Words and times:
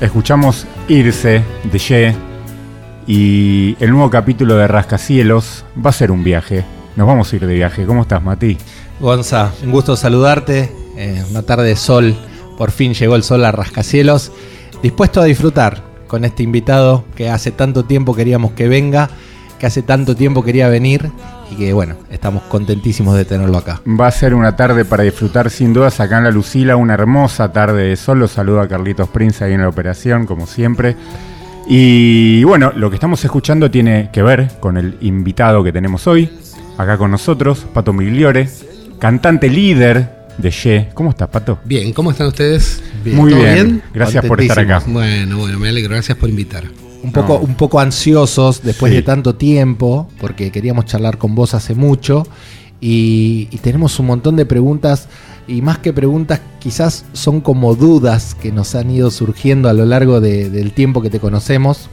Escuchamos 0.00 0.64
Irse 0.86 1.42
de 1.64 1.78
Ye 1.78 2.14
y 3.08 3.76
el 3.80 3.90
nuevo 3.90 4.08
capítulo 4.10 4.54
de 4.54 4.68
Rascacielos 4.68 5.64
va 5.84 5.90
a 5.90 5.92
ser 5.92 6.12
un 6.12 6.22
viaje. 6.22 6.64
Nos 6.94 7.08
vamos 7.08 7.32
a 7.32 7.36
ir 7.36 7.44
de 7.44 7.54
viaje. 7.54 7.84
¿Cómo 7.84 8.02
estás, 8.02 8.22
Mati? 8.22 8.56
Gonza, 9.00 9.50
un 9.64 9.72
gusto 9.72 9.96
saludarte. 9.96 10.72
Eh, 10.96 11.24
una 11.30 11.42
tarde 11.42 11.66
de 11.66 11.76
sol, 11.76 12.14
por 12.56 12.70
fin 12.70 12.94
llegó 12.94 13.16
el 13.16 13.24
sol 13.24 13.44
a 13.44 13.50
Rascacielos. 13.50 14.30
Dispuesto 14.84 15.20
a 15.20 15.24
disfrutar 15.24 15.82
con 16.06 16.24
este 16.24 16.44
invitado 16.44 17.04
que 17.16 17.28
hace 17.28 17.50
tanto 17.50 17.84
tiempo 17.84 18.14
queríamos 18.14 18.52
que 18.52 18.68
venga, 18.68 19.10
que 19.58 19.66
hace 19.66 19.82
tanto 19.82 20.16
tiempo 20.16 20.44
quería 20.44 20.68
venir 20.68 21.10
y 21.50 21.56
que 21.56 21.72
bueno, 21.72 21.96
estamos 22.10 22.42
contentísimos 22.44 23.16
de 23.16 23.24
tenerlo 23.24 23.58
acá. 23.58 23.80
Va 23.88 24.06
a 24.06 24.10
ser 24.10 24.34
una 24.34 24.56
tarde 24.56 24.84
para 24.84 25.02
disfrutar 25.02 25.50
sin 25.50 25.72
dudas 25.72 26.00
acá 26.00 26.18
en 26.18 26.24
la 26.24 26.30
Lucila, 26.30 26.76
una 26.76 26.94
hermosa 26.94 27.52
tarde 27.52 27.88
de 27.88 27.96
sol. 27.96 28.20
Los 28.20 28.32
saluda 28.32 28.62
a 28.62 28.68
Carlitos 28.68 29.08
Prince 29.08 29.44
ahí 29.44 29.52
en 29.52 29.62
la 29.62 29.68
operación, 29.68 30.26
como 30.26 30.46
siempre. 30.46 30.96
Y 31.68 32.42
bueno, 32.44 32.72
lo 32.74 32.88
que 32.88 32.96
estamos 32.96 33.22
escuchando 33.24 33.70
tiene 33.70 34.08
que 34.12 34.22
ver 34.22 34.52
con 34.58 34.78
el 34.78 34.96
invitado 35.02 35.62
que 35.62 35.72
tenemos 35.72 36.06
hoy, 36.06 36.30
acá 36.78 36.96
con 36.96 37.10
nosotros, 37.10 37.66
Pato 37.74 37.92
Migliore, 37.92 38.48
cantante 38.98 39.50
líder 39.50 40.18
de 40.38 40.50
Ye. 40.50 40.88
¿Cómo 40.94 41.10
estás, 41.10 41.28
Pato? 41.28 41.58
Bien, 41.64 41.92
¿cómo 41.92 42.10
están 42.10 42.28
ustedes? 42.28 42.82
Muy 43.04 43.34
bien. 43.34 43.82
Gracias 43.92 44.24
por 44.24 44.40
estar 44.40 44.60
acá. 44.60 44.82
Bueno, 44.86 45.38
bueno, 45.38 45.58
me 45.58 45.68
alegro. 45.68 45.90
Gracias 45.90 46.16
por 46.16 46.30
invitar. 46.30 46.64
Un 47.02 47.12
poco, 47.12 47.38
un 47.38 47.54
poco 47.54 47.78
ansiosos 47.80 48.62
después 48.62 48.92
de 48.92 49.02
tanto 49.02 49.36
tiempo, 49.36 50.08
porque 50.20 50.50
queríamos 50.50 50.84
charlar 50.86 51.16
con 51.16 51.34
vos 51.34 51.54
hace 51.54 51.74
mucho. 51.74 52.26
y 52.80 53.46
tenemos 53.62 53.98
un 53.98 54.06
montón 54.06 54.36
de 54.36 54.46
preguntas 54.46 55.08
y 55.48 55.62
más 55.62 55.78
que 55.78 55.94
preguntas, 55.94 56.40
quizás 56.60 57.06
son 57.14 57.40
como 57.40 57.74
dudas 57.74 58.36
que 58.40 58.52
nos 58.52 58.74
han 58.74 58.90
ido 58.90 59.10
surgiendo 59.10 59.70
a 59.70 59.72
lo 59.72 59.86
largo 59.86 60.20
del 60.20 60.72
tiempo 60.72 61.00
que 61.00 61.08
te 61.08 61.18
conocemos 61.18 61.88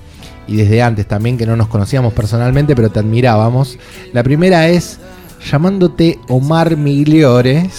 y 0.45 0.57
desde 0.57 0.81
antes 0.81 1.07
también 1.07 1.37
que 1.37 1.45
no 1.45 1.55
nos 1.55 1.69
conocíamos 1.69 2.13
personalmente, 2.13 2.75
pero 2.75 2.89
te 2.91 2.99
admirábamos. 2.99 3.79
La 4.11 4.23
primera 4.23 4.67
es, 4.67 4.99
llamándote 5.49 6.19
Omar 6.27 6.75
Migliore, 6.75 7.69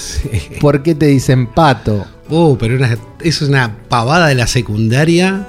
¿por 0.61 0.83
qué 0.83 0.95
te 0.95 1.07
dicen 1.07 1.47
pato? 1.47 2.07
Oh, 2.31 2.57
pero 2.59 2.83
eso 2.83 3.45
es 3.45 3.51
una 3.51 3.77
pavada 3.91 4.29
de 4.29 4.35
la 4.35 4.47
secundaria. 4.47 5.47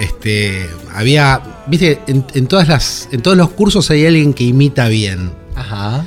Este, 0.00 0.68
había, 0.94 1.64
viste, 1.66 2.00
en, 2.06 2.46
todas 2.46 2.68
las, 2.68 3.08
en 3.12 3.22
todos 3.22 3.36
los 3.36 3.50
cursos 3.50 3.90
hay 3.90 4.06
alguien 4.06 4.34
que 4.34 4.44
imita 4.44 4.88
bien. 4.88 5.32
Ajá. 5.54 6.06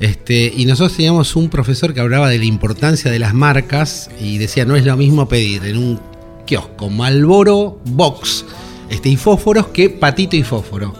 Este, 0.00 0.52
y 0.56 0.66
nosotros 0.66 0.96
teníamos 0.96 1.36
un 1.36 1.48
profesor 1.48 1.94
que 1.94 2.00
hablaba 2.00 2.28
de 2.28 2.38
la 2.38 2.44
importancia 2.44 3.10
de 3.10 3.18
las 3.18 3.34
marcas 3.34 4.10
y 4.20 4.38
decía, 4.38 4.64
no 4.64 4.74
es 4.74 4.84
lo 4.84 4.96
mismo 4.96 5.28
pedir 5.28 5.64
en 5.64 5.76
un 5.76 6.00
kiosco 6.44 6.90
Malboro 6.90 7.80
Box 7.84 8.44
este, 8.90 9.08
y 9.08 9.16
fósforos 9.16 9.68
que 9.68 9.90
patito 9.90 10.36
y 10.36 10.42
fósforo. 10.42 10.94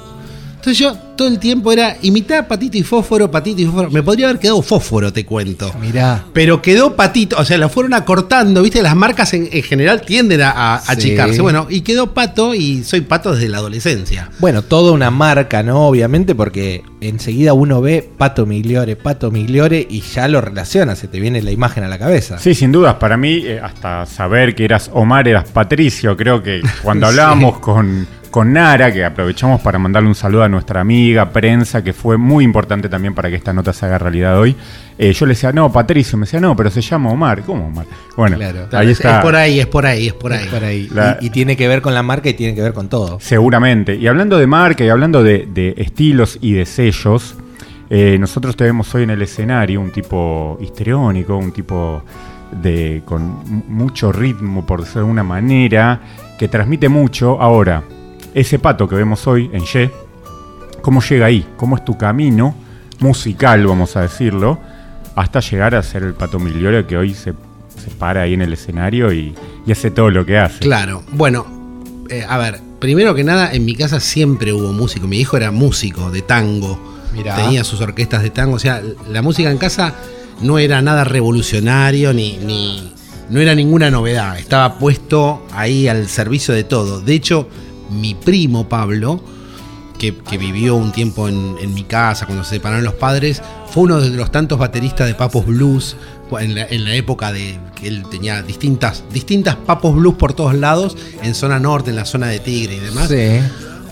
Entonces 0.50 0.78
yo 0.78 0.96
todo 1.22 1.30
el 1.30 1.38
tiempo 1.38 1.70
era 1.70 1.96
imitar 2.02 2.48
patito 2.48 2.76
y 2.76 2.82
fósforo, 2.82 3.30
patito 3.30 3.62
y 3.62 3.64
fósforo. 3.66 3.92
Me 3.92 4.02
podría 4.02 4.28
haber 4.28 4.40
quedado 4.40 4.60
fósforo, 4.60 5.12
te 5.12 5.24
cuento. 5.24 5.72
Mirá. 5.80 6.24
Pero 6.32 6.60
quedó 6.60 6.96
patito, 6.96 7.36
o 7.38 7.44
sea, 7.44 7.58
lo 7.58 7.68
fueron 7.68 7.94
acortando, 7.94 8.60
¿viste? 8.60 8.82
Las 8.82 8.96
marcas 8.96 9.32
en, 9.32 9.48
general 9.62 10.00
tienden 10.00 10.40
a, 10.42 10.82
achicarse. 10.84 11.40
Bueno, 11.40 11.68
y 11.70 11.82
quedó 11.82 12.12
pato 12.12 12.56
y 12.56 12.82
soy 12.82 13.02
pato 13.02 13.36
desde 13.36 13.48
la 13.48 13.58
adolescencia. 13.58 14.30
Bueno, 14.40 14.62
toda 14.62 14.90
una 14.90 15.12
marca, 15.12 15.62
¿no? 15.62 15.86
Obviamente, 15.86 16.34
porque 16.34 16.82
enseguida 17.08 17.52
uno 17.52 17.80
ve 17.80 18.08
Pato 18.16 18.46
Migliore, 18.46 18.96
Pato 18.96 19.30
Migliore 19.30 19.86
y 19.88 20.00
ya 20.00 20.28
lo 20.28 20.40
relaciona, 20.40 20.94
se 20.94 21.08
te 21.08 21.20
viene 21.20 21.42
la 21.42 21.50
imagen 21.50 21.84
a 21.84 21.88
la 21.88 21.98
cabeza. 21.98 22.38
Sí, 22.38 22.54
sin 22.54 22.72
dudas. 22.72 22.94
Para 22.94 23.16
mí, 23.16 23.42
eh, 23.44 23.60
hasta 23.62 24.06
saber 24.06 24.54
que 24.54 24.64
eras 24.64 24.90
Omar, 24.92 25.28
eras 25.28 25.48
Patricio, 25.50 26.16
creo 26.16 26.42
que 26.42 26.62
cuando 26.82 27.06
hablábamos 27.08 27.58
con 27.58 28.06
con 28.32 28.54
Nara, 28.54 28.90
que 28.90 29.04
aprovechamos 29.04 29.60
para 29.60 29.78
mandarle 29.78 30.08
un 30.08 30.14
saludo 30.14 30.42
a 30.42 30.48
nuestra 30.48 30.80
amiga 30.80 31.30
prensa, 31.30 31.84
que 31.84 31.92
fue 31.92 32.16
muy 32.16 32.44
importante 32.44 32.88
también 32.88 33.14
para 33.14 33.28
que 33.28 33.36
esta 33.36 33.52
nota 33.52 33.74
se 33.74 33.84
haga 33.84 33.98
realidad 33.98 34.38
hoy. 34.38 34.56
Eh, 34.98 35.12
yo 35.12 35.26
le 35.26 35.30
decía, 35.30 35.52
no, 35.52 35.72
Patricio, 35.72 36.18
me 36.18 36.26
decía, 36.26 36.40
no, 36.40 36.54
pero 36.54 36.70
se 36.70 36.80
llama 36.80 37.10
Omar. 37.10 37.42
¿Cómo 37.42 37.66
Omar? 37.66 37.86
Bueno, 38.16 38.36
ahí 38.72 38.90
está. 38.90 39.18
Es 39.18 39.22
por 39.22 39.34
ahí, 39.34 39.60
es 39.60 39.66
por 39.66 39.86
ahí, 39.86 40.06
es 40.08 40.12
por 40.14 40.32
ahí. 40.32 40.88
y, 41.20 41.30
tiene 41.30 41.56
que 41.56 41.66
ver 41.68 41.80
con 41.80 41.94
la 41.94 42.02
marca 42.02 42.28
y 42.28 42.34
tiene 42.34 42.54
que 42.54 42.62
ver 42.62 42.72
con 42.72 42.88
todo. 42.88 43.18
Seguramente. 43.20 43.96
Y 43.96 44.06
hablando 44.06 44.38
de 44.38 44.46
marca 44.46 44.84
y 44.84 44.88
hablando 44.88 45.22
de, 45.22 45.74
estilos 45.76 46.38
y 46.40 46.52
de 46.52 46.66
sellos, 46.66 47.36
eh, 47.90 48.16
nosotros 48.18 48.56
tenemos 48.56 48.94
hoy 48.94 49.04
en 49.04 49.10
el 49.10 49.22
escenario 49.22 49.80
un 49.80 49.90
tipo 49.90 50.58
histriónico, 50.60 51.36
un 51.36 51.52
tipo 51.52 52.02
de 52.62 53.02
con 53.04 53.64
mucho 53.68 54.12
ritmo, 54.12 54.66
por 54.66 54.80
decirlo 54.80 55.00
de 55.00 55.04
alguna 55.04 55.24
manera, 55.24 56.00
que 56.38 56.48
transmite 56.48 56.88
mucho. 56.88 57.40
Ahora, 57.40 57.82
ese 58.34 58.58
pato 58.58 58.88
que 58.88 58.94
vemos 58.94 59.26
hoy 59.26 59.50
en 59.52 59.64
Ye, 59.64 59.90
¿cómo 60.82 61.00
llega 61.00 61.26
ahí? 61.26 61.46
¿Cómo 61.56 61.76
es 61.76 61.84
tu 61.84 61.96
camino 61.96 62.54
musical, 63.02 63.66
vamos 63.66 63.96
a 63.96 64.02
decirlo, 64.02 64.58
hasta 65.14 65.40
llegar 65.40 65.74
a 65.74 65.82
ser 65.82 66.02
el 66.02 66.14
pato 66.14 66.38
Migliore 66.38 66.86
que 66.86 66.96
hoy 66.96 67.14
se, 67.14 67.34
para 67.98 68.22
ahí 68.22 68.34
en 68.34 68.42
el 68.42 68.52
escenario 68.52 69.12
y, 69.12 69.34
hace 69.70 69.90
todo 69.90 70.10
lo 70.10 70.26
que 70.26 70.38
hace? 70.38 70.60
Claro, 70.60 71.02
bueno, 71.12 71.46
eh, 72.10 72.24
a 72.28 72.38
ver, 72.38 72.60
primero 72.78 73.14
que 73.14 73.24
nada, 73.24 73.52
en 73.52 73.64
mi 73.64 73.74
casa 73.74 74.00
siempre 74.00 74.52
hubo 74.52 74.72
músico. 74.72 75.06
Mi 75.06 75.18
hijo 75.18 75.36
era 75.36 75.50
músico 75.50 76.10
de 76.10 76.22
tango, 76.22 76.78
tenía 77.36 77.64
sus 77.64 77.80
orquestas 77.80 78.22
de 78.22 78.30
tango, 78.30 78.56
o 78.56 78.58
sea, 78.58 78.82
la 79.08 79.22
música 79.22 79.50
en 79.50 79.58
casa 79.58 79.94
no 80.40 80.58
era 80.58 80.82
nada 80.82 81.04
revolucionario 81.04 82.12
ni, 82.12 82.38
ni 82.38 82.92
no 83.30 83.40
era 83.40 83.54
ninguna 83.54 83.90
novedad, 83.90 84.38
estaba 84.38 84.78
puesto 84.78 85.46
ahí 85.52 85.88
al 85.88 86.08
servicio 86.08 86.52
de 86.54 86.64
todo. 86.64 87.00
De 87.00 87.14
hecho, 87.14 87.48
mi 87.90 88.14
primo 88.14 88.68
Pablo, 88.68 89.22
que, 89.98 90.12
vivió 90.38 90.74
un 90.74 90.92
tiempo 90.92 91.28
en, 91.28 91.74
mi 91.74 91.84
casa 91.84 92.26
cuando 92.26 92.44
se 92.44 92.56
separaron 92.56 92.84
los 92.84 92.94
padres, 92.94 93.42
fue 93.70 93.84
uno 93.84 94.00
de 94.00 94.10
los 94.10 94.30
tantos 94.30 94.58
bateristas 94.58 95.06
de 95.06 95.14
Papos 95.14 95.46
Blues 95.46 95.96
en 96.40 96.54
la, 96.54 96.94
época 96.94 97.32
de 97.32 97.58
que 97.74 97.88
él 97.88 98.04
tenía 98.10 98.42
distintas, 98.42 99.04
distintas 99.12 99.56
Papos 99.56 99.94
Blues 99.94 100.16
por 100.16 100.32
todos 100.32 100.54
lados, 100.54 100.96
en 101.22 101.34
zona 101.34 101.58
norte, 101.58 101.90
en 101.90 101.96
la 101.96 102.04
zona 102.04 102.28
de 102.28 102.40
Tigre 102.40 102.76
y 102.76 102.80
demás. 102.80 103.10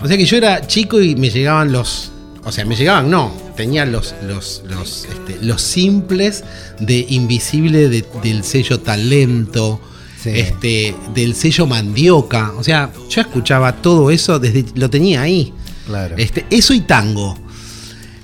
O 0.03 0.09
sea 0.09 0.17
que 0.17 0.25
yo 0.25 0.37
era 0.37 0.67
chico 0.67 1.01
y 1.01 1.15
me 1.15 1.31
llegaban 1.31 1.73
los. 1.73 2.11
O 2.45 2.53
sea, 2.53 2.65
me 2.65 2.75
llegaban, 2.75 3.11
no. 3.11 3.33
Tenía 3.55 3.85
los, 3.85 4.15
los, 4.27 4.63
los, 4.67 5.05
este, 5.05 5.45
los 5.45 5.61
simples 5.61 6.43
de 6.79 7.05
Invisible 7.11 7.89
del 7.89 8.43
sello 8.45 8.81
Talento 8.81 9.81
este, 10.25 10.95
del 11.15 11.35
sello 11.35 11.67
Mandioca. 11.67 12.53
O 12.57 12.65
sea, 12.65 12.91
yo 13.09 13.21
escuchaba 13.21 13.77
todo 13.77 14.11
eso 14.11 14.39
desde. 14.39 14.65
lo 14.75 14.91
tenía 14.91 15.23
ahí. 15.23 15.53
Claro. 15.87 16.15
Este, 16.19 16.47
eso 16.51 16.75
y 16.75 16.81
tango. 16.81 17.39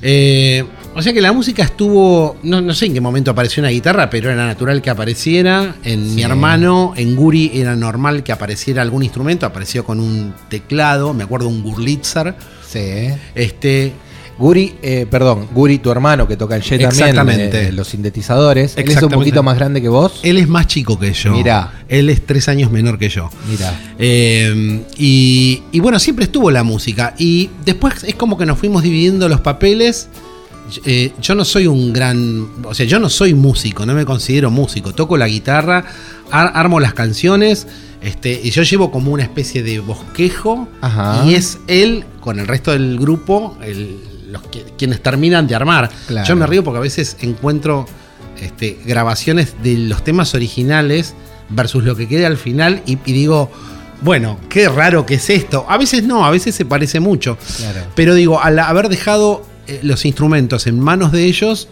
Eh, 0.03 0.65
o 0.95 1.03
sea 1.03 1.13
que 1.13 1.21
la 1.21 1.33
música 1.33 1.63
estuvo. 1.63 2.39
No, 2.43 2.73
sé 2.73 2.87
en 2.87 2.95
qué 2.95 3.01
momento 3.01 3.31
apareció 3.31 3.61
una 3.61 3.71
guitarra, 3.71 4.09
pero 4.09 4.31
era 4.31 4.47
natural 4.47 4.81
que 4.81 4.89
apareciera. 4.89 5.75
En 5.85 6.15
mi 6.15 6.23
hermano, 6.23 6.95
en 6.97 7.17
Guri, 7.17 7.51
era 7.55 7.77
normal 7.77 8.23
que 8.23 8.33
apareciera 8.33 8.83
algún 8.83 9.03
instrumento. 9.03 9.45
Apareció 9.45 9.85
con 9.85 10.01
un 10.01 10.35
teclado, 10.49 11.13
me 11.13 11.25
acuerdo 11.25 11.49
un 11.49 11.63
Gurlitzer. 11.63 12.35
Sí. 12.67 13.09
Este, 13.35 13.93
Guri, 14.39 14.75
eh, 14.83 15.07
perdón, 15.11 15.49
Guri, 15.53 15.79
tu 15.79 15.91
hermano 15.91 16.29
que 16.29 16.37
toca 16.37 16.57
el 16.57 16.63
jet 16.63 16.83
también. 17.15 17.51
Eh, 17.53 17.73
los 17.73 17.89
sintetizadores. 17.89 18.77
Él 18.77 18.91
es 18.91 19.03
un 19.03 19.11
poquito 19.11 19.43
más 19.43 19.57
grande 19.57 19.81
que 19.81 19.89
vos. 19.89 20.21
Él 20.23 20.37
es 20.37 20.47
más 20.47 20.67
chico 20.67 20.99
que 20.99 21.13
yo. 21.13 21.33
Mira. 21.33 21.73
Él 21.89 22.11
es 22.11 22.27
tres 22.27 22.49
años 22.49 22.71
menor 22.71 22.99
que 22.99 23.09
yo. 23.09 23.31
Mira. 23.49 23.73
Eh, 23.99 24.83
y, 24.99 25.81
bueno, 25.81 25.99
siempre 25.99 26.27
estuvo 26.27 26.51
la 26.51 26.63
música. 26.63 27.15
Y 27.19 27.49
después 27.65 28.05
es 28.05 28.15
como 28.15 28.37
que 28.37 28.45
nos 28.45 28.59
fuimos 28.59 28.83
dividiendo 28.83 29.29
los 29.29 29.41
papeles. 29.41 30.09
yo 31.23 31.35
no 31.35 31.45
soy 31.45 31.67
un 31.67 31.95
gran. 31.95 32.49
O 32.65 32.75
sea, 32.75 32.85
yo 32.85 32.99
no 32.99 33.09
soy 33.09 33.33
músico, 33.33 33.87
no 33.87 33.95
me 33.95 34.05
considero 34.05 34.51
músico. 34.51 34.93
Toco 34.93 35.17
la 35.17 35.29
guitarra, 35.29 35.87
armo 36.31 36.79
las 36.79 36.93
canciones. 36.93 37.67
Este, 38.03 38.39
y 38.45 38.51
yo 38.51 38.63
llevo 38.63 38.91
como 38.91 39.13
una 39.13 39.23
especie 39.23 39.63
de 39.63 39.81
bosquejo. 39.81 40.69
Y 41.25 41.35
es 41.35 41.59
él, 41.69 42.05
con 42.21 42.39
el 42.39 42.47
resto 42.47 42.73
del 42.73 42.99
grupo, 42.99 43.57
el 43.63 44.16
quienes 44.77 45.03
terminan 45.03 45.47
de 45.47 45.55
armar. 45.55 45.91
Yo 46.27 46.37
me 46.37 46.47
río 46.47 46.65
porque 46.65 46.79
a 46.79 46.83
veces 46.83 47.17
encuentro 47.21 47.87
este, 48.41 48.79
grabaciones 48.85 49.55
de 49.63 49.79
los 49.79 50.05
temas 50.05 50.35
originales 50.35 51.15
versus 51.49 51.85
lo 51.85 51.97
que 51.97 52.09
queda 52.09 52.27
al 52.27 52.37
final 52.37 52.83
y, 52.87 52.97
digo, 52.97 53.51
bueno, 54.03 54.39
qué 54.49 54.69
raro 54.69 55.07
que 55.07 55.15
es 55.15 55.31
esto. 55.31 55.65
A 55.69 55.79
veces 55.79 56.05
no, 56.05 56.25
a 56.25 56.31
veces 56.31 56.55
se 56.55 56.65
parece 56.65 57.01
mucho. 57.01 57.39
Pero 57.95 58.15
digo, 58.15 58.41
al 58.41 58.59
haber 58.59 58.89
dejado 58.89 59.45
eh, 59.67 59.81
los 59.83 60.05
instrumentos 60.05 60.67
en 60.67 60.79
manos 60.81 61.13
de 61.13 61.25
ellos, 61.25 61.69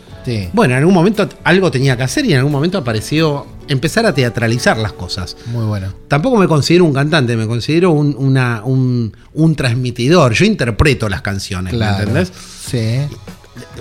bueno, 0.52 0.75
en 0.75 0.81
algún 0.81 0.94
momento 0.94 1.28
algo 1.44 1.70
tenía 1.70 1.96
que 1.96 2.02
hacer 2.02 2.25
y 2.25 2.32
en 2.32 2.38
algún 2.38 2.52
momento 2.52 2.78
apareció 2.78 3.46
empezar 3.69 4.06
a 4.06 4.14
teatralizar 4.14 4.76
las 4.78 4.93
cosas. 4.93 5.37
Muy 5.46 5.64
bueno. 5.64 5.93
Tampoco 6.08 6.37
me 6.37 6.46
considero 6.49 6.84
un 6.84 6.93
cantante, 6.93 7.37
me 7.37 7.46
considero 7.46 7.90
un, 7.90 8.14
una, 8.19 8.62
un, 8.64 9.12
transmitidor. 9.56 10.32
Yo 10.32 10.44
interpreto 10.44 11.08
las 11.08 11.22
canciones, 11.22 11.75
¿me 11.75 11.87
entendés? 11.88 12.32
Sí. 12.66 13.00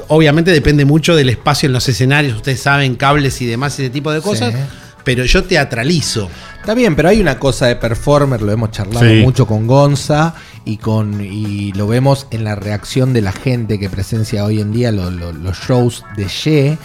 Obviamente 0.07 0.51
depende 0.51 0.85
mucho 0.85 1.15
del 1.15 1.29
espacio 1.29 1.67
en 1.67 1.73
los 1.73 1.87
escenarios, 1.89 2.35
ustedes 2.35 2.61
saben, 2.61 2.95
cables 2.95 3.41
y 3.41 3.45
demás, 3.45 3.73
ese 3.79 3.89
tipo 3.89 4.11
de 4.11 4.21
cosas. 4.21 4.53
Pero 5.03 5.25
yo 5.25 5.43
teatralizo. 5.43 6.29
Está 6.61 6.73
bien, 6.73 6.95
pero 6.95 7.09
hay 7.09 7.19
una 7.19 7.37
cosa 7.37 7.65
de 7.65 7.75
performer, 7.75 8.41
lo 8.41 8.51
hemos 8.53 8.71
charlado 8.71 9.05
Sí. 9.05 9.15
mucho 9.21 9.45
con 9.45 9.67
Gonza 9.67 10.33
y 10.63 10.77
con 10.77 11.19
y 11.19 11.73
lo 11.73 11.87
vemos 11.87 12.27
en 12.31 12.45
la 12.45 12.55
reacción 12.55 13.11
de 13.11 13.21
la 13.21 13.33
gente 13.33 13.79
que 13.79 13.89
presencia 13.89 14.45
hoy 14.45 14.61
en 14.61 14.71
día 14.71 14.93
lo- 14.93 15.11
lo- 15.11 15.33
los 15.33 15.57
shows 15.57 16.05
de 16.15 16.27
Ye. 16.27 16.77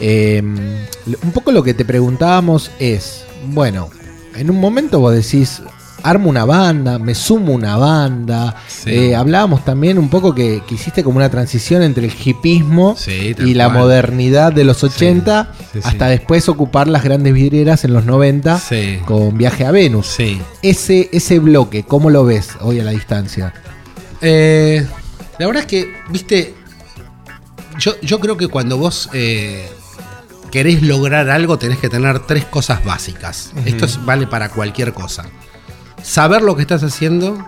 Eh, 0.00 0.42
un 0.42 1.32
poco 1.32 1.52
lo 1.52 1.62
que 1.62 1.74
te 1.74 1.84
preguntábamos 1.84 2.70
es, 2.78 3.24
bueno, 3.48 3.88
en 4.34 4.50
un 4.50 4.60
momento 4.60 5.00
vos 5.00 5.14
decís, 5.14 5.62
armo 6.02 6.28
una 6.28 6.44
banda, 6.44 6.98
me 6.98 7.14
sumo 7.14 7.52
una 7.54 7.76
banda. 7.78 8.54
Sí. 8.68 8.90
Eh, 8.90 9.16
hablábamos 9.16 9.64
también 9.64 9.98
un 9.98 10.08
poco 10.10 10.34
que, 10.34 10.62
que 10.68 10.74
hiciste 10.76 11.02
como 11.02 11.16
una 11.16 11.30
transición 11.30 11.82
entre 11.82 12.04
el 12.06 12.12
hipismo 12.24 12.94
Sí, 12.96 13.34
y 13.38 13.54
la 13.54 13.66
cual. 13.70 13.78
modernidad 13.78 14.52
de 14.52 14.64
los 14.64 14.84
80 14.84 15.52
sí, 15.58 15.66
sí. 15.72 15.80
hasta 15.82 16.08
después 16.08 16.48
ocupar 16.48 16.86
las 16.86 17.02
grandes 17.02 17.32
vidrieras 17.32 17.84
en 17.84 17.92
los 17.94 18.04
90 18.04 18.58
Sí. 18.60 18.98
con 19.06 19.36
Viaje 19.38 19.64
a 19.64 19.70
Venus. 19.72 20.14
Ese, 20.62 21.08
ese 21.12 21.38
bloque, 21.40 21.84
¿cómo 21.84 22.10
lo 22.10 22.24
ves 22.24 22.50
hoy 22.60 22.78
a 22.80 22.84
la 22.84 22.90
distancia? 22.92 23.52
Eh, 24.20 24.86
la 25.38 25.46
verdad 25.46 25.62
es 25.62 25.66
que, 25.66 25.92
viste, 26.10 26.54
yo, 27.78 27.94
yo 28.02 28.20
creo 28.20 28.36
que 28.36 28.48
cuando 28.48 28.76
vos 28.78 29.08
eh, 29.12 29.68
querés 30.50 30.82
lograr 30.82 31.28
algo 31.30 31.58
tenés 31.58 31.78
que 31.78 31.88
tener 31.88 32.20
tres 32.26 32.44
cosas 32.44 32.84
básicas. 32.84 33.52
Esto 33.64 33.84
es- 33.86 34.04
vale 34.04 34.26
para 34.26 34.48
cualquier 34.50 34.92
cosa. 34.92 35.24
Saber 36.02 36.42
lo 36.42 36.54
que 36.56 36.62
estás 36.62 36.82
haciendo, 36.82 37.46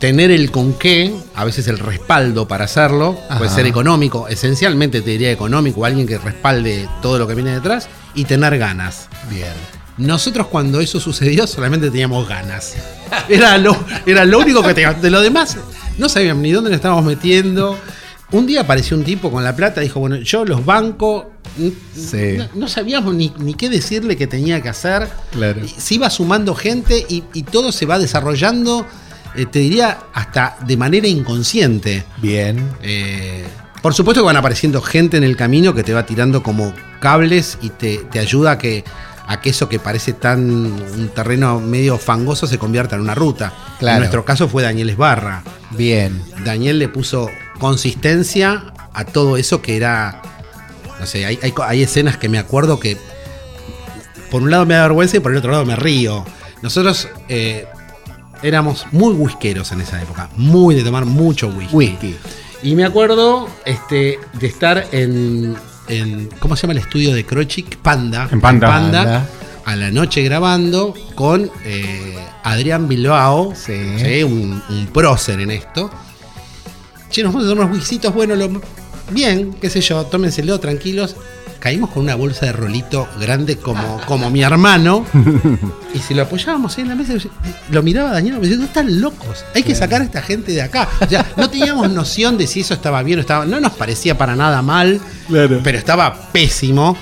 tener 0.00 0.30
el 0.30 0.50
con 0.50 0.74
qué, 0.74 1.14
a 1.34 1.44
veces 1.44 1.68
el 1.68 1.78
respaldo 1.78 2.48
para 2.48 2.64
hacerlo, 2.64 3.18
puede 3.38 3.50
ser 3.50 3.66
económico, 3.66 4.28
esencialmente 4.28 5.00
te 5.02 5.10
diría 5.10 5.30
económico, 5.30 5.84
alguien 5.84 6.06
que 6.06 6.18
respalde 6.18 6.88
todo 7.00 7.18
lo 7.18 7.26
que 7.26 7.34
viene 7.34 7.52
detrás, 7.52 7.88
y 8.14 8.24
tener 8.24 8.58
ganas. 8.58 9.08
Bien. 9.30 9.52
Nosotros 9.96 10.48
cuando 10.48 10.80
eso 10.80 10.98
sucedió 10.98 11.46
solamente 11.46 11.88
teníamos 11.90 12.28
ganas. 12.28 12.74
Era 13.28 13.56
lo, 13.58 13.76
era 14.04 14.24
lo 14.24 14.40
único 14.40 14.60
que 14.62 14.74
teníamos. 14.74 15.00
De 15.00 15.08
lo 15.10 15.20
demás, 15.20 15.56
no 15.98 16.08
sabíamos 16.08 16.42
ni 16.42 16.50
dónde 16.50 16.70
nos 16.70 16.76
estábamos 16.76 17.04
metiendo. 17.04 17.78
Un 18.34 18.46
día 18.46 18.62
apareció 18.62 18.96
un 18.96 19.04
tipo 19.04 19.30
con 19.30 19.44
la 19.44 19.54
plata, 19.54 19.80
dijo, 19.80 20.00
bueno, 20.00 20.16
yo 20.16 20.44
los 20.44 20.64
banco. 20.64 21.30
Sí. 21.94 22.36
No, 22.36 22.48
no 22.56 22.68
sabíamos 22.68 23.14
ni, 23.14 23.32
ni 23.38 23.54
qué 23.54 23.70
decirle 23.70 24.16
que 24.16 24.26
tenía 24.26 24.60
que 24.60 24.68
hacer. 24.68 25.08
Claro. 25.30 25.60
Se 25.68 25.94
iba 25.94 26.10
sumando 26.10 26.56
gente 26.56 27.06
y, 27.08 27.22
y 27.32 27.44
todo 27.44 27.70
se 27.70 27.86
va 27.86 27.96
desarrollando, 27.96 28.84
eh, 29.36 29.46
te 29.46 29.60
diría, 29.60 30.00
hasta 30.12 30.56
de 30.66 30.76
manera 30.76 31.06
inconsciente. 31.06 32.04
Bien. 32.16 32.70
Eh, 32.82 33.44
por 33.80 33.94
supuesto 33.94 34.22
que 34.22 34.26
van 34.26 34.36
apareciendo 34.36 34.82
gente 34.82 35.16
en 35.16 35.22
el 35.22 35.36
camino 35.36 35.72
que 35.72 35.84
te 35.84 35.94
va 35.94 36.04
tirando 36.04 36.42
como 36.42 36.74
cables 36.98 37.58
y 37.62 37.68
te, 37.68 37.98
te 38.10 38.18
ayuda 38.18 38.50
a 38.50 38.58
que, 38.58 38.82
a 39.28 39.40
que 39.40 39.50
eso 39.50 39.68
que 39.68 39.78
parece 39.78 40.12
tan 40.12 40.50
un 40.50 41.08
terreno 41.14 41.60
medio 41.60 41.98
fangoso 41.98 42.48
se 42.48 42.58
convierta 42.58 42.96
en 42.96 43.02
una 43.02 43.14
ruta. 43.14 43.52
Claro. 43.78 43.94
En 43.94 44.00
nuestro 44.00 44.24
caso 44.24 44.48
fue 44.48 44.64
Daniel 44.64 44.90
Esbarra. 44.90 45.44
Bien. 45.70 46.20
Daniel 46.44 46.80
le 46.80 46.88
puso 46.88 47.30
consistencia 47.58 48.72
a 48.92 49.04
todo 49.04 49.36
eso 49.36 49.60
que 49.62 49.76
era. 49.76 50.22
No 51.00 51.06
sé, 51.06 51.26
hay, 51.26 51.38
hay 51.66 51.82
escenas 51.82 52.16
que 52.16 52.28
me 52.28 52.38
acuerdo 52.38 52.78
que 52.80 52.96
por 54.30 54.42
un 54.42 54.50
lado 54.50 54.64
me 54.66 54.74
da 54.74 54.82
vergüenza 54.82 55.16
y 55.16 55.20
por 55.20 55.32
el 55.32 55.38
otro 55.38 55.50
lado 55.50 55.64
me 55.64 55.76
río. 55.76 56.24
Nosotros 56.62 57.08
eh, 57.28 57.66
éramos 58.42 58.86
muy 58.92 59.12
whiskeros 59.12 59.70
en 59.72 59.80
esa 59.80 60.00
época, 60.00 60.28
muy 60.36 60.74
de 60.74 60.82
tomar 60.82 61.04
mucho 61.04 61.48
whisky. 61.48 61.74
Whisky. 61.76 62.16
Y 62.62 62.74
me 62.74 62.84
acuerdo 62.84 63.48
este, 63.66 64.18
de 64.34 64.46
estar 64.46 64.86
en, 64.92 65.54
en- 65.88 66.28
¿Cómo 66.38 66.56
se 66.56 66.62
llama 66.62 66.72
el 66.72 66.78
estudio 66.78 67.12
de 67.12 67.26
Krochik? 67.26 67.76
Panda. 67.78 68.28
En 68.32 68.40
Panda. 68.40 68.66
Panda. 68.68 69.26
A 69.66 69.76
la 69.76 69.90
noche 69.90 70.22
grabando 70.22 70.94
con 71.14 71.50
eh, 71.64 72.16
Adrián 72.42 72.86
Bilbao. 72.88 73.52
Sí. 73.54 74.22
Un, 74.22 74.62
un 74.70 74.86
prócer 74.92 75.40
en 75.40 75.50
esto. 75.50 75.90
Che, 77.10 77.22
nos 77.22 77.32
vamos 77.32 77.46
a 77.46 77.50
tomar 77.50 77.66
unos 77.66 77.76
whiskitos, 77.78 78.12
bueno, 78.14 78.34
lo- 78.34 78.60
bien, 79.10 79.54
qué 79.60 79.70
sé 79.70 79.80
yo, 79.80 80.04
tómenselo 80.06 80.58
tranquilos. 80.60 81.16
Caímos 81.60 81.88
con 81.90 82.02
una 82.02 82.14
bolsa 82.14 82.44
de 82.44 82.52
rolito 82.52 83.08
grande 83.18 83.56
como, 83.56 83.98
como 84.06 84.28
mi 84.28 84.42
hermano. 84.42 85.06
Y 85.94 85.98
si 85.98 86.12
lo 86.12 86.24
apoyábamos 86.24 86.76
ahí 86.76 86.82
en 86.82 86.88
la 86.90 86.94
mesa, 86.94 87.14
lo 87.70 87.82
miraba 87.82 88.10
Daniel 88.10 88.34
y 88.34 88.36
me 88.36 88.42
decía, 88.42 88.58
"No 88.58 88.64
están 88.66 89.00
locos, 89.00 89.46
hay 89.54 89.62
que 89.62 89.74
sacar 89.74 90.02
a 90.02 90.04
esta 90.04 90.20
gente 90.20 90.52
de 90.52 90.60
acá. 90.60 90.86
O 91.00 91.08
sea, 91.08 91.24
no 91.38 91.48
teníamos 91.48 91.90
noción 91.90 92.36
de 92.36 92.46
si 92.46 92.60
eso 92.60 92.74
estaba 92.74 93.02
bien 93.02 93.18
o 93.18 93.22
estaba. 93.22 93.46
No 93.46 93.60
nos 93.60 93.72
parecía 93.72 94.18
para 94.18 94.36
nada 94.36 94.60
mal, 94.60 95.00
Claro. 95.26 95.60
pero 95.64 95.78
estaba 95.78 96.14
pésimo. 96.32 96.98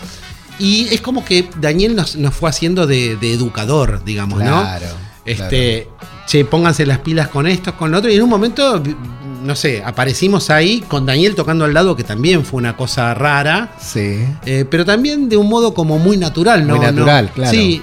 Y 0.61 0.87
es 0.95 1.01
como 1.01 1.25
que 1.25 1.49
Daniel 1.61 1.97
nos, 1.97 2.15
nos 2.15 2.33
fue 2.33 2.49
haciendo 2.49 2.87
de, 2.87 3.17
de 3.17 3.33
educador, 3.33 4.05
digamos, 4.05 4.39
Claro, 4.41 4.87
¿no? 4.87 4.93
Este, 5.25 5.89
che, 6.29 6.45
pónganse 6.45 6.87
las 6.87 6.99
pilas 6.99 7.27
con 7.29 7.49
esto, 7.49 7.77
con 7.77 7.91
lo 7.91 7.99
otro. 7.99 8.13
Y 8.13 8.15
en 8.15 8.23
un 8.23 8.31
momento, 8.31 8.81
no 9.43 9.55
sé, 9.57 9.83
aparecimos 9.85 10.51
ahí 10.51 10.83
con 10.89 11.05
Daniel 11.07 11.35
tocando 11.35 11.65
al 11.65 11.75
lado, 11.75 11.97
que 11.97 12.05
también 12.05 12.45
fue 12.45 12.59
una 12.59 12.77
cosa 12.77 13.13
rara. 13.15 13.71
Sí. 13.79 14.25
Eh, 14.47 14.65
pero 14.71 14.85
también 14.85 15.29
de 15.29 15.37
un 15.37 15.49
modo 15.49 15.75
como 15.75 15.99
muy 15.99 16.17
natural, 16.17 16.67
¿no? 16.67 16.77
Muy 16.77 16.85
natural, 16.87 17.27
No- 17.27 17.33
claro. 17.33 17.51
Sí, 17.51 17.83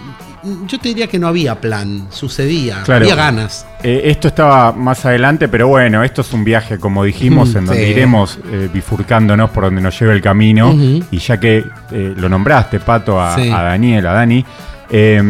yo 0.68 0.80
te 0.80 0.88
diría 0.88 1.08
que 1.08 1.20
no 1.20 1.28
había 1.28 1.60
plan, 1.60 2.08
sucedía, 2.12 2.82
Claro. 2.86 3.04
había 3.04 3.16
ganas. 3.16 3.66
Eh, 3.84 4.04
esto 4.06 4.30
estaba 4.30 4.72
más 4.72 5.06
adelante, 5.06 5.50
pero 5.50 5.68
bueno, 5.68 6.02
esto 6.04 6.22
es 6.22 6.32
un 6.32 6.46
viaje, 6.46 6.80
como 6.80 7.04
dijimos, 7.04 7.54
Mm, 7.54 7.58
en 7.58 7.66
donde 7.66 7.86
sí. 7.86 7.92
iremos 7.92 8.40
eh, 8.50 8.70
bifurcándonos 8.74 9.50
por 9.50 9.66
donde 9.66 9.82
nos 9.82 10.00
lleve 10.00 10.14
el 10.14 10.22
camino. 10.22 10.74
Y 11.12 11.18
ya 11.18 11.40
que 11.40 11.66
eh, 11.92 12.14
lo 12.16 12.30
nombraste, 12.30 12.80
Pato, 12.80 13.22
a, 13.22 13.36
Sí. 13.36 13.50
a 13.50 13.62
Daniel, 13.64 14.08
a 14.08 14.14
Dani, 14.14 14.46
eh, 14.90 15.22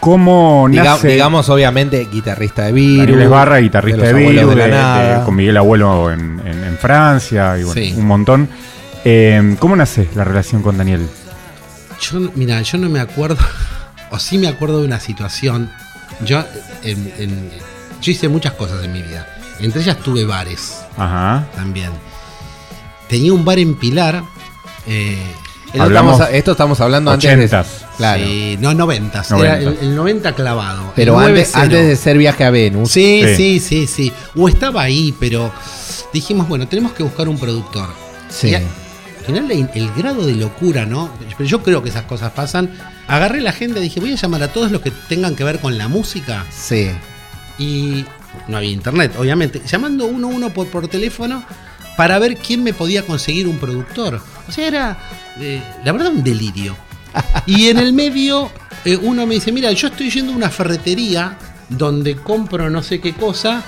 ¿cómo 0.00 0.66
Diga- 0.68 0.84
nace 0.84 1.08
digamos, 1.08 1.48
obviamente, 1.48 2.08
guitarrista 2.10 2.64
de 2.64 2.72
Virus. 2.72 2.98
Daniel 3.06 3.22
Esbarra, 3.22 3.58
guitarrista 3.58 4.02
de, 4.02 4.08
abuelos 4.10 4.32
Virus, 4.34 4.54
de 4.56 4.60
de- 4.62 4.66
de- 4.68 4.74
nada. 4.74 5.24
con 5.24 5.36
Miguel 5.36 5.56
Abuelo 5.56 6.10
en, 6.10 6.40
en- 6.44 6.64
en 6.64 6.78
Francia, 6.78 7.58
y 7.58 7.64
bueno, 7.64 7.80
Sí. 7.80 7.94
un 7.96 8.06
montón? 8.06 8.48
Eh, 9.04 9.56
¿Cómo 9.58 9.76
nace 9.76 10.08
la 10.14 10.24
relación 10.24 10.62
con 10.62 10.76
Daniel? 10.78 11.06
Yo, 12.00 12.18
no- 12.20 12.32
mira, 12.34 12.60
yo 12.62 12.78
no 12.78 12.88
me 12.88 13.00
acuerdo, 13.00 13.36
o 14.10 14.18
sí 14.18 14.38
me 14.38 14.48
acuerdo 14.48 14.80
de 14.80 14.86
una 14.86 15.00
situación. 15.00 15.70
Yo, 16.24 16.44
en- 16.82 17.12
en- 17.18 17.50
yo 18.02 18.10
hice 18.12 18.28
muchas 18.28 18.52
cosas 18.54 18.82
en 18.84 18.92
mi 18.92 19.02
vida. 19.02 19.26
Entre 19.60 19.82
ellas 19.82 19.98
tuve 19.98 20.24
bares 20.24 20.80
Ajá. 20.96 21.44
también. 21.54 21.90
Tenía 23.08 23.32
un 23.32 23.44
bar 23.44 23.58
en 23.58 23.74
Pilar. 23.78 24.22
eh, 24.86 25.18
Esto 25.72 25.82
Hablamos 25.84 26.14
estamos, 26.14 26.34
esto 26.34 26.50
estamos 26.52 26.80
hablando 26.80 27.10
antes 27.12 27.38
de. 27.50 27.64
Claro. 27.96 28.24
sí, 28.24 28.56
no, 28.60 28.74
noventas. 28.74 29.30
Era 29.30 29.58
el, 29.58 29.64
Noventas. 29.66 29.82
el 29.84 29.96
90 29.96 30.34
clavado. 30.34 30.92
Pero 30.96 31.18
antes, 31.18 31.54
9-0. 31.54 31.62
antes 31.62 31.86
de 31.86 31.96
ser 31.96 32.18
viaje 32.18 32.44
a 32.44 32.50
Venus. 32.50 32.90
Sí, 32.90 33.22
Sí. 33.24 33.36
sí, 33.36 33.60
sí, 33.60 33.86
sí. 33.86 34.12
O 34.36 34.48
estaba 34.48 34.82
ahí, 34.82 35.14
pero 35.20 35.52
dijimos, 36.12 36.48
bueno, 36.48 36.66
tenemos 36.66 36.92
que 36.92 37.02
buscar 37.04 37.28
un 37.28 37.38
productor. 37.38 37.88
Sí. 38.28 38.54
Al 38.54 38.64
final 39.26 39.50
el, 39.50 39.70
el 39.74 39.92
grado 39.92 40.26
de 40.26 40.34
locura, 40.34 40.86
¿no? 40.86 41.10
Pero 41.36 41.48
yo 41.48 41.62
creo 41.62 41.82
que 41.82 41.90
esas 41.90 42.04
cosas 42.04 42.32
pasan. 42.32 42.70
Agarré 43.06 43.40
la 43.40 43.50
agenda 43.50 43.78
y 43.78 43.84
dije, 43.84 44.00
voy 44.00 44.12
a 44.12 44.16
llamar 44.16 44.42
a 44.42 44.48
todos 44.52 44.72
los 44.72 44.80
que 44.80 44.90
tengan 45.08 45.36
que 45.36 45.44
ver 45.44 45.60
con 45.60 45.78
la 45.78 45.86
música. 45.88 46.46
Sí. 46.50 46.90
Y 47.58 48.04
no 48.48 48.56
había 48.56 48.70
internet, 48.70 49.12
obviamente. 49.18 49.60
Llamando 49.66 50.06
uno 50.06 50.28
a 50.28 50.30
uno 50.30 50.50
por, 50.50 50.66
por 50.68 50.88
teléfono 50.88 51.44
para 52.00 52.18
ver 52.18 52.38
quién 52.38 52.64
me 52.64 52.72
podía 52.72 53.04
conseguir 53.04 53.46
un 53.46 53.58
productor. 53.58 54.22
O 54.48 54.52
sea, 54.52 54.66
era, 54.66 54.98
eh, 55.38 55.62
la 55.84 55.92
verdad, 55.92 56.10
un 56.10 56.24
delirio. 56.24 56.74
Y 57.44 57.68
en 57.68 57.76
el 57.76 57.92
medio, 57.92 58.50
eh, 58.86 58.96
uno 58.96 59.26
me 59.26 59.34
dice, 59.34 59.52
mira, 59.52 59.70
yo 59.72 59.88
estoy 59.88 60.08
yendo 60.08 60.32
a 60.32 60.36
una 60.36 60.48
ferretería 60.48 61.36
donde 61.68 62.16
compro 62.16 62.70
no 62.70 62.82
sé 62.82 63.02
qué 63.02 63.12
cosa. 63.12 63.62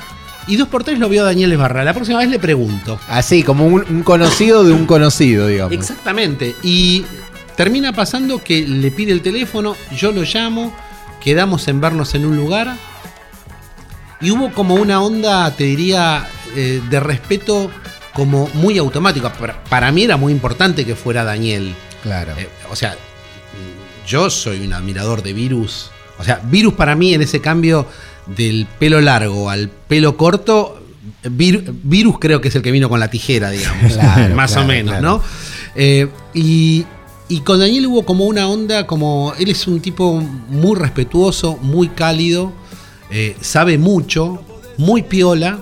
Y 0.46 0.56
dos 0.56 0.68
por 0.68 0.82
tres 0.82 0.98
lo 0.98 1.10
veo 1.10 1.24
a 1.24 1.26
Daniel 1.26 1.52
Esbarra. 1.52 1.84
La 1.84 1.92
próxima 1.92 2.20
vez 2.20 2.30
le 2.30 2.38
pregunto. 2.38 2.98
Así, 3.06 3.42
como 3.42 3.66
un, 3.66 3.84
un 3.86 4.02
conocido 4.02 4.64
de 4.64 4.72
un 4.72 4.86
conocido, 4.86 5.48
digamos. 5.48 5.74
Exactamente. 5.74 6.56
Y 6.62 7.04
termina 7.54 7.92
pasando 7.92 8.42
que 8.42 8.66
le 8.66 8.90
pide 8.92 9.12
el 9.12 9.20
teléfono, 9.20 9.76
yo 9.94 10.10
lo 10.10 10.22
llamo, 10.22 10.74
quedamos 11.22 11.68
en 11.68 11.82
vernos 11.82 12.14
en 12.14 12.24
un 12.24 12.38
lugar. 12.38 12.76
Y 14.22 14.30
hubo 14.30 14.54
como 14.54 14.76
una 14.76 15.02
onda, 15.02 15.54
te 15.54 15.64
diría, 15.64 16.26
eh, 16.56 16.80
de 16.88 16.98
respeto 16.98 17.70
como 18.14 18.48
muy 18.54 18.78
automática. 18.78 19.32
Para, 19.32 19.62
para 19.64 19.90
mí 19.92 20.02
era 20.04 20.16
muy 20.16 20.32
importante 20.32 20.84
que 20.84 20.94
fuera 20.94 21.24
Daniel. 21.24 21.74
Claro. 22.02 22.32
Eh, 22.38 22.48
o 22.70 22.76
sea, 22.76 22.96
yo 24.06 24.30
soy 24.30 24.64
un 24.66 24.72
admirador 24.72 25.22
de 25.22 25.32
Virus. 25.32 25.90
O 26.18 26.24
sea, 26.24 26.40
Virus 26.44 26.74
para 26.74 26.94
mí 26.94 27.14
en 27.14 27.22
ese 27.22 27.40
cambio 27.40 27.86
del 28.26 28.66
pelo 28.78 29.00
largo 29.00 29.50
al 29.50 29.68
pelo 29.68 30.16
corto, 30.16 30.78
Vir- 31.24 31.64
Virus 31.82 32.18
creo 32.20 32.40
que 32.40 32.48
es 32.48 32.54
el 32.54 32.62
que 32.62 32.70
vino 32.70 32.88
con 32.88 33.00
la 33.00 33.08
tijera, 33.08 33.50
digamos. 33.50 33.92
Claro, 33.94 34.34
más 34.34 34.52
claro, 34.52 34.66
o 34.66 34.68
menos, 34.68 34.92
claro. 34.98 35.08
¿no? 35.18 35.22
Eh, 35.74 36.08
y, 36.34 36.84
y 37.28 37.40
con 37.40 37.58
Daniel 37.58 37.86
hubo 37.86 38.04
como 38.04 38.26
una 38.26 38.48
onda, 38.48 38.86
como 38.86 39.32
él 39.38 39.48
es 39.50 39.66
un 39.66 39.80
tipo 39.80 40.20
muy 40.48 40.78
respetuoso, 40.78 41.56
muy 41.62 41.88
cálido, 41.88 42.52
eh, 43.10 43.36
sabe 43.40 43.78
mucho, 43.78 44.42
muy 44.78 45.02
piola. 45.02 45.58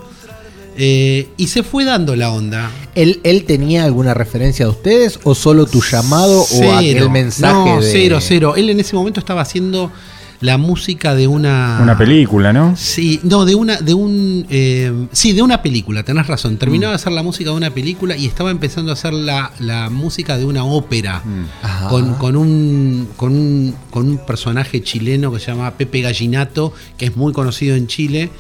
Eh, 0.83 1.29
y 1.37 1.49
se 1.49 1.63
fue 1.63 1.85
dando 1.85 2.17
la 2.17 2.31
onda. 2.33 2.71
¿Él, 2.95 3.21
¿Él 3.23 3.45
tenía 3.45 3.85
alguna 3.85 4.15
referencia 4.15 4.65
de 4.65 4.71
ustedes 4.71 5.21
o 5.25 5.35
solo 5.35 5.67
tu 5.67 5.83
llamado 5.83 6.41
o 6.43 6.73
aquel 6.73 7.11
mensaje 7.11 7.53
No, 7.71 7.81
de. 7.83 7.93
cero, 7.93 8.19
cero. 8.21 8.55
Él 8.57 8.71
en 8.71 8.81
ese 8.81 8.97
momento 8.97 9.21
estaba 9.21 9.43
haciendo 9.43 9.93
la 10.41 10.57
música 10.57 11.15
de 11.15 11.27
una. 11.27 11.81
Una 11.83 11.99
película, 11.99 12.51
¿no? 12.55 12.75
Sí, 12.75 13.21
no, 13.25 13.45
de 13.45 13.55
una, 13.55 13.77
de 13.77 13.93
un. 13.93 14.47
eh, 14.49 14.91
sí, 15.13 15.35
de 15.35 15.43
una 15.43 15.61
película, 15.61 16.03
tenés 16.03 16.27
razón. 16.27 16.57
Terminó 16.57 16.87
Mm. 16.87 16.91
de 16.93 16.95
hacer 16.97 17.13
la 17.13 17.23
música 17.23 17.51
de 17.51 17.57
una 17.57 17.75
película 17.75 18.17
y 18.17 18.25
estaba 18.25 18.51
empezando 18.51 18.91
a 18.91 18.95
hacer 18.95 19.13
la, 19.13 19.53
la 19.59 19.91
música 19.91 20.39
de 20.39 20.47
una 20.47 20.65
ópera. 20.65 21.23
Mm. 21.23 21.89
Con, 21.91 22.15
con 22.15 22.37
un, 22.37 23.09
con, 23.19 23.33
un, 23.35 23.75
con 23.91 24.09
un 24.09 24.17
personaje 24.25 24.83
chileno 24.83 25.31
que 25.31 25.41
se 25.41 25.49
llama 25.51 25.73
Pepe 25.73 26.01
Gallinato, 26.01 26.73
que 26.97 27.05
es 27.05 27.17
muy 27.17 27.35
conocido 27.35 27.77
en 27.77 27.87
Chile. 27.87 28.31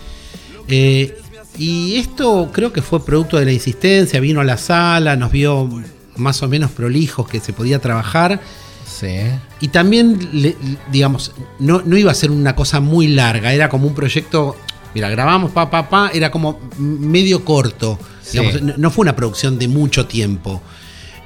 Eh, 0.68 1.18
y 1.58 1.96
esto 1.96 2.50
creo 2.52 2.72
que 2.72 2.82
fue 2.82 3.04
producto 3.04 3.36
de 3.38 3.44
la 3.44 3.52
insistencia, 3.52 4.20
vino 4.20 4.40
a 4.40 4.44
la 4.44 4.56
sala, 4.56 5.16
nos 5.16 5.30
vio 5.32 5.68
más 6.16 6.42
o 6.42 6.48
menos 6.48 6.70
prolijos 6.70 7.28
que 7.28 7.40
se 7.40 7.52
podía 7.52 7.78
trabajar. 7.78 8.40
Sí. 8.86 9.16
Y 9.60 9.68
también, 9.68 10.28
le- 10.32 10.56
digamos, 10.90 11.32
no, 11.58 11.82
no 11.84 11.96
iba 11.96 12.10
a 12.10 12.14
ser 12.14 12.30
una 12.30 12.54
cosa 12.54 12.80
muy 12.80 13.08
larga, 13.08 13.52
era 13.52 13.68
como 13.68 13.86
un 13.86 13.94
proyecto, 13.94 14.56
mira, 14.94 15.08
grabamos 15.08 15.52
pa, 15.52 15.70
pa, 15.70 15.88
pa, 15.88 16.10
era 16.12 16.30
como 16.30 16.58
medio 16.78 17.44
corto, 17.44 17.98
Sí. 18.22 18.38
digamos, 18.38 18.62
no, 18.62 18.74
no 18.76 18.90
fue 18.90 19.02
una 19.02 19.16
producción 19.16 19.58
de 19.58 19.68
mucho 19.68 20.06
tiempo. 20.06 20.60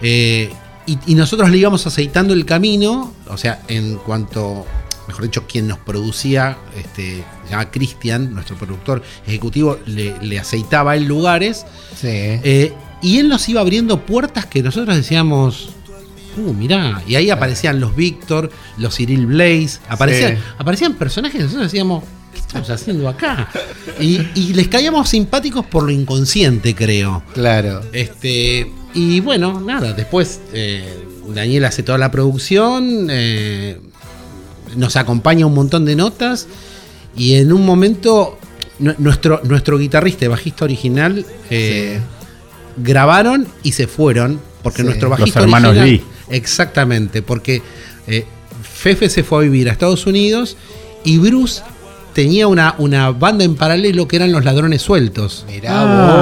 Eh, 0.01 0.51
y, 0.87 0.99
y 1.07 1.15
nosotros 1.15 1.51
le 1.51 1.57
íbamos 1.59 1.87
aceitando 1.87 2.35
el 2.35 2.45
camino, 2.45 3.13
o 3.29 3.37
sea, 3.37 3.63
en 3.69 3.97
cuanto, 3.97 4.67
mejor 5.09 5.25
dicho, 5.25 5.47
quien 5.47 5.69
nos 5.69 5.79
producía, 5.79 6.57
este, 6.77 7.25
se 7.45 7.51
llama 7.51 7.71
Cristian, 7.71 8.33
nuestro 8.35 8.57
productor 8.57 9.03
ejecutivo, 9.27 9.79
le, 9.87 10.19
le 10.23 10.39
aceitaba 10.39 10.97
en 10.97 11.07
lugares. 11.09 11.67
Sí. 11.97 12.09
Eh, 12.09 12.73
y 13.03 13.19
él 13.19 13.29
nos 13.29 13.49
iba 13.49 13.61
abriendo 13.61 14.01
puertas 14.07 14.47
que 14.47 14.63
nosotros 14.63 14.97
decíamos, 14.97 15.71
uh, 16.39 16.53
mirá, 16.55 17.03
y 17.07 17.17
ahí 17.17 17.29
aparecían 17.31 17.81
los 17.81 17.95
Víctor, 17.95 18.51
los 18.79 18.97
Cyril 18.97 19.27
Blaze, 19.27 19.79
aparecían, 19.89 20.37
Sí. 20.37 20.43
aparecían 20.59 20.95
personajes 20.95 21.37
que 21.37 21.43
nosotros 21.45 21.71
decíamos, 21.71 22.03
¿qué 22.33 22.41
estamos 22.41 22.71
haciendo 22.71 23.09
acá? 23.09 23.51
Y, 24.01 24.21
y 24.35 24.55
les 24.55 24.69
caíamos 24.69 25.09
simpáticos 25.11 25.67
por 25.67 25.83
lo 25.85 25.91
inconsciente, 25.91 26.75
creo. 26.75 27.23
Claro. 27.35 27.83
Este, 27.93 28.73
y 28.95 29.21
bueno, 29.21 29.61
nada, 29.61 29.93
después 29.93 30.41
eh, 30.55 31.05
Daniel 31.29 31.67
hace 31.67 31.83
toda 31.83 31.99
la 31.99 32.11
producción, 32.11 33.09
eh, 33.11 33.79
nos 34.77 34.97
acompaña 34.97 35.47
un 35.47 35.55
montón 35.55 35.85
de 35.85 35.97
notas 35.97 36.47
y 37.17 37.35
en 37.35 37.53
un 37.53 37.65
momento 37.65 38.39
nu- 38.79 38.95
nuestro, 38.99 39.41
nuestro 39.45 39.79
guitarrista 39.79 40.25
y 40.25 40.29
bajista 40.29 40.65
original 40.65 41.25
eh, 41.51 42.01
grabaron 42.77 43.47
y 43.63 43.73
se 43.73 43.87
fueron 43.87 44.41
porque 44.63 44.83
Sí. 44.83 44.87
nuestro 44.87 45.09
Los 45.11 45.19
bajista 45.19 45.41
hermanos 45.41 45.71
original- 45.77 45.91
Lee. 45.91 46.03
Exactamente, 46.37 47.23
porque 47.23 47.63
eh, 48.07 48.25
Fefe 48.63 49.09
se 49.09 49.23
fue 49.23 49.39
a 49.39 49.43
vivir 49.43 49.69
a 49.69 49.73
Estados 49.73 50.07
Unidos 50.07 50.57
y 51.05 51.19
Bruce 51.19 51.63
tenía 52.15 52.47
una, 52.49 52.75
una 52.79 53.11
banda 53.11 53.45
en 53.45 53.55
paralelo 53.57 54.07
que 54.09 54.17
eran 54.17 54.33
los 54.33 54.45
ladrones 54.45 54.83
sueltos. 54.83 55.45
Mirá 55.49 55.71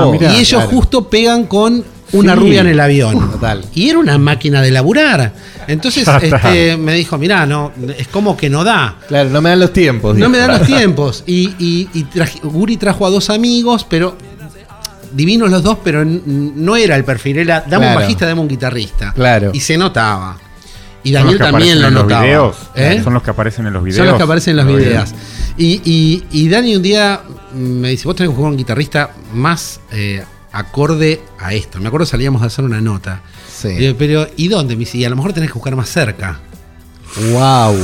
Ah, 0.00 0.04
vos. 0.04 0.12
mirá. 0.12 0.32
y 0.32 0.36
ellos 0.40 0.48
Claro. 0.62 0.68
justo 0.70 1.08
pegan 1.08 1.44
con 1.46 1.84
una 2.12 2.34
Sí. 2.34 2.40
rubia 2.40 2.60
en 2.60 2.66
el 2.68 2.80
avión. 2.80 3.30
Total. 3.32 3.64
Y 3.74 3.88
era 3.90 3.98
una 3.98 4.18
máquina 4.18 4.60
de 4.62 4.70
laburar. 4.70 5.34
Entonces 5.68 6.06
este, 6.08 6.76
me 6.76 6.94
dijo, 6.94 7.18
mirá, 7.18 7.46
no, 7.46 7.72
es 7.96 8.08
como 8.08 8.36
que 8.36 8.48
no 8.50 8.64
da. 8.64 8.96
Claro, 9.08 9.30
no 9.30 9.40
me 9.40 9.50
dan 9.50 9.60
los 9.60 9.72
tiempos. 9.72 10.12
No 10.14 10.26
dijo. 10.26 10.30
me 10.30 10.38
dan 10.38 10.58
los 10.58 10.62
tiempos. 10.66 11.24
Y, 11.26 11.54
y, 11.58 11.88
y 11.94 12.04
traje- 12.04 12.40
Guri 12.42 12.76
trajo 12.76 13.06
a 13.06 13.10
dos 13.10 13.30
amigos, 13.30 13.86
pero 13.88 14.16
divinos 15.12 15.50
los 15.50 15.62
dos, 15.62 15.78
pero 15.84 16.04
no 16.04 16.76
era 16.76 16.96
el 16.96 17.04
perfil. 17.04 17.38
Era, 17.38 17.60
dame 17.60 17.84
Claro. 17.84 17.88
un 17.96 18.02
bajista, 18.02 18.26
dame 18.26 18.40
un 18.40 18.48
guitarrista. 18.48 19.12
Claro. 19.12 19.50
Y 19.52 19.60
se 19.60 19.76
notaba. 19.76 20.38
Y 21.04 21.12
¿Son 21.12 21.24
los 21.26 21.38
Daniel 21.38 21.50
también 21.52 21.80
lo 21.82 21.88
en 21.88 21.94
los 21.94 22.02
notaba. 22.04 22.22
videos? 22.22 22.56
¿Eh? 22.76 23.00
Son 23.02 23.12
los 23.14 23.22
que 23.22 23.30
aparecen 23.30 23.66
en 23.66 23.72
los 23.72 23.82
videos. 23.82 23.96
Son 23.98 24.06
los 24.06 24.16
que 24.16 24.22
aparecen 24.22 24.58
en 24.58 24.66
los 24.66 24.76
videos. 24.76 25.10
Y, 25.58 25.80
y, 25.84 26.24
y 26.30 26.48
Dani 26.48 26.76
un 26.76 26.82
día 26.82 27.20
me 27.54 27.90
dice, 27.90 28.04
vos 28.06 28.16
tenés 28.16 28.30
que 28.30 28.36
jugar 28.36 28.52
un 28.52 28.56
guitarrista 28.56 29.10
más 29.34 29.80
eh, 29.90 30.24
acorde 30.52 31.20
a 31.40 31.52
esto. 31.54 31.80
Me 31.80 31.88
acuerdo 31.88 32.06
salíamos 32.06 32.40
a 32.42 32.46
hacer 32.46 32.64
una 32.64 32.80
nota. 32.80 33.20
Sí. 33.62 33.68
Y 33.68 33.76
digo, 33.78 33.94
pero 33.98 34.26
¿y 34.36 34.48
dónde? 34.48 34.74
Me 34.74 34.80
dice, 34.80 34.98
y 34.98 35.04
a 35.04 35.08
lo 35.10 35.16
mejor 35.16 35.32
tenés 35.32 35.50
que 35.50 35.54
buscar 35.54 35.76
más 35.76 35.88
cerca. 35.88 36.40
Wow. 37.30 37.76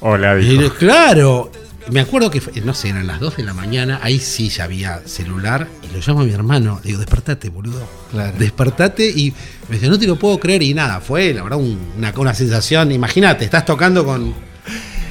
Hola, 0.00 0.36
dijo. 0.36 0.62
digo, 0.62 0.74
claro. 0.74 1.50
Me 1.90 2.00
acuerdo 2.00 2.30
que, 2.32 2.40
fue- 2.40 2.60
no 2.62 2.74
sé, 2.74 2.88
eran 2.88 3.06
las 3.06 3.20
2 3.20 3.36
de 3.36 3.44
la 3.44 3.54
mañana, 3.54 4.00
ahí 4.02 4.18
sí 4.18 4.48
ya 4.48 4.64
había 4.64 5.02
celular, 5.06 5.68
y 5.88 5.94
lo 5.94 6.00
llamo 6.04 6.22
a 6.22 6.24
mi 6.24 6.32
hermano, 6.32 6.80
le 6.82 6.88
digo, 6.88 6.98
despertate, 6.98 7.48
boludo. 7.48 7.86
Claro. 8.10 8.36
Despertate, 8.36 9.08
y 9.08 9.32
me 9.68 9.76
dice, 9.76 9.88
no 9.88 9.96
te 9.96 10.06
lo 10.08 10.16
puedo 10.18 10.40
creer, 10.40 10.64
y 10.64 10.74
nada, 10.74 11.00
fue, 11.00 11.32
la 11.32 11.44
verdad, 11.44 11.58
un- 11.60 11.78
una, 11.96 12.12
una 12.16 12.34
sensación, 12.34 12.90
imagínate, 12.90 13.44
estás 13.44 13.64
tocando 13.64 14.04
con, 14.04 14.34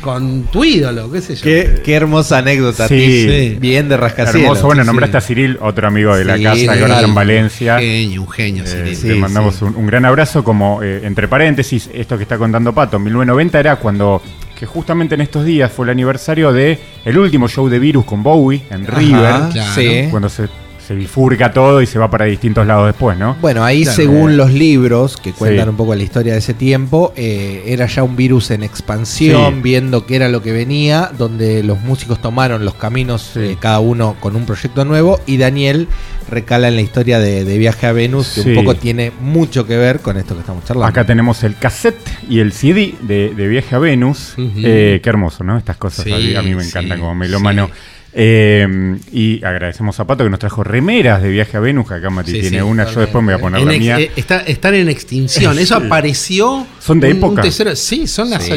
con 0.05 0.43
tu 0.43 0.63
ídolo, 0.63 1.12
qué 1.12 1.19
sé 1.19 1.35
yo. 1.35 1.41
Qué, 1.43 1.81
qué 1.83 1.95
hermosa 1.95 2.38
anécdota. 2.38 2.88
Sí. 2.88 3.25
Sí. 3.27 3.57
Bien 3.59 3.89
de 3.89 3.97
rascacielos. 3.97 4.43
Hermoso. 4.43 4.67
Bueno, 4.67 4.83
Sí, 4.83 4.88
nombraste 4.88 5.19
sí. 5.19 5.24
a 5.24 5.27
Cyril, 5.27 5.57
otro 5.62 5.88
amigo 5.88 6.15
de 6.15 6.24
la 6.25 6.38
casa 6.41 6.74
que 6.75 6.81
ahora 6.81 7.01
en 7.01 7.15
Valencia. 7.15 7.74
Un 7.75 7.79
genio, 7.81 8.21
un 8.21 8.29
genio, 8.29 8.63
Eh, 8.63 8.67
Cyril. 8.67 8.95
sí. 8.95 9.07
le 9.09 9.15
mandamos 9.15 9.62
Un, 9.63 9.75
un 9.75 9.88
gran 9.88 10.05
abrazo, 10.05 10.43
como 10.43 10.83
eh, 10.83 11.01
entre 11.03 11.27
paréntesis, 11.27 11.89
esto 11.93 12.15
que 12.17 12.24
está 12.24 12.38
contando 12.38 12.71
Pato, 12.74 13.00
1990 13.00 13.59
era 13.59 13.75
cuando, 13.77 14.21
que 14.57 14.65
justamente 14.67 15.15
en 15.15 15.21
estos 15.21 15.43
días 15.43 15.71
fue 15.71 15.85
el 15.88 15.89
aniversario 15.89 16.53
de 16.53 16.77
el 17.03 17.17
último 17.17 17.47
show 17.47 17.67
de 17.67 17.79
Virus 17.79 18.05
con 18.05 18.21
Bowie 18.21 18.62
en 18.69 18.83
Ajá, 18.88 18.95
River, 19.00 19.35
claro. 19.51 19.71
sí. 19.74 20.07
cuando 20.12 20.29
se, 20.29 20.47
se 20.85 20.93
bifurca 20.95 21.51
todo 21.51 21.81
y 21.81 21.85
se 21.87 21.97
va 21.97 22.09
para 22.09 22.25
distintos 22.25 22.65
lados 22.67 22.85
después, 22.87 23.17
¿no? 23.17 23.35
Bueno, 23.41 23.63
ahí 23.63 23.83
Claro. 23.83 23.95
según 23.95 24.37
los 24.37 24.51
libros 24.51 25.17
que 25.17 25.31
cuentan 25.33 25.65
Sí. 25.65 25.69
un 25.69 25.77
poco 25.77 25.95
la 25.95 26.03
historia 26.03 26.33
de 26.33 26.39
ese 26.39 26.53
tiempo, 26.53 27.11
eh, 27.15 27.63
era 27.67 27.85
ya 27.87 28.03
un 28.03 28.15
virus 28.15 28.51
en 28.51 28.63
expansión, 28.63 29.55
Sí. 29.55 29.61
viendo 29.61 30.05
qué 30.05 30.15
era 30.17 30.29
lo 30.29 30.41
que 30.41 30.51
venía, 30.51 31.11
donde 31.17 31.63
los 31.63 31.79
músicos 31.81 32.21
tomaron 32.21 32.63
los 32.65 32.75
caminos, 32.75 33.31
Sí. 33.33 33.39
eh, 33.39 33.57
cada 33.59 33.79
uno 33.79 34.15
con 34.19 34.35
un 34.35 34.45
proyecto 34.45 34.85
nuevo, 34.85 35.19
y 35.25 35.37
Daniel 35.37 35.87
recala 36.29 36.67
en 36.67 36.75
la 36.75 36.81
historia 36.81 37.19
de, 37.19 37.43
de 37.45 37.57
Viaje 37.57 37.87
a 37.87 37.91
Venus, 37.91 38.29
que 38.35 38.41
Sí. 38.43 38.49
un 38.49 38.55
poco 38.55 38.75
tiene 38.75 39.11
mucho 39.21 39.65
que 39.67 39.77
ver 39.77 39.99
con 39.99 40.17
esto 40.17 40.33
que 40.35 40.41
estamos 40.41 40.63
charlando. 40.65 40.87
Acá 40.87 41.05
tenemos 41.05 41.43
el 41.43 41.55
cassette 41.55 41.95
y 42.29 42.39
el 42.39 42.51
CD 42.51 42.95
de, 43.01 43.33
de 43.35 43.47
Viaje 43.47 43.75
a 43.75 43.79
Venus. 43.79 44.33
Eh, 44.37 44.99
qué 45.03 45.09
hermoso, 45.09 45.43
¿no? 45.43 45.57
Estas 45.57 45.77
cosas 45.77 46.03
Sí, 46.05 46.11
a, 46.11 46.17
mí, 46.17 46.35
a 46.35 46.41
mí 46.41 46.55
me 46.55 46.63
sí, 46.63 46.69
encantan 46.69 46.99
como 46.99 47.15
melómano. 47.15 47.69
Eh, 48.17 48.95
y 49.12 49.43
agradecemos 49.43 50.00
a 50.00 50.07
Pato 50.07 50.24
que 50.24 50.29
nos 50.29 50.39
trajo 50.39 50.63
remeras 50.63 51.22
de 51.22 51.29
Viaje 51.29 51.57
a 51.57 51.60
Venus, 51.60 51.86
que 51.88 51.95
acá 51.95 52.10
Mati 52.10 52.31
Sí, 52.31 52.39
tiene 52.39 52.57
sí, 52.60 52.63
una, 52.63 52.86
yo 52.89 53.01
después 53.01 53.22
me 53.22 53.34
voy 53.34 53.39
a 53.39 53.43
poner 53.43 53.60
En 53.62 53.67
la 53.67 53.74
mía. 53.77 54.00
eh, 54.00 54.10
está- 54.15 54.39
están 54.39 54.74
en 54.75 54.88
extinción. 54.88 55.60
Eso 55.60 55.75
apareció. 55.86 56.65
¿Son 56.79 57.00
de 57.01 57.07
un- 57.07 57.13
un 57.13 57.17
época? 57.17 57.41
tesoro- 57.41 57.75
Sí, 57.75 58.07
son 58.07 58.29
las 58.29 58.43
Sí, 58.43 58.51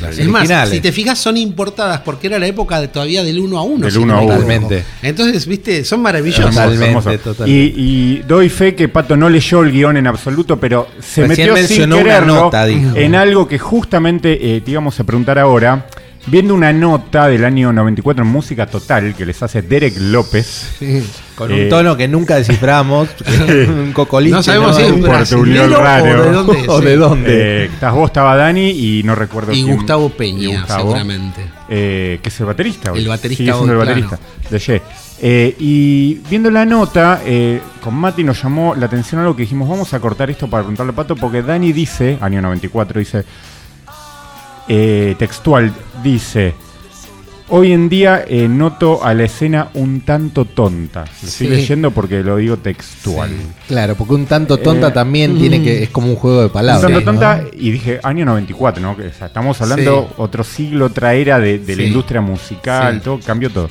las 0.00 0.18
Es 0.18 0.26
más, 0.26 0.40
originales. 0.42 0.70
si 0.74 0.80
te 0.80 0.92
fijas, 0.92 1.18
son 1.18 1.36
importadas 1.36 2.00
porque 2.00 2.28
era 2.28 2.38
la 2.38 2.46
época 2.46 2.80
de, 2.80 2.88
todavía 2.88 3.22
del 3.22 3.38
1 3.38 3.58
a 3.58 3.62
1. 3.62 3.84
Del 3.86 3.98
uno 3.98 4.14
a 4.16 4.20
uno. 4.22 4.32
Totalmente. 4.34 4.82
Entonces, 5.02 5.46
viste, 5.46 5.84
son 5.84 6.00
maravillosas. 6.00 6.54
Totalmente, 6.54 7.18
totalmente. 7.18 7.50
Y, 7.50 7.74
y 7.76 8.22
doy 8.26 8.48
fe 8.48 8.74
que 8.74 8.88
Pato 8.88 9.14
no 9.16 9.28
leyó 9.28 9.62
el 9.62 9.72
guion 9.72 9.98
en 9.98 10.06
absoluto, 10.06 10.58
pero 10.58 10.88
se 11.00 11.26
Recién 11.26 11.52
metió 11.52 11.66
sin 11.68 11.90
quererlo 11.90 12.34
nota, 12.34 12.66
en 12.68 13.14
algo 13.14 13.46
que 13.46 13.58
justamente 13.58 14.56
eh, 14.56 14.60
te 14.62 14.70
íbamos 14.70 14.98
a 14.98 15.04
preguntar 15.04 15.38
ahora. 15.38 15.86
Viendo 16.26 16.54
una 16.54 16.72
nota 16.72 17.26
del 17.26 17.44
año 17.44 17.72
94 17.72 18.22
en 18.24 18.30
Música 18.30 18.66
Total 18.66 19.12
que 19.16 19.26
les 19.26 19.42
hace 19.42 19.60
Derek 19.60 19.94
López. 19.98 20.76
Con 21.34 21.50
Eh, 21.50 21.64
un 21.64 21.68
tono 21.68 21.96
que 21.96 22.06
nunca 22.06 22.36
desciframos, 22.36 23.08
un 23.68 23.92
cocolito. 23.92 24.36
No 24.36 24.42
sabemos 24.42 24.76
si 24.76 24.82
es 24.82 24.92
Un 24.92 25.02
raro. 25.04 26.22
o 26.22 26.24
de 26.24 26.32
dónde 26.32 26.60
es. 26.60 26.68
o 26.68 26.80
de 26.80 26.92
sí. 26.92 26.96
dónde. 26.96 27.62
Eh, 27.62 27.64
estás 27.64 27.92
vos, 27.92 28.06
estaba 28.08 28.36
Dani 28.36 28.70
y 28.70 29.02
no 29.02 29.16
recuerdo 29.16 29.52
Y 29.52 29.64
quién- 29.64 29.76
Gustavo 29.76 30.10
Peña, 30.10 30.42
y 30.42 30.56
Gustavo, 30.56 30.80
seguramente. 30.82 31.40
eh, 31.68 32.20
que 32.22 32.28
es 32.28 32.40
el 32.40 32.46
baterista. 32.46 32.92
El 32.94 33.08
baterista 33.08 33.42
Sigue 33.42 33.52
siendo 33.52 33.72
el 33.72 33.78
baterista 33.78 34.18
de 34.48 34.58
Ye. 34.60 34.82
Eh, 35.24 35.56
y 35.58 36.14
viendo 36.30 36.50
la 36.52 36.64
nota, 36.64 37.20
eh, 37.24 37.60
con 37.82 37.94
Mati 37.94 38.22
nos 38.24 38.40
llamó 38.42 38.74
la 38.76 38.86
atención 38.86 39.20
algo 39.20 39.34
que 39.36 39.42
dijimos, 39.42 39.68
vamos 39.68 39.92
a 39.94 39.98
cortar 40.00 40.30
esto 40.30 40.48
para 40.48 40.62
preguntarle 40.62 40.92
a 40.92 40.96
Pato, 40.96 41.14
porque 41.16 41.42
Dani 41.42 41.72
dice, 41.72 42.18
año 42.20 42.40
94, 42.42 42.98
dice, 43.00 43.24
eh, 44.68 45.14
textual, 45.18 45.72
dice, 46.02 46.54
hoy 47.48 47.72
en 47.72 47.88
día 47.88 48.24
eh, 48.26 48.48
noto 48.48 49.04
a 49.04 49.12
la 49.14 49.24
escena 49.24 49.68
un 49.74 50.00
tanto 50.02 50.44
tonta. 50.44 51.04
Lo 51.04 51.28
estoy 51.28 51.46
Sí. 51.48 51.48
leyendo 51.48 51.90
porque 51.90 52.22
lo 52.22 52.36
digo 52.38 52.56
textual. 52.56 53.30
Claro, 53.68 53.94
porque 53.96 54.14
un 54.14 54.26
tanto 54.26 54.56
tonta 54.58 54.88
Eh, 54.88 54.92
también 54.92 55.36
tiene 55.38 55.62
que 55.62 55.82
es 55.82 55.90
como 55.90 56.08
un 56.08 56.16
juego 56.16 56.40
de 56.40 56.46
Un 56.46 56.52
palabras. 56.52 56.82
tanto 56.82 57.00
¿no? 57.00 57.04
tonta, 57.04 57.44
y 57.52 57.70
dije 57.72 58.00
año 58.02 58.24
94, 58.24 58.80
¿no? 58.82 58.92
O 58.92 58.96
sea, 59.18 59.26
estamos 59.26 59.60
hablando 59.60 60.06
Sí. 60.08 60.14
otro 60.18 60.44
siglo, 60.44 60.86
otra 60.86 61.14
era 61.14 61.38
de, 61.38 61.58
de 61.58 61.76
la 61.76 61.82
industria 61.82 62.20
musical, 62.20 63.00
todo, 63.02 63.18
cambió 63.20 63.50
todo. 63.50 63.68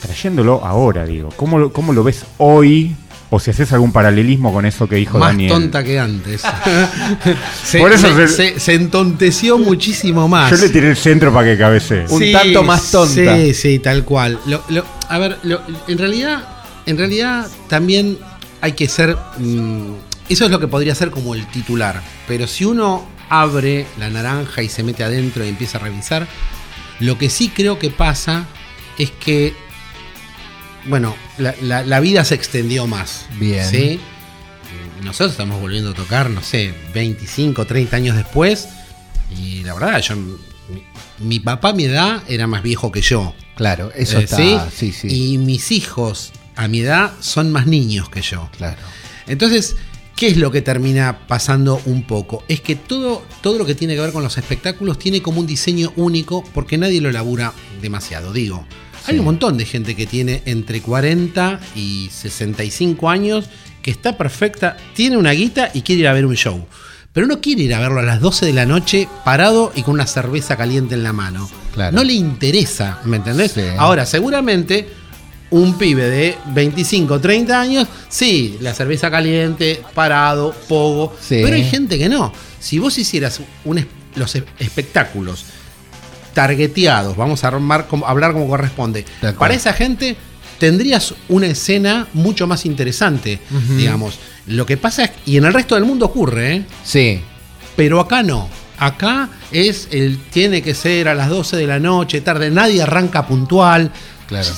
Trayéndolo 0.00 0.64
ahora, 0.64 1.04
digo, 1.04 1.28
¿cómo, 1.36 1.58
lo- 1.58 1.72
¿cómo 1.72 1.92
lo 1.92 2.02
ves 2.02 2.24
hoy? 2.38 2.94
O 3.32 3.38
si 3.38 3.50
haces 3.50 3.72
algún 3.72 3.92
paralelismo 3.92 4.52
con 4.52 4.66
eso 4.66 4.88
que 4.88 4.96
dijo 4.96 5.18
Más 5.18 5.28
Daniel. 5.30 5.52
tonta 5.52 5.84
que 5.84 6.00
antes. 6.00 6.42
se, 7.64 7.78
Por 7.78 7.92
eso 7.92 8.08
se, 8.14 8.28
se- 8.28 8.34
se- 8.54 8.60
se 8.60 8.74
entonteció 8.74 9.56
muchísimo 9.58 10.26
más. 10.28 10.50
Yo 10.50 10.56
le 10.56 10.68
tiré 10.70 10.90
el 10.90 10.96
centro 10.96 11.32
para 11.32 11.46
que 11.52 11.58
cabecee. 11.58 12.06
Un 12.08 12.32
tanto 12.32 12.62
más 12.64 12.90
tonta. 12.90 13.36
Sí, 13.36 13.54
sí, 13.54 13.78
tal 13.78 14.04
cual. 14.04 14.38
Lo- 14.46 14.62
lo- 14.68 14.84
a 15.08 15.18
ver, 15.18 15.38
lo- 15.44 15.60
en 15.88 15.98
realidad, 15.98 16.42
en 16.86 16.98
realidad 16.98 17.46
también 17.68 18.18
hay 18.60 18.72
que 18.72 18.88
ser. 18.88 19.16
mm, 19.38 19.92
eso 20.28 20.44
es 20.44 20.50
lo 20.50 20.58
que 20.60 20.68
podría 20.68 20.94
ser 20.94 21.10
como 21.10 21.34
el 21.34 21.46
titular. 21.46 22.02
Pero 22.26 22.46
si 22.46 22.64
uno 22.64 23.06
abre 23.28 23.86
la 23.98 24.10
naranja 24.10 24.60
y 24.62 24.68
se 24.68 24.82
mete 24.82 25.04
adentro 25.04 25.44
y 25.44 25.48
empieza 25.48 25.78
a 25.78 25.82
revisar. 25.82 26.26
Lo 26.98 27.16
que 27.16 27.30
sí 27.30 27.48
creo 27.54 27.78
que 27.78 27.88
pasa 27.90 28.44
es 28.98 29.10
que, 29.12 29.54
bueno, 30.86 31.14
la, 31.38 31.54
la- 31.62 31.82
la 31.84 32.00
vida 32.00 32.24
se 32.24 32.34
extendió 32.34 32.86
más. 32.86 33.26
Bien. 33.38 33.64
¿sí? 33.68 34.00
Nosotros 35.02 35.30
estamos 35.32 35.60
volviendo 35.60 35.90
a 35.90 35.94
tocar, 35.94 36.28
no 36.30 36.42
sé, 36.42 36.74
25, 36.94 37.66
30 37.66 37.96
años 37.96 38.16
después. 38.16 38.68
Y 39.36 39.62
la 39.64 39.74
verdad, 39.74 40.00
yo, 40.02 40.16
mi, 40.16 40.36
mi 41.18 41.40
papá 41.40 41.70
a 41.70 41.72
mi 41.72 41.84
edad 41.84 42.22
era 42.28 42.46
más 42.46 42.62
viejo 42.62 42.92
que 42.92 43.00
yo. 43.00 43.34
Claro, 43.56 43.92
eso 43.94 44.18
Eh, 44.18 44.24
está. 44.24 44.36
¿sí? 44.36 44.58
Sí, 44.74 44.92
sí. 44.92 45.32
Y 45.34 45.38
mis 45.38 45.70
hijos 45.72 46.32
a 46.56 46.68
mi 46.68 46.80
edad 46.80 47.12
son 47.20 47.50
más 47.50 47.66
niños 47.66 48.08
que 48.10 48.20
yo. 48.22 48.50
Claro. 48.58 48.76
Entonces, 49.26 49.76
¿qué 50.16 50.26
es 50.28 50.36
lo 50.36 50.50
que 50.50 50.60
termina 50.60 51.26
pasando 51.26 51.80
un 51.86 52.02
poco? 52.06 52.44
Es 52.48 52.60
que 52.60 52.76
todo, 52.76 53.24
todo 53.42 53.56
lo 53.58 53.64
que 53.64 53.74
tiene 53.74 53.94
que 53.94 54.00
ver 54.02 54.12
con 54.12 54.22
los 54.22 54.36
espectáculos 54.36 54.98
tiene 54.98 55.22
como 55.22 55.40
un 55.40 55.46
diseño 55.46 55.92
único 55.96 56.44
porque 56.52 56.76
nadie 56.76 57.00
lo 57.00 57.10
labura 57.10 57.52
demasiado. 57.80 58.32
Digo, 58.34 58.66
hay 59.06 59.18
un 59.18 59.24
montón 59.24 59.56
de 59.56 59.64
gente 59.64 59.94
que 59.94 60.06
tiene 60.06 60.42
entre 60.44 60.80
40 60.80 61.60
y 61.74 62.08
65 62.12 63.08
años 63.10 63.46
que 63.82 63.90
está 63.90 64.16
perfecta, 64.16 64.76
tiene 64.94 65.16
una 65.16 65.32
guita 65.32 65.70
y 65.72 65.82
quiere 65.82 66.02
ir 66.02 66.08
a 66.08 66.12
ver 66.12 66.26
un 66.26 66.34
show. 66.34 66.66
Pero 67.12 67.26
no 67.26 67.40
quiere 67.40 67.62
ir 67.62 67.74
a 67.74 67.80
verlo 67.80 68.00
a 68.00 68.04
las 68.04 68.20
12 68.20 68.46
de 68.46 68.52
la 68.52 68.66
noche 68.66 69.08
parado 69.24 69.72
y 69.74 69.82
con 69.82 69.94
una 69.94 70.06
cerveza 70.06 70.56
caliente 70.56 70.94
en 70.94 71.02
la 71.02 71.12
mano. 71.12 71.50
Claro. 71.74 71.96
No 71.96 72.04
le 72.04 72.12
interesa, 72.12 73.00
¿me 73.04 73.16
entendés? 73.16 73.52
Sí. 73.52 73.62
Ahora, 73.76 74.06
seguramente 74.06 74.88
un 75.50 75.76
pibe 75.76 76.08
de 76.08 76.36
25, 76.54 77.20
30 77.20 77.60
años, 77.60 77.88
sí, 78.08 78.58
la 78.60 78.72
cerveza 78.74 79.10
caliente, 79.10 79.82
parado, 79.94 80.54
pogo. 80.68 81.16
Sí. 81.20 81.40
Pero 81.42 81.56
hay 81.56 81.64
gente 81.64 81.98
que 81.98 82.08
no. 82.08 82.32
Si 82.60 82.78
vos 82.78 82.96
hicieras 82.98 83.40
un 83.64 83.84
los 84.16 84.34
espectáculos 84.58 85.44
targeteados, 86.34 87.16
vamos 87.16 87.44
a 87.44 87.48
armar, 87.48 87.86
como- 87.86 88.06
hablar 88.06 88.32
como 88.32 88.48
corresponde, 88.48 89.04
para 89.38 89.54
esa 89.54 89.72
gente 89.72 90.16
tendrías 90.58 91.14
una 91.28 91.46
escena 91.46 92.06
mucho 92.12 92.46
más 92.46 92.66
interesante, 92.66 93.40
digamos. 93.76 94.18
Lo 94.46 94.66
que 94.66 94.76
pasa 94.76 95.04
es, 95.04 95.10
y 95.26 95.36
en 95.36 95.44
el 95.44 95.54
resto 95.54 95.74
del 95.74 95.84
mundo 95.84 96.06
ocurre, 96.06 96.56
¿eh? 96.56 96.64
Sí. 96.84 97.20
Pero 97.76 98.00
acá 98.00 98.22
no. 98.22 98.48
Acá 98.78 99.28
es 99.52 99.88
el 99.90 100.18
tiene 100.30 100.62
que 100.62 100.74
ser 100.74 101.08
a 101.08 101.14
las 101.14 101.28
12 101.28 101.56
de 101.56 101.66
la 101.66 101.78
noche, 101.78 102.20
tarde, 102.20 102.50
nadie 102.50 102.82
arranca 102.82 103.26
puntual. 103.26 103.90
Claro. 104.26 104.48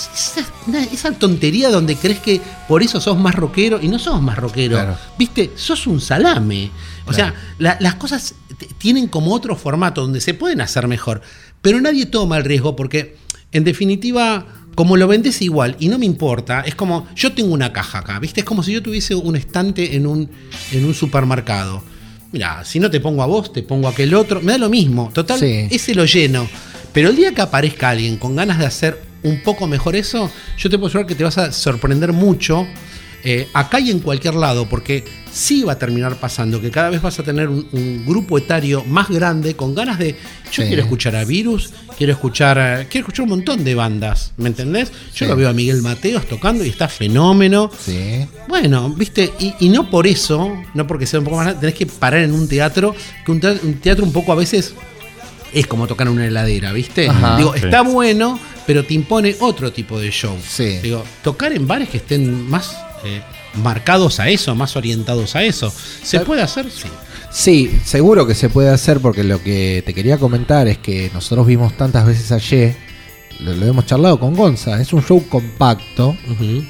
Esa, 0.92 1.12
tontería 1.12 1.70
donde 1.70 1.96
crees 1.96 2.18
que 2.20 2.40
por 2.68 2.82
eso 2.82 3.00
sos 3.00 3.16
más 3.18 3.34
rockero 3.34 3.80
y 3.80 3.88
no 3.88 3.98
sos 3.98 4.20
más 4.20 4.36
rockero. 4.36 4.76
Claro. 4.76 4.96
Viste, 5.18 5.52
sos 5.56 5.86
un 5.86 6.00
salame. 6.00 6.70
O 7.06 7.10
Claro. 7.10 7.32
sea, 7.32 7.34
la- 7.58 7.76
las 7.80 7.94
cosas 7.94 8.34
tienen 8.78 9.08
como 9.08 9.32
otro 9.32 9.56
formato 9.56 10.02
donde 10.02 10.20
se 10.20 10.34
pueden 10.34 10.60
hacer 10.60 10.86
mejor. 10.88 11.22
Pero 11.62 11.80
nadie 11.80 12.06
toma 12.06 12.36
el 12.38 12.44
riesgo 12.44 12.76
porque, 12.76 13.16
en 13.52 13.64
definitiva, 13.64 14.46
como 14.74 14.96
lo 14.96 15.06
vendes 15.08 15.40
igual 15.42 15.76
y 15.78 15.88
no 15.88 15.98
me 15.98 16.06
importa, 16.06 16.60
es 16.62 16.74
como 16.74 17.06
yo 17.14 17.32
tengo 17.32 17.52
una 17.54 17.72
caja 17.72 17.98
acá, 18.00 18.18
¿viste? 18.18 18.40
Es 18.40 18.46
como 18.46 18.62
si 18.62 18.72
yo 18.72 18.82
tuviese 18.82 19.14
un 19.14 19.36
estante 19.36 19.96
en 19.96 20.06
un, 20.06 20.28
en 20.72 20.84
un 20.84 20.94
supermercado. 20.94 21.82
Mira, 22.32 22.64
si 22.64 22.80
no 22.80 22.90
te 22.90 22.98
pongo 22.98 23.22
a 23.22 23.26
vos, 23.26 23.52
te 23.52 23.62
pongo 23.62 23.86
a 23.88 23.90
aquel 23.90 24.14
otro, 24.14 24.40
me 24.40 24.52
da 24.52 24.58
lo 24.58 24.70
mismo. 24.70 25.10
Total, 25.12 25.38
Sí. 25.38 25.68
ese 25.70 25.94
lo 25.94 26.04
lleno. 26.04 26.48
Pero 26.92 27.10
el 27.10 27.16
día 27.16 27.32
que 27.34 27.42
aparezca 27.42 27.90
alguien 27.90 28.16
con 28.16 28.34
ganas 28.36 28.58
de 28.58 28.66
hacer 28.66 29.00
un 29.22 29.40
poco 29.42 29.66
mejor 29.66 29.94
eso, 29.96 30.30
yo 30.58 30.68
te 30.70 30.76
puedo 30.78 30.88
asegurar 30.88 31.06
que 31.06 31.14
te 31.14 31.24
vas 31.24 31.38
a 31.38 31.52
sorprender 31.52 32.12
mucho. 32.12 32.66
Eh, 33.24 33.48
acá 33.52 33.78
y 33.80 33.90
en 33.90 34.00
cualquier 34.00 34.34
lado, 34.34 34.68
porque 34.68 35.04
sí 35.32 35.62
va 35.62 35.72
a 35.74 35.78
terminar 35.78 36.16
pasando 36.16 36.60
que 36.60 36.70
cada 36.70 36.90
vez 36.90 37.00
vas 37.00 37.18
a 37.18 37.22
tener 37.22 37.48
un, 37.48 37.66
un 37.72 38.04
grupo 38.06 38.36
etario 38.36 38.84
más 38.84 39.08
grande 39.08 39.54
con 39.54 39.74
ganas 39.74 39.98
de. 39.98 40.12
Yo 40.52 40.62
Sí. 40.62 40.68
quiero 40.68 40.82
escuchar 40.82 41.16
a 41.16 41.24
Virus, 41.24 41.70
quiero 41.96 42.12
escuchar, 42.12 42.58
eh, 42.58 42.86
quiero 42.90 43.04
escuchar 43.06 43.22
un 43.24 43.30
montón 43.30 43.64
de 43.64 43.74
bandas, 43.74 44.32
¿me 44.36 44.48
entendés? 44.48 44.90
Yo 45.14 45.24
Sí. 45.24 45.24
lo 45.26 45.36
veo 45.36 45.48
a 45.48 45.52
Miguel 45.52 45.80
Mateos 45.82 46.26
tocando 46.26 46.64
y 46.64 46.68
está 46.68 46.88
fenómeno. 46.88 47.70
Sí. 47.78 48.26
Bueno, 48.48 48.90
viste, 48.90 49.32
y, 49.38 49.54
y 49.60 49.68
no 49.70 49.88
por 49.88 50.06
eso, 50.06 50.52
no 50.74 50.86
porque 50.86 51.06
sea 51.06 51.20
un 51.20 51.24
poco 51.24 51.36
más 51.38 51.46
grande, 51.46 51.60
tenés 51.60 51.74
que 51.76 51.86
parar 51.86 52.20
en 52.22 52.32
un 52.32 52.48
teatro, 52.48 52.94
que 53.24 53.32
un 53.32 53.40
teatro, 53.40 53.60
un 53.66 53.74
teatro 53.74 54.04
un 54.04 54.12
poco 54.12 54.32
a 54.32 54.34
veces 54.34 54.74
es 55.54 55.66
como 55.66 55.86
tocar 55.86 56.06
en 56.06 56.14
una 56.14 56.26
heladera, 56.26 56.72
¿viste? 56.72 57.08
Ajá. 57.08 57.36
Digo, 57.36 57.52
Sí. 57.54 57.60
está 57.64 57.82
bueno, 57.82 58.38
pero 58.66 58.84
te 58.84 58.94
impone 58.94 59.36
otro 59.40 59.72
tipo 59.72 59.98
de 60.00 60.10
show. 60.10 60.36
Sí. 60.46 60.78
Digo, 60.82 61.04
tocar 61.22 61.52
en 61.52 61.66
bares 61.66 61.88
que 61.88 61.98
estén 61.98 62.48
más 62.50 62.76
eh, 63.04 63.22
marcados 63.62 64.20
a 64.20 64.28
eso, 64.28 64.54
más 64.54 64.76
orientados 64.76 65.36
a 65.36 65.42
eso. 65.44 65.72
¿Se 66.02 66.20
puede 66.20 66.42
hacer? 66.42 66.70
Sí. 66.70 66.88
Sí, 67.30 67.80
seguro 67.84 68.26
que 68.26 68.34
se 68.34 68.48
puede 68.50 68.68
hacer 68.70 69.00
porque 69.00 69.24
lo 69.24 69.42
que 69.42 69.82
te 69.86 69.94
quería 69.94 70.18
comentar 70.18 70.68
es 70.68 70.78
que 70.78 71.10
nosotros 71.14 71.46
vimos 71.46 71.74
tantas 71.76 72.06
veces 72.06 72.30
ayer, 72.30 72.76
lo, 73.40 73.54
lo 73.54 73.66
hemos 73.66 73.86
charlado 73.86 74.20
con 74.20 74.34
Gonza, 74.34 74.80
es 74.80 74.92
un 74.92 75.02
show 75.02 75.24
compacto 75.28 76.14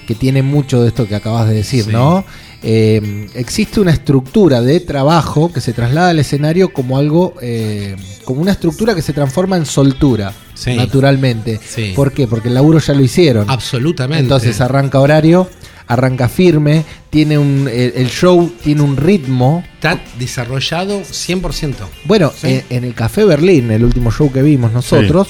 que 0.06 0.14
tiene 0.14 0.42
mucho 0.42 0.80
de 0.80 0.88
esto 0.88 1.08
que 1.08 1.16
acabas 1.16 1.48
de 1.48 1.54
decir, 1.54 1.84
Sí. 1.86 1.90
¿no? 1.90 2.24
Eh, 2.64 3.26
existe 3.34 3.80
una 3.80 3.90
estructura 3.90 4.60
de 4.60 4.78
trabajo 4.78 5.52
que 5.52 5.60
se 5.60 5.72
traslada 5.72 6.10
al 6.10 6.20
escenario 6.20 6.72
como 6.72 6.96
algo, 6.96 7.34
eh, 7.42 7.96
como 8.24 8.40
una 8.40 8.52
estructura 8.52 8.94
que 8.94 9.02
se 9.02 9.12
transforma 9.12 9.56
en 9.56 9.66
soltura, 9.66 10.32
Sí. 10.54 10.76
naturalmente. 10.76 11.58
Sí. 11.66 11.92
¿Por 11.96 12.12
qué? 12.12 12.28
Porque 12.28 12.46
el 12.46 12.54
laburo 12.54 12.78
ya 12.78 12.94
lo 12.94 13.02
hicieron. 13.02 13.50
Absolutamente. 13.50 14.22
Entonces 14.22 14.60
arranca 14.60 15.00
horario, 15.00 15.50
arranca 15.92 16.28
firme, 16.28 16.84
tiene 17.10 17.38
un, 17.38 17.68
el, 17.72 17.92
el 17.96 18.08
show 18.08 18.52
tiene 18.62 18.82
un 18.82 18.96
ritmo. 18.96 19.62
está 19.74 20.00
desarrollado 20.18 21.00
100%. 21.02 21.74
Bueno, 22.04 22.32
Sí. 22.36 22.46
en, 22.48 22.64
en 22.70 22.84
el 22.84 22.94
Café 22.94 23.24
Berlín, 23.24 23.70
el 23.70 23.84
último 23.84 24.10
show 24.10 24.30
que 24.32 24.42
vimos 24.42 24.72
nosotros, 24.72 25.28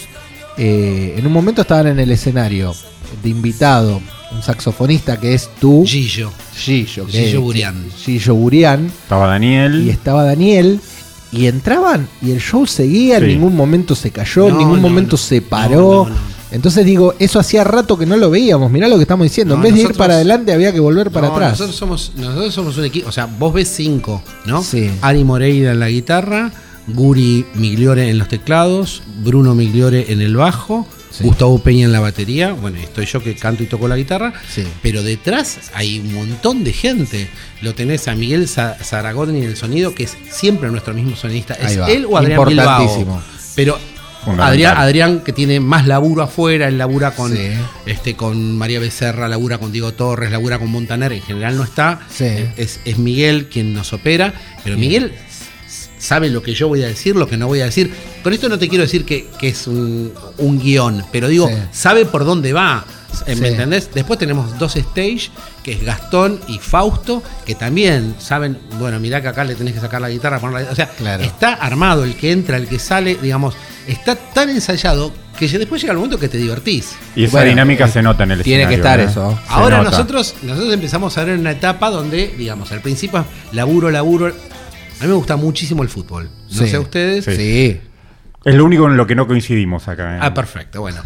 eh, 0.59 1.15
en 1.17 1.27
un 1.27 1.33
momento 1.33 1.63
estaban 1.63 1.87
en 1.87 1.99
el 1.99 2.11
escenario 2.11 2.75
de 3.23 3.29
invitado 3.29 4.01
un 4.33 4.43
saxofonista 4.43 5.21
que 5.21 5.35
es 5.35 5.51
tú, 5.61 5.85
Gillo. 5.87 6.33
Gillo, 6.57 7.05
que 7.07 7.13
Gillo 7.13 7.39
es- 7.39 7.45
Burián. 7.45 7.87
Gillo 8.03 8.35
Burián, 8.35 8.87
Estaba 8.87 9.27
Daniel. 9.27 9.85
y 9.87 9.91
estaba 9.91 10.25
Daniel. 10.25 10.81
Y 11.35 11.47
entraban 11.47 12.09
y 12.21 12.31
el 12.33 12.41
show 12.41 12.67
seguía, 12.67 13.17
en 13.17 13.27
ningún 13.27 13.57
momento 13.57 13.95
se 13.95 14.11
cayó, 14.11 14.49
en 14.49 14.59
ningún 14.59 14.77
no, 14.83 14.89
momento 14.89 15.13
no. 15.13 15.17
se 15.17 15.41
paró. 15.41 16.07
Entonces 16.53 16.85
digo, 16.85 17.15
eso 17.19 17.41
hacía 17.41 17.65
rato 17.65 17.99
que 17.99 18.07
no 18.07 18.17
lo 18.17 18.31
veíamos. 18.31 18.71
Mirá 18.71 18.87
lo 18.89 18.97
que 18.97 19.03
estamos 19.03 19.25
diciendo. 19.25 19.57
No, 19.57 19.65
en 19.65 19.73
vez 19.75 19.75
de 19.83 19.91
ir 19.91 19.97
para 19.97 20.15
adelante 20.15 20.53
había 20.53 20.73
que 20.73 20.81
volver 20.81 21.11
para 21.11 21.29
No, 21.29 21.35
atrás. 21.35 21.53
Nosotros 21.53 21.77
somos, 21.77 22.13
nosotros 22.17 22.55
somos 22.55 22.77
un 22.79 22.85
equipo. 22.85 23.09
O 23.09 23.13
sea, 23.13 23.27
vos 23.27 23.53
ves 23.55 23.69
cinco, 23.75 24.23
¿no? 24.45 24.63
Sí. 24.63 24.91
Ari 25.01 25.25
Moreira 25.25 25.73
en 25.73 25.81
la 25.81 25.89
guitarra, 25.89 26.53
Guri 26.89 27.47
Migliore 27.55 28.11
en 28.11 28.19
los 28.19 28.29
teclados, 28.29 29.03
Bruno 29.25 29.55
Migliore 29.55 30.13
en 30.13 30.21
el 30.21 30.37
bajo, 30.37 30.87
Sí. 31.11 31.25
Gustavo 31.25 31.59
Peña 31.59 31.85
en 31.85 31.93
la 31.93 32.01
batería. 32.01 32.55
Bueno, 32.55 32.79
estoy 32.79 33.05
yo 33.05 33.23
que 33.23 33.35
canto 33.37 33.63
y 33.63 33.67
toco 33.67 33.87
la 33.87 33.97
guitarra. 33.99 34.33
Sí. 34.49 34.65
Pero 34.83 35.03
detrás 35.03 35.59
hay 35.75 35.99
un 35.99 36.15
montón 36.15 36.65
de 36.65 36.73
gente. 36.73 37.29
Lo 37.61 37.75
tenés 37.75 38.09
a 38.09 38.15
Miguel 38.15 38.49
Za- 38.49 38.77
Zaragoza 38.83 39.31
en 39.31 39.43
el 39.43 39.55
sonido, 39.59 39.95
que 39.95 40.05
es 40.05 40.17
siempre 40.31 40.71
nuestro 40.71 40.95
mismo 40.95 41.15
sonista. 41.15 41.55
Ahí 41.61 41.75
Es 41.79 41.89
él 41.89 42.07
o 42.09 42.17
Adrián. 42.17 42.43
Bilbao. 42.47 43.23
Pero. 43.55 43.79
Adrián, 44.39 44.77
Adrián, 44.79 45.21
que 45.21 45.33
tiene 45.33 45.59
más 45.61 45.87
laburo 45.87 46.23
afuera, 46.23 46.69
él 46.69 46.79
labura 46.79 47.11
con, 47.13 47.33
Sí. 47.37 47.51
este, 47.87 48.15
con 48.15 48.57
María 48.57 48.79
Becerra, 48.81 49.27
labura 49.29 49.59
con 49.59 49.73
Diego 49.73 49.93
Torres, 49.93 50.31
labura 50.31 50.59
con 50.59 50.71
Montaner, 50.71 51.13
en 51.13 51.23
general 51.23 51.57
no 51.57 51.65
está. 51.65 52.01
Sí. 52.09 52.27
Es, 52.57 52.81
es 52.85 52.99
Miguel 52.99 53.49
quien 53.49 53.75
nos 53.75 53.93
opera, 53.93 54.33
pero. 54.63 54.77
Miguel 54.79 55.13
sabe 55.99 56.31
lo 56.31 56.43
que 56.43 56.55
yo 56.55 56.69
voy 56.69 56.83
a 56.83 56.89
decir, 56.89 57.15
lo 57.17 57.27
que 57.29 57.37
no 57.37 57.47
voy 57.47 57.61
a 57.61 57.65
decir. 57.67 57.93
Con 58.23 58.33
esto 58.33 58.49
no 58.49 58.59
te 58.59 58.69
quiero 58.69 58.83
decir 58.83 59.05
que, 59.05 59.29
que 59.39 59.49
es 59.49 59.67
un, 59.67 60.13
un 60.39 60.59
guion, 60.61 61.05
pero 61.13 61.29
digo, 61.29 61.49
Sí. 61.49 61.55
sabe 61.73 62.05
por 62.07 62.25
dónde 62.25 62.53
va. 62.53 62.85
eh, 63.27 63.37
¿Me 63.37 63.49
Sí. 63.49 63.53
entendés? 63.53 63.91
Después 63.93 64.19
tenemos 64.19 64.59
dos 64.59 64.75
stage, 64.75 65.31
que 65.63 65.73
es 65.73 65.85
Gastón 65.85 66.41
y 66.49 66.59
Fausto, 66.59 67.23
que 67.45 67.55
también 67.55 68.15
saben, 68.19 68.59
bueno, 68.79 68.99
mirá 69.01 69.21
que 69.21 69.29
acá 69.29 69.45
le 69.45 69.55
tenés 69.55 69.75
que 69.75 69.81
sacar 69.81 70.01
la 70.01 70.09
guitarra, 70.09 70.39
ponerla, 70.41 70.71
o 70.73 70.75
sea, 70.75 70.89
Claro. 70.89 71.23
está 71.23 71.53
armado 71.53 72.05
el 72.05 72.17
que 72.17 72.33
entra, 72.33 72.57
el 72.57 72.67
que 72.67 72.79
sale, 72.79 73.19
digamos, 73.21 73.55
está 73.87 74.15
tan 74.17 74.51
ensayado 74.51 75.13
que 75.39 75.49
después 75.49 75.81
llega 75.81 75.93
el 75.93 75.97
momento 75.99 76.19
que 76.19 76.29
te 76.29 76.39
divertís. 76.39 76.95
Y 77.17 77.25
esa 77.25 77.33
Bueno, 77.39 77.49
dinámica 77.51 77.87
eh, 77.87 77.91
se 77.91 78.03
nota 78.03 78.23
en 78.25 78.33
el 78.33 78.43
tiene 78.43 78.69
que 78.69 78.75
estar 78.75 79.01
¿eh? 79.01 79.05
eso. 79.05 79.31
Se 79.47 79.53
Ahora 79.53 79.79
nota. 79.79 79.91
nosotros, 79.91 80.35
nosotros 80.43 80.73
empezamos 80.73 81.17
a 81.19 81.25
ver 81.25 81.39
una 81.39 81.51
etapa 81.53 81.91
donde, 81.91 82.29
digamos, 82.37 82.71
al 82.73 82.81
principio 82.81 83.21
es 83.21 83.55
laburo, 83.55 83.91
laburo. 83.91 84.27
A 84.27 85.03
mí 85.03 85.09
me 85.09 85.15
gusta 85.15 85.37
muchísimo 85.37 85.83
el 85.83 85.89
fútbol. 85.89 86.31
No 86.51 86.59
Sí. 86.63 86.69
sé 86.69 86.77
a 86.77 86.81
ustedes. 86.81 87.25
Sí. 87.25 87.35
Sí. 87.37 87.81
Es 88.45 88.55
lo 88.57 88.65
único 88.65 88.87
en 88.89 88.97
lo 88.97 89.07
que 89.07 89.15
no 89.15 89.27
coincidimos 89.29 89.87
acá. 89.89 90.17
¿eh? 90.17 90.19
Ah, 90.21 90.35
perfecto, 90.35 90.81
bueno. 90.81 91.01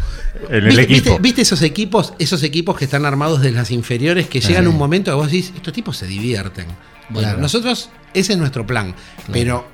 En 0.49 0.55
el 0.55 0.65
¿Viste, 0.65 0.81
equipo. 0.81 1.03
viste- 1.11 1.21
viste 1.21 1.41
esos 1.43 1.61
equipos, 1.61 2.13
esos 2.19 2.41
equipos 2.43 2.75
que 2.77 2.85
están 2.85 3.05
armados 3.05 3.41
de 3.41 3.51
las 3.51 3.69
inferiores 3.71 4.27
que 4.27 4.39
llegan 4.41 4.65
a 4.65 4.69
un 4.69 4.77
momento 4.77 5.11
que 5.11 5.15
vos 5.15 5.27
decís, 5.27 5.53
estos 5.55 5.71
tipos 5.73 5.97
se 5.97 6.07
divierten. 6.07 6.65
Bueno, 7.09 7.27
Claro. 7.29 7.39
nosotros, 7.41 7.89
ese 8.13 8.33
es 8.33 8.39
nuestro 8.39 8.65
plan. 8.65 8.93
Pero 9.31 9.67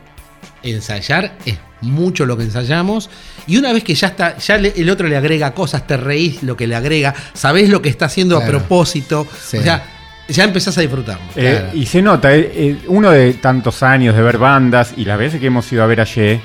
ensayar 0.64 1.38
es 1.46 1.58
mucho 1.82 2.26
lo 2.26 2.38
que 2.38 2.44
ensayamos. 2.44 3.10
Y 3.48 3.58
una 3.58 3.74
vez 3.74 3.84
que 3.84 3.94
ya 3.96 4.08
está, 4.08 4.38
ya 4.38 4.58
le- 4.58 4.74
el 4.76 4.90
otro 4.90 5.08
le 5.08 5.18
agrega 5.18 5.54
cosas, 5.54 5.86
te 5.86 5.98
reís 5.98 6.44
lo 6.44 6.56
que 6.56 6.66
le 6.68 6.76
agrega, 6.76 7.14
sabés 7.34 7.70
lo 7.70 7.82
que 7.82 7.90
está 7.90 8.06
haciendo 8.06 8.38
Claro. 8.38 8.58
a 8.58 8.60
propósito. 8.60 9.28
Sí. 9.44 9.58
O 9.58 9.62
sea, 9.64 9.84
ya 10.30 10.44
empezás 10.46 10.78
a 10.78 10.82
disfrutarlo. 10.82 11.26
Eh, 11.36 11.58
Claro. 11.60 11.78
Y 11.78 11.86
se 11.86 12.02
nota, 12.02 12.34
eh, 12.34 12.52
eh, 12.56 12.78
uno 12.88 13.12
de 13.12 13.34
tantos 13.34 13.84
años 13.84 14.16
de 14.16 14.22
ver 14.22 14.38
bandas 14.38 14.94
y 14.96 15.04
las 15.06 15.18
veces 15.20 15.40
que 15.42 15.48
hemos 15.48 15.70
ido 15.74 15.84
a 15.84 15.88
ver 15.88 16.00
ayer, 16.00 16.40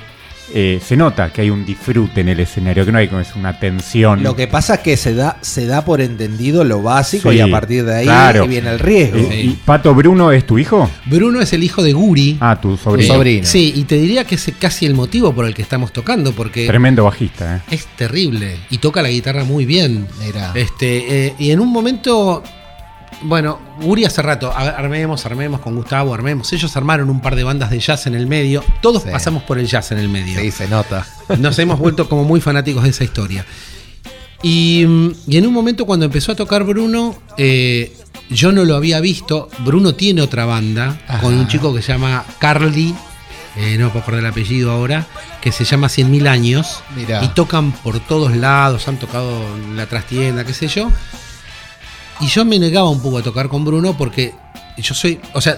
eh, 0.53 0.79
se 0.83 0.95
nota 0.95 1.31
que 1.31 1.41
hay 1.41 1.49
un 1.49 1.65
disfrute 1.65 2.21
en 2.21 2.29
el 2.29 2.39
escenario, 2.39 2.85
que 2.85 2.91
no 2.91 2.97
hay 2.97 3.07
como 3.07 3.21
es 3.21 3.35
una 3.35 3.59
tensión. 3.59 4.23
Lo 4.23 4.35
que 4.35 4.47
pasa 4.47 4.75
es 4.75 4.79
que 4.81 4.97
se 4.97 5.13
da, 5.13 5.37
se 5.41 5.65
da 5.65 5.85
por 5.85 6.01
entendido 6.01 6.63
lo 6.63 6.81
básico 6.81 7.31
Sí, 7.31 7.37
y 7.37 7.39
a 7.41 7.47
partir 7.47 7.85
de 7.85 7.95
ahí 7.95 8.05
claro. 8.05 8.47
viene 8.47 8.69
el 8.69 8.79
riesgo. 8.79 9.17
Eh, 9.31 9.43
¿Y 9.43 9.49
Pato 9.65 9.93
Bruno 9.93 10.31
es 10.31 10.45
tu 10.45 10.57
hijo? 10.57 10.89
Bruno 11.05 11.41
es 11.41 11.53
el 11.53 11.63
hijo 11.63 11.83
de 11.83 11.93
Guri. 11.93 12.37
Ah, 12.39 12.59
tu 12.59 12.77
sobrino. 12.77 13.13
sobrino. 13.13 13.45
Sí, 13.45 13.73
y 13.75 13.83
te 13.83 13.95
diría 13.97 14.23
que 14.25 14.35
es 14.35 14.51
casi 14.59 14.85
el 14.85 14.93
motivo 14.93 15.33
por 15.33 15.45
el 15.45 15.53
que 15.53 15.61
estamos 15.61 15.93
tocando, 15.93 16.31
porque 16.33 16.65
Tremendo 16.67 17.03
bajista, 17.03 17.57
¿eh? 17.57 17.61
es 17.71 17.85
terrible 17.95 18.57
y 18.69 18.77
toca 18.77 19.01
la 19.01 19.09
guitarra 19.09 19.43
muy 19.43 19.65
bien. 19.65 20.07
Mirá. 20.25 20.51
Este, 20.55 21.27
eh, 21.27 21.33
y 21.39 21.51
en 21.51 21.59
un 21.59 21.71
momento, 21.71 22.43
bueno, 23.23 23.59
Guri 23.81 24.05
hace 24.05 24.21
rato, 24.21 24.51
armemos, 24.55 25.25
armemos 25.25 25.59
con 25.59 25.75
Gustavo, 25.75 26.13
armemos. 26.13 26.51
Ellos 26.53 26.75
armaron 26.77 27.09
un 27.09 27.19
par 27.21 27.35
de 27.35 27.43
bandas 27.43 27.69
de 27.69 27.79
jazz 27.79 28.07
en 28.07 28.15
el 28.15 28.27
medio. 28.27 28.63
Todos 28.81 29.03
Sí. 29.03 29.09
pasamos 29.11 29.43
por 29.43 29.59
el 29.59 29.67
jazz 29.67 29.91
en 29.91 29.97
el 29.99 30.09
medio. 30.09 30.39
Sí, 30.39 30.51
se 30.51 30.67
nota. 30.67 31.05
Nos 31.37 31.57
hemos 31.59 31.79
vuelto 31.79 32.07
como 32.07 32.23
muy 32.23 32.39
fanáticos 32.41 32.83
de 32.83 32.89
esa 32.89 33.03
historia. 33.03 33.45
Y, 34.41 34.85
mm, 34.87 35.11
y 35.27 35.37
en 35.37 35.47
un 35.47 35.53
momento 35.53 35.85
cuando 35.85 36.05
empezó 36.05 36.31
a 36.31 36.35
tocar 36.35 36.63
Bruno, 36.63 37.15
eh, 37.37 37.95
yo 38.29 38.51
no 38.51 38.63
lo 38.63 38.75
había 38.75 38.99
visto. 39.01 39.49
Bruno 39.59 39.95
tiene 39.95 40.21
otra 40.21 40.45
banda 40.45 40.97
Ajá. 41.07 41.19
con 41.21 41.33
un 41.33 41.47
chico 41.47 41.73
que 41.73 41.81
se 41.81 41.91
llama 41.91 42.23
Carly, 42.39 42.95
eh, 43.57 43.75
no 43.77 43.89
puedo 43.89 44.01
acordar 44.03 44.21
el 44.21 44.27
apellido 44.27 44.71
ahora, 44.71 45.05
que 45.41 45.51
se 45.51 45.65
llama 45.65 45.87
100.000 45.89 46.27
años. 46.27 46.81
Mirá. 46.95 47.21
Y 47.23 47.27
tocan 47.29 47.73
por 47.73 47.99
todos 47.99 48.33
lados, 48.37 48.87
han 48.87 48.97
tocado 48.97 49.41
en 49.57 49.75
la 49.75 49.87
trastienda, 49.87 50.45
qué 50.45 50.53
sé 50.53 50.67
yo. 50.69 50.89
Y 52.21 52.27
yo 52.27 52.43
me 52.45 52.59
negaba 52.59 52.89
un 52.89 53.01
poco 53.01 53.17
a 53.19 53.23
tocar 53.23 53.47
con 53.49 53.63
Bruno 53.65 53.95
porque 53.97 54.33
yo 54.77 54.93
soy, 54.93 55.19
o 55.33 55.41
sea, 55.41 55.57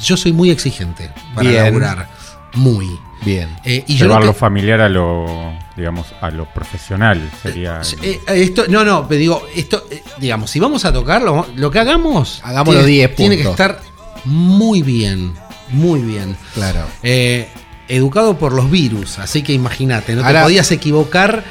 yo 0.00 0.16
soy 0.16 0.32
muy 0.32 0.50
exigente 0.50 1.10
para 1.34 1.48
Bien. 1.50 1.64
laburar. 1.64 2.08
Muy. 2.54 2.88
Bien. 3.24 3.48
Eh, 3.64 3.82
y 3.86 3.96
yo 3.96 4.06
Llevar 4.06 4.24
lo 4.24 4.32
familiar 4.34 4.80
a 4.80 4.88
lo, 4.88 5.52
digamos, 5.76 6.06
a 6.20 6.30
lo 6.30 6.44
profesional 6.52 7.30
sería... 7.42 7.80
Eh, 8.02 8.20
eh, 8.28 8.42
esto, 8.42 8.64
no, 8.68 8.84
no, 8.84 9.08
pero 9.08 9.18
digo, 9.18 9.46
esto, 9.54 9.84
eh, 9.90 10.02
digamos, 10.18 10.50
si 10.50 10.60
vamos 10.60 10.84
a 10.84 10.92
tocarlo, 10.92 11.46
lo 11.56 11.70
que 11.70 11.78
hagamos, 11.80 12.40
Hagámoslo 12.44 12.80
tiene, 12.80 12.92
10 13.08 13.16
tiene 13.16 13.36
que 13.36 13.44
puntos. 13.44 13.60
estar 13.60 13.80
muy 14.26 14.82
bien, 14.82 15.32
muy 15.70 16.00
bien. 16.00 16.36
Claro. 16.54 16.80
Eh, 17.02 17.48
educado 17.88 18.38
por 18.38 18.52
los 18.52 18.70
virus, 18.70 19.18
así 19.18 19.42
que 19.42 19.52
imagínate, 19.52 20.14
no 20.14 20.24
Ahora- 20.24 20.40
te 20.40 20.44
podías 20.44 20.70
equivocar 20.70 21.42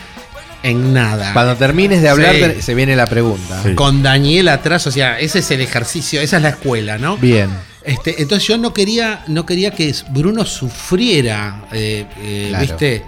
en 0.64 0.94
nada. 0.94 1.34
Cuando 1.34 1.56
termines 1.56 2.02
de 2.02 2.10
hablar, 2.10 2.36
Sí. 2.56 2.62
se 2.62 2.74
viene 2.76 2.96
la 2.96 3.06
pregunta. 3.06 3.62
Sí. 3.64 3.76
Con 3.76 4.02
Daniel 4.04 4.48
atrás, 4.50 4.86
o 4.88 4.92
sea, 4.92 5.20
ese 5.20 5.40
es 5.40 5.52
el 5.52 5.62
ejercicio, 5.62 6.22
esa 6.22 6.38
es 6.38 6.44
la 6.44 6.50
escuela, 6.50 6.98
¿no? 6.98 7.18
Bien. 7.18 7.50
Este, 7.84 8.22
entonces 8.22 8.48
yo 8.48 8.58
no 8.58 8.74
quería, 8.74 9.24
no 9.28 9.46
quería 9.46 9.72
que 9.72 9.94
Bruno 10.10 10.44
sufriera, 10.46 11.66
eh, 11.72 12.06
eh, 12.22 12.46
Claro. 12.50 12.66
¿viste? 12.66 13.04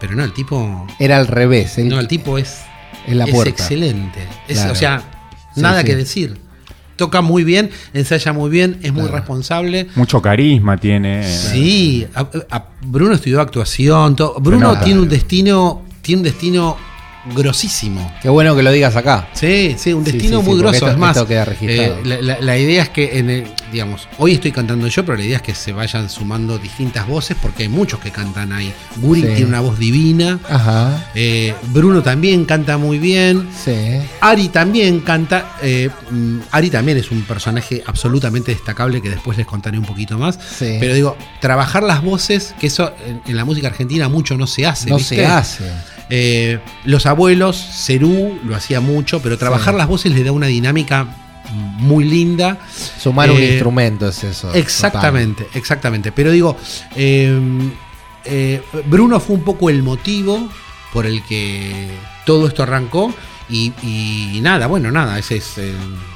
Pero 0.00 0.14
no, 0.14 0.24
el 0.24 0.32
tipo, 0.32 0.86
Era 0.98 1.18
al 1.18 1.26
revés. 1.26 1.78
él- 1.78 1.88
no, 1.88 1.98
el 2.00 2.08
tipo 2.08 2.38
es 2.38 2.58
en 3.06 3.18
la 3.18 3.24
es 3.24 3.30
puerta. 3.30 3.50
excelente. 3.50 4.20
Es, 4.48 4.58
Claro. 4.58 4.72
O 4.72 4.76
sea, 4.76 5.02
Sí, 5.54 5.60
nada 5.60 5.80
sí. 5.80 5.86
que 5.86 5.96
decir. 5.96 6.38
Toca 6.96 7.22
muy 7.22 7.42
bien, 7.42 7.70
ensaya 7.92 8.32
muy 8.32 8.48
bien, 8.50 8.78
es 8.82 8.92
muy 8.92 9.02
Claro. 9.02 9.16
responsable. 9.16 9.88
Mucho 9.96 10.22
carisma 10.22 10.76
tiene. 10.76 11.24
Sí, 11.28 12.06
a- 12.14 12.28
a- 12.50 12.66
Bruno 12.82 13.14
estudió 13.14 13.40
actuación. 13.40 14.14
todo. 14.14 14.36
Bruno 14.38 14.78
tiene 14.78 15.00
un 15.00 15.08
destino, 15.08 15.83
tiene 16.04 16.20
un 16.20 16.24
destino 16.24 16.76
grosísimo. 17.34 18.12
Qué 18.20 18.28
bueno 18.28 18.54
que 18.54 18.62
lo 18.62 18.70
digas 18.70 18.96
acá. 18.96 19.28
Sí, 19.32 19.76
sí, 19.78 19.94
un 19.94 20.04
Sí, 20.04 20.12
destino 20.12 20.40
sí, 20.40 20.44
sí, 20.44 20.50
muy 20.50 20.60
porque 20.60 20.60
grosso. 20.60 20.74
esto- 20.74 20.88
es 20.90 20.98
más, 20.98 21.16
esto 21.16 21.26
queda 21.26 21.44
registrado. 21.46 21.94
eh, 21.94 22.00
la, 22.04 22.20
la- 22.20 22.40
la 22.40 22.58
idea 22.58 22.82
es 22.82 22.88
que, 22.90 23.18
en 23.18 23.30
el- 23.30 23.46
digamos, 23.72 24.08
hoy 24.18 24.32
estoy 24.34 24.52
cantando 24.52 24.86
yo, 24.88 25.06
pero 25.06 25.16
la 25.16 25.24
idea 25.24 25.36
es 25.38 25.42
que 25.42 25.54
se 25.54 25.72
vayan 25.72 26.10
sumando 26.10 26.58
distintas 26.58 27.06
voces 27.08 27.34
porque 27.40 27.62
hay 27.62 27.70
muchos 27.70 27.98
que 28.00 28.10
cantan 28.10 28.52
ahí. 28.52 28.70
Guri 28.96 29.22
Sí. 29.22 29.26
tiene 29.28 29.46
una 29.46 29.60
voz 29.60 29.78
divina. 29.78 30.38
Ajá. 30.48 31.06
eh, 31.14 31.54
Bruno 31.68 32.02
también 32.02 32.44
canta 32.44 32.76
muy 32.76 32.98
bien. 32.98 33.48
Sí. 33.64 33.74
Ari 34.20 34.48
también 34.48 35.00
canta. 35.00 35.56
eh, 35.62 35.88
mm, 36.10 36.38
Ari 36.50 36.68
también 36.68 36.98
es 36.98 37.10
un 37.10 37.22
personaje 37.22 37.82
absolutamente 37.86 38.52
destacable 38.52 39.00
que 39.00 39.08
después 39.08 39.38
les 39.38 39.46
contaré 39.46 39.78
un 39.78 39.86
poquito 39.86 40.18
más. 40.18 40.38
Sí. 40.58 40.76
Pero 40.78 40.92
digo, 40.94 41.16
trabajar 41.40 41.82
las 41.84 42.02
voces, 42.02 42.54
que 42.60 42.66
eso 42.66 42.92
en, 43.06 43.22
en 43.26 43.34
la 43.36 43.46
música 43.46 43.68
argentina 43.68 44.10
mucho 44.10 44.36
no 44.36 44.46
se 44.46 44.66
hace. 44.66 44.90
no 44.90 44.98
¿viste? 44.98 45.16
se 45.16 45.24
hace. 45.26 45.64
Eh, 46.16 46.58
los 46.84 47.06
abuelos, 47.06 47.56
Cerú 47.56 48.38
lo 48.44 48.54
hacía 48.54 48.80
mucho, 48.80 49.20
pero 49.20 49.36
trabajar 49.36 49.74
Sí. 49.74 49.78
las 49.78 49.88
voces 49.88 50.12
le 50.12 50.22
da 50.22 50.30
una 50.32 50.46
dinámica 50.46 51.06
muy 51.78 52.04
linda. 52.04 52.58
Sumar 52.98 53.30
un 53.30 53.38
Eh, 53.40 53.50
instrumento 53.52 54.08
es 54.08 54.22
eso. 54.22 54.52
Exactamente, 54.54 55.46
exactamente. 55.54 56.12
Pero 56.12 56.30
digo, 56.30 56.56
eh, 56.96 58.60
Bruno 58.86 59.20
fue 59.20 59.36
un 59.36 59.42
poco 59.42 59.70
el 59.70 59.82
motivo 59.82 60.48
por 60.92 61.06
el 61.06 61.22
que 61.24 61.88
todo 62.24 62.46
esto 62.46 62.62
arrancó. 62.62 63.12
Y, 63.50 63.72
y 63.82 64.38
nada, 64.40 64.66
bueno, 64.68 64.90
nada, 64.90 65.18
ese 65.18 65.36
es, 65.36 65.44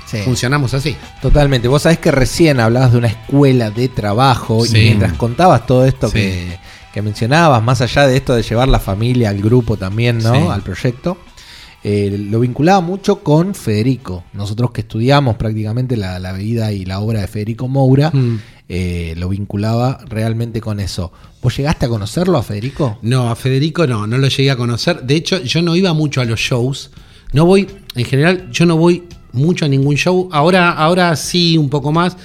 Sí. 0.06 0.18
funcionamos 0.24 0.72
así. 0.72 0.92
Total. 0.92 1.20
Totalmente. 1.20 1.68
Vos 1.68 1.82
sabés 1.82 1.98
que 1.98 2.10
recién 2.10 2.58
hablabas 2.60 2.92
de 2.92 2.98
una 2.98 3.08
escuela 3.08 3.70
de 3.70 3.88
trabajo 3.88 4.64
Sí. 4.64 4.78
y 4.78 4.80
mientras 4.84 5.12
contabas 5.12 5.66
todo 5.66 5.84
esto 5.84 6.10
que, 6.10 6.58
que 6.98 7.02
mencionabas, 7.02 7.62
más 7.62 7.80
allá 7.80 8.06
de 8.08 8.16
esto 8.16 8.34
de 8.34 8.42
llevar 8.42 8.68
la 8.68 8.80
familia 8.80 9.30
al 9.30 9.40
grupo 9.40 9.76
también, 9.76 10.18
¿no? 10.18 10.34
Sí. 10.34 10.40
Al 10.50 10.62
proyecto. 10.62 11.16
eh, 11.84 12.26
lo 12.30 12.40
vinculaba 12.40 12.80
mucho 12.80 13.20
con 13.22 13.54
Federico. 13.54 14.24
Nosotros 14.32 14.72
que 14.72 14.80
estudiamos 14.80 15.36
prácticamente 15.36 15.96
la, 15.96 16.18
la 16.18 16.32
vida 16.32 16.72
y 16.72 16.84
la 16.84 16.98
obra 16.98 17.20
de 17.20 17.28
Federico 17.28 17.68
Moura, 17.68 18.10
Mm. 18.12 18.40
eh, 18.68 19.14
lo 19.16 19.28
vinculaba 19.28 19.98
realmente 20.08 20.60
con 20.60 20.80
eso. 20.80 21.12
¿Vos 21.40 21.56
llegaste 21.56 21.86
a 21.86 21.88
conocerlo 21.88 22.36
a 22.36 22.42
Federico? 22.42 22.98
No, 23.02 23.30
a 23.30 23.36
Federico 23.36 23.86
no, 23.86 24.08
no 24.08 24.18
lo 24.18 24.26
llegué 24.26 24.50
a 24.50 24.56
conocer. 24.56 25.02
De 25.02 25.14
hecho, 25.14 25.40
yo 25.40 25.62
no 25.62 25.76
iba 25.76 25.92
mucho 25.92 26.20
a 26.20 26.24
los 26.24 26.40
shows. 26.40 26.90
No 27.32 27.46
voy, 27.46 27.68
en 27.94 28.04
general, 28.04 28.48
yo 28.50 28.66
no 28.66 28.76
voy 28.76 29.04
mucho 29.32 29.64
a 29.64 29.68
ningún 29.68 29.94
show. 29.94 30.28
Ahora, 30.32 30.72
ahora 30.72 31.14
sí, 31.14 31.56
un 31.56 31.68
poco 31.70 31.92
más, 31.92 32.16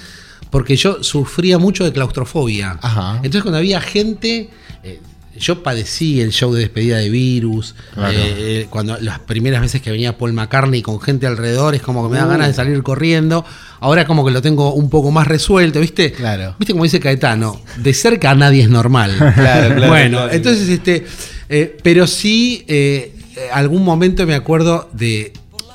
porque 0.54 0.76
yo 0.76 1.02
sufría 1.04 1.58
mucho 1.58 1.84
de 1.84 1.92
claustrofobia. 1.92 2.78
Ajá. 2.80 3.16
Entonces, 3.18 3.42
cuando 3.42 3.58
había 3.58 3.82
gente, 3.82 4.52
eh, 4.84 5.00
yo 5.36 5.64
padecí 5.64 6.22
el 6.22 6.30
show 6.32 6.54
de 6.54 6.60
despedida 6.60 6.98
de 6.98 7.10
Virus. 7.10 7.74
Claro. 7.96 8.12
eh, 8.16 8.36
eh, 8.38 8.68
cuando 8.70 8.96
las 9.02 9.18
primeras 9.18 9.62
veces 9.64 9.82
que 9.82 9.90
venía 9.90 10.16
Paul 10.16 10.34
McCartney 10.34 10.84
con 10.84 11.02
gente 11.02 11.26
alrededor, 11.26 11.74
es 11.74 11.82
como 11.82 12.04
que 12.04 12.12
me 12.14 12.20
da 12.20 12.28
Uh. 12.28 12.30
ganas 12.30 12.50
de 12.50 12.54
salir 12.54 12.84
corriendo. 12.84 13.44
Ahora 13.80 14.06
como 14.06 14.24
que 14.24 14.30
lo 14.32 14.44
tengo 14.44 14.76
un 14.76 14.92
poco 14.92 15.10
más 15.10 15.26
resuelto, 15.28 15.80
¿viste? 15.80 16.12
Claro. 16.12 16.56
¿Viste 16.60 16.74
como 16.74 16.84
dice 16.84 17.00
Caetano? 17.00 17.60
De 17.78 17.92
cerca 17.96 18.30
a 18.30 18.36
nadie 18.36 18.62
es 18.62 18.70
normal. 18.70 19.12
Claro, 19.34 19.34
claro, 19.76 19.88
bueno, 19.88 20.18
claro. 20.20 20.34
entonces, 20.34 20.70
este, 20.70 21.04
eh, 21.50 21.76
pero 21.82 22.06
sí, 22.06 22.64
eh, 22.68 23.12
algún 23.54 23.84
momento 23.84 24.28
me 24.28 24.36
acuerdo 24.36 24.88
de. 24.94 25.34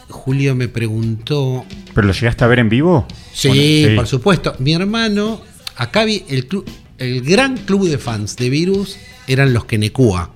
Julio 0.08 0.54
me 0.54 0.68
preguntó. 0.68 1.64
¿Pero 1.94 2.06
lo 2.06 2.12
llegaste 2.12 2.44
a 2.44 2.46
ver 2.46 2.60
en 2.60 2.68
vivo? 2.68 3.06
Sí, 3.38 3.82
Bueno, 3.84 3.96
por 4.00 4.06
supuesto. 4.08 4.54
Mi 4.58 4.72
hermano, 4.74 5.40
acá 5.76 6.04
vi 6.04 6.24
el 6.28 6.46
club, 6.46 6.68
el 6.98 7.22
gran 7.22 7.56
club 7.56 7.88
de 7.88 7.96
fans 7.98 8.34
de 8.36 8.50
Virus 8.50 8.96
eran 9.28 9.52
los 9.54 9.64
Kenekua. 9.64 10.30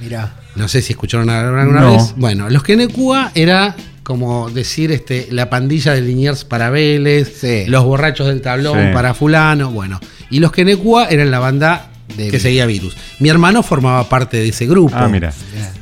Mirá. 0.00 0.34
No 0.54 0.68
sé 0.68 0.82
si 0.82 0.92
escucharon 0.92 1.30
alguna 1.30 1.80
No. 1.80 1.92
vez. 1.92 2.12
Bueno, 2.16 2.50
los 2.50 2.62
Kenekua 2.62 3.32
era 3.34 3.74
como 4.02 4.50
decir 4.50 4.92
este, 4.92 5.28
la 5.30 5.48
pandilla 5.50 5.92
de 5.94 6.00
Liniers 6.02 6.44
para 6.44 6.70
Vélez, 6.70 7.38
Sí. 7.40 7.64
los 7.68 7.84
borrachos 7.84 8.26
del 8.26 8.40
tablón 8.42 8.78
Sí. 8.88 8.92
para 8.94 9.14
fulano, 9.14 9.70
bueno. 9.70 9.98
Y 10.30 10.40
los 10.40 10.52
Kenekua 10.52 11.06
eran 11.08 11.30
la 11.30 11.38
banda 11.38 11.90
De 12.16 12.30
que 12.30 12.40
seguía 12.40 12.66
Virus. 12.66 12.96
Mi 13.18 13.28
hermano 13.28 13.62
formaba 13.62 14.08
parte 14.08 14.36
de 14.38 14.48
ese 14.48 14.66
grupo. 14.66 14.94
Ah, 14.96 15.08
mira. 15.08 15.32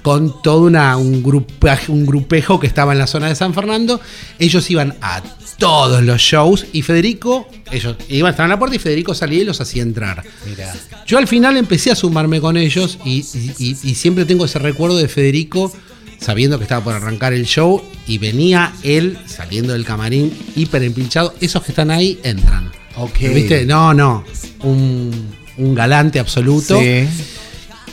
Con 0.02 0.42
todo 0.42 0.62
una, 0.66 0.96
un, 0.96 1.22
grupaje- 1.22 1.88
un 1.90 2.04
grupejo 2.04 2.58
que 2.60 2.66
estaba 2.66 2.92
en 2.92 2.98
la 2.98 3.06
zona 3.06 3.28
de 3.28 3.34
San 3.34 3.54
Fernando. 3.54 4.00
Ellos 4.38 4.68
iban 4.70 4.94
a 5.00 5.22
todos 5.58 6.02
los 6.02 6.20
shows 6.20 6.66
y 6.72 6.82
Federico, 6.82 7.48
ellos 7.70 7.96
iban, 8.08 8.30
estaban 8.30 8.50
en 8.50 8.54
la 8.54 8.58
puerta 8.58 8.74
y 8.76 8.80
Federico 8.80 9.14
salía 9.14 9.40
y 9.42 9.44
los 9.44 9.60
hacía 9.60 9.82
entrar. 9.82 10.24
Mirá. 10.48 10.74
Yo 11.06 11.18
al 11.18 11.28
final 11.28 11.56
empecé 11.56 11.92
a 11.92 11.94
sumarme 11.94 12.40
con 12.40 12.56
ellos 12.56 12.98
y, 13.04 13.24
y- 13.34 13.54
y- 13.58 13.76
y 13.82 13.94
siempre 13.94 14.24
tengo 14.24 14.44
ese 14.44 14.58
recuerdo 14.58 14.96
de 14.96 15.06
Federico 15.08 15.72
sabiendo 16.20 16.58
que 16.58 16.64
estaba 16.64 16.82
por 16.82 16.94
arrancar 16.94 17.32
el 17.32 17.44
show 17.46 17.82
y 18.06 18.18
venía 18.18 18.72
él 18.82 19.16
saliendo 19.26 19.72
del 19.74 19.84
camarín 19.84 20.32
hiper 20.56 20.82
empilchado. 20.82 21.34
Esos 21.40 21.62
que 21.62 21.70
están 21.72 21.90
ahí 21.90 22.18
entran. 22.24 22.70
Ok. 22.96 23.18
¿Viste? 23.32 23.64
No, 23.66 23.92
no. 23.94 24.24
Un, 24.62 25.33
un 25.58 25.74
galante 25.74 26.18
absoluto. 26.18 26.78
Sí. 26.80 27.06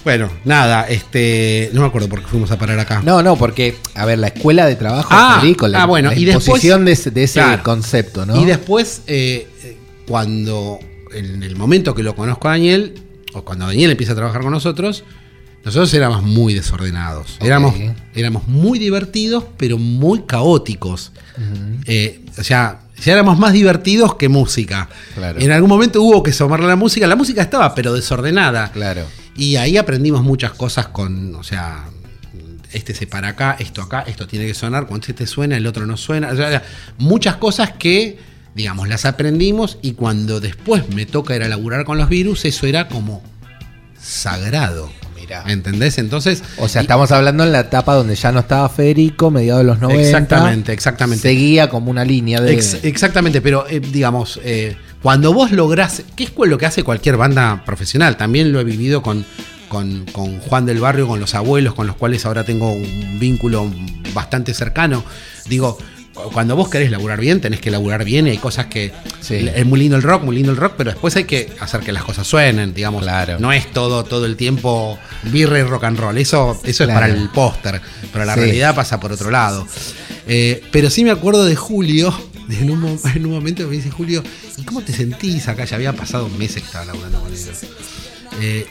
Bueno, 0.04 0.32
nada, 0.46 0.88
este. 0.90 1.70
No 1.74 1.82
me 1.82 1.88
acuerdo 1.88 2.10
por 2.10 2.22
qué 2.22 2.28
fuimos 2.28 2.50
a 2.52 2.58
parar 2.58 2.80
acá. 2.80 3.02
No, 3.06 3.22
no, 3.22 3.36
porque, 3.36 3.76
a 3.94 4.06
ver, 4.06 4.18
la 4.18 4.28
escuela 4.28 4.66
de 4.66 4.76
trabajo 4.76 5.10
Ah, 5.12 5.44
la, 5.68 5.84
ah, 5.84 5.86
bueno, 5.86 6.10
la 6.10 6.18
y 6.18 6.26
después- 6.26 6.62
de 6.86 6.92
ese, 6.92 7.12
de 7.12 7.24
ese 7.24 7.40
Claro. 7.40 7.62
concepto, 7.64 8.26
¿no? 8.26 8.42
Y 8.42 8.46
después, 8.46 9.04
eh, 9.06 9.48
cuando, 10.08 10.80
en 11.14 11.44
el 11.44 11.56
momento 11.56 11.94
que 11.94 12.02
lo 12.04 12.16
conozco 12.16 12.48
a 12.48 12.52
Daniel, 12.52 12.96
o 13.34 13.44
cuando 13.46 13.68
Daniel 13.68 13.92
empieza 13.92 14.14
a 14.14 14.16
trabajar 14.16 14.42
con 14.42 14.52
nosotros, 14.52 15.04
nosotros 15.64 15.94
éramos 15.94 16.24
muy 16.24 16.56
desordenados. 16.56 17.38
Éramos, 17.40 17.76
éramos 18.16 18.48
muy 18.48 18.80
divertidos, 18.80 19.44
pero 19.58 19.78
muy 19.78 20.24
caóticos. 20.24 21.12
Eh, 21.86 22.26
o 22.40 22.44
sea, 22.44 22.80
ya 23.04 23.14
éramos 23.14 23.38
más 23.40 23.54
divertidos 23.54 24.16
que 24.16 24.30
música. 24.30 24.90
En 25.38 25.52
algún 25.52 25.70
momento 25.70 26.02
hubo 26.02 26.22
que 26.24 26.32
sumarle 26.32 26.68
la 26.68 26.76
música. 26.76 27.08
La 27.08 27.16
música 27.16 27.42
estaba, 27.42 27.74
pero 27.74 27.94
desordenada. 27.94 28.72
Claro. 28.72 29.06
Y 29.36 29.56
ahí 29.56 29.78
aprendimos 29.78 30.24
muchas 30.24 30.52
cosas 30.52 30.88
con, 30.88 31.36
o 31.36 31.44
sea, 31.44 31.86
este 32.74 32.94
se 32.94 33.08
para 33.08 33.30
acá, 33.30 33.56
esto 33.60 33.82
acá, 33.82 34.04
esto 34.08 34.28
tiene 34.28 34.46
que 34.46 34.54
sonar, 34.54 34.88
cuando 34.88 35.08
este 35.08 35.26
suena, 35.26 35.58
el 35.58 35.68
otro 35.68 35.86
no 35.86 35.98
suena. 35.98 36.30
O 36.30 36.36
sea, 36.36 36.64
muchas 36.98 37.38
cosas 37.38 37.72
que, 37.72 38.20
digamos, 38.56 38.88
las 38.88 39.06
aprendimos 39.06 39.78
y 39.82 39.94
cuando 39.94 40.40
después 40.40 40.90
me 40.90 41.06
toca 41.06 41.36
ir 41.36 41.44
a 41.44 41.48
laburar 41.48 41.86
con 41.86 41.98
los 41.98 42.10
virus, 42.10 42.46
eso 42.46 42.68
era 42.68 42.88
como 42.88 43.24
sagrado. 44.00 44.92
¿Entendés? 45.48 45.98
Entonces. 45.98 46.44
O 46.58 46.68
sea, 46.68 46.82
estamos 46.82 47.12
hablando 47.12 47.44
en 47.44 47.52
la 47.52 47.62
etapa 47.62 47.94
donde 47.96 48.16
ya 48.16 48.32
no 48.32 48.40
estaba 48.40 48.68
Federico, 48.70 49.32
mediados 49.32 49.62
de 49.62 49.68
los 49.68 49.80
90. 49.80 50.04
Exactamente, 50.04 50.74
exactamente. 50.74 51.22
Seguía 51.22 51.70
como 51.70 51.92
una 51.92 52.06
línea 52.06 52.42
de. 52.42 52.54
exactamente, 52.84 53.42
pero 53.42 53.66
eh, 53.70 53.80
digamos, 53.80 54.40
eh, 54.44 54.76
cuando 55.02 55.34
vos 55.34 55.52
lográs. 55.52 56.04
¿Qué 56.16 56.24
es 56.26 56.32
lo 56.36 56.58
que 56.58 56.66
hace 56.66 56.84
cualquier 56.84 57.18
banda 57.18 57.64
profesional? 57.66 58.18
También 58.18 58.52
lo 58.52 58.60
he 58.60 58.64
vivido 58.64 59.02
con, 59.02 59.26
con, 59.70 60.06
con, 60.12 60.40
Juan 60.40 60.66
del 60.66 60.80
Barrio, 60.80 61.08
con 61.08 61.20
los 61.20 61.34
abuelos, 61.36 61.74
con 61.74 61.88
los 61.88 61.96
cuales 61.96 62.26
ahora 62.26 62.44
tengo 62.44 62.72
un 62.72 63.20
vínculo 63.20 63.72
bastante 64.14 64.54
cercano. 64.54 65.04
Digo, 65.48 65.78
cuando 66.14 66.56
vos 66.56 66.70
querés 66.70 66.92
laburar 66.92 67.20
bien, 67.20 67.40
tenés 67.40 67.62
que 67.62 67.72
laburar 67.72 68.04
bien 68.04 68.28
y 68.28 68.32
hay 68.32 68.38
cosas 68.38 68.68
que. 68.68 68.92
Es 69.30 69.66
muy 69.66 69.80
lindo 69.80 69.96
el 69.96 70.04
rock, 70.04 70.24
muy 70.24 70.36
lindo 70.36 70.52
el 70.52 70.58
rock, 70.58 70.74
pero 70.78 70.92
después 70.92 71.16
hay 71.16 71.24
que 71.24 71.52
hacer 71.60 71.82
que 71.82 71.92
las 71.92 72.04
cosas 72.04 72.28
suenen, 72.28 72.74
digamos. 72.74 73.04
Claro. 73.04 73.40
No 73.40 73.52
es 73.54 73.72
todo, 73.72 74.04
todo 74.04 74.26
el 74.26 74.36
tiempo 74.36 75.00
birra 75.24 75.60
y 75.60 75.64
rock 75.64 75.86
and 75.86 76.00
roll. 76.00 76.18
Eso, 76.18 76.60
eso 76.64 76.84
es 76.84 76.90
para 76.90 77.08
el 77.08 77.30
póster, 77.30 77.82
pero 78.12 78.26
la 78.26 78.36
realidad 78.36 78.76
pasa 78.76 79.00
por 79.00 79.12
otro 79.12 79.32
lado. 79.32 79.66
Eh, 80.28 80.64
pero 80.72 80.90
sí 80.90 81.04
me 81.04 81.12
acuerdo 81.12 81.46
de 81.46 81.56
Julio, 81.56 82.14
en 82.50 82.70
un, 82.70 83.00
en 83.16 83.26
un 83.26 83.32
momento 83.32 83.68
me 83.68 83.76
dice 83.76 83.90
Julio, 83.90 84.24
¿y 84.58 84.64
cómo 84.64 84.82
te 84.82 84.94
sentís 84.94 85.48
acá? 85.48 85.66
Ya 85.66 85.78
había 85.78 85.94
pasado 85.94 86.30
meses 86.30 86.62
que 86.62 86.68
estaba 86.68 86.86
laburando 86.86 87.22
con 87.22 87.32
ellos. 87.32 87.62
Eh, 88.42 88.68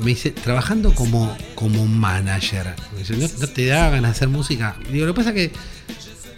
me 0.00 0.06
dice, 0.06 0.30
trabajando 0.30 0.94
como, 0.94 1.36
como 1.54 1.86
manager. 1.86 2.74
Me 2.92 3.00
dice, 3.00 3.16
¿no, 3.16 3.28
te 3.48 3.66
da 3.66 3.90
ganas 3.90 4.02
de 4.02 4.16
hacer 4.16 4.28
música? 4.28 4.76
digo, 4.92 5.06
lo 5.06 5.14
que 5.14 5.16
pasa 5.16 5.30
es 5.30 5.34
que 5.34 5.52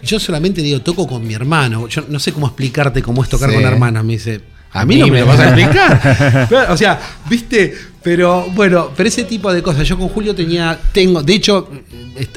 yo 0.03 0.19
solamente 0.19 0.61
digo, 0.61 0.81
toco 0.81 1.07
con 1.07 1.25
mi 1.25 1.33
hermano. 1.33 1.87
Yo 1.87 2.03
no 2.09 2.19
sé 2.19 2.33
cómo 2.33 2.47
explicarte 2.47 3.01
cómo 3.01 3.23
es 3.23 3.29
tocar 3.29 3.53
con 3.53 3.63
hermanos. 3.63 4.03
Me 4.03 4.13
dice, 4.13 4.41
a 4.71 4.85
mí, 4.85 4.97
no 4.97 5.07
me, 5.07 5.19
lo 5.19 5.25
vas 5.25 5.39
a 5.39 5.45
explicar. 5.55 6.67
o 6.69 6.77
sea, 6.77 6.99
viste, 7.29 7.75
pero 8.03 8.49
bueno, 8.55 8.89
pero 8.95 9.07
ese 9.07 9.23
tipo 9.25 9.53
de 9.53 9.61
cosas. 9.61 9.87
Yo 9.87 9.97
con 9.97 10.09
Julio 10.09 10.33
tenía, 10.33 10.79
tengo, 10.91 11.21
de 11.21 11.33
hecho, 11.33 11.69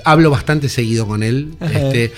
hablo 0.05 0.31
bastante 0.31 0.69
seguido 0.69 1.07
con 1.07 1.23
él. 1.23 1.55
Este, 1.61 2.13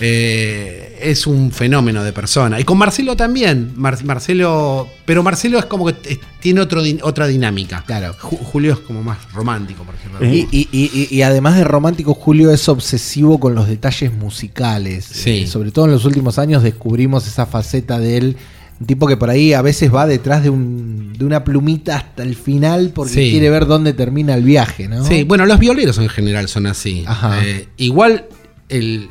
eh, 0.00 0.98
es 1.02 1.26
un 1.26 1.50
fenómeno 1.50 2.04
de 2.04 2.12
persona. 2.12 2.60
Y 2.60 2.64
con 2.64 2.76
Marcelo 2.76 3.16
también. 3.16 3.72
Marcelo, 3.76 4.86
pero 5.06 5.22
Marcelo 5.22 5.58
es 5.58 5.64
como 5.64 5.86
que 5.86 6.18
tiene 6.40 6.60
otro, 6.60 6.82
otra 7.02 7.26
dinámica. 7.26 7.84
Claro. 7.86 8.14
Julio 8.18 8.74
es 8.74 8.78
como 8.80 9.02
más 9.02 9.32
romántico, 9.32 9.82
por 9.84 9.94
ejemplo. 9.94 10.26
Y, 10.30 11.22
además 11.22 11.56
de 11.56 11.64
romántico, 11.64 12.12
Julio 12.12 12.52
es 12.52 12.68
obsesivo 12.68 13.40
con 13.40 13.54
los 13.54 13.66
detalles 13.66 14.12
musicales. 14.12 15.06
Sí. 15.06 15.46
sobre 15.46 15.70
todo 15.70 15.86
en 15.86 15.92
los 15.92 16.04
últimos 16.04 16.38
años 16.38 16.62
descubrimos 16.62 17.26
esa 17.26 17.46
faceta 17.46 17.98
de 17.98 18.16
él 18.18 18.36
un 18.80 18.86
tipo 18.86 19.06
que 19.06 19.16
por 19.18 19.28
ahí 19.28 19.52
a 19.52 19.60
veces 19.60 19.94
va 19.94 20.06
detrás 20.06 20.42
de, 20.42 20.48
un, 20.48 21.12
de 21.12 21.24
una 21.26 21.44
plumita 21.44 21.96
hasta 21.96 22.22
el 22.22 22.34
final 22.34 22.92
porque 22.94 23.30
quiere 23.30 23.50
ver 23.50 23.66
dónde 23.66 23.92
termina 23.92 24.34
el 24.34 24.42
viaje, 24.42 24.88
¿no? 24.88 25.04
Sí, 25.04 25.24
bueno, 25.24 25.44
los 25.44 25.58
violeros 25.58 25.98
en 25.98 26.08
general 26.08 26.48
son 26.48 26.66
así. 26.66 27.04
Eh, 27.42 27.68
igual 27.76 28.26
el, 28.70 29.10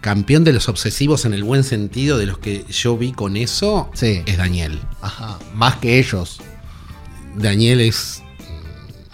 campeón 0.00 0.44
de 0.44 0.52
los 0.52 0.68
obsesivos 0.68 1.24
en 1.24 1.34
el 1.34 1.44
buen 1.44 1.62
sentido 1.62 2.16
de 2.16 2.26
los 2.26 2.38
que 2.38 2.64
yo 2.70 2.96
vi 2.96 3.12
con 3.12 3.36
eso 3.36 3.90
es 4.00 4.36
Daniel. 4.36 4.80
Ajá, 5.02 5.38
más 5.54 5.76
que 5.76 5.98
ellos. 5.98 6.40
Daniel 7.36 7.82
es 7.82 8.22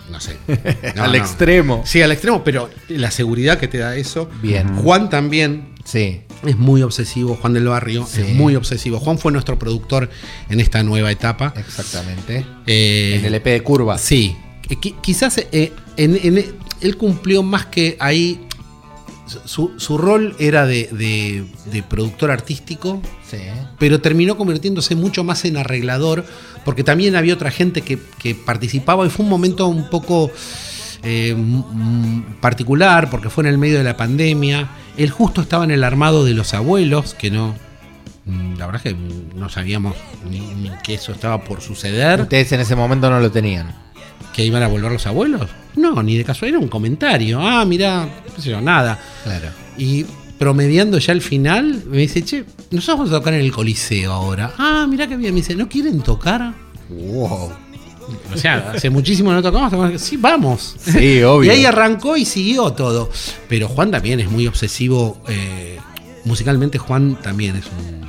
mm, 0.09 0.13
no 0.13 0.21
sé. 0.21 0.37
al 0.97 1.15
extremo. 1.17 1.83
Sí, 1.85 2.01
al 2.01 2.13
extremo, 2.13 2.43
pero 2.45 2.71
la 2.89 3.11
seguridad 3.11 3.59
que 3.59 3.69
te 3.69 3.79
da 3.79 3.95
eso. 3.97 4.31
Bien. 4.41 4.77
Juan 4.77 5.11
también. 5.11 5.75
Sí. 5.85 6.23
Es 6.45 6.57
muy 6.57 6.83
obsesivo, 6.83 7.37
Juan 7.41 7.55
del 7.55 7.67
Barrio, 7.67 8.07
es 8.17 8.35
muy 8.35 8.57
obsesivo. 8.57 8.99
Juan 8.99 9.19
fue 9.19 9.33
nuestro 9.33 9.59
productor 9.59 10.11
en 10.49 10.61
esta 10.61 10.83
nueva 10.83 11.11
etapa. 11.11 11.53
Exactamente. 11.57 12.47
Eh, 12.67 13.17
en 13.19 13.25
el 13.25 13.35
EP 13.35 13.45
de 13.45 13.63
Curva. 13.63 13.99
Sí. 13.99 14.37
Eh, 14.69 14.77
quizás 14.77 15.39
eh, 15.39 15.73
él 15.97 16.97
cumplió 16.97 17.43
más 17.43 17.67
que 17.67 17.97
ahí. 18.01 18.41
Su, 19.45 19.99
rol 19.99 20.37
era 20.39 20.67
de, 20.67 21.45
productor 21.89 22.31
artístico, 22.31 23.03
sí. 23.29 23.39
pero 23.77 24.01
terminó 24.01 24.37
convirtiéndose 24.37 24.95
mucho 24.95 25.25
más 25.25 25.45
en 25.45 25.57
arreglador, 25.57 26.25
porque 26.65 26.85
también 26.85 27.17
había 27.17 27.35
otra 27.35 27.51
gente 27.51 27.83
que, 27.83 27.99
que 28.21 28.37
participaba 28.37 29.05
y 29.05 29.11
fue 29.11 29.25
un 29.25 29.31
momento 29.31 29.67
un 29.67 29.91
poco 29.91 30.31
eh, 31.09 31.37
particular 32.41 33.09
porque 33.11 33.31
fue 33.31 33.45
en 33.45 33.49
el 33.49 33.59
medio 33.59 33.79
de 33.79 33.85
la 33.85 33.97
pandemia. 33.97 34.69
Él 34.97 35.11
justo 35.11 35.41
estaba 35.41 35.65
en 35.65 35.71
el 35.71 35.85
armado 35.85 36.25
de 36.25 36.35
los 36.35 36.53
abuelos, 36.53 37.15
que 37.15 37.31
no. 37.31 37.55
Mm, 38.25 38.57
la 38.57 38.67
verdad 38.67 38.83
es 38.85 38.93
que 38.93 38.99
no 39.37 39.49
sabíamos 39.49 39.95
ni, 40.29 40.71
que 40.83 40.95
eso 40.95 41.13
estaba 41.13 41.45
por 41.45 41.61
suceder. 41.61 42.23
Ustedes 42.23 42.51
en 42.53 42.61
ese 42.61 42.75
momento 42.75 43.09
no 43.09 43.21
lo 43.21 43.31
tenían. 43.31 43.73
¿Que 44.35 44.45
iban 44.45 44.63
a 44.63 44.67
volver 44.67 44.91
los 44.91 45.07
abuelos? 45.07 45.49
No, 45.77 46.03
ni 46.03 46.17
de 46.19 46.25
casualidad, 46.25 46.59
era 46.59 46.65
un 46.65 46.69
comentario. 46.69 47.41
Ah, 47.41 47.65
mira, 47.65 48.09
no 48.37 48.43
sé 48.43 48.51
yo, 48.51 48.61
nada. 48.61 48.99
Claro. 49.23 49.49
Y 49.79 50.05
promediando 50.39 50.99
ya 50.99 51.13
el 51.13 51.23
final, 51.23 51.85
me 51.87 51.99
dice, 51.99 52.23
che, 52.25 52.45
nosotros 52.71 52.99
vamos 52.99 53.13
a 53.13 53.19
tocar 53.19 53.35
en 53.35 53.41
el 53.41 53.53
Coliseo 53.53 54.13
ahora. 54.13 54.53
Ah, 54.59 54.87
mira 54.89 55.07
qué 55.07 55.17
bien. 55.17 55.33
Me 55.33 55.41
dice, 55.41 55.55
¿no 55.55 55.69
quieren 55.69 56.01
tocar? 56.01 56.53
Wow. 56.89 57.53
O 58.33 58.37
sea, 58.37 58.73
hace 58.75 58.91
muchísimo 58.91 59.33
no 59.33 59.43
tocamos. 59.43 60.01
Sí, 60.01 60.17
vamos. 60.17 60.77
Sí, 60.81 61.23
obvio. 61.23 61.53
Y 61.53 61.57
ahí 61.57 61.65
arrancó 61.65 62.17
y 62.17 62.25
siguió 62.25 62.73
todo. 62.73 63.11
Pero 63.49 63.69
Juan 63.69 63.91
también 63.91 64.21
es 64.21 64.31
muy 64.31 64.47
obsesivo. 64.47 65.21
Eh, 65.29 65.79
musicalmente, 66.25 66.79
Juan 66.79 67.17
también 67.23 67.57
es 67.57 67.65
un 67.67 68.03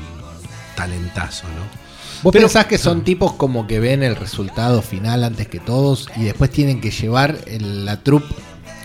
talentazo, 0.75 1.47
¿no? 1.47 1.87
¿Vos 2.23 2.33
pensás 2.33 2.65
que 2.65 2.77
son 2.77 3.03
tipos 3.03 3.33
como 3.33 3.67
que 3.67 3.79
ven 3.79 4.01
el 4.01 4.15
resultado 4.15 4.81
final 4.81 5.23
antes 5.23 5.47
que 5.47 5.59
todos 5.59 6.09
y 6.15 6.23
después 6.23 6.49
tienen 6.49 6.81
que 6.81 6.89
llevar 6.89 7.37
la 7.59 8.03
troupe 8.03 8.33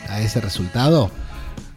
a 0.09 0.21
ese 0.21 0.41
resultado? 0.41 1.11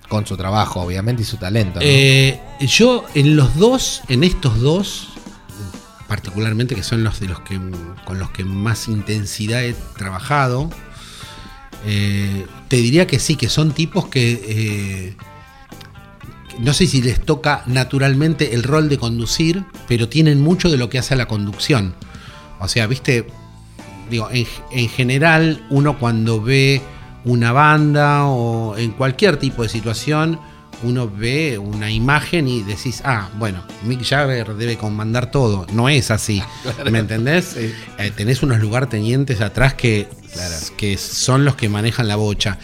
Con 0.09 0.27
su 0.27 0.37
trabajo, 0.37 0.81
obviamente, 0.81 1.23
y 1.23 1.25
su 1.25 1.37
talento. 1.37 1.79
Eh, 1.81 2.39
yo 2.59 3.05
en 3.15 3.35
los 3.35 3.57
dos, 3.57 4.03
en 4.07 4.23
estos 4.23 4.61
dos, 4.61 5.14
particularmente 6.07 6.75
que 6.75 6.83
son 6.83 7.03
los 7.03 7.19
de 7.19 7.27
los 7.27 7.39
que 7.41 7.59
con 8.05 8.19
los 8.19 8.29
que 8.31 8.43
más 8.43 8.87
intensidad 8.87 9.63
he 9.63 9.75
trabajado. 9.97 10.69
Eh, 11.85 12.45
te 12.67 12.77
diría 12.77 13.07
que 13.07 13.19
sí, 13.19 13.35
que 13.35 13.49
son 13.49 13.71
tipos 13.71 14.07
que 14.07 14.41
eh, 14.47 15.15
no 16.59 16.73
sé 16.73 16.87
si 16.87 17.01
les 17.01 17.19
toca 17.21 17.63
naturalmente 17.67 18.55
el 18.55 18.63
rol 18.63 18.89
de 18.89 18.97
conducir, 18.97 19.63
pero 19.87 20.09
tienen 20.09 20.41
mucho 20.41 20.69
de 20.71 20.77
lo 20.77 20.89
que 20.89 20.97
hace 20.97 21.13
a 21.13 21.17
la 21.17 21.27
conducción. 21.27 21.95
O 22.59 22.67
sea, 22.67 22.87
viste, 22.87 23.27
digo, 24.09 24.29
en 24.31 24.89
general 24.89 25.65
uno 25.69 25.99
cuando 25.99 26.41
ve 26.41 26.81
una 27.25 27.51
banda 27.51 28.25
o 28.25 28.77
en 28.77 28.91
cualquier 28.91 29.37
tipo 29.37 29.63
de 29.63 29.69
situación, 29.69 30.39
uno 30.83 31.09
ve 31.09 31.57
una 31.57 31.89
imagen 31.89 32.47
y 32.47 32.61
decís, 32.61 33.01
ah, 33.05 33.29
bueno, 33.37 33.63
Mick 33.83 34.03
Jagger 34.03 34.55
debe 34.55 34.77
comandar 34.77 35.31
todo. 35.31 35.65
No 35.73 35.89
es 35.89 36.11
así. 36.11 36.41
¿Me 36.91 36.99
entendés? 36.99 37.55
Eh, 37.57 37.73
tenés 38.15 38.43
unos 38.43 38.59
lugartenientes 38.59 39.41
atrás 39.41 39.73
que, 39.73 40.07
que 40.77 40.97
son 40.97 41.45
los 41.45 41.55
que 41.55 41.69
manejan 41.69 42.07
la 42.07 42.15
bocha. 42.15 42.57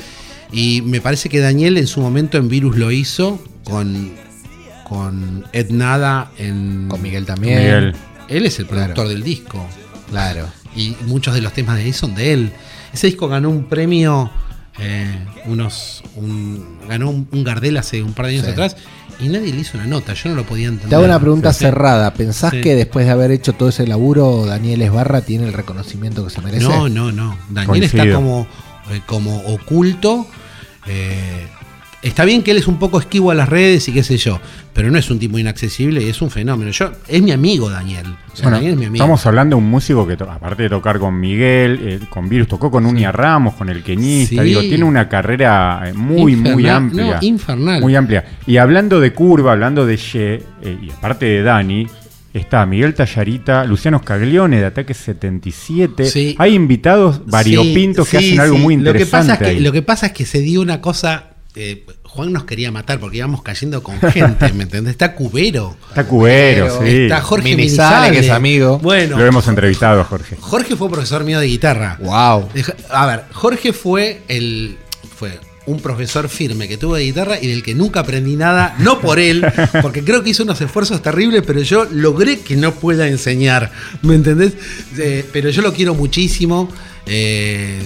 Y 0.51 0.81
me 0.81 1.01
parece 1.01 1.29
que 1.29 1.39
Daniel 1.39 1.77
en 1.77 1.87
su 1.87 2.01
momento 2.01 2.37
en 2.37 2.49
Virus 2.49 2.77
lo 2.77 2.91
hizo 2.91 3.41
con, 3.63 4.11
con 4.87 5.45
Ed 5.53 5.69
Nada 5.71 6.31
en. 6.37 6.87
Con 6.89 7.01
Miguel 7.01 7.25
también. 7.25 7.95
Él 8.27 8.45
es 8.45 8.59
el 8.59 8.65
productor 8.65 9.07
del 9.07 9.23
disco. 9.23 9.65
Claro. 10.09 10.47
Y 10.75 10.95
muchos 11.05 11.33
de 11.33 11.41
los 11.41 11.53
temas 11.53 11.77
de 11.77 11.83
ahí 11.83 11.93
son 11.93 12.15
de 12.15 12.33
él. 12.33 12.51
Ese 12.93 13.07
disco 13.07 13.27
ganó 13.27 13.49
un 13.49 13.65
premio 13.65 14.29
eh, 14.79 15.25
unos 15.45 16.03
ganó 16.87 17.09
un, 17.09 17.43
Gardel 17.43 17.77
hace 17.77 18.01
un 18.01 18.13
par 18.13 18.27
de 18.27 18.33
años 18.33 18.47
atrás 18.47 18.77
y 19.19 19.27
nadie 19.27 19.53
le 19.53 19.59
hizo 19.59 19.77
una 19.77 19.85
nota, 19.85 20.13
yo 20.13 20.29
no 20.29 20.35
lo 20.35 20.43
podía 20.45 20.67
entender. 20.67 20.89
Te 20.89 20.95
hago 20.95 21.05
una 21.05 21.19
pregunta 21.19 21.53
cerrada, 21.53 22.13
¿pensás 22.13 22.51
que 22.51 22.75
después 22.75 23.05
de 23.05 23.11
haber 23.11 23.31
hecho 23.31 23.53
todo 23.53 23.69
ese 23.69 23.85
laburo 23.85 24.45
Daniel 24.45 24.81
Esbarra 24.81 25.21
tiene 25.21 25.45
el 25.45 25.53
reconocimiento 25.53 26.23
que 26.23 26.31
se 26.31 26.41
merece? 26.41 26.63
No, 26.63 26.89
no, 26.89 27.11
no, 27.11 27.37
Daniel 27.49 27.83
está 27.83 28.11
como, 28.11 28.47
eh, 28.91 29.01
como 29.05 29.37
oculto. 29.41 30.25
Eh, 30.87 31.47
Está 32.03 32.25
bien 32.25 32.41
que 32.41 32.49
él 32.51 32.57
es 32.57 32.67
un 32.67 32.79
poco 32.79 32.99
esquivo 32.99 33.29
a 33.29 33.35
las 33.35 33.47
redes 33.47 33.87
y 33.87 33.93
qué 33.93 34.01
sé 34.01 34.17
yo, 34.17 34.39
pero 34.73 34.89
no 34.89 34.97
es 34.97 35.11
un 35.11 35.19
tipo 35.19 35.37
inaccesible 35.37 36.01
y 36.03 36.09
es 36.09 36.19
un 36.23 36.31
fenómeno. 36.31 36.71
Yo, 36.71 36.91
es 37.07 37.21
mi 37.21 37.31
amigo 37.31 37.69
Daniel. 37.69 38.07
O 38.33 38.35
sea, 38.35 38.43
Bueno, 38.45 38.57
Daniel 38.57 38.73
es 38.73 38.79
mi 38.79 38.85
amigo. 38.87 39.03
estamos 39.03 39.23
hablando 39.27 39.55
de 39.55 39.61
un 39.61 39.69
músico 39.69 40.07
que, 40.07 40.13
aparte 40.13 40.63
de 40.63 40.69
tocar 40.69 40.97
con 40.97 41.19
Miguel, 41.19 41.79
eh, 41.83 41.99
con 42.09 42.27
Virus, 42.27 42.47
tocó 42.47 42.71
con 42.71 42.87
Unia 42.87 43.11
Ramos, 43.11 43.53
con 43.53 43.69
el 43.69 43.83
queñista. 43.83 44.41
Sí. 44.41 44.47
Digo, 44.47 44.61
tiene 44.61 44.83
una 44.83 45.07
carrera 45.07 45.83
eh, 45.89 45.93
muy, 45.93 46.35
muy 46.35 46.63
Infernal, 46.63 46.75
amplia. 46.75 47.05
no, 47.05 47.27
infernal. 47.27 47.81
Muy 47.81 47.95
amplia. 47.95 48.25
Y 48.47 48.57
hablando 48.57 48.99
de 48.99 49.13
curva, 49.13 49.51
hablando 49.51 49.85
de 49.85 49.97
Ye, 49.97 50.43
eh, 50.63 50.77
y 50.81 50.89
aparte 50.89 51.25
de 51.27 51.43
Dani, 51.43 51.85
está 52.33 52.65
Miguel 52.65 52.95
Tallarita, 52.95 53.63
Luciano 53.65 53.99
Scaglione 53.99 54.57
de 54.59 54.65
Ataque 54.65 54.95
77. 54.95 56.05
Sí. 56.05 56.35
Hay 56.39 56.55
invitados 56.55 57.21
variopintos 57.27 58.07
Sí, 58.07 58.17
que 58.17 58.23
sí, 58.23 58.27
hacen 58.29 58.39
algo 58.39 58.55
sí. 58.55 58.61
muy 58.63 58.75
Lo 58.77 58.91
que, 58.93 59.01
interesante. 59.01 59.27
pasa 59.27 59.33
es 59.33 59.39
que, 59.39 59.45
ahí. 59.57 59.59
lo 59.63 59.71
que 59.71 59.81
pasa 59.83 60.05
es 60.07 60.11
que 60.13 60.25
se 60.25 60.39
dio 60.39 60.61
una 60.61 60.81
cosa. 60.81 61.27
Eh, 61.55 61.85
Juan 62.03 62.31
nos 62.31 62.43
quería 62.45 62.71
matar 62.71 62.99
porque 62.99 63.17
íbamos 63.17 63.41
cayendo 63.41 63.83
con 63.83 63.99
gente, 64.11 64.51
¿me 64.53 64.63
entendés? 64.63 64.91
Está 64.91 65.15
Cubero. 65.15 65.75
Está 65.89 66.05
Cubero, 66.05 66.81
sí. 66.81 67.03
Está 67.03 67.21
Jorge 67.21 67.55
Minizale, 67.55 68.09
Minizale, 68.09 68.11
que 68.11 68.25
es 68.25 68.31
amigo. 68.31 68.79
Bueno, 68.79 69.17
Lo 69.17 69.25
hemos 69.25 69.47
entrevistado, 69.47 70.03
Jorge. 70.03 70.37
Jorge 70.39 70.75
fue 70.75 70.89
profesor 70.89 71.23
mío 71.23 71.39
de 71.39 71.47
guitarra. 71.47 71.97
Wow. 72.01 72.49
A 72.89 73.05
ver, 73.05 73.23
Jorge 73.33 73.73
fue 73.73 74.21
el. 74.27 74.77
fue 75.15 75.39
un 75.67 75.79
profesor 75.79 76.27
firme 76.27 76.67
que 76.67 76.77
tuve 76.77 76.99
de 76.99 77.05
guitarra 77.05 77.37
y 77.39 77.47
del 77.47 77.61
que 77.61 77.75
nunca 77.75 77.99
aprendí 77.99 78.35
nada, 78.35 78.75
no 78.79 78.99
por 78.99 79.19
él, 79.19 79.45
porque 79.81 80.03
creo 80.03 80.23
que 80.23 80.31
hizo 80.31 80.43
unos 80.43 80.59
esfuerzos 80.59 81.01
terribles, 81.01 81.43
pero 81.45 81.61
yo 81.61 81.85
logré 81.85 82.39
que 82.39 82.55
no 82.55 82.73
pueda 82.73 83.07
enseñar, 83.07 83.71
¿me 84.01 84.15
entendés? 84.15 84.53
Eh, 84.97 85.25
pero 85.31 85.49
yo 85.49 85.61
lo 85.61 85.73
quiero 85.73 85.93
muchísimo. 85.93 86.69
Eh, 87.05 87.81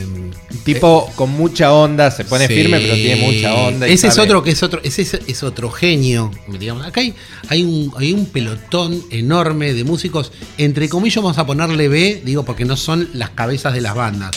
Tipo 0.63 1.11
con 1.15 1.29
mucha 1.29 1.71
onda, 1.73 2.09
se 2.09 2.25
pone 2.25 2.47
Sí. 2.47 2.53
firme, 2.55 2.79
pero 2.79 2.95
tiene 2.95 3.21
mucha 3.21 3.53
onda. 3.53 3.87
Ese 3.87 4.07
es 4.07 4.17
otro 4.17 4.41
que 4.41 4.49
es 4.51 4.63
otro, 4.63 4.81
ese 4.83 5.03
es, 5.03 5.13
es 5.27 5.43
otro 5.43 5.69
genio. 5.69 6.31
Digamos. 6.59 6.85
Acá 6.85 7.01
hay, 7.01 7.13
hay, 7.49 7.61
un, 7.63 7.93
hay 7.97 8.13
un 8.13 8.25
pelotón 8.25 8.99
enorme 9.11 9.73
de 9.73 9.83
músicos, 9.83 10.31
entre 10.57 10.89
comillas 10.89 11.17
vamos 11.23 11.37
a 11.37 11.45
ponerle 11.45 11.87
B, 11.87 12.21
digo, 12.25 12.43
porque 12.45 12.65
no 12.65 12.75
son 12.77 13.09
las 13.13 13.29
cabezas 13.31 13.73
de 13.73 13.81
las 13.81 13.93
bandas, 13.93 14.31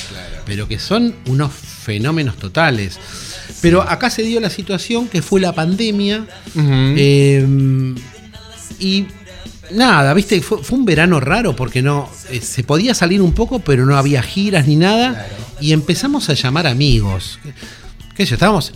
pero 0.44 0.68
que 0.68 0.78
son 0.78 1.14
unos 1.26 1.50
fenómenos 1.52 2.36
totales. 2.36 2.98
Pero 3.62 3.80
acá 3.82 4.10
se 4.10 4.22
dio 4.22 4.38
la 4.40 4.50
situación 4.50 5.08
que 5.08 5.22
fue 5.22 5.40
la 5.40 5.54
pandemia. 5.54 6.26
Eh, 6.56 7.94
y 8.80 9.06
nada, 9.72 10.14
viste, 10.14 10.40
fue, 10.40 10.62
fue 10.62 10.78
un 10.78 10.84
verano 10.84 11.20
raro 11.20 11.54
porque 11.54 11.82
no 11.82 12.10
eh, 12.30 12.40
se 12.40 12.62
podía 12.64 12.94
salir 12.94 13.22
un 13.22 13.32
poco, 13.32 13.58
pero 13.60 13.86
no 13.86 13.96
había 13.96 14.22
giras 14.22 14.66
ni 14.66 14.76
nada. 14.76 15.26
Y 15.60 15.72
empezamos 15.72 16.28
a 16.30 16.34
llamar 16.34 16.66
amigos. 16.66 17.38
¿Qué 18.14 18.24
sé 18.24 18.30
yo? 18.30 18.34
Estábamos. 18.34 18.72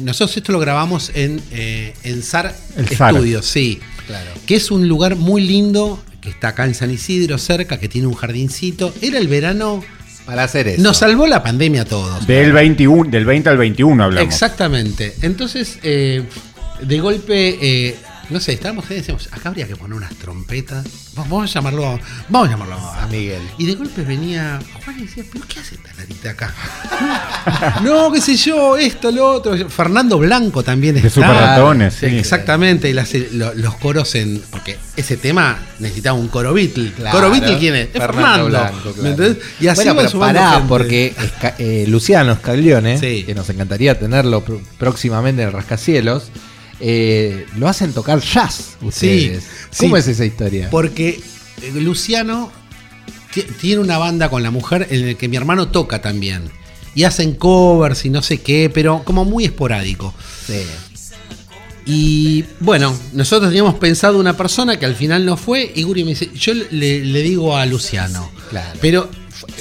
Nosotros 0.00 0.36
esto 0.36 0.52
lo 0.52 0.58
grabamos 0.58 1.10
en, 1.14 1.42
eh, 1.50 1.94
en 2.02 2.22
SAR 2.22 2.54
El. 2.76 2.88
Studios, 2.88 3.46
sí. 3.46 3.80
Claro. 4.06 4.30
Que 4.46 4.56
es 4.56 4.70
un 4.70 4.88
lugar 4.88 5.16
muy 5.16 5.42
lindo, 5.42 6.02
que 6.20 6.30
está 6.30 6.48
acá 6.48 6.64
en 6.64 6.74
San 6.74 6.90
Isidro, 6.90 7.38
cerca, 7.38 7.78
que 7.78 7.88
tiene 7.88 8.06
un 8.06 8.14
jardincito. 8.14 8.94
Era 9.02 9.18
el 9.18 9.28
verano. 9.28 9.84
Para 10.24 10.42
hacer 10.42 10.66
eso. 10.66 10.82
Nos 10.82 10.96
salvó 10.96 11.26
la 11.28 11.42
pandemia 11.42 11.82
a 11.82 11.84
todos. 11.84 12.26
Del 12.26 12.52
21, 12.52 13.10
del 13.10 13.24
20 13.24 13.48
al 13.48 13.58
21 13.58 14.02
hablamos. 14.02 14.26
Exactamente. 14.26 15.14
Entonces, 15.22 15.78
eh, 15.84 16.24
de 16.80 17.00
golpe, 17.00 17.58
eh, 17.60 17.96
no 18.30 18.40
sé, 18.40 18.52
estábamos 18.54 18.84
ahí 18.90 18.96
y 18.96 19.00
decíamos, 19.00 19.28
acá 19.32 19.48
habría 19.50 19.66
que 19.68 19.76
poner 19.76 19.96
unas 19.96 20.14
trompetas. 20.16 20.84
Vamos 21.14 21.48
a 21.50 21.52
llamarlo, 21.54 21.98
vamos 22.28 22.48
a 22.48 22.50
llamarlo 22.52 22.74
a, 22.76 23.06
Miguel. 23.06 23.40
Y 23.58 23.66
de 23.66 23.74
golpe 23.74 24.02
venía 24.02 24.58
Juan 24.84 24.98
y 24.98 25.02
decía, 25.02 25.24
¿pero 25.32 25.44
qué 25.48 25.60
hace 25.60 25.76
esta 26.08 26.30
acá? 26.30 26.52
no, 27.82 28.12
qué 28.12 28.20
sé 28.20 28.36
yo, 28.36 28.76
esto, 28.76 29.10
lo 29.10 29.26
otro. 29.32 29.68
Fernando 29.68 30.18
Blanco 30.18 30.62
también 30.62 30.94
De 30.94 31.00
está. 31.06 31.10
Super 31.20 31.30
Ratones, 31.30 31.94
sí. 31.94 32.06
Exactamente, 32.06 32.90
y 32.90 32.92
las- 32.92 33.14
lo- 33.32 33.54
los 33.54 33.74
coros 33.76 34.14
en. 34.14 34.42
Porque 34.50 34.76
ese 34.96 35.16
tema 35.16 35.58
necesitaba 35.78 36.18
un 36.18 36.28
coro 36.28 36.52
Beatle. 36.52 36.92
Claro. 36.92 37.16
¿Coro 37.18 37.30
Beatle 37.30 37.58
quién 37.58 37.74
es? 37.76 37.88
Fernando. 37.90 38.46
Blanco, 38.46 38.76
¿me 38.88 38.92
claro. 38.92 39.08
entendés? 39.08 39.38
Y 39.60 39.68
así 39.68 39.84
bueno, 39.84 40.02
pero 40.06 40.18
pará, 40.20 40.50
gente. 40.52 40.68
porque 40.68 41.14
eh, 41.58 41.84
Luciano 41.88 42.34
Scaglione, 42.36 42.98
Sí. 42.98 43.24
que 43.24 43.34
nos 43.34 43.48
encantaría 43.50 43.98
tenerlo 43.98 44.44
pr- 44.44 44.60
próximamente 44.78 45.42
en 45.42 45.48
el 45.48 45.54
Rascacielos, 45.54 46.30
eh, 46.80 47.46
lo 47.56 47.68
hacen 47.68 47.92
tocar 47.92 48.20
jazz 48.20 48.76
ustedes. 48.82 49.44
Sí, 49.70 49.78
¿Cómo 49.80 49.96
sí. 49.96 50.00
es 50.00 50.08
esa 50.08 50.24
historia? 50.24 50.68
Porque 50.70 51.20
eh, 51.62 51.72
Luciano 51.80 52.50
ti- 53.32 53.44
tiene 53.60 53.80
una 53.80 53.98
banda 53.98 54.28
con 54.28 54.42
la 54.42 54.50
mujer 54.50 54.86
en 54.90 55.06
la 55.06 55.14
que 55.14 55.28
mi 55.28 55.36
hermano 55.36 55.68
toca 55.68 56.00
también. 56.02 56.50
Y 56.94 57.04
hacen 57.04 57.34
covers 57.34 58.04
y 58.06 58.10
no 58.10 58.22
sé 58.22 58.38
qué, 58.40 58.70
pero 58.72 59.02
como 59.04 59.24
muy 59.26 59.44
esporádico. 59.44 60.14
Sí. 60.46 60.62
Y 61.84 62.44
bueno, 62.60 62.98
nosotros 63.12 63.50
teníamos 63.50 63.74
pensado 63.76 64.18
una 64.18 64.36
persona 64.36 64.78
que 64.78 64.86
al 64.86 64.96
final 64.96 65.24
no 65.24 65.36
fue. 65.36 65.70
Y 65.74 65.82
Guri 65.84 66.02
me 66.04 66.10
dice: 66.10 66.30
Yo 66.34 66.52
le, 66.54 67.04
le 67.04 67.22
digo 67.22 67.56
a 67.56 67.64
Luciano. 67.66 68.30
Claro. 68.50 68.78
Pero 68.80 69.08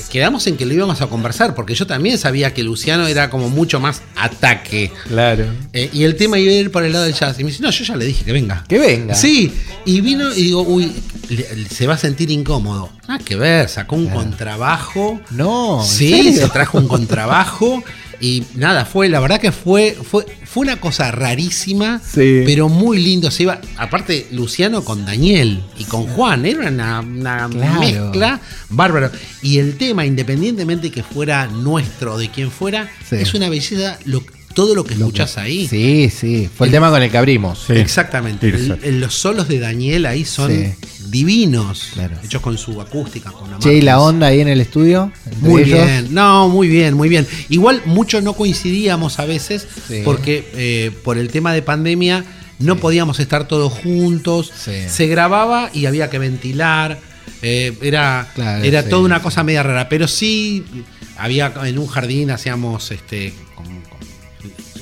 quedamos 0.10 0.48
en 0.48 0.58
que 0.58 0.65
lo 0.65 0.74
íbamos 0.74 1.02
a 1.02 1.08
conversar, 1.08 1.56
porque 1.56 1.76
yo 1.76 1.88
también 1.88 2.17
sabía 2.17 2.54
que 2.54 2.63
Luciano 2.63 3.08
era 3.08 3.30
como 3.30 3.50
mucho 3.50 3.80
más 3.80 4.02
ataque. 4.15 4.91
Claro. 5.08 5.45
Eh, 5.74 5.89
y 5.93 6.04
el 6.04 6.15
tema 6.15 6.38
iba 6.39 6.52
a 6.52 6.56
ir 6.56 6.71
por 6.71 6.84
el 6.84 6.93
lado 6.93 7.06
del 7.06 7.13
jazz. 7.13 7.39
Y 7.39 7.43
me 7.43 7.52
dice: 7.52 7.62
No, 7.63 7.69
yo 7.71 7.84
ya 7.84 7.95
le 7.95 8.06
dije 8.06 8.24
que 8.26 8.32
venga. 8.32 8.63
Que 8.67 8.80
venga. 8.80 9.15
Sí, 9.15 9.54
y 9.86 10.02
vino 10.02 10.32
y 10.34 10.43
digo, 10.43 10.62
uy, 10.63 10.91
le- 11.30 11.69
se 11.69 11.88
va 11.88 11.95
a 11.95 11.98
sentir 11.98 12.30
incómodo. 12.32 12.89
Nada 13.08 13.24
que 13.24 13.36
ver, 13.36 13.69
sacó 13.69 13.95
un 13.95 14.08
contrabajo. 14.08 15.19
No, 15.32 15.82
¿en 15.82 15.88
Sí, 15.88 16.34
se 16.34 16.48
trajo 16.50 16.78
un 16.78 16.88
contrabajo. 16.88 17.84
Y 18.19 18.43
nada, 18.56 18.86
fue, 18.86 19.10
la 19.10 19.19
verdad 19.19 19.39
que 19.39 19.51
fue, 19.51 19.95
fue, 20.10 20.25
fue 20.45 20.63
una 20.63 20.78
cosa 20.80 21.12
rarísima, 21.12 21.99
Sí. 21.99 22.43
pero 22.45 22.69
muy 22.69 22.99
lindo. 23.01 23.30
Se 23.32 23.43
iba, 23.43 23.60
aparte, 23.78 24.28
Luciano 24.32 24.84
con 24.84 25.06
Daniel 25.06 25.63
y 25.78 25.84
con 25.86 26.08
Juan, 26.08 26.45
era 26.45 26.69
una, 26.69 27.01
una 27.01 27.49
Claro. 27.49 27.80
mezcla 27.80 28.39
bárbaro. 28.69 29.12
Y 29.41 29.60
el 29.60 29.78
tema, 29.78 30.06
independientemente 30.06 30.91
que 30.91 31.04
fuera 31.04 31.47
nuestro 31.47 32.13
o 32.13 32.17
de 32.17 32.30
quien 32.30 32.51
fuera, 32.51 32.89
Sí. 33.10 33.15
es 33.17 33.34
una 33.34 33.49
belleza 33.49 33.99
lo- 34.06 34.23
todo 34.56 34.74
lo 34.74 34.84
que 34.84 34.96
escuchás 34.96 35.38
ahí. 35.38 35.68
Sí, 35.68 36.10
sí. 36.10 36.50
Fue 36.58 36.65
el 36.68 36.72
tema 36.72 36.89
con 36.89 37.04
el 37.04 37.12
que 37.12 37.18
abrimos. 37.20 37.65
Sí. 37.68 37.74
Exactamente. 37.74 38.52
Tirsa. 38.52 38.74
El- 38.82 38.84
el- 38.96 39.00
los 39.02 39.13
solos 39.13 39.48
de 39.48 39.60
Daniel 39.60 40.08
ahí 40.08 40.26
son 40.26 40.50
Sí. 40.52 40.74
divinos. 41.10 41.89
Claro. 41.94 42.15
Hechos 42.24 42.41
con 42.41 42.58
su 42.58 42.82
acústica, 42.82 43.32
con 43.32 43.52
la 43.52 43.60
Che, 43.60 43.74
¿y 43.76 43.82
la 43.82 44.00
onda 44.00 44.28
ahí 44.28 44.39
en 44.41 44.48
el 44.48 44.62
estudio? 44.62 45.12
Muy 45.41 45.62
ellos? 45.63 45.84
bien, 45.86 46.08
no, 46.13 46.50
muy 46.50 46.68
bien, 46.68 46.96
muy 46.96 47.10
bien. 47.10 47.28
Igual 47.50 47.82
mucho 47.86 48.22
no 48.22 48.34
coincidíamos 48.34 49.20
a 49.20 49.26
veces 49.26 49.68
Sí. 49.88 50.02
porque 50.04 50.50
eh, 50.56 50.91
por 51.04 51.18
el 51.18 51.30
tema 51.30 51.54
de 51.54 51.62
pandemia 51.62 52.24
no 52.58 52.78
podíamos 52.78 53.20
estar 53.20 53.48
todos 53.48 53.72
juntos. 53.74 54.52
Sí. 54.58 54.72
Se 54.89 55.08
grababa 55.08 55.70
y 55.74 55.86
había 55.86 56.10
que 56.10 56.18
ventilar. 56.20 57.00
eh, 57.41 57.78
era 57.82 58.28
Claro, 58.34 58.63
era 58.63 58.82
sí, 58.84 58.89
toda 58.89 59.04
una 59.04 59.18
sí. 59.18 59.24
cosa 59.24 59.44
media 59.44 59.62
rara. 59.62 59.88
Pero 59.89 60.08
sí, 60.08 60.63
había 61.18 61.54
en 61.65 61.78
un 61.78 61.86
jardín 61.86 62.32
hacíamos 62.32 62.89
este 62.91 63.34
con 63.56 63.75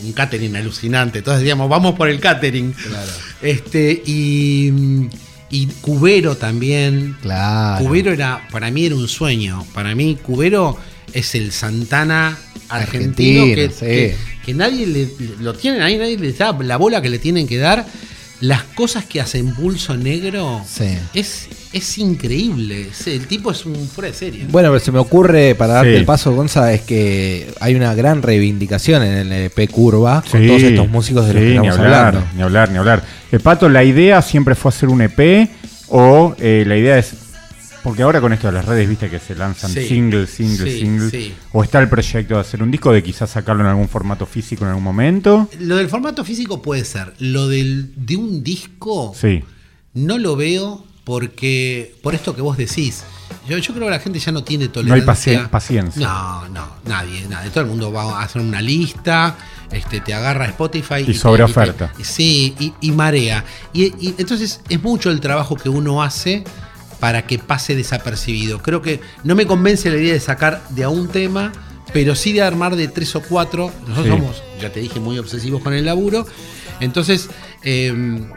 un 0.04 0.14
catering 0.14 0.56
alucinante. 0.56 1.20
Entonces 1.20 1.42
decíamos, 1.42 1.70
vamos 1.70 1.96
por 1.96 2.10
el 2.10 2.20
catering. 2.20 2.72
Claro. 2.74 3.12
Este, 3.42 4.02
y, 4.06 4.72
y 5.50 5.68
Cubero 5.82 6.36
también. 6.38 7.18
Claro. 7.22 7.84
Cubero 7.86 8.12
era, 8.12 8.48
para 8.52 8.70
mí 8.72 8.86
era 8.86 8.96
un 8.96 9.08
sueño. 9.08 9.66
Para 9.74 9.96
mí, 9.96 10.18
Cubero 10.22 10.78
es 11.14 11.36
el 11.36 11.52
Santana 11.52 12.38
argentino, 12.70 13.42
Argentino, 13.44 13.56
que, 13.56 13.70
sí. 13.70 13.86
que- 13.86 14.34
que 14.44 14.54
nadie 14.54 14.86
le, 14.86 15.08
lo 15.40 15.54
tienen 15.54 15.82
ahí, 15.82 15.98
nadie 15.98 16.18
le 16.18 16.34
da 16.34 16.52
la 16.60 16.76
bola 16.76 17.02
que 17.02 17.10
le 17.10 17.18
tienen 17.18 17.48
que 17.48 17.58
dar. 17.58 17.86
Las 18.44 18.64
cosas 18.64 19.06
que 19.06 19.22
hace 19.22 19.38
en 19.38 19.54
Pulso 19.56 19.96
Negro 19.96 20.62
Sí. 20.68 20.98
es, 21.14 21.48
es 21.72 21.98
increíble. 21.98 22.88
El 23.06 23.26
tipo 23.28 23.52
es 23.52 23.66
un 23.66 23.74
fuera 23.88 24.10
de 24.10 24.14
serie. 24.18 24.46
Bueno, 24.50 24.68
pero 24.70 24.84
se 24.84 24.92
me 24.92 25.00
ocurre, 25.00 25.56
para 25.56 25.76
darte 25.76 25.92
Sí. 25.94 25.98
el 26.00 26.04
paso, 26.06 26.34
Gonza, 26.36 26.74
es 26.74 26.82
que 26.82 27.48
hay 27.62 27.74
una 27.76 27.96
gran 27.96 28.22
reivindicación 28.22 29.02
en 29.02 29.32
el 29.32 29.32
EP 29.46 29.70
Curva 29.70 30.22
con 30.30 30.42
Sí, 30.42 30.48
todos 30.48 30.62
estos 30.64 30.90
músicos 30.90 31.26
de 31.28 31.34
los 31.36 31.42
que 31.42 31.50
ni 31.50 31.56
estamos 31.56 31.78
hablar, 31.80 32.06
hablando. 32.08 32.28
Ni 32.36 32.42
hablar, 32.42 32.70
ni 32.72 32.78
hablar. 32.80 33.04
Eh, 33.32 33.40
Pato, 33.40 33.70
¿la 33.70 33.86
idea 33.86 34.22
siempre 34.22 34.56
fue 34.56 34.70
hacer 34.70 34.90
un 34.90 35.02
EP 35.02 35.50
o 35.88 36.36
eh, 36.38 36.66
la 36.68 36.76
idea 36.76 36.98
es... 36.98 37.16
Porque 37.84 38.02
ahora 38.04 38.22
con 38.22 38.32
esto 38.32 38.48
de 38.48 38.54
las 38.54 38.66
redes, 38.66 38.88
viste 38.88 39.10
que 39.10 39.20
se 39.20 39.36
lanzan 39.36 39.70
Sí, 39.72 39.86
singles, 39.88 40.30
singles, 40.30 40.74
sí, 40.74 40.80
singles. 40.80 41.12
sí. 41.12 41.34
¿O 41.52 41.64
está 41.64 41.80
el 41.80 41.90
proyecto 41.90 42.36
de 42.36 42.40
hacer 42.40 42.64
un 42.64 42.72
disco, 42.72 42.94
de 42.94 43.04
quizás 43.04 43.30
sacarlo 43.32 43.62
en 43.64 43.70
algún 43.70 43.90
formato 43.90 44.26
físico 44.26 44.64
en 44.64 44.70
algún 44.70 44.84
momento? 44.84 45.50
Lo 45.60 45.76
del 45.76 45.90
formato 45.90 46.24
físico 46.24 46.62
puede 46.62 46.86
ser. 46.86 47.14
Lo 47.20 47.48
del, 47.50 47.92
de 47.96 48.16
un 48.16 48.42
disco 48.44 49.14
Sí. 49.20 49.44
no 49.94 50.18
lo 50.18 50.36
veo 50.38 50.86
porque 51.04 51.96
por 52.02 52.16
esto 52.16 52.36
que 52.36 52.42
vos 52.42 52.56
decís. 52.58 53.04
Yo, 53.50 53.58
yo 53.58 53.74
creo 53.74 53.86
que 53.88 53.92
la 53.92 54.00
gente 54.00 54.20
ya 54.20 54.32
no 54.32 54.44
tiene 54.44 54.66
No 54.66 54.70
hay 54.70 54.74
tolerancia. 55.02 55.44
paci- 55.44 55.50
paciencia. 55.50 56.08
No, 56.08 56.48
no, 56.50 56.68
nadie, 56.86 57.26
nadie. 57.28 57.50
Todo 57.50 57.62
el 57.66 57.70
mundo 57.70 57.92
va 57.92 58.20
a 58.20 58.24
hacer 58.24 58.42
una 58.42 58.62
lista, 58.62 59.36
este, 59.72 60.00
te 60.00 60.14
agarra 60.14 60.46
Spotify 60.46 61.00
Y 61.02 61.06
te- 61.08 61.14
sobre 61.16 61.44
te- 61.44 61.52
oferta. 61.52 61.92
sí, 62.02 62.56
y, 62.60 62.74
y 62.80 62.92
marea. 62.92 63.44
Y, 63.74 63.86
y 64.00 64.16
entonces 64.18 64.62
es 64.70 64.82
mucho 64.82 65.10
el 65.12 65.20
trabajo 65.20 65.56
que 65.58 65.68
uno 65.68 66.02
hace 66.02 66.46
para 67.04 67.24
que 67.28 67.38
pase 67.38 67.76
desapercibido. 67.76 68.62
Creo 68.62 68.82
que 68.82 69.02
no 69.26 69.36
me 69.36 69.46
convence 69.46 69.90
la 69.90 69.98
idea 69.98 70.14
de 70.14 70.22
sacar 70.22 70.62
de 70.70 70.86
a 70.86 70.90
un 70.90 71.10
tema, 71.10 71.52
pero 71.92 72.16
sí 72.16 72.32
de 72.32 72.42
armar 72.42 72.78
de 72.78 72.88
tres 72.88 73.14
o 73.18 73.22
cuatro. 73.22 73.74
Nosotros 73.86 74.20
somos, 74.20 74.44
ya 74.62 74.70
te 74.72 74.80
dije, 74.80 75.02
muy 75.02 75.20
obsesivos 75.20 75.62
con 75.62 75.74
el 75.74 75.84
laburo. 75.84 76.26
Entonces, 76.80 77.30
em, 77.62 78.30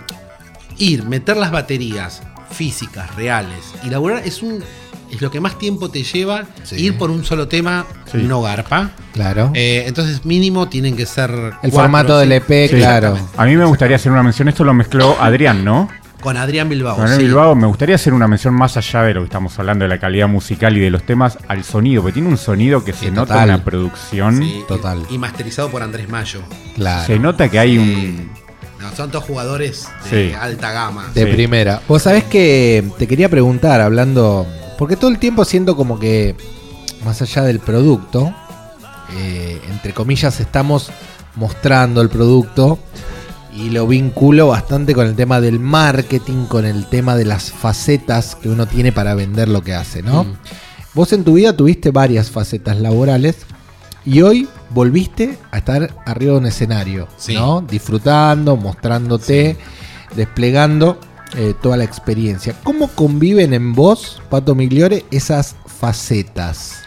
ir, 0.79 1.05
meter 1.05 1.37
las 1.37 1.53
baterías 1.53 2.25
físicas, 2.51 3.14
reales, 3.14 3.73
y 3.85 3.91
laburar 3.91 4.27
es 4.27 4.43
un 4.43 4.64
es 5.12 5.23
lo 5.23 5.31
que 5.31 5.39
más 5.39 5.57
tiempo 5.61 5.89
te 5.89 6.03
lleva 6.03 6.45
ir 6.77 6.99
por 6.99 7.12
un 7.12 7.25
solo 7.25 7.47
tema, 7.47 7.87
no 8.14 8.43
garpa. 8.43 8.91
Claro. 9.12 9.53
Eh, 9.55 9.85
entonces, 9.87 10.25
mínimo 10.25 10.69
tienen 10.69 10.97
que 10.97 11.07
ser. 11.07 11.31
El 11.62 11.71
formato 11.71 12.19
del 12.19 12.33
EP, 12.33 12.69
claro. 12.71 13.17
A 13.37 13.45
mí 13.45 13.57
me 13.57 13.64
gustaría 13.64 13.95
hacer 13.95 14.11
una 14.11 14.25
mención. 14.25 14.49
Esto 14.49 14.64
lo 14.64 14.75
mezcló 14.75 15.17
Adrián, 15.21 15.64
¿no? 15.64 15.89
Con 16.27 16.37
Adrián 16.37 16.68
Bilbao. 16.68 16.97
Con 16.97 17.05
Adrián 17.05 17.20
Bilbao, 17.20 17.55
me 17.55 17.68
gustaría 17.68 17.95
hacer 17.95 18.12
una 18.12 18.27
mención 18.27 18.53
más 18.53 18.77
allá 18.77 19.03
de 19.03 19.14
lo 19.14 19.20
que 19.20 19.27
estamos 19.27 19.57
hablando, 19.61 19.85
de 19.85 19.89
la 19.89 20.01
calidad 20.01 20.27
musical 20.27 20.77
y 20.77 20.81
de 20.81 20.91
los 20.91 21.05
temas, 21.05 21.39
al 21.47 21.62
sonido, 21.62 22.03
porque 22.03 22.14
tiene 22.14 22.29
un 22.29 22.37
sonido 22.37 22.83
que 22.83 22.93
se 22.93 23.12
nota 23.12 23.43
en 23.43 23.49
la 23.51 23.62
producción. 23.62 24.43
total. 24.66 25.07
Y, 25.09 25.18
masterizado 25.18 25.70
por 25.70 25.85
Andrés 25.85 26.09
Mayo. 26.09 26.41
Claro. 26.74 27.07
Se 27.07 27.20
nota 27.20 27.49
que 27.49 27.61
hay 27.61 27.79
un. 27.79 28.29
No, 28.81 28.91
son 28.97 29.12
todos 29.12 29.24
jugadores 29.24 29.89
de 30.11 30.35
alta 30.35 30.72
gama. 30.72 31.12
De 31.14 31.29
primera. 31.29 31.81
Vos 31.87 32.03
sabés 32.03 32.24
que 32.24 32.83
te 32.99 33.07
quería 33.07 33.29
preguntar, 33.29 33.81
hablando 33.81 34.49
porque 34.79 34.97
todo 34.97 35.12
el 35.12 35.20
tiempo 35.20 35.45
siento 35.45 35.77
como 35.77 36.01
que, 36.01 36.35
más 37.05 37.22
allá 37.22 37.45
del 37.45 37.61
producto, 37.61 38.35
eh, 39.16 39.61
entre 39.70 39.95
comillas, 39.95 40.41
estamos 40.41 40.91
mostrando 41.37 42.03
el 42.03 42.09
producto 42.09 42.81
y 43.57 43.71
lo 43.71 43.87
vinculo 43.87 44.49
bastante 44.49 44.95
con 44.95 45.07
el 45.07 45.17
tema 45.17 45.41
del 45.41 45.59
marketing, 45.59 46.47
con 46.47 46.65
el 46.65 46.87
tema 46.87 47.17
de 47.17 47.25
las 47.25 47.51
facetas 47.51 48.35
que 48.35 48.49
uno 48.49 48.67
tiene 48.67 48.93
para 48.93 49.15
vender 49.15 49.49
lo 49.49 49.63
que 49.63 49.75
hace, 49.75 50.03
¿no? 50.03 50.25
Mm. 50.25 50.37
Vos 50.95 51.13
en 51.13 51.25
tu 51.25 51.35
vida 51.35 51.57
tuviste 51.57 51.91
varias 51.91 52.31
facetas 52.31 52.79
laborales 52.79 53.37
y 54.05 54.21
hoy 54.23 54.49
volviste 54.71 55.39
a 55.51 55.59
estar 55.59 55.95
arriba 56.05 56.33
de 56.33 56.39
un 56.39 56.47
escenario, 56.47 57.09
¿no? 57.29 57.63
Disfrutando, 57.63 58.57
mostrándote, 58.57 59.57
desplegando. 60.15 60.99
Eh, 61.37 61.55
toda 61.61 61.77
la 61.77 61.83
experiencia. 61.83 62.55
¿Cómo 62.63 62.87
conviven 62.87 63.53
en 63.53 63.75
vos, 63.75 64.23
Pato 64.31 64.55
Migliore, 64.55 65.05
esas 65.11 65.57
facetas? 65.67 66.85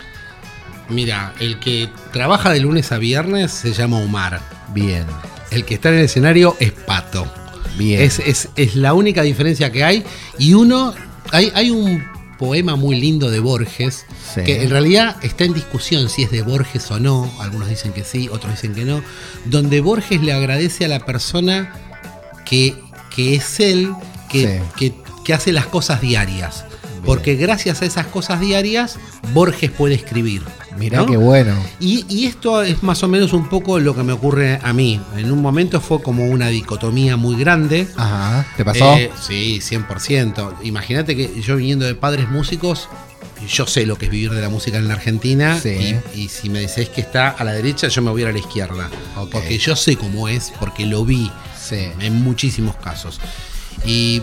Mira, 0.87 1.33
el 1.41 1.59
que 1.59 1.89
trabaja 2.13 2.49
de 2.49 2.61
lunes 2.61 2.93
a 2.93 2.97
viernes 2.97 3.51
se 3.51 3.73
llama 3.73 3.97
Omar. 3.97 4.39
Bien. 4.73 5.05
El 5.51 5.65
que 5.65 5.75
está 5.75 5.89
en 5.89 5.95
el 5.95 6.05
escenario 6.05 6.55
es 6.59 6.71
Pato. 6.71 7.31
Bien. 7.77 8.01
Es, 8.01 8.49
la 8.75 8.93
única 8.93 9.21
diferencia 9.21 9.71
que 9.71 9.83
hay. 9.83 10.03
Y 10.37 10.53
uno, 10.53 10.93
hay, 11.31 11.51
hay 11.55 11.71
un 11.71 12.03
poema 12.37 12.75
muy 12.75 12.95
lindo 12.95 13.29
de 13.29 13.39
Borges, 13.39 14.05
que 14.33 14.63
en 14.63 14.69
realidad 14.69 15.17
está 15.23 15.43
en 15.43 15.53
discusión 15.53 16.09
si 16.09 16.23
es 16.23 16.31
de 16.31 16.41
Borges 16.41 16.89
o 16.89 16.99
no, 16.99 17.29
algunos 17.39 17.67
dicen 17.67 17.91
que 17.91 18.05
sí, 18.05 18.29
otros 18.31 18.53
dicen 18.53 18.73
que 18.73 18.85
no, 18.85 19.03
donde 19.45 19.81
Borges 19.81 20.21
le 20.21 20.31
agradece 20.31 20.85
a 20.85 20.87
la 20.87 21.05
persona 21.05 21.73
que, 22.45 22.75
que 23.13 23.35
es 23.35 23.59
él 23.59 23.93
que, 24.29 25.33
hace 25.33 25.51
las 25.51 25.67
cosas 25.67 26.01
diarias. 26.01 26.65
Porque 27.05 27.35
gracias 27.35 27.81
a 27.81 27.85
esas 27.85 28.07
cosas 28.07 28.39
diarias, 28.39 28.97
Borges 29.33 29.71
puede 29.71 29.95
escribir. 29.95 30.43
Mirá 30.77 31.05
qué 31.05 31.17
bueno. 31.17 31.55
Y, 31.79 32.25
esto 32.25 32.61
es 32.61 32.83
más 32.83 33.03
o 33.03 33.07
menos 33.07 33.33
un 33.33 33.49
poco 33.49 33.79
lo 33.79 33.95
que 33.95 34.03
me 34.03 34.13
ocurre 34.13 34.59
a 34.61 34.71
mí. 34.73 34.99
En 35.17 35.31
un 35.31 35.41
momento 35.41 35.81
fue 35.81 36.01
como 36.01 36.25
una 36.25 36.47
dicotomía 36.47 37.17
muy 37.17 37.35
grande. 37.37 37.87
Ajá. 37.97 38.45
¿Te 38.55 38.63
pasó? 38.63 38.95
Eh, 38.95 39.11
sí, 39.19 39.59
100%. 39.61 40.55
Imagínate 40.63 41.15
que 41.15 41.41
yo 41.41 41.57
viniendo 41.57 41.85
de 41.85 41.95
padres 41.95 42.29
músicos, 42.29 42.87
yo 43.47 43.65
sé 43.67 43.85
lo 43.85 43.97
que 43.97 44.05
es 44.05 44.11
vivir 44.11 44.31
de 44.31 44.41
la 44.41 44.49
música 44.49 44.77
en 44.77 44.87
la 44.87 44.93
Argentina. 44.93 45.59
Y, 46.15 46.29
si 46.29 46.49
me 46.49 46.59
decís 46.61 46.89
que 46.89 47.01
está 47.01 47.29
a 47.29 47.43
la 47.43 47.53
derecha, 47.53 47.87
yo 47.87 48.01
me 48.01 48.11
voy 48.11 48.21
a, 48.21 48.25
ir 48.25 48.29
a 48.29 48.33
la 48.33 48.39
izquierda. 48.39 48.89
Porque 49.31 49.57
yo 49.57 49.75
sé 49.75 49.95
cómo 49.95 50.27
es, 50.27 50.51
porque 50.59 50.85
lo 50.85 51.05
vi 51.05 51.31
en 51.71 52.21
muchísimos 52.21 52.75
casos. 52.77 53.19
Y, 53.85 54.21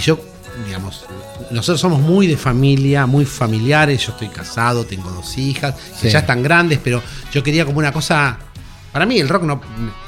yo, 0.00 0.18
digamos, 0.66 1.04
nosotros 1.50 1.80
somos 1.80 2.00
muy 2.00 2.26
de 2.26 2.36
familia, 2.36 3.06
muy 3.06 3.24
familiares. 3.24 4.06
Yo 4.06 4.12
estoy 4.12 4.28
casado, 4.28 4.84
tengo 4.84 5.10
dos 5.10 5.38
hijas, 5.38 5.74
que 6.00 6.10
ya 6.10 6.20
están 6.20 6.42
grandes, 6.42 6.78
pero 6.82 7.02
yo 7.32 7.42
quería 7.42 7.64
como 7.64 7.78
una 7.78 7.92
cosa. 7.92 8.38
Para 8.92 9.06
mí 9.06 9.18
el 9.18 9.28
rock 9.28 9.44
no. 9.44 9.60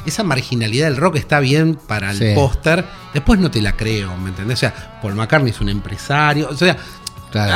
Esa 0.04 0.22
marginalidad 0.22 0.86
del 0.86 0.96
rock 0.96 1.16
está 1.16 1.40
bien 1.40 1.74
para 1.74 2.10
el 2.10 2.34
póster. 2.34 2.84
Después 3.12 3.40
no 3.40 3.50
te 3.50 3.62
la 3.62 3.76
creo, 3.76 4.16
¿me 4.16 4.30
entendés? 4.30 4.58
O 4.58 4.60
sea, 4.60 5.00
Paul 5.00 5.14
McCartney 5.14 5.50
es 5.50 5.60
un 5.60 5.70
empresario. 5.70 6.48
O 6.50 6.56
sea, 6.56 6.76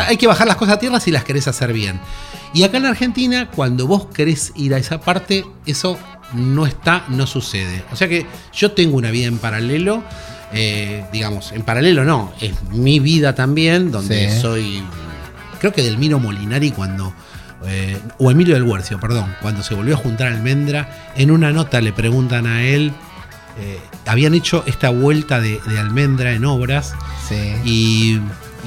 hay 0.06 0.16
que 0.16 0.26
bajar 0.26 0.46
las 0.46 0.56
cosas 0.56 0.76
a 0.76 0.78
tierra 0.78 1.00
si 1.00 1.10
las 1.10 1.24
querés 1.24 1.46
hacer 1.48 1.72
bien. 1.72 2.00
Y 2.54 2.62
acá 2.62 2.78
en 2.78 2.86
Argentina, 2.86 3.50
cuando 3.50 3.86
vos 3.86 4.06
querés 4.06 4.52
ir 4.56 4.74
a 4.74 4.78
esa 4.78 5.00
parte, 5.00 5.44
eso 5.66 5.98
no 6.32 6.66
está, 6.66 7.04
no 7.08 7.26
sucede. 7.26 7.84
O 7.92 7.96
sea 7.96 8.08
que 8.08 8.26
yo 8.52 8.72
tengo 8.72 8.96
una 8.96 9.10
vida 9.10 9.26
en 9.26 9.38
paralelo 9.38 10.02
eh, 10.52 11.04
digamos, 11.12 11.52
en 11.52 11.62
paralelo 11.62 12.04
no, 12.04 12.32
es 12.40 12.52
mi 12.70 13.00
vida 13.00 13.34
también, 13.34 13.90
donde 13.90 14.40
soy, 14.40 14.82
creo 15.60 15.72
que 15.72 15.82
Delmiro 15.82 16.18
Molinari 16.18 16.70
cuando, 16.70 17.12
eh, 17.66 17.98
o 18.18 18.30
Emilio 18.30 18.54
del 18.54 18.62
Huercio, 18.62 18.98
perdón, 18.98 19.34
cuando 19.42 19.62
se 19.62 19.74
volvió 19.74 19.94
a 19.94 19.98
juntar 19.98 20.28
Almendra, 20.28 21.12
en 21.16 21.30
una 21.30 21.52
nota 21.52 21.80
le 21.80 21.92
preguntan 21.92 22.46
a 22.46 22.64
él, 22.64 22.92
eh, 23.60 23.78
habían 24.06 24.34
hecho 24.34 24.64
esta 24.66 24.88
vuelta 24.90 25.40
de, 25.40 25.60
Almendra 25.78 26.32
en 26.32 26.44
obras 26.44 26.94
y, 27.64 28.20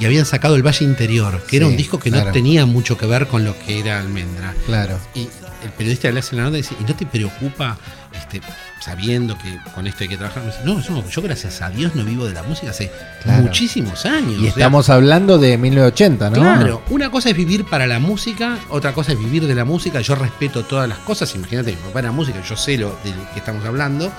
habían 0.04 0.26
sacado 0.26 0.56
El 0.56 0.66
Valle 0.66 0.84
Interior, 0.84 1.40
que 1.46 1.58
era 1.58 1.66
un 1.68 1.76
disco 1.76 2.00
que 2.00 2.10
no 2.10 2.24
tenía 2.32 2.66
mucho 2.66 2.98
que 2.98 3.06
ver 3.06 3.28
con 3.28 3.44
lo 3.44 3.56
que 3.56 3.78
era 3.78 4.00
Almendra. 4.00 4.52
Claro. 4.66 4.98
Y 5.14 5.28
el 5.64 5.70
periodista 5.70 6.10
le 6.10 6.20
hace 6.20 6.36
la 6.36 6.42
nota 6.44 6.58
y 6.58 6.62
dice, 6.62 6.76
¿y 6.80 6.84
no 6.84 6.94
te 6.94 7.06
preocupa 7.06 7.76
este, 8.12 8.40
sabiendo 8.80 9.38
que 9.38 9.58
con 9.74 9.86
esto 9.86 10.04
hay 10.04 10.08
que 10.08 10.16
trabajar. 10.16 10.42
No, 10.64 10.82
yo 11.08 11.22
gracias 11.22 11.62
a 11.62 11.70
Dios 11.70 11.94
no 11.94 12.04
vivo 12.04 12.26
de 12.26 12.34
la 12.34 12.42
música 12.42 12.70
hace 12.70 12.90
muchísimos 13.24 14.04
años. 14.06 14.40
Y 14.40 14.48
estamos 14.48 14.90
hablando 14.90 15.38
de 15.38 15.56
1980, 15.56 16.30
¿no? 16.30 16.36
Claro, 16.36 16.82
una 16.90 17.10
cosa 17.10 17.30
es 17.30 17.36
vivir 17.36 17.64
para 17.64 17.86
la 17.86 17.98
música, 17.98 18.58
otra 18.70 18.92
cosa 18.92 19.12
es 19.12 19.18
vivir 19.18 19.46
de 19.46 19.54
la 19.54 19.64
música. 19.64 20.00
Yo 20.00 20.14
respeto 20.14 20.64
todas 20.64 20.88
las 20.88 20.98
cosas. 20.98 21.34
Imagínate, 21.34 21.72
mi 21.72 21.78
papá 21.78 22.00
era 22.00 22.12
música, 22.12 22.42
yo 22.42 22.56
sé 22.56 22.76
lo 22.76 22.90
de 23.04 23.12
que 23.32 23.38
estamos 23.38 23.64
hablando. 23.64 24.12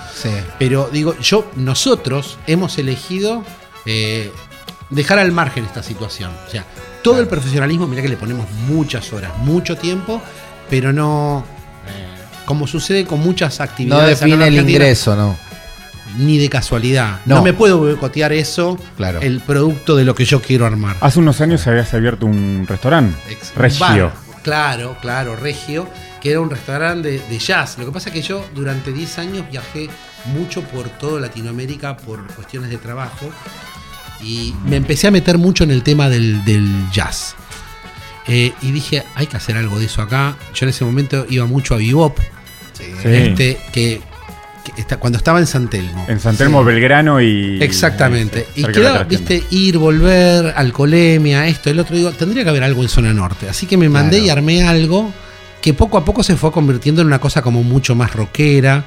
Pero 0.58 0.89
digo, 0.91 1.18
yo, 1.20 1.50
nosotros 1.56 2.38
hemos 2.48 2.78
elegido 2.78 3.44
eh, 3.86 4.32
dejar 4.89 5.20
al 5.20 5.32
margen 5.32 5.66
esta 5.66 5.84
situación. 5.84 6.32
O 6.48 6.50
sea, 6.50 6.66
todo 7.04 7.20
el 7.20 7.28
profesionalismo, 7.28 7.86
mira 7.86 8.02
que 8.02 8.08
le 8.08 8.18
ponemos 8.18 8.50
muchas 8.68 9.12
horas, 9.12 9.38
mucho 9.39 9.76
tiempo, 9.76 10.22
pero 10.70 10.93
no 10.93 11.45
como 12.45 12.68
sucede 12.68 13.05
con 13.05 13.20
muchas 13.20 13.59
actividades. 13.61 14.22
No 14.22 14.28
define 14.28 14.47
el 14.47 14.70
ingreso, 14.70 15.16
¿no? 15.16 15.38
Ni 16.18 16.38
de 16.38 16.49
casualidad. 16.49 17.22
No, 17.26 17.41
me 17.41 17.53
puedo 17.53 17.80
boicotear 17.80 18.34
eso, 18.34 18.78
claro. 18.97 19.22
el 19.22 19.39
producto 19.39 19.95
de 19.95 20.05
lo 20.05 20.14
que 20.14 20.26
yo 20.26 20.41
quiero 20.41 20.66
armar. 20.66 20.97
Hace 21.01 21.20
unos 21.20 21.41
años 21.41 21.66
habías 21.66 21.93
abierto 21.93 22.26
un 22.26 22.66
restaurante, 22.68 23.18
Regio. 23.55 24.11
claro, 24.43 24.97
claro, 25.01 25.36
Regio, 25.36 25.88
que 26.22 26.32
era 26.32 26.39
un 26.39 26.49
restaurante 26.49 27.24
de, 27.28 27.39
jazz. 27.39 27.78
Lo 27.80 27.86
que 27.86 27.91
pasa 27.91 28.09
es 28.09 28.14
que 28.14 28.22
yo 28.22 28.45
durante 28.53 28.91
10 28.91 29.18
años 29.20 29.45
viajé 29.49 29.89
mucho 30.26 30.61
por 30.61 30.88
toda 30.89 31.20
Latinoamérica 31.20 31.97
por 31.97 32.26
cuestiones 32.36 32.70
de 32.70 32.78
trabajo 32.78 33.30
y 34.22 34.53
me 34.66 34.76
empecé 34.76 35.07
a 35.07 35.11
meter 35.11 35.38
mucho 35.38 35.64
en 35.64 35.72
el 35.72 35.82
tema 35.82 36.09
del, 36.09 36.45
del 36.45 36.70
jazz. 36.91 37.36
Eh, 38.28 38.54
y 38.62 38.72
dije, 38.72 39.04
hay 39.16 39.28
que 39.28 39.38
hacer 39.38 39.58
algo 39.58 39.80
de 39.80 39.86
eso 39.86 40.02
acá. 40.02 40.38
Yo 40.54 40.66
en 40.66 40.70
ese 40.70 40.86
momento 40.86 41.26
iba 41.30 41.46
mucho 41.46 41.76
a 41.76 41.78
Bebop. 41.78 42.18
Este, 43.04 43.58
que, 43.72 44.02
cuando 45.00 45.18
estaba 45.18 45.40
en 45.40 45.48
San 45.48 45.70
Telmo. 45.70 46.06
En 46.08 46.20
San 46.20 46.36
Telmo, 46.36 46.64
Belgrano 46.64 47.22
y. 47.22 47.62
Exactamente. 47.62 48.48
y 48.56 48.64
quedaba, 48.64 49.04
viste, 49.04 49.44
ir, 49.52 49.78
volver, 49.78 50.54
alcoholemia, 50.56 51.48
esto, 51.48 51.70
el 51.70 51.80
otro. 51.80 51.96
Digo, 51.96 52.12
tendría 52.12 52.44
que 52.44 52.50
haber 52.50 52.64
algo 52.64 52.82
en 52.82 52.90
zona 52.90 53.14
norte. 53.14 53.50
Así 53.50 53.66
que 53.66 53.78
me 53.78 53.90
mandé 53.90 54.20
y 54.20 54.30
armé 54.30 54.64
algo 54.64 55.12
que 55.62 55.74
poco 55.74 55.98
a 55.98 56.06
poco 56.06 56.24
se 56.24 56.36
fue 56.36 56.52
convirtiendo 56.52 57.02
en 57.02 57.08
una 57.08 57.20
cosa 57.20 57.42
como 57.42 57.64
mucho 57.64 57.96
más 57.96 58.14
rockera. 58.14 58.86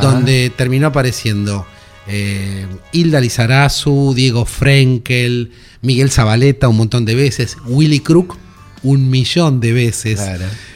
Donde 0.00 0.50
terminó 0.54 0.88
apareciendo 0.88 1.66
eh, 2.06 2.66
Hilda 2.92 3.20
Lizarazu, 3.20 4.12
Diego 4.14 4.44
Frenkel, 4.44 5.52
Miguel 5.82 6.10
Zabaleta 6.10 6.68
un 6.68 6.76
montón 6.76 7.04
de 7.04 7.14
veces, 7.14 7.56
Willy 7.66 8.00
Crook 8.00 8.36
un 8.82 9.10
millón 9.10 9.60
de 9.60 9.72
veces. 9.72 10.20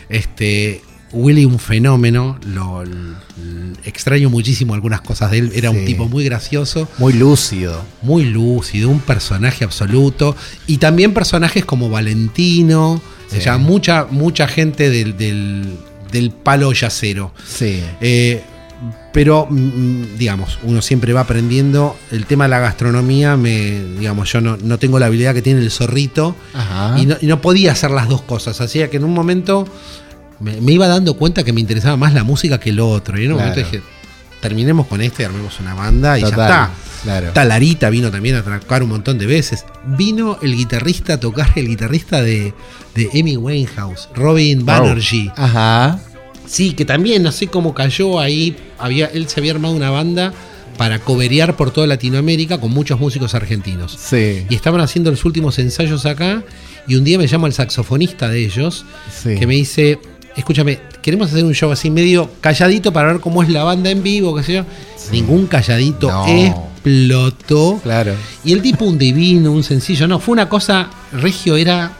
Este, 0.09 0.83
Willy 1.13 1.45
un 1.45 1.59
fenómeno, 1.59 2.39
lo, 2.45 2.85
extraño 3.85 4.31
muchísimo 4.31 4.75
algunas 4.75 5.01
cosas 5.01 5.31
de 5.31 5.39
él, 5.39 5.53
era 5.55 5.71
un 5.71 5.85
tipo 5.85 6.09
muy 6.09 6.25
gracioso. 6.25 6.89
Muy 6.99 7.13
lúcido. 7.13 7.85
Muy 8.03 8.25
lúcido, 8.25 8.91
un 8.91 9.01
personaje 9.01 9.65
absoluto. 9.65 10.37
Y 10.67 10.79
también 10.79 11.15
personajes 11.15 11.65
como 11.65 11.89
Valentino, 11.89 13.01
mucha, 13.59 14.07
mucha 14.11 14.49
gente 14.49 14.91
del, 14.91 15.17
del, 15.17 16.31
palo 16.31 16.73
yacero. 16.73 17.33
Sí. 17.47 17.83
Eh, 18.01 18.43
pero, 19.12 19.47
mm, 19.49 19.55
mm, 19.57 20.18
digamos, 20.18 20.59
uno 20.62 20.83
siempre 20.83 21.12
va 21.12 21.20
aprendiendo. 21.22 21.97
El 22.11 22.27
tema 22.27 22.45
de 22.45 22.51
la 22.51 22.59
gastronomía, 22.59 23.37
me, 23.37 23.83
digamos, 23.99 24.31
yo 24.33 24.41
no, 24.41 24.79
tengo 24.79 24.99
la 24.99 25.07
habilidad 25.07 25.35
que 25.35 25.43
tiene 25.43 25.61
el 25.61 25.70
zorrito 25.70 26.37
y 26.97 27.27
no, 27.27 27.41
podía 27.41 27.72
hacer 27.72 27.91
las 27.91 28.09
dos 28.09 28.22
cosas. 28.22 28.61
Hacía 28.61 28.91
que 28.91 28.99
en 28.99 29.05
un 29.05 29.14
momento 29.14 29.66
me, 30.41 30.61
me 30.61 30.72
iba 30.72 30.87
dando 30.89 31.14
cuenta 31.14 31.45
que 31.45 31.53
me 31.53 31.61
interesaba 31.61 31.97
más 31.97 32.12
la 32.12 32.24
música 32.24 32.59
que 32.61 32.72
lo 32.72 32.89
otro. 32.89 33.18
Y 33.18 33.24
en 33.24 33.33
un 33.33 33.39
Claro. 33.39 33.51
momento 33.51 33.70
dije, 33.70 33.83
terminemos 34.41 34.87
con 34.87 35.01
este, 35.01 35.24
armemos 35.24 35.59
una 35.61 35.74
banda 35.74 36.18
y 36.18 36.22
ya 36.22 36.29
está. 36.29 36.70
claro. 37.03 37.33
Talarita 37.33 37.89
vino 37.91 38.11
también 38.11 38.37
a 38.37 38.43
tocar 38.43 38.83
un 38.83 38.91
montón 38.91 39.16
de 39.18 39.27
veces. 39.27 39.64
Vino 39.87 40.39
el 40.43 40.55
guitarrista 40.55 41.14
a 41.14 41.20
tocar, 41.20 41.51
el 41.57 41.66
guitarrista 41.68 42.20
de, 42.22 42.53
de 42.95 43.11
Amy 43.18 43.37
Winehouse, 43.39 44.09
Robin. 44.14 44.64
Banerjee. 44.66 45.33
Ajá. 45.37 45.99
Sí, 46.47 46.72
que 46.72 46.84
también 46.84 47.22
no 47.22 47.32
sé 47.32 47.47
cómo 47.49 47.74
cayó 47.74 48.18
ahí. 48.20 48.57
Había, 48.78 49.07
él 49.07 49.28
se 49.28 49.40
había 49.40 49.53
armado 49.53 49.74
una 49.74 49.90
banda 49.90 50.32
para 50.76 50.99
coberear 50.99 51.57
por 51.57 51.70
toda 51.70 51.86
Latinoamérica 51.86 52.59
con 52.61 52.70
muchos 52.70 53.01
músicos 53.01 53.34
argentinos. 53.34 53.97
Sí. 53.99 54.44
Y 54.49 54.55
estaban 54.55 54.80
haciendo 54.80 55.11
los 55.11 55.24
últimos 55.24 55.59
ensayos 55.59 56.05
acá. 56.07 56.42
Y 56.86 56.94
un 56.97 57.05
día 57.05 57.18
me 57.18 57.26
llama 57.26 57.47
el 57.49 57.53
saxofonista 57.53 58.28
de 58.28 58.44
ellos, 58.44 58.84
Sí. 59.12 59.34
que 59.36 59.47
me 59.47 59.55
dice: 59.55 59.99
Escúchame, 60.36 60.78
queremos 61.03 61.30
hacer 61.32 61.44
un 61.44 61.55
show 61.55 61.72
así 61.72 61.90
medio 61.90 62.30
calladito 62.40 62.92
para 62.92 63.09
ver 63.12 63.20
cómo 63.20 63.42
es 63.42 63.49
la 63.49 63.64
banda 63.64 63.90
en 63.90 64.03
vivo, 64.03 64.36
qué 64.36 64.42
sé 64.42 64.53
yo. 64.55 64.64
Ningún 65.11 65.47
calladito 65.47 66.09
No. 66.09 66.26
explotó. 66.26 67.80
Claro. 67.82 68.14
Y 68.44 68.53
el 68.53 68.62
tipo, 68.62 68.84
un 68.84 68.99
divino, 68.99 69.51
un 69.53 69.64
sencillo. 69.64 70.07
No, 70.07 70.20
fue 70.20 70.32
una 70.34 70.49
cosa. 70.49 70.90
Regio 71.12 71.57
era. 71.57 71.92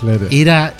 Claro. 0.00 0.26
Era, 0.30 0.74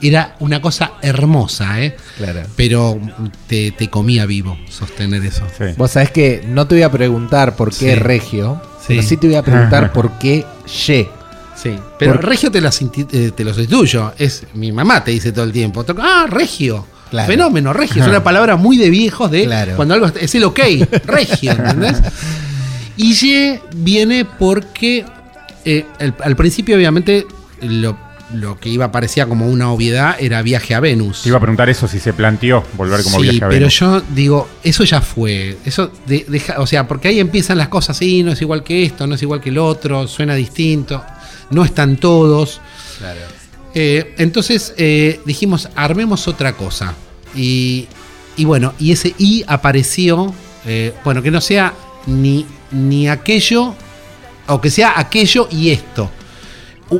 era 0.00 0.36
una 0.40 0.60
cosa 0.62 0.92
hermosa, 1.02 1.80
¿eh? 1.82 1.96
Claro. 2.16 2.40
Pero 2.56 2.98
te, 3.46 3.72
te 3.72 3.88
comía 3.90 4.26
vivo 4.26 4.56
sostener 4.68 5.24
eso. 5.24 5.46
Sí. 5.58 5.64
Vos 5.76 5.90
sabés 5.90 6.10
que 6.10 6.44
no 6.48 6.66
te 6.66 6.76
voy 6.76 6.82
a 6.82 6.90
preguntar 6.90 7.56
por 7.56 7.70
qué 7.70 7.94
Sí. 7.94 7.94
regio, 7.96 8.62
Sí. 8.80 8.86
pero 8.88 9.02
sí 9.02 9.16
te 9.16 9.26
voy 9.26 9.36
a 9.36 9.42
preguntar 9.42 9.92
por 9.94 10.12
qué 10.18 10.44
ye. 10.86 11.08
Sí. 11.56 11.76
Pero 11.98 12.14
Por- 12.14 12.24
Regio 12.26 12.50
te, 12.50 12.60
las 12.62 12.80
eh, 12.80 13.32
te 13.36 13.44
lo 13.44 13.52
sustituyo. 13.52 14.14
Es, 14.18 14.44
mi 14.54 14.72
mamá 14.72 15.04
te 15.04 15.10
dice 15.10 15.30
todo 15.32 15.44
el 15.44 15.52
tiempo. 15.52 15.84
Ah, 15.98 16.26
Regio. 16.30 16.86
Claro. 17.10 17.26
Fenómeno, 17.30 17.72
Regio. 17.72 18.02
Es 18.02 18.08
una 18.08 18.22
palabra 18.22 18.56
muy 18.56 18.78
de 18.78 18.88
viejos 18.88 19.30
de 19.30 19.44
Claro. 19.44 19.76
cuando 19.76 19.94
algo 19.94 20.06
es 20.06 20.34
el 20.34 20.44
ok. 20.44 20.60
Regio, 21.04 21.52
¿entendés? 21.52 21.96
Y 22.96 23.14
Ye 23.14 23.60
viene 23.76 24.24
porque 24.26 25.04
eh, 25.64 25.86
el- 25.98 26.14
al 26.22 26.36
principio, 26.36 26.76
obviamente, 26.76 27.26
lo, 27.62 27.96
lo 28.34 28.58
que 28.60 28.68
iba 28.68 28.92
parecía 28.92 29.26
como 29.26 29.48
una 29.48 29.70
obviedad 29.72 30.16
era 30.20 30.40
viaje 30.42 30.74
a 30.74 30.80
Venus. 30.80 31.22
Te 31.22 31.28
iba 31.30 31.38
a 31.38 31.40
preguntar 31.40 31.68
eso, 31.68 31.88
si 31.88 31.98
se 31.98 32.12
planteó 32.12 32.64
volver 32.74 33.02
como 33.02 33.16
sí, 33.16 33.22
viaje 33.22 33.38
a 33.44 33.48
pero 33.48 33.60
Venus. 33.60 33.78
yo 33.78 34.00
digo, 34.14 34.48
eso 34.62 34.84
ya 34.84 35.00
fue. 35.00 35.56
Eso 35.64 35.90
de- 36.06 36.24
deja, 36.28 36.60
o 36.60 36.66
sea, 36.66 36.86
porque 36.86 37.08
ahí 37.08 37.18
empiezan 37.20 37.58
las 37.58 37.68
cosas, 37.68 37.96
sí, 37.96 38.22
no 38.22 38.32
es 38.32 38.40
igual 38.40 38.62
que 38.62 38.84
esto, 38.84 39.06
no 39.06 39.14
es 39.16 39.22
igual 39.22 39.40
que 39.40 39.48
el 39.50 39.58
otro, 39.58 40.06
suena 40.06 40.34
distinto, 40.34 41.02
no 41.50 41.64
están 41.64 41.96
todos. 41.96 42.60
Claro. 42.98 43.20
Eh, 43.74 44.14
entonces 44.18 44.74
eh, 44.76 45.20
dijimos, 45.24 45.68
armemos 45.74 46.28
otra 46.28 46.52
cosa. 46.54 46.94
Y, 47.34 47.86
y 48.36 48.44
bueno, 48.44 48.74
y 48.78 48.92
ese 48.92 49.14
I 49.18 49.44
apareció, 49.46 50.32
eh, 50.66 50.92
bueno, 51.04 51.22
que 51.22 51.30
no 51.30 51.40
sea 51.40 51.74
ni, 52.06 52.46
ni 52.70 53.08
aquello, 53.08 53.74
o 54.46 54.60
que 54.60 54.70
sea 54.70 54.94
aquello 54.98 55.48
y 55.50 55.70
esto. 55.70 56.10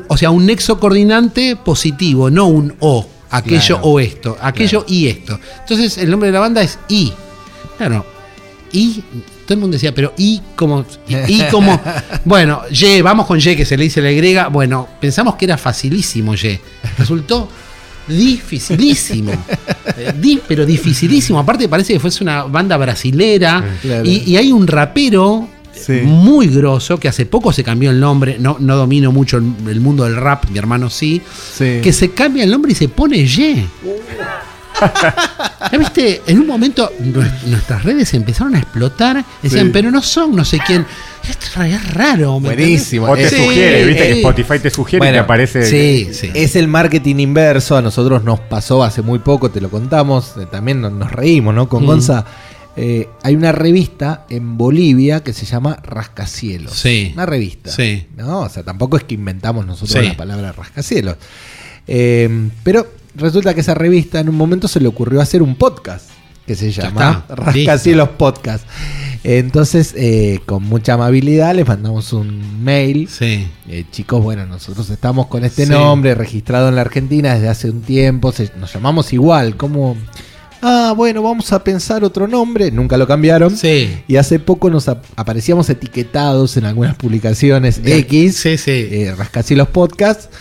O 0.09 0.17
sea, 0.17 0.31
un 0.31 0.47
nexo 0.47 0.79
coordinante 0.79 1.57
positivo, 1.57 2.31
no 2.31 2.47
un 2.47 2.75
O, 2.81 3.07
aquello 3.31 3.77
Claro. 3.77 3.83
o 3.83 4.01
esto, 4.01 4.37
aquello 4.41 4.85
y 4.89 5.09
esto. 5.09 5.39
Entonces 5.61 5.99
el 5.99 6.11
nombre 6.11 6.29
de 6.29 6.33
la 6.33 6.41
banda 6.41 6.63
es 6.63 6.79
I. 6.89 7.13
Claro, 7.77 8.05
I, 8.73 9.03
todo 9.47 9.55
el 9.55 9.59
mundo 9.59 9.75
decía, 9.75 9.93
pero 9.95 10.13
I 10.17 10.41
como, 10.55 10.85
I 11.09 11.43
como, 11.51 11.81
bueno, 12.25 12.63
Y, 12.71 13.01
vamos 13.03 13.27
con 13.27 13.39
Y 13.39 13.57
que 13.57 13.65
se 13.65 13.77
le 13.77 13.85
dice 13.85 14.01
la 14.01 14.13
Y, 14.13 14.37
bueno, 14.51 14.87
pensamos 15.01 15.35
que 15.37 15.45
era 15.47 15.57
facilísimo 15.59 16.35
Y, 16.35 16.61
resultó 16.99 17.49
dificilísimo, 18.07 19.33
Eh, 19.97 20.13
di- 20.19 20.41
pero 20.47 20.65
dificilísimo, 20.65 21.39
aparte 21.39 21.69
parece 21.69 21.93
que 21.95 22.01
fuese 22.01 22.23
una 22.23 22.45
banda 22.45 22.77
brasilera 22.77 23.77
Claro. 23.83 24.05
y, 24.05 24.23
y 24.31 24.37
hay 24.37 24.53
un 24.53 24.67
rapero 24.67 25.49
Sí. 25.73 26.01
muy 26.05 26.49
grosso 26.49 26.99
que 26.99 27.09
hace 27.09 27.27
poco 27.27 27.53
se 27.53 27.65
cambió 27.65 27.91
el 27.91 28.01
nombre, 28.01 28.37
no, 28.39 28.57
no 28.61 28.77
domino 28.77 29.13
mucho 29.13 29.39
el, 29.39 29.45
el 29.69 29.81
mundo 29.81 30.05
del 30.05 30.17
rap, 30.17 30.45
mi 30.51 30.59
hermano 30.59 30.91
sí, 30.91 31.21
Sí. 31.57 31.81
que 31.83 31.93
se 31.93 32.11
cambia 32.11 32.45
el 32.45 32.51
nombre 32.51 32.73
y 32.73 32.75
se 32.75 32.89
pone 32.89 33.19
Y. 33.19 33.67
¿Ya 35.73 35.77
viste? 35.79 36.23
En 36.27 36.41
un 36.41 36.47
momento 36.47 36.91
nues- 37.03 37.43
nuestras 37.47 37.85
redes 37.85 38.15
empezaron 38.15 38.55
a 38.55 38.59
explotar. 38.61 39.23
Decían, 39.43 39.67
Sí. 39.67 39.71
pero 39.75 39.91
no 39.91 40.01
son 40.03 40.35
no 40.35 40.45
sé 40.45 40.59
quién. 40.67 40.87
Esto 41.29 41.63
es 41.63 41.95
raro. 41.95 42.41
¿me 42.41 42.49
Buenísimo. 42.55 43.07
O 43.11 43.15
te 43.15 43.29
Sí, 43.29 43.37
sugiere, 43.37 43.85
viste 43.85 44.03
que. 44.09 44.13
Spotify 44.21 44.59
te 44.59 44.71
sugiere 44.71 44.97
y 44.97 45.09
Bueno, 45.09 45.17
te 45.17 45.19
aparece. 45.21 45.67
Sí, 45.67 46.09
sí. 46.13 46.31
Es 46.35 46.57
el 46.57 46.67
marketing 46.67 47.17
inverso, 47.17 47.77
a 47.77 47.83
nosotros 47.83 48.25
nos 48.25 48.41
pasó 48.41 48.83
hace 48.83 49.03
muy 49.03 49.19
poco, 49.19 49.51
te 49.51 49.61
lo 49.61 49.69
contamos, 49.71 50.33
eh, 50.41 50.47
también 50.51 50.81
nos, 50.81 51.11
reímos, 51.13 51.55
¿no? 51.55 51.69
Con 51.69 51.85
Mm. 51.85 51.87
Eh, 52.77 53.09
hay 53.23 53.35
una 53.35 53.53
revista 53.53 54.27
en 54.31 54.57
Bolivia 54.57 55.23
que 55.23 55.33
se 55.33 55.45
llama 55.47 55.77
Rascacielos. 55.83 56.73
Sí. 56.75 57.11
Una 57.15 57.27
revista. 57.27 57.71
Sí. 57.71 58.07
¿no? 58.17 58.41
O 58.41 58.49
sea, 58.49 58.63
tampoco 58.63 58.97
es 58.97 59.05
que 59.05 59.15
inventamos 59.15 59.67
nosotros 59.67 60.01
Sí. 60.03 60.09
la 60.09 60.17
palabra 60.17 60.53
rascacielos. 60.53 61.17
Eh, 61.87 62.49
pero 62.63 62.87
resulta 63.17 63.55
que 63.55 63.61
esa 63.61 63.75
revista 63.75 64.21
en 64.21 64.29
un 64.29 64.37
momento 64.37 64.69
se 64.69 64.81
le 64.81 64.87
ocurrió 64.89 65.21
hacer 65.21 65.43
un 65.43 65.57
podcast 65.57 66.09
que 66.47 66.55
se 66.55 66.71
llama 66.73 67.25
está, 67.29 67.35
Rascacielos 67.35 68.09
Podcast. 68.11 68.65
Entonces, 69.23 69.95
eh, 69.97 70.41
con 70.47 70.63
mucha 70.63 70.95
amabilidad, 70.95 71.55
les 71.55 71.67
mandamos 71.67 72.13
un 72.13 72.65
mail 72.65 73.09
Sí. 73.09 73.47
eh, 73.69 73.85
chicos, 73.91 74.23
bueno, 74.23 74.47
nosotros 74.47 74.89
estamos 74.91 75.27
con 75.27 75.45
este 75.45 75.67
Sí. 75.67 75.71
nombre 75.73 76.15
registrado 76.15 76.69
en 76.69 76.75
la 76.77 76.81
Argentina 76.81 77.35
desde 77.35 77.49
hace 77.49 77.69
un 77.71 77.83
tiempo, 77.83 78.33
se- 78.33 78.51
nos 78.59 78.73
llamamos 78.73 79.13
igual, 79.13 79.57
como, 79.57 79.97
ah, 80.63 80.93
bueno, 80.97 81.23
vamos 81.23 81.53
a 81.53 81.63
pensar 81.65 82.05
otro 82.05 82.27
nombre, 82.29 82.71
nunca 82.71 82.97
lo 82.97 83.07
cambiaron. 83.07 83.57
Sí. 83.57 84.01
Y 84.09 84.17
hace 84.17 84.39
poco 84.39 84.71
nos 84.71 84.89
ap- 84.89 85.05
aparecíamos 85.17 85.69
etiquetados 85.71 86.57
en 86.57 86.65
algunas 86.65 86.95
publicaciones 86.97 87.81
X, 87.85 88.37
Sí, 88.37 88.57
sí. 88.59 88.71
eh, 88.71 89.15
Rascacielos 89.17 89.69
Podcast, 89.69 90.33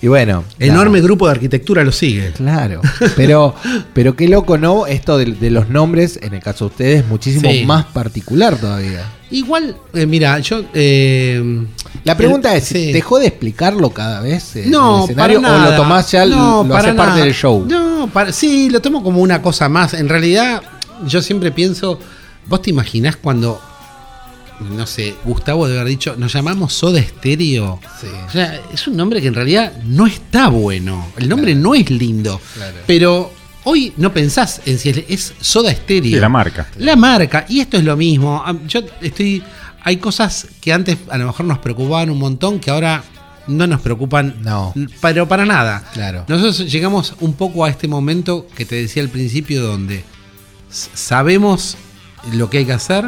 y 0.00 0.06
bueno. 0.06 0.44
Enorme 0.60 1.00
grupo 1.00 1.26
de 1.26 1.32
arquitectura 1.32 1.82
lo 1.82 1.90
sigue. 1.92 2.30
Claro, 2.32 2.80
pero, 3.16 3.54
pero 3.94 4.14
qué 4.14 4.28
loco, 4.28 4.56
¿no? 4.56 4.86
Esto 4.86 5.18
de, 5.18 5.26
de 5.26 5.50
los 5.50 5.68
nombres, 5.70 6.18
en 6.22 6.34
el 6.34 6.40
caso 6.42 6.66
de 6.66 6.70
ustedes, 6.70 7.06
muchísimo 7.06 7.50
Sí. 7.50 7.64
más 7.64 7.84
particular 7.86 8.56
todavía. 8.56 9.02
Igual, 9.30 9.76
eh, 9.92 10.06
mira, 10.06 10.38
yo. 10.38 10.62
eh, 10.72 11.66
La 12.04 12.16
pregunta 12.16 12.52
el- 12.52 12.58
es, 12.58 12.64
sí. 12.64 12.92
¿dejó 12.92 13.18
de 13.18 13.26
explicarlo 13.26 13.90
cada 13.90 14.20
vez 14.22 14.52
No, 14.66 14.98
el 14.98 15.04
escenario 15.04 15.42
para 15.42 15.54
o 15.66 15.70
lo 15.70 15.76
tomás 15.76 16.10
ya, 16.12 16.24
No, 16.26 16.64
lo 16.64 16.76
haces 16.76 16.94
parte 16.94 17.10
nada. 17.12 17.24
del 17.24 17.34
show? 17.34 17.66
No, 17.68 17.87
para- 18.06 18.32
sí, 18.32 18.70
lo 18.70 18.80
tomo 18.80 19.02
como 19.02 19.20
una 19.20 19.42
cosa 19.42 19.68
más. 19.68 19.94
En 19.94 20.08
realidad, 20.08 20.62
yo 21.06 21.20
siempre 21.20 21.50
pienso, 21.52 21.98
vos 22.46 22.62
te 22.62 22.70
imaginás 22.70 23.16
cuando, 23.16 23.60
no 24.76 24.86
sé, 24.86 25.14
Gustavo 25.24 25.66
debe 25.66 25.80
haber 25.80 25.90
dicho, 25.90 26.14
nos 26.16 26.32
llamamos 26.32 26.72
Soda 26.72 27.02
Stereo. 27.02 27.80
Sí. 28.00 28.06
O 28.26 28.30
sea, 28.30 28.60
es 28.72 28.86
un 28.86 28.96
nombre 28.96 29.20
que 29.20 29.28
en 29.28 29.34
realidad 29.34 29.72
no 29.84 30.06
está 30.06 30.48
bueno. 30.48 31.06
El 31.16 31.28
nombre 31.28 31.54
no 31.54 31.74
es 31.74 31.90
lindo. 31.90 32.40
Claro. 32.54 32.76
Pero 32.86 33.32
hoy 33.64 33.92
no 33.96 34.12
pensás 34.12 34.60
en 34.66 34.78
si 34.78 34.90
es, 34.90 35.04
es 35.08 35.34
Soda 35.40 35.72
Stereo. 35.72 36.14
Sí, 36.14 36.20
la 36.20 36.28
marca. 36.28 36.68
La 36.78 36.96
marca, 36.96 37.44
y 37.48 37.60
esto 37.60 37.76
es 37.76 37.84
lo 37.84 37.96
mismo. 37.96 38.42
Am- 38.44 38.66
Yo 38.66 38.80
estoy. 39.00 39.42
Hay 39.84 39.96
cosas 39.98 40.48
que 40.60 40.72
antes 40.72 40.98
a 41.08 41.16
lo 41.18 41.26
mejor 41.26 41.46
nos 41.46 41.58
preocupaban 41.58 42.10
un 42.10 42.18
montón 42.18 42.58
que 42.58 42.70
ahora 42.70 43.02
no 43.48 43.66
nos 43.66 43.80
preocupan. 43.80 44.36
No. 44.42 44.72
Pero 45.00 45.26
para 45.26 45.44
nada. 45.44 45.82
Claro. 45.92 46.24
Nosotros 46.28 46.70
llegamos 46.70 47.14
un 47.20 47.32
poco 47.34 47.64
a 47.64 47.70
este 47.70 47.88
momento 47.88 48.46
que 48.54 48.64
te 48.64 48.76
decía 48.76 49.02
al 49.02 49.08
principio, 49.08 49.62
donde 49.62 50.04
sabemos 50.70 51.76
lo 52.32 52.50
que 52.50 52.58
hay 52.58 52.64
que 52.66 52.72
hacer 52.72 53.04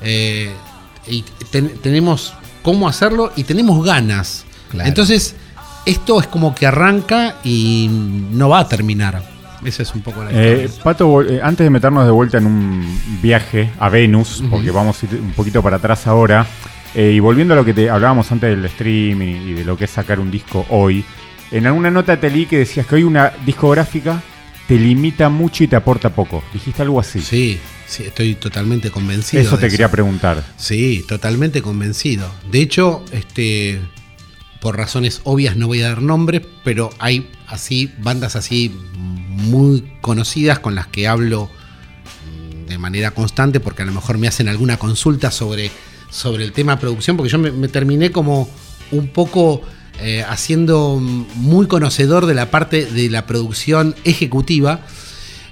eh, 0.00 0.52
y 1.06 1.24
ten- 1.50 1.72
tenemos 1.82 2.34
cómo 2.62 2.88
hacerlo 2.88 3.32
y 3.36 3.44
tenemos 3.44 3.84
ganas. 3.84 4.44
Claro. 4.70 4.88
Entonces, 4.88 5.34
esto 5.86 6.20
es 6.20 6.26
como 6.26 6.54
que 6.54 6.66
arranca 6.66 7.36
y 7.44 7.88
no 7.90 8.48
va 8.48 8.60
a 8.60 8.68
terminar. 8.68 9.22
Esa 9.64 9.82
es 9.82 9.94
un 9.94 10.02
poco 10.02 10.22
la 10.22 10.30
Eh, 10.30 10.64
historia. 10.66 10.82
Pato, 10.84 11.22
eh, 11.22 11.40
antes 11.42 11.64
de 11.64 11.70
meternos 11.70 12.04
de 12.04 12.10
vuelta 12.10 12.36
en 12.38 12.46
un 12.46 13.00
viaje 13.22 13.70
a 13.78 13.88
Venus, 13.88 14.42
porque 14.50 14.70
vamos 14.70 15.02
a 15.02 15.06
ir 15.06 15.14
un 15.20 15.32
poquito 15.32 15.62
para 15.62 15.76
atrás 15.76 16.06
ahora, 16.06 16.46
eh, 16.94 17.12
y 17.12 17.20
volviendo 17.20 17.54
a 17.54 17.56
lo 17.56 17.64
que 17.64 17.74
te 17.74 17.90
hablábamos 17.90 18.30
antes 18.32 18.50
del 18.50 18.68
stream 18.70 19.22
y, 19.22 19.30
y 19.50 19.52
de 19.54 19.64
lo 19.64 19.76
que 19.76 19.84
es 19.84 19.90
sacar 19.90 20.20
un 20.20 20.30
disco 20.30 20.66
hoy, 20.70 21.04
en 21.50 21.66
alguna 21.66 21.90
nota 21.90 22.18
te 22.18 22.30
leí 22.30 22.46
que 22.46 22.58
decías 22.58 22.86
que 22.86 22.96
hoy 22.96 23.04
una 23.04 23.32
discográfica 23.44 24.22
te 24.66 24.78
limita 24.78 25.28
mucho 25.28 25.64
y 25.64 25.68
te 25.68 25.76
aporta 25.76 26.10
poco. 26.10 26.42
Dijiste 26.52 26.82
algo 26.82 27.00
así. 27.00 27.20
Sí, 27.20 27.58
sí, 27.86 28.04
estoy 28.04 28.34
totalmente 28.34 28.90
convencido. 28.90 29.42
Eso 29.42 29.58
te 29.58 29.68
quería 29.68 29.90
preguntar. 29.90 30.42
Sí, 30.56 31.04
totalmente 31.06 31.62
convencido. 31.62 32.30
De 32.50 32.60
hecho, 32.60 33.04
este, 33.12 33.80
por 34.60 34.76
razones 34.76 35.20
obvias 35.24 35.56
no 35.56 35.66
voy 35.66 35.82
a 35.82 35.88
dar 35.88 36.02
nombres, 36.02 36.42
pero 36.64 36.90
hay 36.98 37.30
así 37.46 37.92
bandas 37.98 38.36
así 38.36 38.74
muy 38.94 39.92
conocidas 40.00 40.58
con 40.58 40.74
las 40.74 40.86
que 40.86 41.06
hablo 41.06 41.50
de 42.66 42.78
manera 42.78 43.10
constante 43.10 43.60
porque 43.60 43.82
a 43.82 43.84
lo 43.84 43.92
mejor 43.92 44.16
me 44.16 44.26
hacen 44.26 44.48
alguna 44.48 44.78
consulta 44.78 45.30
sobre, 45.30 45.70
sobre 46.14 46.44
el 46.44 46.52
tema 46.52 46.78
producción, 46.78 47.16
porque 47.16 47.30
yo 47.30 47.38
me, 47.38 47.66
terminé 47.68 48.12
como 48.12 48.48
un 48.92 49.08
poco 49.08 49.62
eh, 50.00 50.24
haciendo 50.28 50.98
muy 51.00 51.66
conocedor 51.66 52.26
de 52.26 52.34
la 52.34 52.50
parte 52.52 52.86
de 52.86 53.10
la 53.10 53.26
producción 53.26 53.96
ejecutiva. 54.04 54.80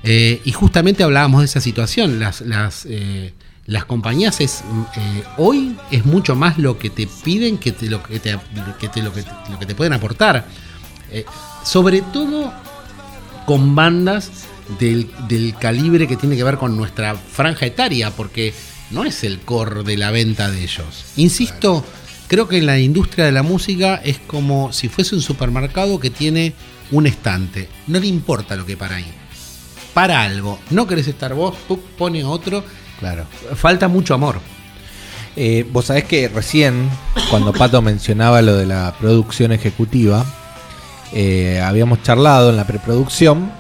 eh, 0.05 0.41
y 0.45 0.53
justamente 0.53 1.03
hablábamos 1.03 1.41
de 1.41 1.47
esa 1.47 1.61
situación. 1.61 2.21
Las, 2.21 2.43
las, 2.43 2.87
eh, 2.89 3.33
las 3.67 3.85
compañías 3.87 4.41
es 4.41 4.63
hoy 5.37 5.77
es 5.91 6.05
mucho 6.05 6.37
más 6.37 6.59
lo 6.59 6.79
que 6.79 6.91
te 6.91 7.09
piden 7.25 7.59
que, 7.59 7.73
te- 7.73 7.89
lo, 7.91 8.01
que 8.03 8.21
te, 8.21 8.33
lo, 8.33 9.13
que, 9.13 9.25
lo 9.51 9.59
que 9.59 9.67
te 9.67 9.75
pueden 9.75 9.93
aportar. 9.95 10.47
Sobre 11.65 12.03
todo 12.03 12.53
con 13.47 13.75
bandas 13.75 14.31
del, 14.81 15.11
del 15.29 15.55
calibre 15.59 16.07
que 16.09 16.17
tiene 16.17 16.37
que 16.37 16.45
ver 16.45 16.57
con 16.57 16.77
nuestra 16.77 17.15
franja 17.17 17.67
etaria, 17.67 18.11
porque 18.11 18.55
no 18.93 19.05
es 19.05 19.24
el 19.24 19.40
core 19.40 19.82
de 19.82 19.97
la 19.97 20.11
venta 20.11 20.51
de 20.51 20.62
ellos. 20.62 21.05
Insisto, 21.16 21.84
creo 22.28 22.49
que 22.49 22.59
en 22.59 22.66
la 22.66 22.78
industria 22.78 23.24
de 23.24 23.32
la 23.32 23.43
música 23.43 24.01
es 24.05 24.18
como 24.18 24.72
si 24.72 24.88
fuese 24.88 25.14
un 25.14 25.22
supermercado 25.22 25.99
que 25.99 26.11
tiene 26.11 26.55
un 26.90 27.07
estante. 27.07 27.68
No 27.86 27.99
le 27.99 28.07
importa 28.07 28.57
lo 28.57 28.66
que 28.66 28.76
para 28.76 28.97
ahí. 28.97 29.12
Para 29.95 30.22
algo. 30.22 30.59
No 30.70 30.86
querés 30.86 31.09
estar 31.09 31.34
vos, 31.34 31.55
pone 31.99 32.24
otro. 32.24 32.64
Claro. 33.01 33.26
Falta 33.55 33.88
mucho 33.88 34.14
amor. 34.14 34.40
Eh, 35.34 35.66
vos 35.72 35.86
sabés 35.86 36.05
que 36.05 36.28
recién, 36.28 36.90
cuando 37.30 37.53
Pato 37.53 37.80
mencionaba 37.80 38.43
lo 38.43 38.57
de 38.57 38.66
la 38.66 38.95
producción 39.01 39.53
ejecutiva, 39.53 40.24
eh, 41.12 41.61
habíamos 41.62 42.03
charlado 42.03 42.51
en 42.51 42.57
la 42.57 42.66
preproducción. 42.66 43.53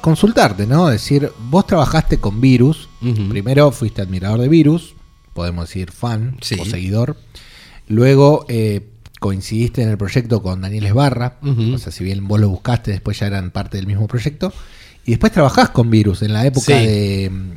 Consultarte, 0.00 0.66
¿no? 0.66 0.88
Decir, 0.88 1.30
vos 1.48 1.66
trabajaste 1.66 2.18
con 2.18 2.40
Virus. 2.40 2.88
Primero 3.28 3.70
fuiste 3.72 4.02
admirador 4.02 4.40
de 4.40 4.48
Virus, 4.48 4.94
podemos 5.34 5.66
decir 5.68 5.90
fan 5.92 6.36
Sí. 6.40 6.56
o 6.60 6.64
seguidor. 6.64 7.16
Luego 7.88 8.44
eh, 8.48 8.86
coincidiste 9.18 9.82
en 9.82 9.88
el 9.90 9.98
proyecto 9.98 10.42
con 10.42 10.60
Daniel 10.60 10.86
Esbarra. 10.86 11.36
O 11.42 11.78
sea, 11.78 11.92
si 11.92 12.04
bien 12.04 12.26
vos 12.28 12.40
lo 12.40 12.48
buscaste, 12.48 12.90
después 12.92 13.18
ya 13.18 13.26
eran 13.26 13.50
parte 13.50 13.76
del 13.78 13.86
mismo 13.86 14.06
proyecto. 14.06 14.52
Y 15.04 15.10
después 15.12 15.32
trabajás 15.32 15.70
con 15.70 15.90
Virus 15.90 16.22
en 16.22 16.32
la 16.32 16.44
época 16.46 16.66
Sí. 16.78 16.86
de 16.86 17.30
mm, 17.30 17.50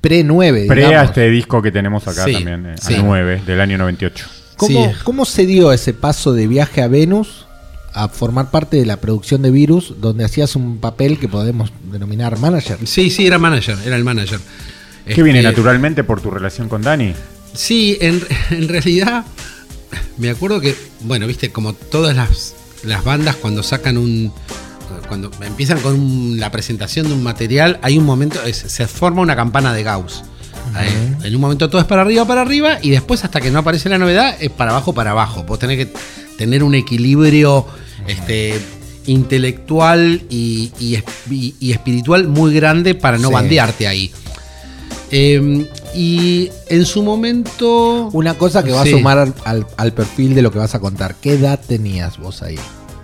pre-9. 0.00 0.66
Pre 0.66 0.86
a 0.96 1.04
este 1.04 1.28
disco 1.30 1.60
que 1.62 1.70
tenemos 1.70 2.06
acá 2.08 2.24
Sí, 2.24 2.32
también, 2.32 2.66
eh, 2.66 2.74
sí. 2.80 2.94
al 2.94 3.04
9, 3.04 3.42
del 3.46 3.60
año 3.60 3.78
98. 3.78 4.26
¿Cómo, 4.56 4.86
Sí. 4.92 4.98
¿Cómo 5.04 5.24
se 5.24 5.46
dio 5.46 5.72
ese 5.72 5.92
paso 5.94 6.32
de 6.32 6.46
viaje 6.46 6.82
a 6.82 6.88
Venus 6.88 7.46
a 7.92 8.08
formar 8.08 8.50
parte 8.50 8.76
de 8.76 8.86
la 8.86 8.98
producción 8.98 9.42
de 9.42 9.50
Virus, 9.50 9.94
donde 10.00 10.24
hacías 10.24 10.56
un 10.56 10.78
papel 10.78 11.18
que 11.18 11.28
podemos 11.28 11.72
denominar 11.90 12.38
manager? 12.38 12.78
Sí, 12.84 13.10
sí, 13.10 13.26
era 13.26 13.38
manager, 13.38 13.76
era 13.84 13.96
el 13.96 14.04
manager. 14.04 14.40
¿Qué 15.06 15.22
viene 15.22 15.40
Este, 15.40 15.50
naturalmente 15.50 16.04
por 16.04 16.20
tu 16.20 16.30
relación 16.30 16.68
con 16.68 16.82
Dani? 16.82 17.14
Sí, 17.54 17.98
en, 18.00 18.22
en 18.50 18.68
realidad 18.68 19.24
me 20.18 20.30
acuerdo 20.30 20.60
que, 20.60 20.76
bueno, 21.00 21.26
viste, 21.26 21.50
como 21.50 21.72
todas 21.72 22.14
las, 22.14 22.54
las 22.84 23.02
bandas 23.04 23.36
cuando 23.36 23.62
sacan 23.62 23.98
un... 23.98 24.32
Cuando 25.08 25.30
empiezan 25.44 25.80
con 25.80 25.94
un- 25.94 26.38
la 26.38 26.50
presentación 26.52 27.06
de 27.08 27.14
un 27.14 27.22
material, 27.22 27.78
hay 27.82 27.96
un 27.98 28.04
momento, 28.04 28.40
es- 28.44 28.56
se 28.58 28.86
forma 28.86 29.22
una 29.22 29.34
campana 29.36 29.72
de 29.72 29.82
Gauss. 29.82 30.22
En 31.24 31.34
un 31.34 31.40
momento 31.40 31.68
todo 31.68 31.80
es 31.80 31.86
para 31.86 32.02
arriba, 32.02 32.24
para 32.26 32.42
arriba, 32.42 32.78
y 32.80 32.90
después 32.90 33.24
hasta 33.24 33.40
que 33.40 33.50
no 33.50 33.58
aparece 33.60 33.88
la 33.88 33.98
novedad 33.98 34.36
es 34.40 34.50
para 34.50 34.70
abajo, 34.70 34.92
para 34.92 35.10
abajo. 35.10 35.42
Vos 35.44 35.58
tenés 35.58 35.78
que 35.78 35.92
tener 36.40 36.64
un 36.64 36.74
equilibrio 36.74 37.66
este, 38.08 38.58
intelectual 39.06 40.22
y, 40.30 40.72
y 40.80 40.94
es- 40.94 41.04
y- 41.30 41.54
y 41.60 41.72
espiritual 41.72 42.28
muy 42.28 42.54
grande 42.54 42.94
para 42.94 43.18
no 43.18 43.28
Sí. 43.28 43.34
bandearte 43.34 43.86
ahí. 43.86 44.10
Eh, 45.10 45.66
y 45.94 46.48
en 46.68 46.86
su 46.86 47.02
momento. 47.02 48.08
Una 48.12 48.34
cosa 48.34 48.62
que 48.64 48.72
va 48.72 48.84
Sí. 48.84 48.88
a 48.88 48.92
sumar 48.92 49.18
al, 49.18 49.34
al- 49.44 49.66
al 49.76 49.92
perfil 49.92 50.34
de 50.34 50.40
lo 50.40 50.50
que 50.50 50.58
vas 50.58 50.74
a 50.74 50.80
contar. 50.80 51.16
¿Qué 51.20 51.32
edad 51.34 51.60
tenías 51.60 52.16
vos 52.18 52.40
ahí? 52.42 52.56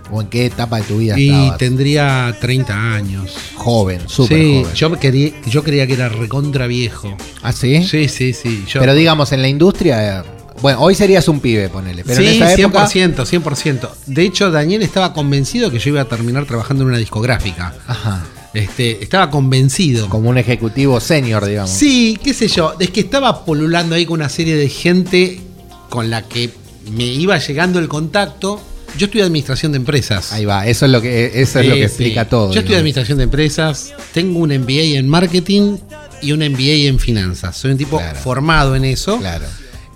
¿O 0.09 0.21
en 0.21 0.27
qué 0.29 0.45
etapa 0.47 0.77
de 0.77 0.83
tu 0.83 0.97
vida 0.97 1.19
Y 1.19 1.27
estabas? 1.29 1.57
tendría 1.59 2.35
30 2.41 2.95
años. 2.95 3.35
Joven, 3.55 3.99
súper 4.07 4.37
sí, 4.39 4.61
joven. 4.63 4.73
yo 4.75 4.99
quería, 4.99 5.31
yo 5.47 5.63
creía 5.63 5.85
que 5.85 5.93
era 5.93 6.09
recontra 6.09 6.65
viejo. 6.65 7.15
¿Ah, 7.43 7.51
sí? 7.51 7.83
Sí, 7.85 8.07
sí, 8.07 8.33
sí. 8.33 8.63
yo- 8.67 8.79
Pero 8.79 8.95
digamos, 8.95 9.31
en 9.33 9.41
la 9.43 9.49
industria... 9.49 10.23
eh, 10.57 10.61
Bueno, 10.61 10.79
hoy 10.81 10.95
serías 10.95 11.27
un 11.27 11.39
pibe, 11.39 11.69
ponele. 11.69 12.03
Pero 12.03 12.19
sí, 12.21 12.27
en 12.27 12.43
esa 12.43 12.53
época... 12.53 12.87
100%, 12.87 13.15
100%. 13.25 13.89
De 14.07 14.23
hecho, 14.23 14.51
Daniel 14.51 14.81
estaba 14.81 15.13
convencido 15.13 15.69
que 15.71 15.79
yo 15.79 15.89
iba 15.89 16.01
a 16.01 16.05
terminar 16.05 16.45
trabajando 16.45 16.83
en 16.83 16.89
una 16.89 16.97
discográfica. 16.97 17.73
Ajá. 17.87 18.25
Este, 18.53 19.03
estaba 19.03 19.29
convencido. 19.29 20.09
Como 20.09 20.29
un 20.29 20.37
ejecutivo 20.37 20.99
senior, 20.99 21.45
digamos. 21.45 21.69
Sí, 21.69 22.17
qué 22.23 22.33
sé 22.33 22.47
yo. 22.47 22.73
Es 22.79 22.89
que 22.89 23.01
estaba 23.01 23.45
polulando 23.45 23.95
ahí 23.95 24.05
con 24.05 24.19
una 24.19 24.29
serie 24.29 24.55
de 24.55 24.69
gente 24.69 25.41
con 25.89 26.09
la 26.09 26.23
que 26.23 26.49
me 26.91 27.03
iba 27.05 27.37
llegando 27.37 27.77
el 27.79 27.87
contacto. 27.87 28.59
Yo 28.97 29.05
estudié 29.05 29.23
administración 29.25 29.73
de 29.73 29.77
empresas. 29.77 30.31
Ahí 30.31 30.45
va, 30.45 30.65
eso 30.65 30.85
es 30.85 30.91
lo 30.91 31.01
que, 31.01 31.39
eso 31.41 31.59
es 31.59 31.67
lo 31.67 31.73
que 31.75 31.81
sí. 31.81 31.85
explica 31.85 32.27
todo. 32.29 32.45
Yo 32.47 32.59
estudié 32.61 32.63
digamos. 32.63 32.79
administración 32.79 33.17
de 33.19 33.23
empresas, 33.25 33.93
tengo 34.13 34.39
un 34.39 34.49
MBA 34.49 34.97
en 34.97 35.07
marketing 35.07 35.77
y 36.23 36.31
un 36.31 36.39
MBA 36.39 36.87
en 36.87 36.97
finanzas. 36.97 37.55
Soy 37.57 37.71
un 37.71 37.77
tipo 37.77 37.97
Claro. 37.97 38.17
formado 38.17 38.75
en 38.75 38.85
eso. 38.85 39.19
Claro. 39.19 39.45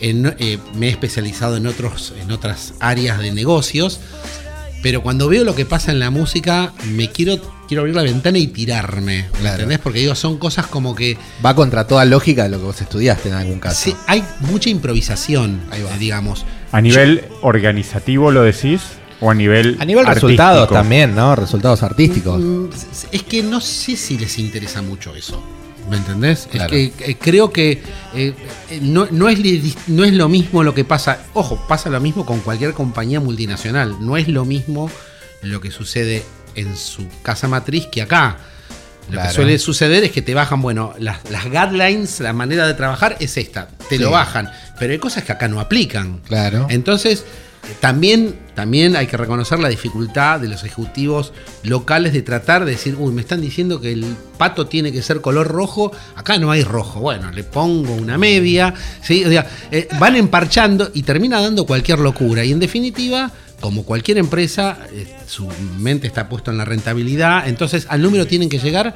En- 0.02 0.36
eh, 0.40 0.58
me 0.76 0.88
he 0.88 0.90
especializado 0.90 1.56
en, 1.58 1.68
otros, 1.68 2.14
en 2.22 2.32
otras 2.32 2.74
áreas 2.80 3.20
de 3.20 3.32
negocios. 3.32 4.00
Pero 4.84 5.04
cuando 5.04 5.28
veo 5.28 5.44
lo 5.44 5.54
que 5.54 5.64
pasa 5.66 5.92
en 5.92 6.00
la 6.00 6.10
música, 6.10 6.74
me 6.88 7.12
quiero, 7.12 7.40
quiero 7.68 7.82
abrir 7.82 7.96
la 7.96 8.02
ventana 8.02 8.40
y 8.40 8.48
tirarme. 8.48 9.28
¿me 9.34 9.40
Claro. 9.40 9.54
¿Entendés? 9.58 9.78
Porque 9.78 10.00
digo, 10.00 10.16
son 10.16 10.40
cosas 10.40 10.66
como 10.66 10.96
que 10.96 11.18
Va 11.46 11.54
contra 11.56 11.86
toda 11.86 12.04
lógica 12.06 12.44
de 12.44 12.50
lo 12.50 12.58
que 12.58 12.64
vos 12.66 12.82
estudiaste 12.82 13.30
en 13.30 13.36
algún 13.36 13.60
caso. 13.60 13.80
sí, 13.80 13.96
hay 14.08 14.24
mucha 14.40 14.70
improvisación, 14.72 15.62
Ahí 15.70 15.84
va. 15.84 15.92
eh, 15.94 15.98
digamos. 16.00 16.46
¿A 16.72 16.82
nivel 16.82 17.26
organizativo 17.44 18.32
lo 18.32 18.42
decís? 18.42 18.82
¿O 19.20 19.30
a 19.30 19.36
nivel 19.36 19.78
A 19.80 19.86
nivel 19.86 20.04
artístico? 20.08 20.30
resultados 20.30 20.70
también, 20.70 21.14
¿no? 21.14 21.36
Resultados 21.36 21.84
artísticos. 21.84 22.42
Mm, 22.42 22.66
Es 23.12 23.22
que 23.22 23.44
no 23.44 23.62
sé 23.62 23.96
si 23.96 24.18
les 24.18 24.40
interesa 24.40 24.82
mucho 24.82 25.16
eso. 25.16 25.44
¿Me 25.92 25.98
entendés? 25.98 26.48
Claro. 26.50 26.74
Es 26.74 26.92
que 26.94 27.12
eh, 27.12 27.18
creo 27.20 27.52
que 27.52 27.84
eh, 28.16 28.34
eh, 28.70 28.80
no, 28.82 29.08
no 29.12 29.28
es, 29.28 29.40
no 29.88 30.06
es 30.06 30.14
lo 30.14 30.30
mismo 30.30 30.64
lo 30.64 30.74
que 30.74 30.86
pasa. 30.86 31.20
Ojo, 31.34 31.62
pasa 31.68 31.90
lo 31.90 32.00
mismo 32.00 32.26
con 32.26 32.40
cualquier 32.40 32.74
compañía 32.74 33.20
multinacional. 33.20 33.98
No 34.00 34.16
es 34.16 34.30
lo 34.30 34.46
mismo 34.46 34.90
lo 35.42 35.60
que 35.60 35.70
sucede 35.70 36.24
en 36.56 36.78
su 36.78 37.06
casa 37.22 37.50
matriz 37.50 37.88
que 37.88 38.02
acá. 38.02 38.38
Lo 39.08 39.16
Claro. 39.16 39.28
que 39.30 39.36
suele 39.36 39.60
suceder 39.60 40.06
es 40.06 40.12
que 40.12 40.22
te 40.22 40.34
bajan, 40.34 40.62
bueno, 40.62 40.94
las, 40.98 41.30
las 41.30 41.44
guidelines, 41.44 42.22
la 42.22 42.32
manera 42.32 42.66
de 42.66 42.74
trabajar 42.76 43.18
es 43.20 43.36
esta, 43.36 43.68
te 43.90 43.98
Sí. 43.98 44.02
lo 44.02 44.12
bajan, 44.12 44.50
pero 44.80 44.94
hay 44.94 45.00
cosas 45.00 45.24
que 45.26 45.34
acá 45.34 45.50
no 45.50 45.60
aplican. 45.60 46.22
Claro. 46.26 46.68
Entonces, 46.70 47.26
también, 47.80 48.36
también 48.56 48.96
hay 48.96 49.08
que 49.08 49.18
reconocer 49.18 49.60
la 49.60 49.70
dificultad 49.70 50.40
de 50.40 50.48
los 50.48 50.64
ejecutivos 50.64 51.32
locales 51.64 52.12
de 52.14 52.22
tratar 52.22 52.66
de 52.66 52.72
decir, 52.72 52.96
uy, 52.98 53.14
me 53.14 53.22
están 53.22 53.42
diciendo 53.42 53.80
que 53.80 53.92
el 53.92 54.04
pato 54.38 54.68
tiene 54.68 54.92
que 54.92 55.02
ser 55.02 55.22
color 55.22 55.48
rojo, 55.48 55.92
acá 56.16 56.38
no 56.38 56.52
hay 56.52 56.64
rojo, 56.64 57.00
bueno, 57.00 57.32
le 57.32 57.44
pongo 57.44 57.94
una 57.94 58.18
media, 58.18 58.74
¿sí? 59.02 59.24
O 59.26 59.30
sea, 59.30 59.48
eh, 59.72 59.88
van 60.00 60.16
emparchando 60.16 60.92
y 60.94 61.04
termina 61.04 61.40
dando 61.40 61.66
cualquier 61.66 62.00
locura. 62.00 62.44
Y 62.44 62.52
en 62.52 62.60
definitiva, 62.60 63.32
como 63.60 63.84
cualquier 63.84 64.18
empresa, 64.18 64.80
eh, 64.92 65.08
su 65.28 65.48
mente 65.78 66.08
está 66.08 66.28
puesta 66.28 66.52
en 66.52 66.58
la 66.58 66.66
rentabilidad, 66.66 67.48
entonces 67.48 67.86
al 67.90 68.02
número 68.02 68.26
tienen 68.26 68.50
que 68.50 68.60
llegar 68.60 68.96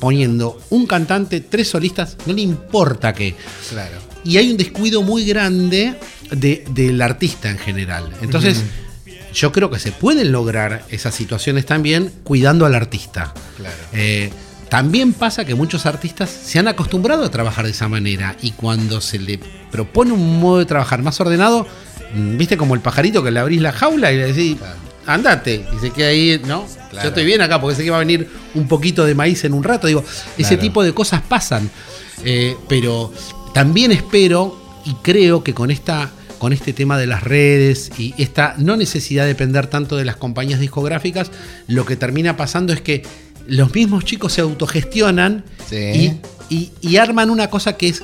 poniendo 0.00 0.60
un 0.70 0.86
cantante, 0.86 1.40
tres 1.40 1.68
solistas, 1.68 2.16
no 2.26 2.32
le 2.32 2.40
importa 2.40 3.12
qué. 3.12 3.36
Claro. 3.70 4.11
Y 4.24 4.36
hay 4.36 4.50
un 4.50 4.56
descuido 4.56 5.02
muy 5.02 5.24
grande 5.24 5.94
de- 6.30 6.64
del 6.70 7.00
artista 7.02 7.50
en 7.50 7.58
general. 7.58 8.10
Entonces, 8.22 8.62
yo 9.34 9.50
creo 9.52 9.70
que 9.70 9.78
se 9.78 9.92
pueden 9.92 10.30
lograr 10.32 10.84
esas 10.90 11.14
situaciones 11.14 11.66
también 11.66 12.12
cuidando 12.22 12.66
al 12.66 12.74
artista. 12.74 13.32
Claro. 13.56 13.74
Eh, 13.92 14.30
también 14.68 15.12
pasa 15.12 15.44
que 15.44 15.54
muchos 15.54 15.84
artistas 15.86 16.30
se 16.30 16.58
han 16.58 16.68
acostumbrado 16.68 17.24
a 17.24 17.30
trabajar 17.30 17.64
de 17.64 17.72
esa 17.72 17.88
manera 17.88 18.36
y 18.42 18.52
cuando 18.52 19.00
se 19.00 19.18
le 19.18 19.38
propone 19.70 20.12
un 20.12 20.40
modo 20.40 20.58
de 20.60 20.66
trabajar 20.66 21.02
más 21.02 21.20
ordenado, 21.20 21.66
mm, 22.14 22.36
viste 22.38 22.56
como 22.56 22.74
el 22.74 22.80
pajarito 22.80 23.22
que 23.22 23.30
le 23.30 23.40
abrís 23.40 23.60
la 23.60 23.72
jaula 23.72 24.12
y 24.12 24.16
le 24.16 24.32
decís, 24.32 24.56
Claro. 24.58 24.76
andate, 25.06 25.66
y 25.76 25.78
se 25.80 25.90
queda 25.90 26.08
ahí, 26.08 26.40
¿no? 26.46 26.66
Claro. 26.90 27.02
Yo 27.04 27.08
estoy 27.08 27.24
bien 27.24 27.42
acá 27.42 27.60
porque 27.60 27.76
sé 27.76 27.84
que 27.84 27.90
va 27.90 27.96
a 27.96 28.00
venir 28.00 28.28
un 28.54 28.66
poquito 28.68 29.04
de 29.04 29.14
maíz 29.14 29.44
en 29.44 29.52
un 29.54 29.64
rato. 29.64 29.86
Digo, 29.86 30.04
ese 30.38 30.56
tipo 30.56 30.82
de 30.82 30.94
cosas 30.94 31.20
pasan. 31.22 31.68
Eh, 32.24 32.54
pero 32.68 33.12
también 33.54 33.92
espero 33.92 34.56
y 34.84 34.94
creo 35.02 35.42
que 35.44 35.54
con 35.54 35.70
esta 35.70 36.10
con 36.38 36.52
este 36.52 36.72
tema 36.72 36.98
de 36.98 37.06
las 37.06 37.22
redes 37.22 37.92
y 37.98 38.14
esta 38.18 38.56
no 38.58 38.76
necesidad 38.76 39.22
de 39.22 39.28
depender 39.28 39.68
tanto 39.68 39.96
de 39.96 40.04
las 40.04 40.16
compañías 40.16 40.58
discográficas, 40.58 41.30
lo 41.68 41.86
que 41.86 41.94
termina 41.94 42.36
pasando 42.36 42.72
es 42.72 42.80
que 42.80 43.02
los 43.46 43.72
mismos 43.74 44.04
chicos 44.04 44.32
se 44.32 44.40
autogestionan 44.40 45.44
Sí. 45.70 46.20
y, 46.50 46.54
y- 46.54 46.72
y 46.80 46.96
arman 46.96 47.30
una 47.30 47.48
cosa 47.48 47.76
que 47.76 47.88
es 47.88 48.02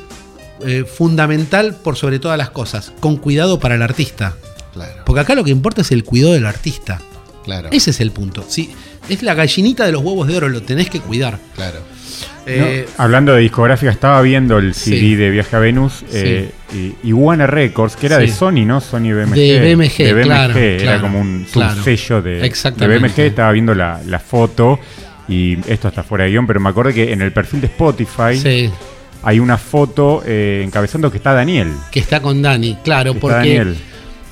eh, 0.64 0.84
fundamental 0.84 1.74
por 1.74 1.96
sobre 1.96 2.18
todas 2.20 2.38
las 2.38 2.50
cosas, 2.50 2.92
con 3.00 3.16
cuidado 3.16 3.58
para 3.58 3.74
el 3.74 3.82
artista. 3.82 4.36
Claro. 4.72 5.02
Porque 5.04 5.20
acá 5.20 5.34
lo 5.34 5.42
que 5.44 5.50
importa 5.50 5.82
es 5.82 5.90
el 5.90 6.04
cuidado 6.04 6.32
del 6.34 6.46
artista. 6.46 7.00
Claro. 7.44 7.68
Ese 7.72 7.90
es 7.90 8.00
el 8.00 8.10
punto. 8.12 8.44
Si, 8.48 8.70
es 9.08 9.22
la 9.24 9.34
gallinita 9.34 9.84
de 9.86 9.92
los 9.92 10.02
huevos 10.02 10.28
de 10.28 10.36
oro, 10.36 10.48
lo 10.48 10.62
tenés 10.62 10.90
que 10.90 11.00
cuidar. 11.00 11.38
Claro. 11.56 11.78
Eh, 12.48 12.86
hablando 12.96 13.34
de 13.34 13.40
discográfica, 13.40 13.90
estaba 13.90 14.20
viendo 14.22 14.58
el 14.58 14.74
CD 14.74 15.16
de 15.16 15.30
Viaje 15.30 15.56
a 15.56 15.58
Venus 15.58 16.04
eh, 16.12 16.50
y, 17.02 17.12
Warner 17.12 17.50
Records, 17.50 17.96
que 17.96 18.06
era 18.06 18.18
de 18.18 18.28
Sony, 18.28 18.64
¿no? 18.64 18.80
Sony 18.80 19.12
BMG. 19.12 19.34
De 19.34 19.74
BMG, 19.74 20.22
claro, 20.22 20.58
era 20.58 21.00
como 21.00 21.20
un 21.20 21.46
sello 21.84 22.22
de, 22.22 22.40
de, 22.40 22.98
BMG. 22.98 23.18
Estaba 23.18 23.52
viendo 23.52 23.74
la, 23.74 24.22
foto 24.26 24.80
y 25.28 25.58
esto 25.66 25.88
está 25.88 26.02
fuera 26.02 26.24
de 26.24 26.30
guion, 26.30 26.46
pero 26.46 26.60
me 26.60 26.70
acuerdo 26.70 26.92
que 26.92 27.12
en 27.12 27.22
el 27.22 27.32
perfil 27.32 27.60
de 27.60 27.66
Spotify 27.66 28.70
hay 29.22 29.40
una 29.40 29.58
foto 29.58 30.22
eh, 30.24 30.62
encabezando 30.64 31.10
que 31.10 31.18
está 31.18 31.32
Daniel. 31.32 31.72
Que 31.90 32.00
está 32.00 32.20
con 32.20 32.40
Dani, 32.40 32.78
claro, 32.82 33.14
porque. 33.14 33.74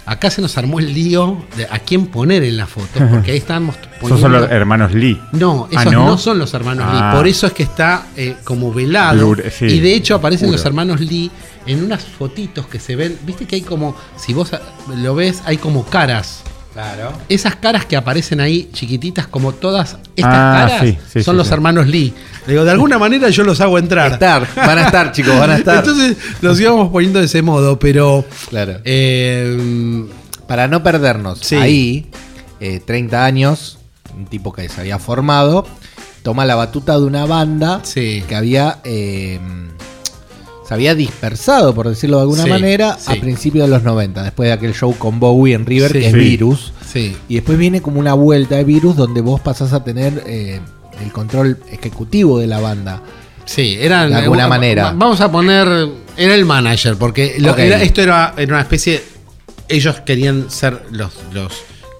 Acá 0.07 0.31
se 0.31 0.41
nos 0.41 0.57
armó 0.57 0.79
el 0.79 0.95
lío 0.95 1.45
de 1.57 1.67
a 1.67 1.81
quién 1.81 2.07
poner 2.07 2.45
en 2.45 2.57
la 2.57 2.67
foto, 2.67 3.01
porque 3.11 3.33
ahí 3.33 3.39
estamos 3.39 3.77
poniendo... 4.01 4.23
son 4.23 4.33
los 4.33 4.51
hermanos 4.51 4.95
Lee. 4.95 5.21
No, 5.33 5.69
ah, 5.75 5.83
esos 5.83 5.93
no? 5.93 6.17
son 6.17 6.39
los 6.39 6.55
hermanos 6.55 6.87
Lee, 6.93 6.99
ah. 7.03 7.13
por 7.15 7.27
eso 7.27 7.47
es 7.47 7.53
que 7.53 7.65
está 7.65 8.07
eh, 8.17 8.37
como 8.45 8.73
velado. 8.73 9.35
y 9.61 9.81
de 9.81 9.95
hecho 9.95 10.15
aparecen 10.15 10.51
los 10.51 10.65
hermanos 10.65 11.01
Lee 11.01 11.31
en 11.67 11.85
unas 11.85 12.05
fotitos 12.05 12.67
que 12.69 12.79
se 12.79 12.95
ven, 12.95 13.19
viste 13.27 13.47
que 13.47 13.57
hay 13.57 13.63
como, 13.63 13.97
si 14.17 14.33
vos 14.33 14.53
lo 14.97 15.15
ves, 15.17 15.43
hay 15.45 15.59
como 15.59 15.85
caras 15.85 16.45
Claro. 16.77 17.15
Esas 17.31 17.57
caras 17.57 17.87
que 17.87 17.97
aparecen 17.97 18.39
ahí, 18.39 18.69
chiquititas, 18.71 19.27
como 19.27 19.53
todas 19.53 19.97
estas 20.15 20.35
ah, 20.35 20.69
caras, 20.69 21.25
son 21.25 21.39
los 21.39 21.51
hermanos 21.51 21.87
Lee. 21.87 22.13
Digo, 22.47 22.67
de 22.67 22.71
alguna 22.71 22.99
manera 22.99 23.31
yo 23.31 23.45
los 23.45 23.63
hago 23.63 23.79
entrar. 23.79 24.13
Estar, 24.13 24.47
van 24.55 24.77
a 24.77 24.83
estar, 24.83 25.11
chicos, 25.11 25.39
van 25.39 25.53
a 25.53 25.57
estar. 25.57 25.79
Entonces 25.79 26.19
los 26.43 26.61
íbamos 26.61 26.91
poniendo 26.91 27.19
de 27.19 27.25
ese 27.25 27.41
modo, 27.41 27.79
pero. 27.79 28.27
Claro. 28.51 28.81
Eh, 28.85 30.05
Para 30.47 30.69
no 30.69 30.83
perdernos, 30.83 31.51
ahí, 31.55 32.11
30 32.59 33.17
eh, 33.17 33.21
años, 33.23 33.79
un 34.15 34.27
tipo 34.27 34.53
que 34.53 34.69
se 34.69 34.79
había 34.79 34.99
formado, 34.99 35.67
toma 36.23 36.45
la 36.45 36.57
batuta 36.57 36.99
de 36.99 37.07
una 37.07 37.25
banda 37.25 37.81
que 37.95 38.37
había. 38.37 38.81
Eh, 38.85 39.41
se 40.67 40.75
había 40.75 40.95
dispersado, 40.95 41.75
por 41.75 41.89
decirlo 41.89 42.17
de 42.17 42.23
alguna 42.23 42.47
manera, 42.47 42.99
a 43.07 43.15
principios 43.15 43.69
de 43.69 43.75
los 43.75 43.85
90, 43.85 44.23
después 44.25 44.49
de 44.49 44.53
aquel 44.53 44.75
show 44.75 44.97
con 44.99 45.21
Bowie 45.21 45.55
en 45.55 45.65
River, 45.65 45.93
que 45.93 46.09
es 46.09 46.13
Virus. 46.13 46.73
Y 47.29 47.35
después 47.35 47.59
viene 47.59 47.83
como 47.83 48.01
una 48.01 48.15
vuelta 48.15 48.57
de 48.57 48.65
Virus 48.65 48.97
donde 48.97 49.21
vos 49.21 49.41
pasás 49.41 49.73
a 49.73 49.85
tener 49.85 50.25
eh, 50.27 50.61
el 51.05 51.13
control 51.13 51.59
ejecutivo 51.71 52.39
de 52.39 52.47
la 52.47 52.59
banda. 52.59 53.03
Sí, 53.45 53.77
era 53.79 54.09
de 54.09 54.15
alguna 54.17 54.49
manera. 54.49 54.93
Vamos 54.97 55.21
a 55.21 55.31
poner. 55.31 55.89
Era 56.17 56.35
el 56.35 56.45
manager, 56.45 56.97
porque 56.97 57.37
esto 57.37 58.03
era, 58.03 58.35
una 58.37 58.61
especie. 58.61 59.03
Ellos 59.69 60.01
querían 60.01 60.51
ser 60.51 60.83
los, 60.91 61.13
los. 61.33 61.53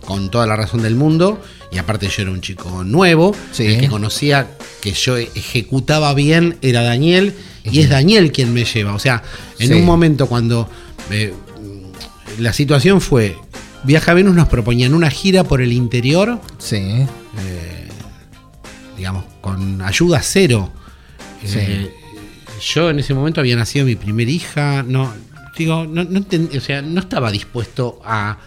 con 0.05 0.31
toda 0.31 0.47
la 0.47 0.57
razón 0.57 0.83
del 0.83 0.97
mundo. 0.97 1.41
Y 1.71 1.79
aparte 1.79 2.09
yo 2.09 2.23
era 2.23 2.31
un 2.31 2.41
chico 2.41 2.85
nuevo. 2.85 3.35
El 3.59 3.81
que 3.81 3.89
conocía 3.89 4.49
que 4.81 4.93
yo 4.93 5.17
ejecutaba 5.17 6.15
bien 6.15 6.59
era 6.63 6.83
Daniel 6.83 7.35
y 7.65 7.81
es 7.81 7.89
Daniel 7.89 8.33
quien 8.33 8.53
me 8.53 8.65
lleva. 8.65 8.95
O 8.95 8.99
sea, 8.99 9.23
en 9.59 9.75
un 9.75 9.85
momento 9.85 10.27
cuando 10.27 10.69
eh, 11.11 11.35
la 12.39 12.53
situación 12.53 13.01
fue, 13.01 13.37
Viaja 13.85 14.15
Venus 14.15 14.35
nos 14.35 14.49
proponían 14.49 14.95
una 14.95 15.11
gira 15.11 15.45
por 15.45 15.61
el 15.61 15.73
interior. 15.73 16.41
Sí. 16.59 16.77
Eh, 16.77 17.89
digamos, 18.97 19.25
con 19.41 19.83
ayuda 19.83 20.21
cero. 20.23 20.73
Eh, 21.43 21.95
yo 22.61 22.91
en 22.91 22.99
ese 22.99 23.15
momento 23.15 23.41
había 23.41 23.57
nacido 23.57 23.87
mi 23.87 23.95
primera 23.97 24.31
hija. 24.31 24.83
No, 24.83 25.13
digo, 25.57 25.87
no, 25.87 26.03
o 26.03 26.61
sea, 26.61 26.83
no 26.83 27.01
estaba 27.01 27.31
dispuesto 27.31 28.01
a, 28.05 28.39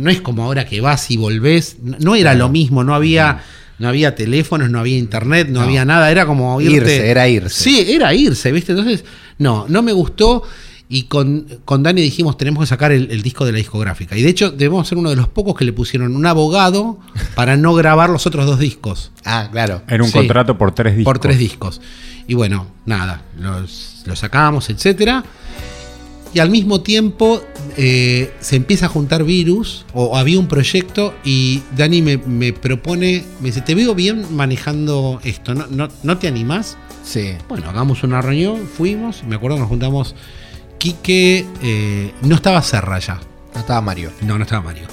No 0.00 0.10
es 0.10 0.20
como 0.20 0.44
ahora 0.44 0.66
que 0.66 0.80
vas 0.80 1.10
y 1.10 1.16
volvés. 1.16 1.76
No, 1.82 2.14
era 2.14 2.34
lo 2.34 2.48
mismo, 2.48 2.84
no 2.84 2.94
había 2.94 3.42
no 3.78 3.88
había 3.88 4.14
teléfonos, 4.14 4.70
no 4.70 4.78
había 4.78 4.98
internet, 4.98 5.48
no, 5.48 5.62
había 5.62 5.86
nada, 5.86 6.10
era 6.10 6.26
como 6.26 6.60
irse. 6.60 7.10
Era 7.10 7.28
irse. 7.28 7.64
Sí, 7.64 7.86
era 7.88 8.12
irse, 8.12 8.52
¿viste? 8.52 8.72
Entonces, 8.72 9.04
no, 9.38 9.64
no 9.68 9.82
me 9.82 9.92
gustó. 9.92 10.42
Y 10.92 11.04
con, 11.04 11.46
con 11.64 11.82
Dani 11.82 12.02
dijimos, 12.02 12.36
tenemos 12.36 12.60
que 12.60 12.66
sacar 12.66 12.92
el, 12.92 13.22
disco 13.22 13.46
de 13.46 13.52
la 13.52 13.58
discográfica. 13.58 14.16
Y 14.18 14.22
de 14.22 14.28
hecho, 14.28 14.50
debemos 14.50 14.88
ser 14.88 14.98
uno 14.98 15.08
de 15.08 15.16
los 15.16 15.28
pocos 15.28 15.54
que 15.56 15.64
le 15.64 15.72
pusieron 15.72 16.14
un 16.14 16.26
abogado 16.26 16.98
para 17.36 17.56
no 17.56 17.74
grabar 17.74 18.10
los 18.10 18.26
otros 18.26 18.44
dos 18.44 18.58
discos. 18.58 19.12
Ah, 19.24 19.48
claro. 19.50 19.82
Era 19.88 20.02
un 20.02 20.10
contrato 20.10 20.58
por 20.58 20.74
tres 20.74 20.96
discos. 20.96 21.12
Por 21.12 21.18
tres 21.20 21.38
discos. 21.38 21.80
Y 22.26 22.34
bueno, 22.34 22.66
nada, 22.86 23.22
los, 23.38 24.02
los 24.04 24.18
sacamos, 24.18 24.68
etcétera 24.68 25.24
y 26.32 26.38
al 26.38 26.50
mismo 26.50 26.80
tiempo 26.80 27.42
eh, 27.76 28.32
se 28.40 28.56
empieza 28.56 28.86
a 28.86 28.88
juntar 28.88 29.24
virus, 29.24 29.84
o 29.92 30.16
había 30.16 30.38
un 30.38 30.46
proyecto, 30.46 31.14
y 31.24 31.62
Dani 31.76 32.02
me, 32.02 32.52
propone, 32.52 33.24
me 33.40 33.48
dice, 33.48 33.60
te 33.62 33.74
veo 33.74 33.94
bien 33.94 34.24
manejando 34.34 35.20
esto, 35.24 35.54
¿no, 35.54 35.88
no, 36.02 36.18
te 36.18 36.28
animás? 36.28 36.76
Sí. 37.04 37.32
Bueno, 37.48 37.68
hagamos 37.68 38.02
una 38.02 38.22
reunión, 38.22 38.68
fuimos, 38.68 39.24
me 39.24 39.36
acuerdo 39.36 39.56
que 39.56 39.60
nos 39.60 39.68
juntamos, 39.68 40.14
Quique, 40.78 41.44
eh, 41.62 42.12
no 42.22 42.36
estaba 42.36 42.62
Serra 42.62 42.98
ya. 43.00 43.20
No 43.54 43.60
estaba 43.60 43.80
Mario. 43.82 44.12
No, 44.22 44.38
no 44.38 44.44
estaba 44.44 44.62
Mario. 44.62 44.84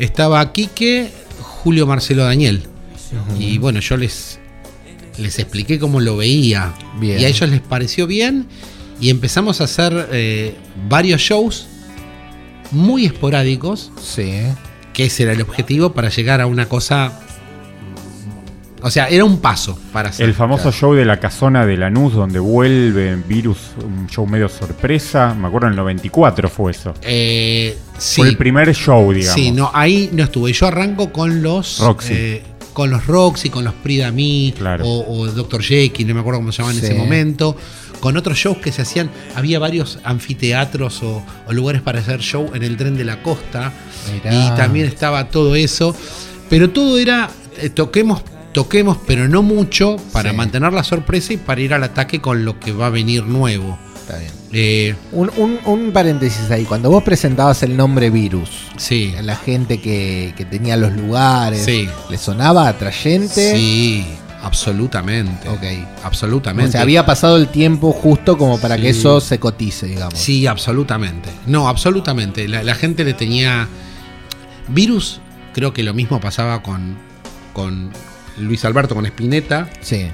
Estaba 0.00 0.52
Quique, 0.52 1.12
Julio 1.40 1.86
Marcelo 1.86 2.24
Daniel. 2.24 2.64
Y 3.38 3.58
bueno, 3.58 3.78
yo 3.78 3.96
les, 3.96 4.40
les 5.18 5.38
expliqué 5.38 5.78
cómo 5.78 6.00
lo 6.00 6.16
veía. 6.16 6.74
Bien. 6.98 7.20
Y 7.20 7.24
a 7.24 7.28
ellos 7.28 7.48
les 7.48 7.60
pareció 7.60 8.08
bien 8.08 8.48
y 9.02 9.10
empezamos 9.10 9.60
a 9.60 9.64
hacer 9.64 10.08
eh, 10.12 10.54
varios 10.88 11.20
shows 11.20 11.66
muy 12.70 13.04
esporádicos. 13.04 13.90
Sí. 14.00 14.32
Que 14.92 15.06
ese 15.06 15.24
era 15.24 15.32
el 15.32 15.42
objetivo 15.42 15.92
para 15.92 16.08
llegar 16.08 16.40
a 16.40 16.46
una 16.46 16.68
cosa. 16.68 17.20
O 18.80 18.90
sea, 18.92 19.08
era 19.08 19.24
un 19.24 19.40
paso 19.40 19.76
para 19.92 20.10
hacer. 20.10 20.24
El 20.28 20.34
famoso 20.34 20.70
show 20.70 20.94
de 20.94 21.04
la 21.04 21.18
casona 21.18 21.66
de 21.66 21.76
Lanús, 21.76 22.14
donde 22.14 22.38
vuelve 22.38 23.16
Virus, 23.16 23.72
un 23.84 24.06
show 24.06 24.24
medio 24.24 24.48
sorpresa. 24.48 25.34
Me 25.34 25.48
acuerdo 25.48 25.66
en 25.66 25.72
el 25.72 25.78
94 25.78 26.48
fue 26.48 26.70
eso. 26.70 26.94
Eh, 27.02 27.76
fue 27.98 28.28
el 28.28 28.36
primer 28.36 28.72
show, 28.72 29.12
digamos. 29.12 29.34
Sí, 29.34 29.50
no, 29.50 29.72
ahí 29.74 30.10
no 30.12 30.22
estuve. 30.22 30.52
Yo 30.52 30.68
arranco 30.68 31.12
con 31.12 31.42
los. 31.42 31.80
Roxy. 31.80 32.12
Eh, 32.14 32.42
con 32.72 32.88
los 32.88 33.04
Roxy, 33.06 33.50
con 33.50 33.64
los 33.64 33.74
Prida 33.74 34.12
Me, 34.12 34.54
claro. 34.56 34.86
o, 34.86 35.22
o 35.22 35.26
Dr. 35.26 35.60
Jekyll, 35.60 36.06
no 36.06 36.14
me 36.14 36.20
acuerdo 36.20 36.38
cómo 36.38 36.52
se 36.52 36.58
llamaban 36.58 36.78
en 36.78 36.84
ese 36.84 36.94
momento 36.94 37.56
con 38.02 38.16
otros 38.16 38.36
shows 38.36 38.58
que 38.58 38.72
se 38.72 38.82
hacían. 38.82 39.10
Había 39.36 39.60
varios 39.60 40.00
anfiteatros 40.02 41.04
o, 41.04 41.22
lugares 41.50 41.82
para 41.82 42.00
hacer 42.00 42.18
show 42.18 42.50
en 42.52 42.64
el 42.64 42.76
tren 42.76 42.96
de 42.96 43.04
la 43.04 43.22
costa. 43.22 43.72
Y 44.12 44.48
también 44.56 44.86
estaba 44.86 45.28
todo 45.28 45.54
eso. 45.54 45.94
Pero 46.50 46.70
todo 46.70 46.98
era, 46.98 47.30
eh, 47.58 47.70
toquemos, 47.70 48.22
toquemos, 48.52 48.98
pero 49.06 49.28
no 49.28 49.42
mucho, 49.42 49.96
para 50.12 50.32
mantener 50.32 50.72
la 50.72 50.82
sorpresa 50.82 51.32
y 51.32 51.36
para 51.36 51.60
ir 51.60 51.72
al 51.72 51.84
ataque 51.84 52.20
con 52.20 52.44
lo 52.44 52.58
que 52.58 52.72
va 52.72 52.86
a 52.86 52.90
venir 52.90 53.22
nuevo. 53.22 53.78
Está 53.94 54.18
bien. 54.18 54.32
Eh, 54.52 54.94
un, 55.12 55.92
paréntesis 55.92 56.50
ahí, 56.50 56.64
cuando 56.64 56.90
vos 56.90 57.04
presentabas 57.04 57.62
el 57.62 57.76
nombre 57.76 58.10
Virus, 58.10 58.50
sí. 58.76 59.14
la 59.22 59.36
gente 59.36 59.80
que, 59.80 60.34
que 60.36 60.44
tenía 60.44 60.76
los 60.76 60.92
lugares, 60.92 61.66
¿le 62.10 62.18
sonaba 62.18 62.66
atrayente? 62.66 63.54
Sí. 63.54 64.04
Absolutamente. 64.42 65.48
Ok. 65.48 65.62
Absolutamente. 66.02 66.70
O 66.70 66.72
sea, 66.72 66.82
había 66.82 67.06
pasado 67.06 67.36
el 67.36 67.48
tiempo 67.48 67.92
justo 67.92 68.36
como 68.36 68.60
para 68.60 68.76
que 68.76 68.90
eso 68.90 69.20
se 69.20 69.38
cotice, 69.38 69.86
digamos. 69.86 70.18
Sí, 70.18 70.46
absolutamente. 70.46 71.30
No, 71.46 71.68
absolutamente. 71.68 72.48
La, 72.48 72.74
gente 72.74 73.04
le 73.04 73.14
tenía. 73.14 73.68
Virus, 74.68 75.20
creo 75.54 75.72
que 75.72 75.82
lo 75.82 75.94
mismo 75.94 76.20
pasaba 76.20 76.62
con, 76.62 76.96
con 77.52 77.90
Luis 78.38 78.64
Alberto, 78.64 78.94
con 78.94 79.06
Spinetta. 79.06 79.68
Sí. 79.80 80.08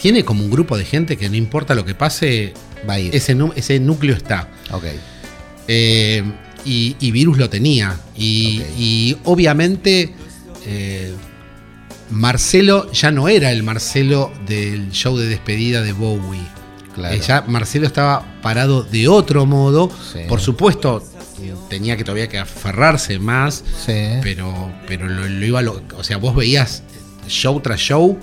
Tiene 0.00 0.24
como 0.24 0.44
un 0.44 0.50
grupo 0.50 0.76
de 0.78 0.84
gente 0.84 1.16
que 1.16 1.28
no 1.28 1.36
importa 1.36 1.74
lo 1.74 1.84
que 1.84 1.94
pase, 1.94 2.54
Va 2.88 2.94
a 2.94 3.00
ir. 3.00 3.14
Ese, 3.14 3.36
ese 3.56 3.80
núcleo 3.80 4.14
está. 4.14 4.48
Ok. 4.70 4.84
Eh, 5.66 6.22
y, 6.64 7.10
Virus 7.10 7.38
lo 7.38 7.48
tenía. 7.48 7.98
Y, 8.16 9.16
obviamente. 9.24 10.14
Eh, 10.66 11.14
Marcelo 12.10 12.90
ya 12.92 13.10
no 13.10 13.28
era 13.28 13.52
el 13.52 13.62
Marcelo 13.62 14.32
del 14.46 14.90
show 14.90 15.16
de 15.16 15.26
despedida 15.26 15.82
de 15.82 15.92
Bowie. 15.92 16.40
Claro. 16.94 17.14
ya 17.16 17.44
Marcelo 17.46 17.86
estaba 17.86 18.24
parado 18.42 18.82
de 18.82 19.08
otro 19.08 19.46
modo. 19.46 19.90
Por 20.28 20.40
supuesto, 20.40 21.02
tenía 21.68 21.96
que 21.96 22.02
todavía 22.02 22.28
que 22.28 22.38
aferrarse 22.38 23.18
más. 23.18 23.64
Pero, 23.86 24.72
pero 24.86 25.06
lo, 25.06 25.46
iba. 25.46 25.60
o 25.96 26.02
sea, 26.02 26.16
vos 26.16 26.34
veías 26.34 26.82
show 27.28 27.60
tras 27.60 27.80
show. 27.80 28.18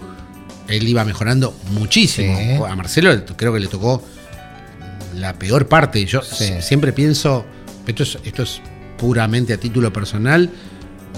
Él 0.68 0.88
iba 0.88 1.06
mejorando 1.06 1.56
muchísimo. 1.72 2.66
A 2.66 2.76
Marcelo 2.76 3.24
creo 3.38 3.54
que 3.54 3.60
le 3.60 3.68
tocó 3.68 4.04
la 5.16 5.34
peor 5.34 5.68
parte. 5.68 6.04
Yo 6.06 6.22
siempre 6.22 6.92
pienso. 6.92 7.46
Esto 7.88 8.04
esto 8.04 8.44
es 8.44 8.62
puramente 8.98 9.54
a 9.54 9.58
título 9.58 9.94
personal 9.94 10.52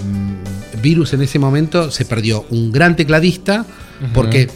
Mm, 0.04 0.37
Virus 0.80 1.12
en 1.12 1.22
ese 1.22 1.38
momento 1.38 1.90
se 1.90 2.04
perdió 2.04 2.46
un 2.50 2.72
gran 2.72 2.96
tecladista 2.96 3.64
porque 4.14 4.48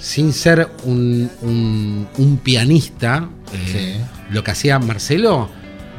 sin 0.00 0.32
ser 0.32 0.68
un, 0.84 2.40
pianista, 2.42 3.28
eh, 3.52 3.98
lo 4.30 4.44
que 4.44 4.50
hacía 4.50 4.78
Marcelo, 4.78 5.48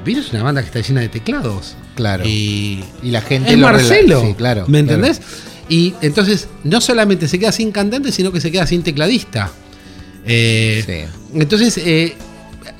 Virus 0.05 0.27
es 0.27 0.33
una 0.33 0.43
banda 0.43 0.61
que 0.61 0.67
está 0.67 0.79
llena 0.81 1.01
de 1.01 1.09
teclados. 1.09 1.75
Claro. 1.95 2.23
Y, 2.25 2.83
la 3.03 3.21
gente... 3.21 3.51
Es 3.51 3.57
Marcelo. 3.57 4.35
claro. 4.37 4.65
¿Me 4.67 4.79
entendés? 4.79 5.21
Y 5.69 5.93
entonces 6.01 6.47
no 6.63 6.79
solamente 6.79 7.27
se 7.27 7.39
queda 7.39 7.51
sin 7.51 7.71
cantante, 7.71 8.11
sino 8.11 8.31
que 8.31 8.39
se 8.39 8.51
queda 8.51 8.65
sin 8.65 8.83
tecladista. 8.83 9.51
Eh, 10.25 11.07
entonces, 11.33 11.77
eh, 11.77 12.15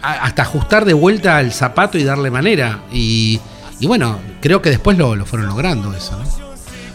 hasta 0.02 0.44
ajustar 0.44 0.86
de 0.86 0.94
vuelta 0.94 1.42
el 1.42 1.52
zapato 1.52 1.98
y 1.98 2.04
darle 2.04 2.32
manera. 2.32 2.84
Y, 2.94 3.40
bueno, 3.82 4.20
creo 4.42 4.62
que 4.62 4.70
después 4.70 4.98
lo, 4.98 5.26
fueron 5.26 5.48
logrando 5.48 5.94
eso, 5.94 6.18
¿no? 6.18 6.47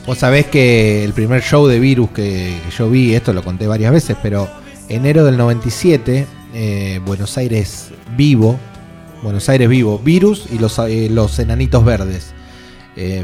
Vos 0.07 0.19
sabés 0.19 0.47
que 0.47 1.05
el 1.05 1.13
primer 1.13 1.43
show 1.43 1.67
de 1.67 1.79
Virus 1.79 2.11
que, 2.11 2.53
yo 2.77 2.91
vi, 2.91 3.15
esto 3.15 3.33
lo 3.33 3.45
conté 3.45 3.67
varias 3.67 3.93
veces, 3.93 4.17
pero 4.23 4.49
enero 4.89 5.25
del 5.25 5.37
97, 5.37 6.27
eh, 6.55 7.01
Buenos 7.05 7.39
Aires 7.39 7.91
vivo, 8.17 8.59
Buenos 9.23 9.49
Aires 9.49 9.69
vivo, 9.69 9.99
Virus 9.99 10.47
y 10.53 10.59
los, 10.59 10.81
los 11.11 11.39
Enanitos 11.39 11.85
Verdes, 11.85 12.35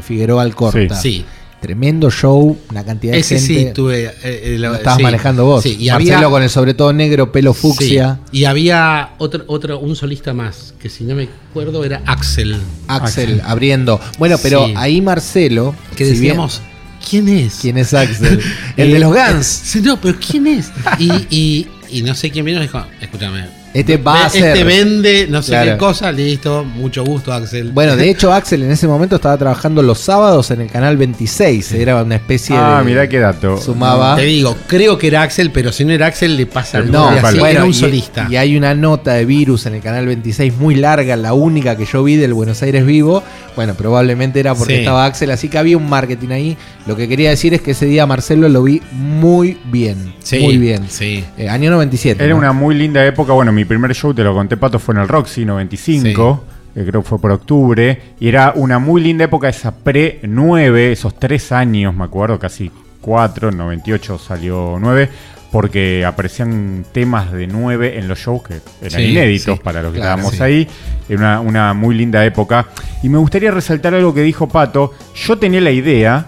Figueroa 0.03 0.43
Alcorta. 0.43 0.95
sí. 0.95 1.25
Tremendo 1.61 2.09
show, 2.09 2.57
una 2.69 2.85
cantidad 2.85 3.13
de 3.13 3.23
gente. 3.23 3.45
sí, 3.45 3.67
tuve. 3.73 4.05
Eh, 4.05 4.13
eh, 4.23 4.55
lo 4.59 4.75
estabas 4.75 5.01
manejando 5.01 5.45
vos. 5.45 5.63
Sí, 5.63 5.75
y 5.79 5.89
Marcelo 5.89 6.31
con 6.31 6.41
el 6.41 6.49
sobre 6.49 6.73
todo 6.73 6.93
negro, 6.93 7.31
pelo 7.31 7.53
fucsia. 7.53 8.19
y 8.31 8.45
había 8.45 9.15
otro, 9.17 9.43
otro, 9.47 9.79
un 9.79 9.95
solista 9.95 10.33
más, 10.33 10.73
que 10.79 10.89
si 10.89 11.03
no 11.03 11.15
me 11.15 11.27
acuerdo 11.49 11.83
era 11.83 12.01
Axel. 12.05 12.57
Axel, 12.87 13.41
abriendo. 13.43 13.99
Bueno, 14.17 14.37
pero 14.41 14.67
ahí 14.75 15.01
Marcelo. 15.01 15.75
Que 15.95 16.05
decíamos. 16.05 16.61
¿Quién 17.09 17.29
es? 17.29 17.59
¿Quién 17.61 17.77
es 17.77 17.93
Axel? 17.93 18.41
el 18.77 18.91
de 18.91 18.99
los 18.99 19.13
Guns. 19.13 19.75
No, 19.83 19.99
pero 19.99 20.17
¿quién 20.19 20.47
es? 20.47 20.71
y, 20.99 21.11
y, 21.29 21.67
y 21.89 22.01
no 22.03 22.13
sé 22.13 22.29
quién 22.29 22.45
vino 22.45 22.59
y 22.59 22.63
dijo, 22.63 22.83
escúchame, 23.01 23.45
este 23.73 23.97
va 23.97 24.23
a 24.23 24.27
este 24.27 24.39
ser. 24.39 24.49
Este 24.49 24.63
vende 24.63 25.27
no 25.29 25.41
sé 25.41 25.57
qué 25.63 25.77
cosa, 25.77 26.11
listo, 26.11 26.63
mucho 26.63 27.03
gusto, 27.03 27.31
Axel. 27.31 27.71
Bueno, 27.71 27.95
de 27.95 28.09
hecho, 28.09 28.33
Axel 28.33 28.63
en 28.63 28.71
ese 28.71 28.87
momento 28.87 29.17
estaba 29.17 29.37
trabajando 29.37 29.81
los 29.81 29.99
sábados 29.99 30.51
en 30.51 30.61
el 30.61 30.69
canal 30.69 30.97
26. 30.97 31.73
Era 31.73 32.03
una 32.03 32.15
especie 32.15 32.55
ah, 32.55 32.59
de. 32.59 32.65
Ah, 32.65 32.83
mirá 32.83 33.07
qué 33.07 33.19
dato. 33.19 33.57
Sumaba. 33.57 34.15
Te 34.15 34.23
digo, 34.23 34.55
creo 34.67 34.97
que 34.97 35.07
era 35.07 35.21
Axel, 35.21 35.51
pero 35.51 35.71
si 35.71 35.85
no 35.85 35.93
era 35.93 36.07
Axel, 36.07 36.35
le 36.35 36.45
pasa 36.45 36.79
el 36.79 36.91
No, 36.91 37.11
bueno, 37.21 37.45
era 37.45 37.63
un 37.63 37.73
solista. 37.73 38.27
Y, 38.29 38.35
hay 38.35 38.57
una 38.57 38.73
nota 38.73 39.13
de 39.13 39.25
virus 39.25 39.65
en 39.65 39.75
el 39.75 39.81
canal 39.81 40.05
26 40.05 40.55
muy 40.57 40.75
larga, 40.75 41.15
la 41.15 41.33
única 41.33 41.75
que 41.75 41.85
yo 41.85 42.03
vi 42.03 42.15
del 42.15 42.33
Buenos 42.33 42.61
Aires 42.63 42.85
Vivo. 42.85 43.23
Bueno, 43.55 43.73
probablemente 43.73 44.39
era 44.39 44.55
porque 44.55 44.79
estaba 44.79 45.05
Axel, 45.05 45.31
así 45.31 45.49
que 45.49 45.57
había 45.57 45.77
un 45.77 45.89
marketing 45.89 46.29
ahí. 46.29 46.57
Lo 46.87 46.95
que 46.95 47.07
quería 47.07 47.29
decir 47.29 47.53
es 47.53 47.61
que 47.61 47.71
ese 47.71 47.85
día 47.85 48.05
Marcelo 48.05 48.49
lo 48.49 48.63
vi 48.63 48.81
muy 48.91 49.57
bien. 49.65 50.13
muy 50.39 50.57
bien. 50.57 50.85
Sí. 50.89 51.23
Eh, 51.37 51.49
año 51.49 51.69
97. 51.69 52.23
Era 52.23 52.35
una 52.35 52.53
muy 52.53 52.73
linda 52.73 53.05
época. 53.05 53.33
Bueno, 53.33 53.51
mi 53.59 53.65
primer 53.65 53.93
show 53.93 54.13
te 54.13 54.23
lo 54.23 54.33
conté, 54.33 54.55
Pato, 54.55 54.79
fue 54.79 54.95
en 54.95 55.01
el 55.01 55.09
Roxy 55.09 55.43
95. 55.43 56.43
Que 56.73 56.85
creo 56.85 57.01
que 57.01 57.09
fue 57.09 57.19
por 57.19 57.31
octubre. 57.31 58.13
Y 58.17 58.29
era 58.29 58.53
una 58.55 58.79
muy 58.79 59.01
linda 59.01 59.25
época, 59.25 59.49
esa 59.49 59.75
pre-9, 59.75 60.77
esos 60.91 61.19
tres 61.19 61.51
años, 61.51 61.93
me 61.93 62.05
acuerdo, 62.05 62.39
casi 62.39 62.71
cuatro, 63.01 63.49
en 63.49 63.57
98 63.57 64.17
salió 64.17 64.77
9 64.79 65.09
porque 65.51 66.05
aparecían 66.05 66.85
temas 66.91 67.33
de 67.33 67.47
9 67.47 67.97
en 67.97 68.07
los 68.07 68.19
shows 68.19 68.43
que 68.43 68.61
eran 68.81 69.01
inéditos 69.01 69.59
para 69.59 69.81
los 69.81 69.91
que 69.91 69.97
estábamos 69.97 70.39
ahí. 70.39 70.65
Era 71.09 71.19
una, 71.19 71.39
una, 71.41 71.73
muy 71.73 71.95
linda 71.95 72.23
época. 72.23 72.67
Y 73.03 73.09
me 73.09 73.17
gustaría 73.17 73.51
resaltar 73.51 73.93
algo 73.93 74.13
que 74.13 74.21
dijo 74.21 74.47
Pato. 74.47 74.93
Yo 75.15 75.37
tenía 75.37 75.59
la 75.59 75.71
idea, 75.71 76.27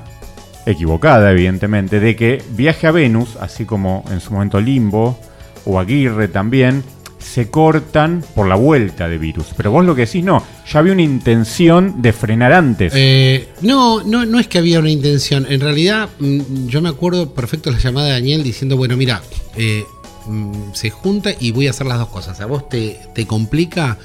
equivocada 0.66 1.32
evidentemente, 1.32 2.02
de 2.02 2.16
que 2.16 2.44
Viaje 2.50 2.88
a 2.88 2.92
Venus, 2.92 3.38
así 3.40 3.64
como 3.64 4.04
en 4.12 4.20
su 4.20 4.34
momento 4.34 4.60
Limbo 4.60 5.18
o 5.66 5.80
Aguirre 5.80 6.28
también, 6.28 6.84
se 7.22 7.50
cortan 7.50 8.24
por 8.36 8.48
la 8.48 8.56
vuelta 8.56 9.08
de 9.08 9.18
virus. 9.18 9.48
Pero 9.56 9.72
vos 9.72 9.86
lo 9.86 9.96
que 9.96 10.06
decís, 10.06 10.24
no, 10.24 10.44
ya 10.72 10.80
había 10.80 10.94
una 10.94 11.02
intención 11.02 12.02
de 12.02 12.14
frenar 12.14 12.54
antes. 12.54 12.94
Eh, 12.96 13.50
no, 13.62 14.04
no, 14.04 14.26
no 14.26 14.40
es 14.40 14.48
que 14.48 14.58
había 14.58 14.80
una 14.80 14.90
intención. 14.90 15.46
En 15.50 15.62
realidad, 15.62 16.10
mm, 16.20 16.68
yo 16.68 16.82
me 16.82 16.90
acuerdo 16.90 17.34
perfecto 17.34 17.72
la 17.72 17.80
llamada 17.80 18.08
de 18.08 18.14
Daniel 18.14 18.44
diciendo, 18.44 18.78
bueno, 18.78 18.98
mira, 18.98 19.22
eh, 19.56 19.86
mm, 20.26 20.74
se 20.74 20.90
junta 20.90 21.32
y 21.40 21.52
voy 21.52 21.68
a 21.68 21.72
hacer 21.72 21.88
las 21.88 22.00
dos 22.00 22.10
cosas. 22.10 22.40
A 22.42 22.46
vos 22.46 22.68
te, 22.68 23.00
te 23.14 23.26
complica 23.26 23.98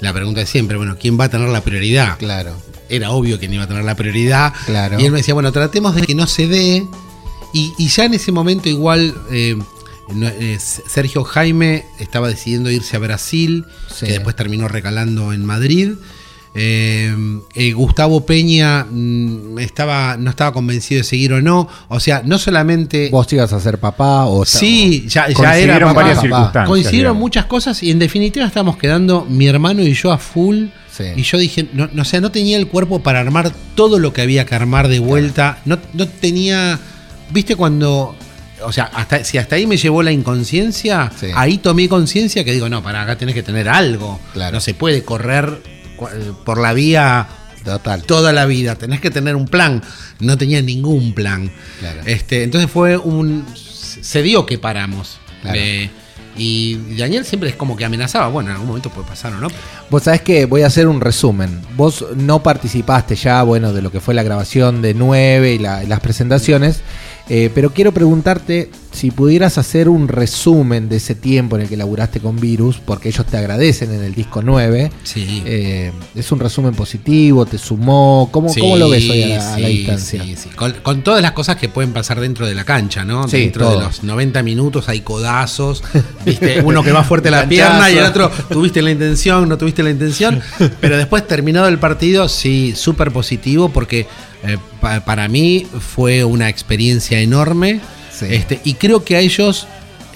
la 0.00 0.12
pregunta 0.12 0.40
de 0.40 0.46
siempre, 0.46 0.76
bueno, 0.76 0.96
¿quién 1.00 1.18
va 1.18 1.24
a 1.24 1.28
tener 1.28 1.48
la 1.48 1.60
prioridad? 1.60 2.18
Claro. 2.18 2.56
Era 2.88 3.12
obvio 3.12 3.38
que 3.38 3.48
no 3.48 3.54
iba 3.54 3.64
a 3.64 3.68
tener 3.68 3.84
la 3.84 3.94
prioridad. 3.94 4.52
Claro. 4.66 5.00
Y 5.00 5.04
él 5.04 5.12
me 5.12 5.18
decía, 5.18 5.32
bueno, 5.32 5.52
tratemos 5.52 5.94
de 5.94 6.02
que 6.02 6.14
no 6.14 6.26
se 6.26 6.48
dé. 6.48 6.84
Y, 7.54 7.88
ya 7.88 8.06
en 8.06 8.14
ese 8.14 8.32
momento 8.32 8.68
igual 8.68 9.14
eh, 9.30 9.56
eh, 9.56 9.62
Sergio 10.58 11.24
Jaime 11.24 11.84
estaba 11.98 12.28
decidiendo 12.28 12.70
irse 12.70 12.96
a 12.96 13.00
Brasil, 13.00 13.66
que 14.00 14.12
después 14.12 14.36
terminó 14.36 14.68
recalando 14.68 15.32
en 15.32 15.44
Madrid. 15.44 15.94
Eh, 16.54 17.40
eh, 17.54 17.72
Gustavo 17.72 18.26
Peña 18.26 18.84
mm, 18.84 19.58
estaba, 19.58 20.18
no 20.18 20.28
estaba 20.28 20.52
convencido 20.52 20.98
de 20.98 21.04
seguir 21.04 21.32
o 21.32 21.40
no. 21.40 21.68
O 21.88 21.98
sea, 21.98 22.22
no 22.24 22.38
solamente. 22.38 23.08
Vos 23.10 23.32
ibas 23.32 23.52
a 23.52 23.60
ser 23.60 23.78
papá 23.78 24.26
o. 24.26 24.44
Sí, 24.44 25.06
ya, 25.08 25.28
ya 25.28 25.56
era. 25.56 25.92
varias 25.92 26.20
circunstancias. 26.20 26.68
Coincidieron 26.68 27.16
muchas 27.16 27.46
cosas 27.46 27.82
y 27.82 27.90
en 27.90 27.98
definitiva 27.98 28.44
estábamos 28.46 28.76
quedando 28.76 29.26
mi 29.28 29.46
hermano 29.46 29.82
y 29.82 29.94
yo 29.94 30.12
a 30.12 30.18
full. 30.18 30.66
Y 31.16 31.22
yo 31.22 31.38
dije, 31.38 31.68
no, 31.72 31.88
no, 31.92 32.02
no 32.20 32.30
tenía 32.30 32.58
el 32.58 32.68
cuerpo 32.68 33.02
para 33.02 33.18
armar 33.20 33.50
todo 33.74 33.98
lo 33.98 34.12
que 34.12 34.20
había 34.20 34.44
que 34.44 34.54
armar 34.54 34.88
de 34.88 34.98
vuelta. 34.98 35.58
No, 35.64 35.78
no 35.94 36.06
tenía. 36.06 36.78
¿Viste 37.30 37.56
cuando 37.56 38.14
o 38.64 38.72
sea, 38.72 38.84
hasta, 38.84 39.24
si 39.24 39.38
hasta 39.38 39.56
ahí 39.56 39.66
me 39.66 39.76
llevó 39.76 40.02
la 40.02 40.12
inconsciencia, 40.12 41.10
ahí 41.34 41.58
tomé 41.58 41.88
conciencia 41.88 42.44
que 42.44 42.52
digo, 42.52 42.68
no, 42.68 42.82
para 42.82 43.02
acá 43.02 43.16
tenés 43.16 43.34
que 43.34 43.42
tener 43.42 43.68
algo. 43.68 44.20
No 44.34 44.60
se 44.60 44.74
puede 44.74 45.04
correr 45.04 45.62
eh, 45.64 46.32
por 46.44 46.58
la 46.58 46.72
vía 46.72 47.28
Total. 47.64 48.02
toda 48.02 48.32
la 48.32 48.46
vida, 48.46 48.74
tenés 48.76 49.00
que 49.00 49.10
tener 49.10 49.36
un 49.36 49.46
plan. 49.46 49.82
No 50.20 50.36
tenía 50.36 50.62
ningún 50.62 51.14
plan. 51.14 51.50
Este, 52.04 52.42
entonces 52.42 52.70
fue 52.70 52.96
un. 52.96 53.44
Se 53.54 54.22
dio 54.22 54.46
que 54.46 54.58
paramos. 54.58 55.18
Eh, 55.54 55.90
y 56.36 56.96
Daniel 56.96 57.24
siempre 57.26 57.50
es 57.50 57.56
como 57.56 57.76
que 57.76 57.84
amenazaba, 57.84 58.28
bueno, 58.28 58.48
en 58.48 58.54
algún 58.54 58.68
momento 58.68 58.90
puede 58.90 59.06
pasar 59.06 59.34
o 59.34 59.40
no. 59.40 59.48
Vos 59.90 60.04
sabés 60.04 60.22
que 60.22 60.46
voy 60.46 60.62
a 60.62 60.68
hacer 60.68 60.86
un 60.88 61.00
resumen. 61.00 61.60
Vos 61.76 62.06
no 62.16 62.42
participaste 62.42 63.16
ya, 63.16 63.42
bueno, 63.42 63.72
de 63.72 63.82
lo 63.82 63.92
que 63.92 64.00
fue 64.00 64.14
la 64.14 64.22
grabación 64.22 64.80
de 64.80 64.94
9 64.94 65.54
y 65.54 65.58
las 65.58 66.00
presentaciones. 66.00 66.80
Eh, 67.28 67.50
pero 67.54 67.70
quiero 67.70 67.92
preguntarte 67.92 68.70
si 68.92 69.10
pudieras 69.10 69.58
hacer 69.58 69.88
un 69.88 70.08
resumen 70.08 70.88
de 70.88 70.96
ese 70.96 71.14
tiempo 71.14 71.56
en 71.56 71.62
el 71.62 71.68
que 71.68 71.76
laburaste 71.76 72.20
con 72.20 72.38
Virus, 72.38 72.78
porque 72.84 73.08
ellos 73.08 73.26
te 73.26 73.36
agradecen 73.36 73.92
en 73.92 74.04
el 74.04 74.14
disco 74.14 74.42
9. 74.42 74.92
Sí. 75.02 75.42
Eh, 75.46 75.92
¿Es 76.14 76.30
un 76.30 76.38
resumen 76.38 76.74
positivo? 76.74 77.46
¿Te 77.46 77.58
sumó? 77.58 78.28
¿Cómo, 78.30 78.54
¿cómo 78.54 78.76
lo 78.76 78.90
ves 78.90 79.08
hoy 79.08 79.22
a 79.32 79.58
la, 79.58 79.68
distancia? 79.68 80.22
Sí, 80.22 80.36
sí. 80.36 80.50
Con, 80.50 81.02
todas 81.02 81.22
las 81.22 81.32
cosas 81.32 81.56
que 81.56 81.68
pueden 81.68 81.92
pasar 81.92 82.20
dentro 82.20 82.46
de 82.46 82.54
la 82.54 82.64
cancha, 82.64 83.04
¿no? 83.04 83.26
dentro 83.26 83.70
de 83.70 83.80
los 83.80 84.04
90 84.04 84.42
minutos 84.42 84.88
hay 84.88 85.00
codazos, 85.00 85.82
¿viste? 86.24 86.60
uno 86.62 86.82
que 86.82 86.92
va 86.92 87.02
fuerte 87.02 87.30
la 87.30 87.48
pierna 87.48 87.90
y 87.90 87.96
el 87.96 88.04
otro, 88.04 88.30
tuviste 88.50 88.82
la 88.82 88.90
intención, 88.90 89.48
no 89.48 89.58
tuviste 89.58 89.82
la 89.82 89.90
intención. 89.90 90.40
Pero 90.80 90.96
después, 90.96 91.26
terminado 91.26 91.68
el 91.68 91.78
partido, 91.78 92.28
sí, 92.28 92.74
súper 92.76 93.10
positivo 93.10 93.70
porque 93.70 94.06
eh, 94.44 94.58
para 95.04 95.28
mí 95.28 95.66
fue 95.80 96.24
una 96.24 96.48
experiencia 96.48 97.20
enorme. 97.20 97.80
Este, 98.30 98.60
y 98.64 98.74
creo 98.74 99.04
que 99.04 99.16
a 99.16 99.20
ellos 99.20 99.66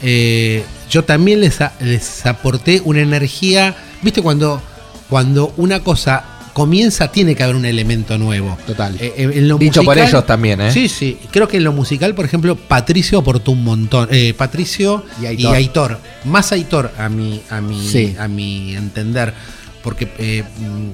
eh, 0.03 0.65
yo 0.91 1.05
también 1.05 1.41
les, 1.41 1.59
les 1.81 2.27
aporté 2.27 2.81
una 2.85 3.01
energía. 3.01 3.77
¿Viste 4.03 4.23
cuando, 4.23 4.63
cuando 5.09 5.53
una 5.57 5.81
cosa 5.81 6.25
comienza, 6.53 7.09
tiene 7.09 7.35
que 7.35 7.43
haber 7.43 7.55
un 7.57 7.67
elemento 7.67 8.17
nuevo. 8.17 8.57
Total. 8.67 8.97
Eh, 8.99 9.55
Dicho 9.59 9.83
por 9.83 9.99
ellos 9.99 10.25
también, 10.25 10.61
¿eh? 10.61 10.73
Sí, 10.73 10.89
sí. 10.89 11.19
Creo 11.31 11.49
que 11.49 11.59
en 11.59 11.65
lo 11.65 11.73
musical, 11.73 12.15
por 12.15 12.25
ejemplo, 12.25 12.57
Patricio 12.57 13.19
aportó 13.19 13.53
un 13.53 13.63
montón. 13.63 14.09
Patricio 14.37 15.05
y 15.21 15.47
Aitor. 15.47 16.01
Más 16.25 16.53
Aitor, 16.53 16.93
a 16.99 17.09
mi, 17.09 17.43
a 17.51 17.61
mi, 17.61 18.17
a 18.19 18.29
mi 18.29 18.75
entender. 18.75 19.35
Porque 19.83 20.07
mm, 20.07 20.91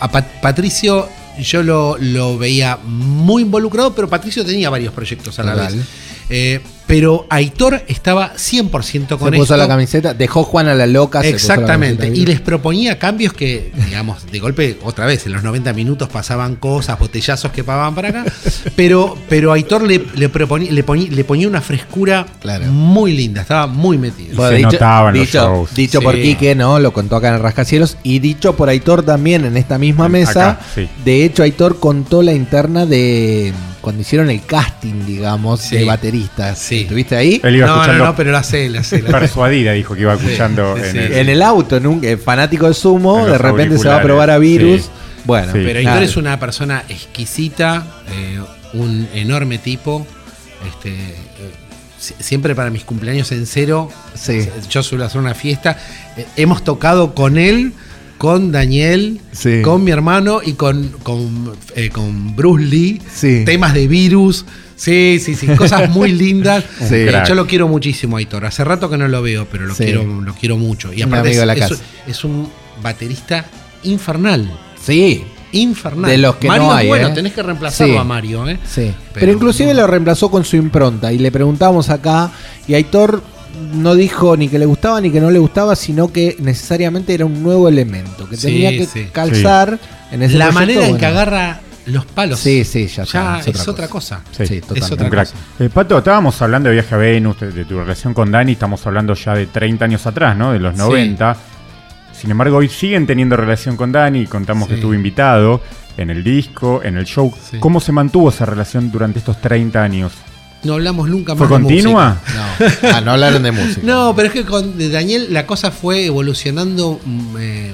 a 0.00 0.10
Patricio 0.10 1.08
yo 1.38 1.62
lo, 1.62 1.96
lo, 1.98 2.38
veía 2.38 2.78
muy 2.82 3.42
involucrado, 3.42 3.94
pero 3.94 4.08
Patricio 4.08 4.44
tenía 4.44 4.70
varios 4.70 4.92
proyectos 4.92 5.38
a 5.38 5.42
la 5.42 5.54
vez. 5.54 5.74
Eh, 6.28 6.60
pero 6.86 7.26
Aitor 7.30 7.82
estaba 7.88 8.34
100% 8.34 9.18
con 9.18 9.32
se 9.32 9.36
puso 9.36 9.56
la 9.56 9.66
camiseta, 9.66 10.14
dejó 10.14 10.44
Juan 10.44 10.68
a 10.68 10.74
la 10.74 10.86
loca. 10.86 11.20
Exactamente, 11.20 12.08
y 12.14 12.24
les 12.26 12.40
proponía 12.40 12.98
cambios 12.98 13.32
que, 13.32 13.72
digamos, 13.84 14.30
de 14.30 14.38
golpe, 14.38 14.78
otra 14.84 15.04
vez, 15.04 15.26
en 15.26 15.32
los 15.32 15.42
90 15.42 15.72
minutos 15.72 16.08
pasaban 16.08 16.56
cosas, 16.56 16.98
botellazos 16.98 17.50
que 17.50 17.64
pagaban 17.64 17.94
para 17.94 18.08
acá, 18.10 18.24
pero, 18.76 19.18
pero 19.28 19.52
Aitor 19.52 19.82
le, 19.82 20.04
le, 20.14 20.28
proponía, 20.28 20.70
le, 20.70 20.84
ponía, 21.24 21.48
una 21.48 21.60
frescura 21.60 22.26
muy 22.70 23.12
linda, 23.12 23.42
estaba 23.42 23.66
muy 23.66 23.98
metido. 23.98 24.48
se 24.48 24.54
dicho, 24.54 24.78
dicho, 25.12 25.68
dicho 25.74 26.00
por 26.00 26.14
Quique, 26.14 26.54
¿no? 26.54 26.78
Lo 26.78 26.92
contó 26.92 27.16
acá 27.16 27.28
en 27.28 27.34
el 27.34 27.40
Rascacielos, 27.40 27.96
y 28.04 28.20
dicho 28.20 28.54
por 28.54 28.68
Aitor 28.68 29.02
también 29.02 29.44
en 29.44 29.56
esta 29.56 29.76
misma 29.76 30.08
mesa. 30.08 30.60
De 31.04 31.24
hecho, 31.24 31.42
Aitor 31.42 31.80
contó 31.80 32.22
la 32.22 32.32
interna 32.32 32.86
de 32.86 33.52
cuando 33.86 34.02
hicieron 34.02 34.30
el 34.30 34.42
casting, 34.44 35.06
digamos, 35.06 35.70
de 35.70 35.84
bateristas. 35.84 36.58
Sí. 36.58 36.80
¿Estuviste 36.80 37.14
ahí? 37.14 37.40
Él 37.44 37.54
iba 37.54 37.68
no, 37.68 37.86
no, 37.86 38.04
no, 38.06 38.16
pero 38.16 38.32
la 38.32 38.42
sé, 38.42 38.68
la 38.68 38.82
sé. 38.82 38.98
Persuadida 38.98 39.70
dijo 39.74 39.94
que 39.94 40.00
iba 40.00 40.14
escuchando 40.14 40.76
en, 40.76 40.96
el... 40.96 41.12
en, 41.12 41.28
el... 41.28 41.40
auto, 41.40 41.76
en 41.76 41.86
un, 41.86 42.04
eh, 42.04 42.16
fanático 42.16 42.66
de 42.66 42.74
sumo, 42.74 43.24
de 43.24 43.38
repente 43.38 43.78
se 43.78 43.86
va 43.86 43.98
a 43.98 44.02
probar 44.02 44.30
a 44.30 44.38
virus. 44.38 44.90
Bueno, 45.24 45.52
pero 45.52 45.78
Aitor 45.78 46.02
es 46.02 46.16
una 46.16 46.36
persona 46.40 46.82
exquisita, 46.88 47.86
eh, 48.10 48.40
un 48.72 49.08
enorme 49.14 49.58
tipo. 49.58 50.04
Este, 50.68 50.88
eh, 50.90 51.14
si- 51.96 52.14
siempre 52.18 52.56
para 52.56 52.70
mis 52.70 52.82
cumpleaños 52.82 53.30
en 53.30 53.46
cero, 53.46 53.88
Sí. 54.16 54.48
yo 54.68 54.82
suelo 54.82 55.04
hacer 55.04 55.20
una 55.20 55.34
fiesta. 55.34 55.78
Eh, 56.16 56.26
hemos 56.34 56.64
tocado 56.64 57.14
con 57.14 57.38
él, 57.38 57.72
con 58.26 58.50
Daniel, 58.50 59.20
Sí. 59.30 59.62
con 59.62 59.84
mi 59.84 59.92
hermano 59.92 60.40
y 60.44 60.54
con, 60.54 60.88
con, 61.04 61.52
eh, 61.76 61.90
con 61.90 62.34
Bruce 62.34 62.64
Lee. 62.64 63.00
Sí. 63.14 63.44
Temas 63.44 63.72
de 63.72 63.86
virus. 63.86 64.44
Sí, 64.74 65.20
sí, 65.24 65.36
sí, 65.36 65.46
cosas 65.54 65.88
muy 65.90 66.10
lindas. 66.24 66.64
Sí. 66.80 66.96
Eh. 66.96 67.22
Yo 67.28 67.36
lo 67.36 67.46
quiero 67.46 67.68
muchísimo, 67.68 68.16
Aitor. 68.16 68.44
Hace 68.44 68.64
rato 68.64 68.90
que 68.90 68.98
no 68.98 69.06
lo 69.06 69.22
veo, 69.22 69.46
pero 69.48 69.64
lo, 69.64 69.76
quiero, 69.76 70.02
lo 70.04 70.34
quiero 70.34 70.56
mucho. 70.56 70.92
Y 70.92 71.02
aparte 71.02 71.30
es, 71.30 71.38
es- 71.70 71.80
es 72.08 72.24
un 72.24 72.48
baterista 72.82 73.44
infernal. 73.84 74.50
Sí, 74.84 75.22
Infernal. 75.52 76.10
De 76.10 76.18
los 76.18 76.34
que 76.36 76.48
Mario 76.48 76.64
no 76.64 76.72
hay, 76.74 76.88
bueno, 76.88 77.06
¿eh? 77.06 77.12
tenés 77.14 77.32
que 77.32 77.44
reemplazarlo 77.44 78.00
a 78.00 78.04
Mario, 78.04 78.48
¿eh? 78.48 78.58
sí. 78.68 78.92
Pero, 79.14 79.20
Pero- 79.20 79.32
inclusive 79.34 79.72
lo 79.72 79.86
reemplazó 79.86 80.32
con 80.32 80.44
su 80.44 80.56
impronta 80.56 81.12
y 81.12 81.18
le 81.18 81.30
preguntamos 81.30 81.90
acá 81.90 82.32
y 82.66 82.74
Aitor 82.74 83.22
no 83.74 83.94
dijo 83.94 84.36
ni 84.36 84.48
que 84.48 84.58
le 84.58 84.66
gustaba 84.66 85.00
ni 85.00 85.10
que 85.10 85.20
no 85.20 85.30
le 85.30 85.38
gustaba, 85.38 85.76
sino 85.76 86.12
que 86.12 86.36
necesariamente 86.40 87.14
era 87.14 87.24
un 87.24 87.42
nuevo 87.42 87.68
elemento 87.68 88.28
que 88.28 88.36
Sí, 88.36 88.46
tenía 88.48 88.70
que 88.70 88.86
sí. 88.86 89.06
calzar 89.12 89.78
en 90.10 90.22
ese 90.22 90.36
La 90.38 90.46
proyecto, 90.46 90.60
manera 90.60 90.80
en 90.80 90.86
bueno. 90.92 90.98
que 90.98 91.06
agarra 91.06 91.60
los 91.86 92.04
palos. 92.06 92.40
Sí, 92.40 92.64
sí, 92.64 92.86
ya 92.88 93.04
Ya 93.04 93.38
está, 93.38 93.50
es, 93.50 93.68
otra, 93.68 93.86
cosa. 93.88 94.22
Sí, 94.32 94.46
Sí, 94.46 94.60
Es 94.74 94.90
otra 94.90 95.04
Un 95.06 95.10
crack. 95.10 95.30
cosa. 95.30 95.64
Eh, 95.64 95.68
Pato, 95.72 95.98
estábamos 95.98 96.40
hablando 96.42 96.68
de 96.68 96.74
viaje 96.74 96.94
a 96.94 96.98
Venus, 96.98 97.38
de, 97.40 97.52
de 97.52 97.64
tu 97.64 97.78
relación 97.78 98.12
con 98.12 98.30
Dani, 98.30 98.52
estamos 98.52 98.84
hablando 98.86 99.14
ya 99.14 99.34
de 99.34 99.46
30 99.46 99.84
años 99.84 100.06
atrás, 100.06 100.36
¿no? 100.36 100.52
De 100.52 100.58
los 100.58 100.74
Sí. 100.74 100.80
90. 100.80 101.36
Sin 102.12 102.30
embargo, 102.30 102.56
hoy 102.56 102.68
siguen 102.68 103.06
teniendo 103.06 103.36
relación 103.36 103.76
con 103.76 103.92
Dani, 103.92 104.26
contamos 104.26 104.68
que 104.68 104.74
estuvo 104.76 104.94
invitado 104.94 105.60
en 105.96 106.10
el 106.10 106.24
disco, 106.24 106.80
en 106.82 106.96
el 106.96 107.04
show. 107.04 107.32
Sí. 107.50 107.58
¿Cómo 107.58 107.78
se 107.78 107.92
mantuvo 107.92 108.30
esa 108.30 108.46
relación 108.46 108.90
durante 108.90 109.18
estos 109.18 109.40
30 109.40 109.82
años? 109.82 110.12
No 110.66 110.74
hablamos 110.74 111.08
nunca 111.08 111.34
más 111.34 111.48
¿Fue 111.48 111.56
de 111.58 111.62
continua? 111.64 112.20
música. 112.20 112.78
No, 112.82 112.88
ah, 112.96 113.00
no 113.00 113.12
hablaron 113.12 113.42
de 113.42 113.52
música. 113.52 113.80
No, 113.84 114.14
pero 114.16 114.28
es 114.28 114.34
que 114.34 114.44
con 114.44 114.74
Daniel 114.92 115.28
la 115.30 115.46
cosa 115.46 115.70
fue 115.70 116.06
evolucionando. 116.06 117.00
mm, 117.04 117.36
eh, 117.38 117.72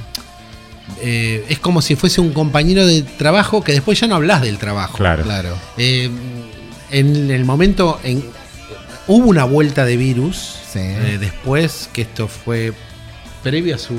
eh, 1.00 1.44
es 1.48 1.58
como 1.58 1.82
si 1.82 1.96
fuese 1.96 2.20
un 2.20 2.32
compañero 2.32 2.86
de 2.86 3.02
trabajo 3.02 3.62
que 3.64 3.72
después 3.72 3.98
ya 3.98 4.06
no 4.06 4.14
hablas 4.16 4.40
del 4.42 4.58
trabajo. 4.58 4.96
Claro. 4.98 5.24
Claro. 5.24 5.56
Eh, 5.78 6.10
en 6.90 7.30
el 7.30 7.44
momento 7.44 7.98
en 8.04 8.22
hubo 9.08 9.26
una 9.28 9.44
vuelta 9.44 9.84
de 9.84 9.96
virus 9.96 10.56
Sí. 10.72 10.78
eh, 10.80 11.18
después 11.20 11.88
que 11.92 12.02
esto 12.02 12.28
fue 12.28 12.72
previo 13.42 13.74
a 13.74 13.78
su 13.78 13.94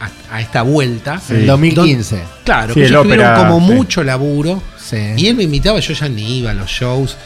a, 0.00 0.34
a 0.36 0.40
esta 0.40 0.62
vuelta 0.62 1.20
Sí. 1.20 1.34
En 1.34 1.46
2015. 1.46 2.22
claro 2.44 2.72
Sí, 2.72 2.80
que 2.80 2.86
el 2.86 2.92
ellos 2.92 3.02
tuvieron 3.02 3.26
ópera, 3.32 3.48
como 3.48 3.66
sí. 3.66 3.74
mucho 3.74 4.04
laburo 4.04 4.62
Sí. 4.78 4.96
y 5.16 5.26
él 5.26 5.34
me 5.36 5.42
invitaba 5.42 5.80
yo 5.80 5.92
ya 5.92 6.08
ni 6.08 6.38
iba 6.38 6.52
a 6.52 6.54
los 6.54 6.70
shows 6.70 7.16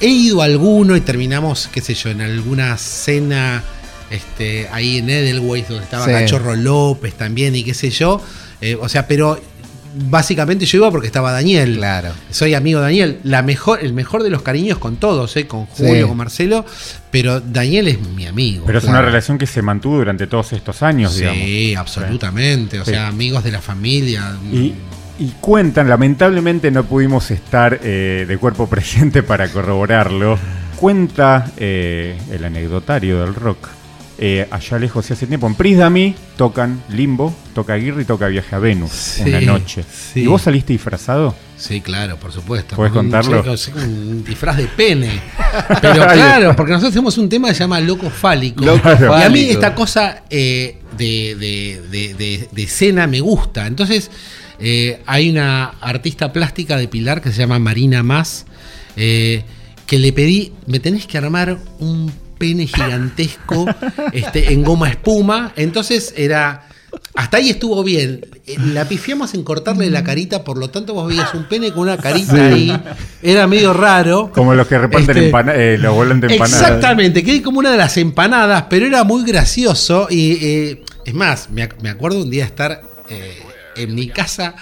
he 0.00 0.08
ido 0.08 0.42
a 0.42 0.44
alguno 0.46 0.96
y 0.96 1.00
terminamos 1.00 1.68
qué 1.72 1.80
sé 1.80 1.94
yo 1.94 2.10
en 2.10 2.20
alguna 2.20 2.76
cena 2.78 3.62
este 4.10 4.68
ahí 4.72 4.98
en 4.98 5.08
Edelweiss 5.10 5.68
donde 5.68 5.84
estaba 5.84 6.04
Sí. 6.06 6.12
Cachorro 6.12 6.54
López 6.56 7.14
también 7.14 7.54
y 7.56 7.64
qué 7.64 7.74
sé 7.74 7.90
yo 7.90 8.20
Eh, 8.60 8.76
o 8.80 8.88
sea 8.88 9.06
pero 9.08 9.40
básicamente 9.94 10.64
yo 10.66 10.78
iba 10.78 10.90
porque 10.90 11.06
estaba 11.06 11.32
Daniel 11.32 11.76
Claro. 11.76 12.12
soy 12.30 12.54
amigo 12.54 12.78
de 12.80 12.86
Daniel, 12.86 13.18
la 13.24 13.42
mejor, 13.42 13.80
el 13.82 13.92
mejor 13.92 14.22
de 14.22 14.30
los 14.30 14.40
cariños 14.42 14.78
con 14.78 14.96
todos, 14.96 15.36
¿eh? 15.36 15.46
con 15.46 15.66
Julio, 15.66 16.02
Sí. 16.04 16.08
con 16.08 16.16
Marcelo, 16.16 16.64
pero 17.10 17.40
Daniel 17.40 17.88
es 17.88 18.00
mi 18.00 18.26
amigo. 18.26 18.64
Pero 18.66 18.78
es 18.78 18.84
una 18.84 19.02
relación 19.02 19.36
que 19.36 19.46
se 19.46 19.60
mantuvo 19.60 19.98
durante 19.98 20.26
todos 20.26 20.52
estos 20.54 20.82
años, 20.82 21.14
digamos. 21.16 21.42
sí, 21.44 21.74
absolutamente, 21.74 22.80
o 22.80 22.84
Sí. 22.86 22.92
sea, 22.92 23.08
amigos 23.08 23.44
de 23.44 23.52
la 23.52 23.60
familia. 23.60 24.34
Y, 24.50 24.72
y 25.18 25.28
cuentan, 25.40 25.88
lamentablemente 25.88 26.70
no 26.70 26.84
pudimos 26.84 27.30
estar 27.30 27.78
eh, 27.82 28.24
de 28.26 28.38
cuerpo 28.38 28.66
presente 28.70 29.22
para 29.22 29.48
corroborarlo. 29.48 30.38
Cuenta 30.76 31.50
eh, 31.58 32.18
el 32.30 32.44
anecdotario 32.44 33.20
del 33.20 33.34
rock. 33.34 33.68
Eh, 34.18 34.46
allá 34.50 34.78
lejos 34.78 35.08
y 35.10 35.14
hace 35.14 35.26
tiempo, 35.26 35.46
en 35.48 35.54
Prisdami 35.56 36.14
tocan 36.36 36.80
Limbo, 36.90 37.34
toca 37.54 37.72
Aguirre 37.74 38.02
y 38.02 38.04
toca 38.04 38.28
Viaje 38.28 38.54
a 38.54 38.58
Venus 38.60 38.90
Sí, 38.92 39.22
una 39.26 39.40
noche. 39.40 39.82
sí. 39.90 40.20
¿Y 40.20 40.26
vos 40.26 40.42
saliste 40.42 40.72
disfrazado? 40.74 41.34
Sí, 41.56 41.80
claro, 41.80 42.18
por 42.18 42.30
supuesto. 42.30 42.76
¿Puedes 42.76 42.92
un 42.92 42.98
contarlo? 42.98 43.42
un 43.76 44.22
disfraz 44.24 44.56
de 44.58 44.66
pene. 44.66 45.20
Pero 45.80 46.06
claro, 46.06 46.54
porque 46.54 46.72
nosotros 46.72 46.92
tenemos 46.92 47.18
un 47.18 47.28
tema 47.28 47.48
que 47.48 47.54
se 47.54 47.60
llama 47.60 47.80
Loco 47.80 48.10
Fálico. 48.10 48.64
Loco 48.64 48.88
y 48.88 48.92
a 48.92 48.96
mí 48.96 49.06
Fálico. 49.08 49.52
esta 49.54 49.74
cosa 49.74 50.22
eh, 50.30 50.78
de, 50.96 51.36
de- 51.38 51.82
de- 51.90 52.14
de- 52.14 52.48
de 52.52 52.62
escena 52.62 53.06
me 53.08 53.20
gusta. 53.20 53.66
Entonces, 53.66 54.08
eh, 54.62 55.00
hay 55.06 55.28
una 55.30 55.64
artista 55.80 56.32
plástica 56.32 56.76
de 56.76 56.88
Pilar 56.88 57.20
que 57.20 57.32
se 57.32 57.38
llama 57.40 57.58
Marina 57.58 58.02
Más, 58.02 58.46
eh, 58.96 59.42
que 59.86 59.98
le 59.98 60.12
pedí, 60.12 60.52
me 60.66 60.78
tenés 60.80 61.06
que 61.06 61.18
armar 61.18 61.58
un 61.80 62.12
pene 62.38 62.66
gigantesco 62.66 63.66
este, 64.12 64.52
en 64.52 64.62
goma 64.62 64.88
espuma. 64.90 65.52
Entonces 65.56 66.14
era... 66.16 66.68
Hasta 67.14 67.38
ahí 67.38 67.48
estuvo 67.50 67.82
bien. 67.84 68.20
Eh, 68.46 68.56
La 68.72 68.86
pifiamos 68.86 69.32
en 69.34 69.44
cortarle 69.44 69.88
la 69.90 70.02
carita, 70.04 70.44
por 70.44 70.58
lo 70.58 70.68
tanto 70.70 70.92
vos 70.94 71.08
veías 71.08 71.32
un 71.34 71.44
pene 71.44 71.70
con 71.72 71.82
una 71.84 71.96
carita 71.96 72.34
ahí. 72.48 72.70
Era 73.22 73.46
medio 73.46 73.72
raro. 73.72 74.30
Como 74.34 74.54
los 74.54 74.66
que 74.66 74.78
reparten 74.78 75.10
Este, 75.16 75.26
empana- 75.30 75.54
eh, 75.54 75.78
los 75.78 75.94
volantes 75.94 76.28
de 76.28 76.36
empanadas. 76.36 76.60
Exactamente, 76.62 77.22
quedé 77.22 77.40
como 77.42 77.60
una 77.60 77.70
de 77.70 77.78
las 77.78 77.96
empanadas, 77.96 78.64
pero 78.68 78.86
era 78.86 79.04
muy 79.04 79.24
gracioso. 79.24 80.06
Y 80.10 80.32
eh, 80.44 80.82
es 81.06 81.14
más, 81.14 81.48
me, 81.50 81.66
ac- 81.68 81.76
me 81.82 81.88
acuerdo 81.90 82.22
un 82.22 82.30
día 82.30 82.44
estar 82.44 82.82
eh, 83.08 83.38
en 83.76 83.94
mi 83.94 84.08
casa, 84.08 84.54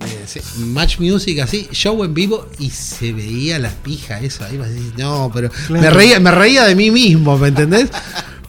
eh, 0.00 0.40
Match 0.58 0.98
Music 0.98 1.38
así, 1.40 1.68
show 1.72 2.02
en 2.04 2.14
vivo, 2.14 2.48
y 2.58 2.70
se 2.70 3.12
veía 3.12 3.58
la 3.58 3.70
pija 3.70 4.20
eso 4.20 4.44
ahí. 4.44 4.56
vos 4.56 4.68
decís, 4.68 4.92
No, 4.96 5.30
pero 5.32 5.50
me, 5.68 5.88
reía, 5.90 6.18
me 6.20 6.30
reía 6.30 6.64
de 6.64 6.74
mí 6.74 6.90
mismo, 6.90 7.38
¿me 7.38 7.48
entendés? 7.48 7.88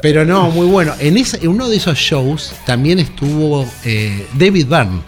Pero 0.02 0.26
no, 0.26 0.50
muy 0.52 0.68
bueno. 0.68 0.94
En, 1.00 1.18
ese- 1.18 1.38
en 1.38 1.48
uno 1.50 1.68
de 1.70 1.78
esos 1.78 1.98
shows 1.98 2.52
también 2.66 3.00
estuvo 3.00 3.68
eh, 3.84 4.28
David 4.34 4.68
Byrne. 4.68 5.02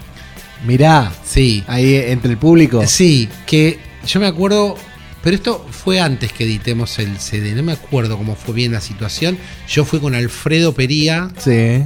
Mirá, 0.66 1.12
Sí. 1.24 1.62
ahí 1.68 1.94
entre 1.94 2.32
el 2.32 2.38
público. 2.38 2.84
Sí, 2.86 3.28
que 3.46 3.78
yo 4.06 4.18
me 4.18 4.26
acuerdo, 4.26 4.76
pero 5.22 5.36
esto 5.36 5.64
fue 5.70 6.00
antes 6.00 6.32
que 6.32 6.44
editemos 6.44 6.98
el 6.98 7.20
CD, 7.20 7.54
no 7.54 7.62
me 7.62 7.72
acuerdo 7.72 8.16
cómo 8.18 8.34
fue 8.34 8.54
bien 8.54 8.72
la 8.72 8.80
situación. 8.80 9.38
Yo 9.68 9.84
fui 9.84 10.00
con 10.00 10.14
Alfredo 10.16 10.72
Pería. 10.74 11.30
Sí. 11.38 11.82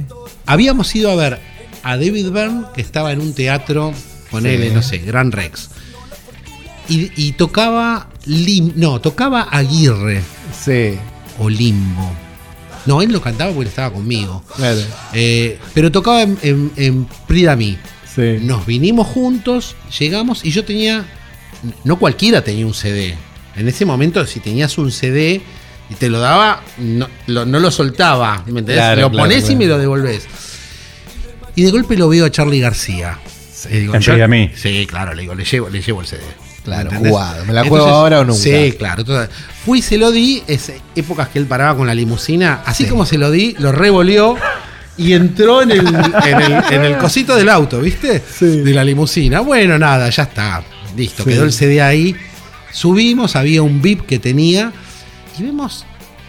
Habíamos 0.47 0.95
ido 0.95 1.11
a 1.11 1.15
ver 1.15 1.39
a 1.83 1.97
David 1.97 2.29
Byrne, 2.31 2.63
que 2.73 2.81
estaba 2.81 3.11
en 3.11 3.21
un 3.21 3.33
teatro, 3.33 3.93
ponele, 4.31 4.69
Sí. 4.69 4.73
no 4.75 4.81
sé, 4.81 4.97
Gran 4.99 5.31
Rex. 5.31 5.69
Y, 6.89 7.11
y 7.15 7.31
tocaba 7.33 8.09
Lim, 8.25 8.73
no, 8.75 8.99
tocaba 8.99 9.43
Aguirre 9.51 10.21
Sí. 10.63 10.95
o 11.39 11.49
Limbo. 11.49 12.11
No, 12.85 13.01
él 13.01 13.11
lo 13.13 13.21
cantaba 13.21 13.51
porque 13.53 13.69
estaba 13.69 13.93
conmigo. 13.93 14.43
Claro. 14.57 14.81
Eh, 15.13 15.57
pero 15.73 15.91
tocaba 15.91 16.21
en, 16.23 16.37
en, 16.41 16.71
en 16.75 17.05
Pridami. 17.27 17.77
Sí. 18.13 18.37
Nos 18.41 18.65
vinimos 18.65 19.07
juntos, 19.07 19.75
llegamos 19.97 20.43
y 20.43 20.51
yo 20.51 20.65
tenía. 20.65 21.05
No 21.85 21.97
cualquiera 21.97 22.43
tenía 22.43 22.65
un 22.67 22.73
CD. 22.73 23.15
En 23.55 23.67
ese 23.69 23.85
momento, 23.85 24.25
si 24.25 24.39
tenías 24.41 24.77
un 24.77 24.91
CD 24.91 25.41
y 25.89 25.93
te 25.95 26.09
lo 26.09 26.19
daba, 26.19 26.61
no 26.77 27.07
lo, 27.27 27.45
no 27.45 27.59
lo 27.59 27.71
soltaba. 27.71 28.43
¿Me 28.45 28.59
entendés? 28.59 28.75
Claro, 28.75 29.01
lo 29.01 29.11
claro, 29.11 29.29
pones 29.29 29.49
y 29.49 29.55
me 29.55 29.65
lo 29.65 29.77
devolvés. 29.77 30.27
Y 31.55 31.63
de 31.63 31.71
golpe 31.71 31.95
lo 31.97 32.09
veo 32.09 32.25
a 32.25 32.31
Charlie 32.31 32.59
García. 32.59 33.19
Y 33.69 33.79
digo, 33.79 33.95
En 33.95 34.01
yo- 34.01 34.13
Pide 34.13 34.23
a 34.23 34.27
mí. 34.27 34.51
Sí, 34.55 34.85
claro, 34.87 35.13
le 35.13 35.21
digo, 35.21 35.35
le 35.35 35.45
llevo, 35.45 35.69
le 35.69 35.81
llevo 35.81 36.01
el 36.01 36.07
CD. 36.07 36.21
Claro, 36.63 36.83
¿Me 36.91 36.97
entendés? 36.97 37.11
jugado. 37.11 37.45
¿Me 37.45 37.53
la 37.53 37.65
juego 37.65 37.85
ahora 37.87 38.19
o 38.21 38.23
nunca? 38.25 38.39
Sí, 38.41 38.73
claro. 38.77 39.03
Fui 39.65 39.79
y 39.79 39.81
se 39.81 39.97
lo 39.97 40.11
di, 40.11 40.41
es 40.47 40.71
épocas 40.95 41.27
que 41.29 41.39
él 41.39 41.45
paraba 41.45 41.75
con 41.77 41.85
la 41.87 41.93
limusina. 41.93 42.61
Así 42.65 42.85
Sí. 42.85 42.89
como 42.89 43.05
se 43.05 43.17
lo 43.17 43.31
di, 43.31 43.53
lo 43.59 43.71
revolvió 43.73 44.35
y 44.97 45.11
entró 45.13 45.61
en 45.61 45.71
el, 45.71 45.79
en 45.87 46.41
el, 46.41 46.63
en 46.71 46.81
el 46.85 46.97
cosito 46.97 47.35
del 47.35 47.49
auto, 47.49 47.79
¿viste? 47.81 48.21
Sí. 48.33 48.61
De 48.61 48.73
la 48.73 48.83
limusina. 48.83 49.41
Bueno, 49.41 49.77
nada, 49.77 50.09
ya 50.09 50.23
está. 50.23 50.63
Listo, 50.95 51.23
Sí. 51.23 51.29
quedó 51.31 51.43
el 51.43 51.51
CD 51.51 51.81
ahí. 51.81 52.15
Subimos, 52.71 53.35
había 53.35 53.61
un 53.61 53.81
VIP 53.81 54.05
que 54.05 54.19
tenía. 54.19 54.71
Y 55.37 55.43
vemos, 55.43 55.85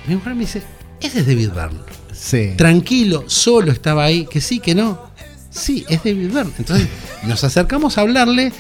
mi 0.07 0.17
mujer 0.17 0.35
me 0.35 0.41
dice, 0.41 0.63
ese 1.01 1.21
es 1.21 1.27
David 1.27 1.51
Byrne. 1.51 1.79
Sí. 2.13 2.55
Tranquilo, 2.57 3.25
solo 3.29 3.71
estaba 3.71 4.05
ahí, 4.05 4.27
que 4.27 4.41
sí, 4.41 4.59
que 4.59 4.75
no. 4.75 5.11
Sí, 5.55 5.85
es 5.89 6.03
David 6.03 6.31
Byrne. 6.33 6.53
Entonces 6.59 6.89
nos 7.25 7.45
acercamos 7.45 7.97
a 7.97 8.03
hablarle, 8.03 8.53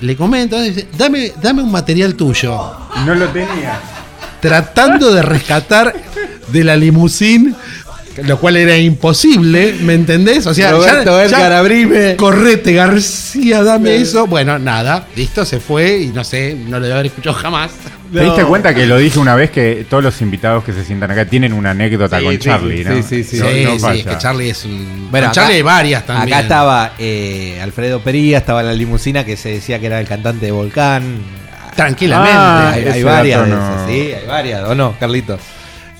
le 0.00 0.16
comento, 0.16 0.60
dice, 0.60 0.88
dame, 0.98 1.32
dame 1.40 1.62
un 1.62 1.70
material 1.70 2.14
tuyo. 2.14 2.72
No 3.06 3.14
lo 3.14 3.28
tenía. 3.28 3.80
Tratando 4.40 5.12
de 5.12 5.22
rescatar 5.22 5.94
de 6.48 6.64
la 6.64 6.76
limusín, 6.76 7.54
lo 8.24 8.40
cual 8.40 8.56
era 8.56 8.76
imposible, 8.76 9.76
¿me 9.82 9.94
entendés? 9.94 10.46
O 10.46 10.54
sea, 10.54 10.72
Roberto 10.72 11.20
Edgar, 11.20 11.52
abrime. 11.52 12.16
Correte, 12.16 12.72
García, 12.72 13.62
dame 13.62 13.96
eso. 13.96 14.26
Bueno, 14.26 14.58
nada, 14.58 15.06
listo, 15.14 15.44
se 15.44 15.60
fue 15.60 15.98
y 15.98 16.06
no 16.08 16.24
sé, 16.24 16.54
no 16.54 16.78
lo 16.78 16.84
debe 16.84 16.94
haber 16.94 17.06
escuchado 17.06 17.36
jamás. 17.36 17.70
¿Te 18.12 18.24
diste 18.24 18.44
cuenta 18.44 18.74
que 18.74 18.86
lo 18.86 18.96
dije 18.98 19.18
una 19.18 19.34
vez 19.34 19.50
que 19.50 19.86
todos 19.88 20.02
los 20.02 20.20
invitados 20.20 20.64
que 20.64 20.72
se 20.72 20.84
sientan 20.84 21.10
acá 21.10 21.24
tienen 21.26 21.52
una 21.52 21.70
anécdota 21.70 22.18
Sí, 22.18 22.24
con 22.24 22.32
sí, 22.34 22.38
Charlie, 22.38 22.78
sí, 22.82 22.88
¿no? 22.88 22.94
sí, 22.96 23.02
sí, 23.02 23.24
Sí, 23.24 23.38
No- 23.38 23.44
no 23.70 23.74
sí, 23.74 23.78
falla. 23.80 24.00
es 24.00 24.06
que 24.06 24.18
Charlie 24.18 24.50
es 24.50 24.64
un. 24.64 25.08
Bueno, 25.10 25.26
con 25.28 25.34
Charlie 25.34 25.54
hay 25.56 25.62
varias 25.62 26.06
también. 26.06 26.28
Acá 26.34 26.42
estaba 26.42 26.92
eh, 26.98 27.58
Alfredo 27.62 28.00
Pería, 28.00 28.38
estaba 28.38 28.62
la 28.62 28.72
limusina 28.72 29.24
que 29.24 29.36
se 29.36 29.50
decía 29.50 29.78
que 29.78 29.86
era 29.86 30.00
el 30.00 30.06
cantante 30.06 30.46
de 30.46 30.52
Volcán. 30.52 31.18
Tranquilamente. 31.76 32.32
Ah, 32.36 32.72
hay, 32.74 32.82
hay 32.82 32.88
ese 32.90 33.04
varias 33.04 33.38
dato 33.40 33.50
de 33.50 33.56
no. 33.56 33.62
esas, 33.74 33.88
sí, 33.88 34.12
hay 34.12 34.26
varias, 34.26 34.68
¿o 34.68 34.74
no, 34.74 34.96
Carlitos? 34.98 35.40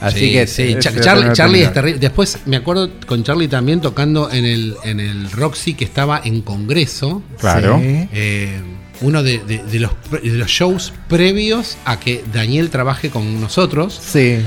Así 0.00 0.18
Sí, 0.18 0.32
que 0.32 0.46
sí, 0.46 0.62
eh, 0.62 0.76
ese 0.78 1.00
Charlie, 1.00 1.26
no 1.26 1.32
Charlie 1.34 1.52
tenía. 1.58 1.66
es 1.68 1.74
terrible. 1.74 1.98
Después 2.00 2.38
me 2.46 2.56
acuerdo 2.56 2.90
con 3.06 3.22
Charlie 3.22 3.48
también 3.48 3.80
tocando 3.80 4.30
en 4.30 4.44
el, 4.46 4.74
en 4.84 4.98
el 4.98 5.30
Roxy 5.30 5.74
que 5.74 5.84
estaba 5.84 6.22
en 6.24 6.40
Congreso. 6.40 7.22
Claro. 7.38 7.78
sí. 7.82 8.08
Eh, 8.12 8.60
uno 9.02 9.22
de, 9.22 9.38
de- 9.38 9.62
de 9.64 9.78
los, 9.80 9.92
de 10.10 10.30
los 10.30 10.48
shows 10.50 10.92
previos 11.08 11.76
a 11.84 11.98
que 12.00 12.22
Daniel 12.32 12.70
trabaje 12.70 13.10
con 13.10 13.40
nosotros. 13.40 13.98
Sí. 14.02 14.38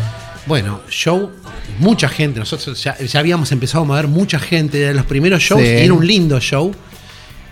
Bueno, 0.45 0.82
show, 0.89 1.32
mucha 1.80 2.10
gente. 2.10 2.39
Nosotros 2.39 2.82
ya, 2.84 2.97
ya 2.97 3.20
habíamos 3.20 3.51
empezado 3.51 3.84
a 3.84 3.88
mover 3.88 4.08
mucha 4.08 4.39
gente 4.39 4.78
de 4.78 4.93
los 4.93 5.06
primeros 5.06 5.41
shows. 5.41 5.62
Sí. 5.62 5.68
y 5.68 5.72
era 5.86 5.93
un 5.93 6.06
lindo 6.06 6.39
show. 6.39 6.74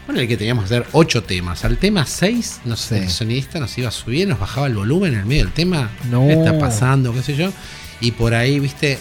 Bueno, 0.08 0.20
el 0.22 0.28
que 0.28 0.36
teníamos 0.36 0.68
que 0.68 0.76
hacer 0.76 0.88
ocho 0.91 1.24
temas. 1.24 1.64
Al 1.64 1.78
tema 1.78 2.06
6, 2.06 2.62
no 2.66 2.76
sé, 2.76 2.97
Sí. 2.97 3.04
el 3.06 3.10
sonidista 3.10 3.60
nos 3.60 3.78
iba 3.78 3.88
a 3.88 3.91
subir, 3.91 4.28
nos 4.28 4.39
bajaba 4.39 4.68
el 4.68 4.76
volumen 4.76 5.14
en 5.14 5.20
el 5.22 5.26
medio 5.26 5.43
del 5.45 5.54
tema. 5.54 5.89
No. 6.10 6.28
¿Qué 6.28 6.34
está 6.34 6.58
pasando? 6.60 7.14
¿Qué 7.14 7.22
sé 7.22 7.36
yo? 7.36 7.52
Y 8.02 8.12
por 8.12 8.34
ahí, 8.34 8.60
viste, 8.60 8.97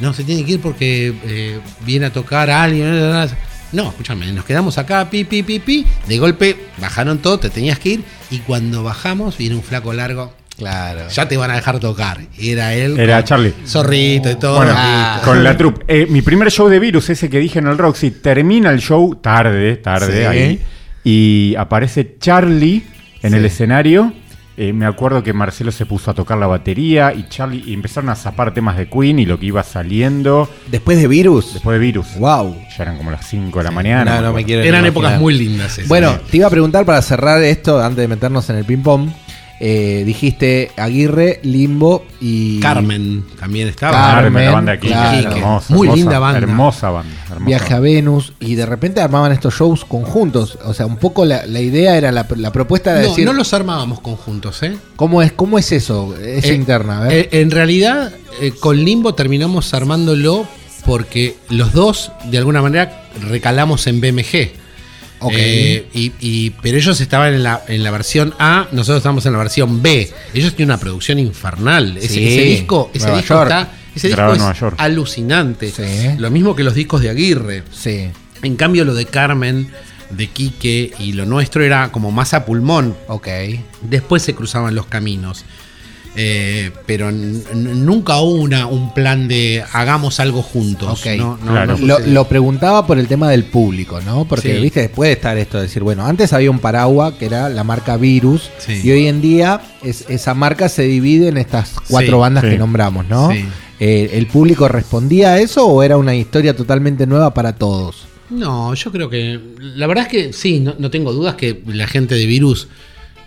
no, 0.00 0.12
se 0.12 0.24
tiene 0.24 0.44
que 0.44 0.52
ir 0.52 0.60
porque 0.60 1.14
eh, 1.24 1.60
viene 1.86 2.06
a 2.06 2.12
tocar 2.12 2.50
a 2.50 2.62
alguien. 2.64 2.86
No, 3.72 3.88
escúchame, 3.90 4.32
nos 4.32 4.44
quedamos 4.44 4.78
acá, 4.78 5.08
pi, 5.08 5.24
pi, 5.24 5.42
pi, 5.42 5.58
pi. 5.60 5.86
De 6.08 6.18
golpe 6.18 6.56
bajaron 6.80 7.18
todo, 7.18 7.38
te 7.38 7.50
tenías 7.50 7.78
que 7.78 7.90
ir. 7.90 8.04
Y 8.30 8.38
cuando 8.38 8.82
bajamos, 8.82 9.36
viene 9.38 9.54
un 9.54 9.62
flaco 9.62 9.92
largo. 9.92 10.34
Claro. 10.56 11.08
Ya 11.08 11.26
te 11.26 11.36
van 11.38 11.50
a 11.50 11.54
dejar 11.54 11.78
tocar. 11.80 12.18
Era 12.38 12.74
él. 12.74 12.98
Era 12.98 13.16
con 13.18 13.24
Charlie. 13.24 13.54
Zorrito 13.66 14.30
y 14.30 14.34
todo. 14.34 14.56
Bueno, 14.56 14.72
Ah. 14.76 15.22
con 15.24 15.42
la 15.42 15.56
troupe. 15.56 15.84
Eh, 15.88 16.06
mi 16.10 16.20
primer 16.20 16.50
show 16.50 16.68
de 16.68 16.78
virus, 16.78 17.08
ese 17.08 17.30
que 17.30 17.38
dije 17.38 17.60
en 17.60 17.66
el 17.68 17.78
Roxy, 17.78 18.10
termina 18.10 18.70
el 18.70 18.80
show 18.80 19.14
tarde, 19.14 19.76
tarde 19.76 20.20
Sí. 20.20 20.26
ahí. 20.26 20.60
Y 21.02 21.54
aparece 21.56 22.16
Charlie 22.18 22.82
en 23.22 23.30
Sí. 23.30 23.36
el 23.38 23.44
escenario. 23.46 24.12
Eh, 24.62 24.74
me 24.74 24.84
acuerdo 24.84 25.22
que 25.22 25.32
Marcelo 25.32 25.72
se 25.72 25.86
puso 25.86 26.10
a 26.10 26.14
tocar 26.14 26.36
la 26.36 26.46
batería 26.46 27.14
y 27.14 27.26
Charlie 27.30 27.62
y 27.66 27.72
empezaron 27.72 28.10
a 28.10 28.14
zapar 28.14 28.52
temas 28.52 28.76
de 28.76 28.90
Queen 28.90 29.18
y 29.18 29.24
lo 29.24 29.40
que 29.40 29.46
iba 29.46 29.62
saliendo 29.62 30.50
Después 30.70 30.98
de 31.00 31.08
Virus. 31.08 31.54
después 31.54 31.80
de 31.80 31.86
virus. 31.86 32.14
Wow. 32.18 32.54
Ya 32.76 32.82
eran 32.82 32.98
como 32.98 33.10
las 33.10 33.26
5 33.26 33.56
de 33.58 33.64
la 33.64 33.70
mañana. 33.70 34.16
No, 34.16 34.20
no 34.26 34.32
me 34.34 34.44
quiero 34.44 34.62
Eran 34.62 34.84
épocas 34.84 35.18
muy 35.18 35.32
lindas. 35.32 35.78
esas. 35.78 35.88
Bueno, 35.88 36.12
te 36.30 36.36
iba 36.36 36.46
a 36.46 36.50
preguntar 36.50 36.84
para 36.84 37.00
cerrar 37.00 37.42
esto, 37.42 37.82
antes 37.82 38.02
de 38.02 38.08
meternos 38.08 38.50
en 38.50 38.56
el 38.56 38.66
ping-pong. 38.66 39.08
Eh, 39.62 40.04
dijiste 40.06 40.70
Aguirre, 40.76 41.38
Limbo 41.42 42.04
y. 42.20 42.58
Carmen 42.60 43.24
también 43.38 43.68
estaba. 43.68 43.92
Carmen, 44.14 44.44
la 44.46 44.50
banda 44.52 44.78
claro. 44.78 45.30
Hermosa, 45.36 45.74
Muy 45.74 45.86
hermosa, 45.86 45.96
linda 45.96 46.18
banda. 46.18 46.38
Hermosa 46.38 46.90
banda. 46.90 47.14
hermosa 47.26 47.44
Viaje 47.46 47.74
a. 47.74 47.80
Venus 47.80 48.32
y 48.40 48.54
de 48.54 48.64
repente 48.66 49.00
armaban 49.02 49.32
estos 49.32 49.54
shows 49.54 49.84
conjuntos. 49.84 50.58
O 50.64 50.72
sea, 50.74 50.86
un 50.86 50.96
poco 50.96 51.24
la, 51.26 51.44
la 51.46 51.60
idea 51.60 51.96
era 51.96 52.10
la, 52.10 52.26
la 52.36 52.52
propuesta 52.52 52.94
de 52.94 53.02
No, 53.02 53.08
decir 53.10 53.24
no 53.26 53.32
los 53.34 53.52
armábamos 53.52 54.00
conjuntos, 54.00 54.62
¿eh? 54.62 54.76
¿cómo, 54.96 55.20
es, 55.22 55.32
¿cómo 55.32 55.58
es 55.58 55.70
eso? 55.72 56.16
Esa 56.16 56.48
Eh, 56.48 56.54
interna, 56.54 56.98
a 57.02 57.04
ver. 57.04 57.12
eh, 57.12 57.28
en 57.32 57.50
realidad, 57.50 58.12
eh, 58.40 58.52
con 58.58 58.82
Limbo 58.82 59.14
terminamos 59.14 59.74
armándolo 59.74 60.46
porque 60.86 61.36
los 61.50 61.72
dos, 61.74 62.12
de 62.30 62.38
alguna 62.38 62.62
manera, 62.62 63.04
recalamos 63.28 63.86
en 63.86 64.00
BMG. 64.00 64.52
Ok. 65.20 65.32
Eh, 65.36 65.86
y, 65.94 66.12
y- 66.20 66.50
pero 66.62 66.76
ellos 66.78 67.00
estaban 67.00 67.34
en 67.34 67.42
la, 67.42 67.62
en 67.68 67.82
la 67.84 67.90
versión 67.90 68.34
A, 68.38 68.66
nosotros 68.72 68.98
estamos 68.98 69.24
en 69.26 69.32
la 69.32 69.38
versión 69.38 69.82
B. 69.82 70.10
Ellos 70.34 70.54
tienen 70.56 70.72
una 70.74 70.80
producción 70.80 71.18
infernal. 71.18 71.96
Ese, 71.98 72.08
Sí, 72.08 72.26
ese 72.26 72.42
disco, 72.44 72.90
ese 72.94 73.04
Nueva 73.04 73.18
disco 73.20 73.34
York. 73.34 73.50
está. 73.50 73.70
Ese 73.94 74.06
disco 74.08 74.32
es 74.32 74.60
York. 74.60 74.74
alucinante. 74.78 75.70
Sí. 75.70 76.16
Lo 76.18 76.30
mismo 76.30 76.54
que 76.56 76.64
los 76.64 76.74
discos 76.74 77.00
de 77.02 77.10
Aguirre. 77.10 77.62
sí. 77.72 78.08
En 78.42 78.56
cambio, 78.56 78.86
lo 78.86 78.94
de 78.94 79.04
Carmen, 79.04 79.68
de 80.08 80.26
Quique 80.28 80.92
y 80.98 81.12
lo 81.12 81.26
nuestro 81.26 81.62
era 81.62 81.92
como 81.92 82.10
más 82.10 82.32
a 82.32 82.46
pulmón. 82.46 82.96
Ok. 83.06 83.28
Después 83.82 84.22
se 84.22 84.34
cruzaban 84.34 84.74
los 84.74 84.86
caminos. 84.86 85.44
Eh, 86.16 86.72
pero 86.86 87.12
nunca 87.12 88.18
hubo 88.20 88.34
una, 88.42 88.66
un 88.66 88.92
plan 88.92 89.28
de 89.28 89.62
hagamos 89.72 90.18
algo 90.18 90.42
juntos. 90.42 91.00
Ok. 91.00 91.06
No, 91.16 91.36
no, 91.38 91.52
Claro. 91.52 91.76
no 91.78 91.98
Lo, 92.00 92.24
preguntaba 92.28 92.84
por 92.86 92.98
el 92.98 93.06
tema 93.06 93.30
del 93.30 93.44
público, 93.44 94.00
¿no? 94.00 94.24
Porque, 94.24 94.56
Sí. 94.56 94.60
viste, 94.60 94.88
puede 94.88 95.12
estar 95.12 95.38
esto 95.38 95.58
de 95.58 95.64
decir, 95.64 95.82
bueno, 95.84 96.04
antes 96.04 96.32
había 96.32 96.50
un 96.50 96.58
paraguas 96.58 97.14
que 97.14 97.26
era 97.26 97.48
la 97.48 97.62
marca 97.62 97.96
Virus 97.96 98.50
Sí. 98.58 98.80
y 98.82 98.90
hoy 98.90 99.06
en 99.06 99.20
día 99.22 99.60
es- 99.84 100.04
esa 100.08 100.34
marca 100.34 100.68
se 100.68 100.82
divide 100.82 101.28
en 101.28 101.36
estas 101.36 101.74
cuatro 101.88 102.16
Sí, 102.16 102.20
bandas 102.20 102.44
sí. 102.44 102.50
que 102.50 102.58
nombramos, 102.58 103.06
¿no? 103.08 103.30
Sí. 103.30 103.44
Eh, 103.78 104.10
¿El 104.14 104.26
público 104.26 104.66
respondía 104.68 105.34
a 105.34 105.38
eso 105.40 105.64
o 105.66 105.82
era 105.82 105.96
una 105.96 106.14
historia 106.16 106.54
totalmente 106.56 107.06
nueva 107.06 107.32
para 107.32 107.54
todos? 107.54 108.06
No, 108.30 108.74
yo 108.74 108.90
creo 108.92 109.08
que. 109.08 109.40
La 109.60 109.86
verdad 109.86 110.04
es 110.06 110.10
que 110.10 110.32
sí, 110.32 110.60
no, 110.60 110.74
no 110.78 110.90
tengo 110.90 111.12
dudas 111.12 111.36
que 111.36 111.62
la 111.66 111.86
gente 111.86 112.14
de 112.16 112.26
Virus 112.26 112.68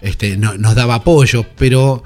este, 0.02 0.36
no- 0.38 0.58
nos 0.58 0.76
daba 0.76 0.96
apoyo, 0.96 1.46
pero. 1.58 2.04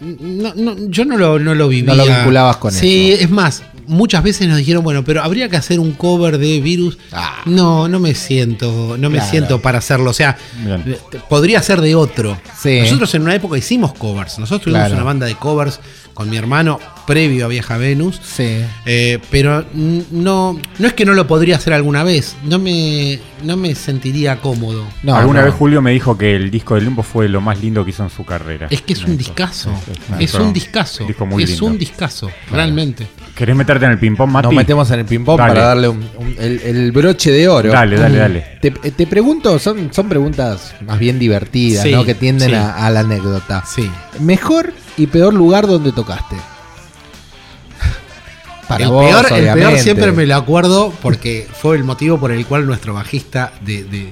No- 0.00 0.54
no, 0.54 0.76
yo 0.88 1.04
no 1.04 1.16
lo, 1.16 1.38
no 1.38 1.54
lo 1.54 1.68
vivía. 1.68 1.94
No 1.94 2.04
lo 2.04 2.06
vinculabas 2.06 2.56
con 2.58 2.72
sí, 2.72 3.12
eso. 3.12 3.24
es 3.24 3.30
más, 3.30 3.62
muchas 3.86 4.22
veces 4.22 4.48
nos 4.48 4.58
dijeron, 4.58 4.82
bueno, 4.84 5.04
pero 5.04 5.22
habría 5.22 5.48
que 5.48 5.56
hacer 5.56 5.80
un 5.80 5.92
cover 5.92 6.38
de 6.38 6.60
Virus. 6.60 6.98
Ah. 7.12 7.42
No, 7.46 7.88
no 7.88 7.98
me 8.00 8.14
siento, 8.14 8.96
no 8.98 9.10
me 9.10 9.16
Claro. 9.18 9.30
siento 9.30 9.60
para 9.62 9.78
hacerlo. 9.78 10.10
O 10.10 10.14
sea, 10.14 10.36
Bien. 10.64 10.82
eh, 10.86 10.98
podría 11.28 11.62
ser 11.62 11.80
de 11.80 11.94
otro. 11.94 12.38
Sí. 12.60 12.80
Nosotros 12.80 13.14
en 13.14 13.22
una 13.22 13.34
época 13.34 13.56
hicimos 13.58 13.94
covers. 13.94 14.38
Nosotros 14.38 14.62
tuvimos 14.62 14.80
Claro. 14.80 14.94
una 14.96 15.04
banda 15.04 15.26
de 15.26 15.34
covers 15.34 15.80
con 16.14 16.30
mi 16.30 16.36
hermano 16.36 16.78
previo 17.08 17.44
a 17.44 17.48
Vieja 17.48 17.76
Venus. 17.76 18.20
Sí. 18.22 18.60
Eh, 18.86 19.18
pero 19.30 19.64
no, 19.74 20.58
no 20.78 20.86
es 20.86 20.92
que 20.94 21.04
no 21.04 21.12
lo 21.12 21.26
podría 21.26 21.56
hacer 21.56 21.72
alguna 21.72 22.04
vez. 22.04 22.36
No 22.44 22.58
me, 22.58 23.18
no 23.42 23.56
me 23.56 23.74
sentiría 23.74 24.40
cómodo. 24.40 24.86
No, 25.02 25.16
Alguna 25.16 25.40
no. 25.40 25.46
vez 25.46 25.54
Julio 25.54 25.82
me 25.82 25.90
dijo 25.90 26.16
que 26.16 26.36
el 26.36 26.50
disco 26.50 26.76
de 26.76 26.82
Limbo 26.82 27.02
fue 27.02 27.28
lo 27.28 27.40
más 27.40 27.60
lindo 27.60 27.84
que 27.84 27.90
hizo 27.90 28.04
en 28.04 28.10
su 28.10 28.24
carrera. 28.24 28.68
Es 28.70 28.80
que 28.82 28.92
es 28.92 29.04
un 29.04 29.16
discazo. 29.18 29.70
Es, 30.18 30.32
Es 30.32 30.34
un 30.34 30.52
discazo. 30.52 31.06
Es 31.38 31.60
un 31.60 31.78
discazo, 31.78 32.30
realmente. 32.50 33.06
¿Querés 33.34 33.56
meterte 33.74 33.86
en 33.86 33.92
el 33.92 33.98
ping-pong, 33.98 34.30
Mati? 34.30 34.46
Nos 34.46 34.54
metemos 34.54 34.90
en 34.90 34.98
el 35.00 35.04
ping-pong 35.04 35.38
para 35.38 35.54
darle 35.66 35.88
un- 35.88 36.08
un- 36.18 36.36
el, 36.38 36.60
el 36.64 36.92
broche 36.92 37.30
de 37.30 37.48
oro. 37.48 37.70
Dale, 37.72 37.96
dale, 37.98 38.18
dale. 38.18 38.46
Te, 38.60 38.70
te 38.70 39.06
pregunto, 39.06 39.58
son, 39.58 39.92
son 39.92 40.08
preguntas 40.08 40.74
más 40.86 40.98
bien 40.98 41.18
divertidas, 41.18 41.82
Sí, 41.82 41.92
¿no? 41.92 42.04
Que 42.04 42.14
tienden 42.14 42.50
sí. 42.50 42.54
a, 42.54 42.86
a 42.86 42.90
la 42.90 43.00
anécdota. 43.00 43.64
Sí. 43.66 43.90
Mejor 44.20 44.72
y 44.96 45.06
peor 45.08 45.34
lugar 45.34 45.66
donde 45.66 45.92
tocaste. 45.92 46.36
Para 48.68 48.84
el, 48.84 48.90
vos, 48.90 49.04
peor, 49.06 49.26
el 49.38 49.52
peor 49.54 49.78
siempre 49.78 50.12
me 50.12 50.26
lo 50.26 50.36
acuerdo 50.36 50.92
porque 51.02 51.46
fue 51.52 51.76
el 51.76 51.84
motivo 51.84 52.18
por 52.18 52.32
el 52.32 52.46
cual 52.46 52.66
nuestro 52.66 52.94
bajista 52.94 53.52
de, 53.60 53.84
de 53.84 54.10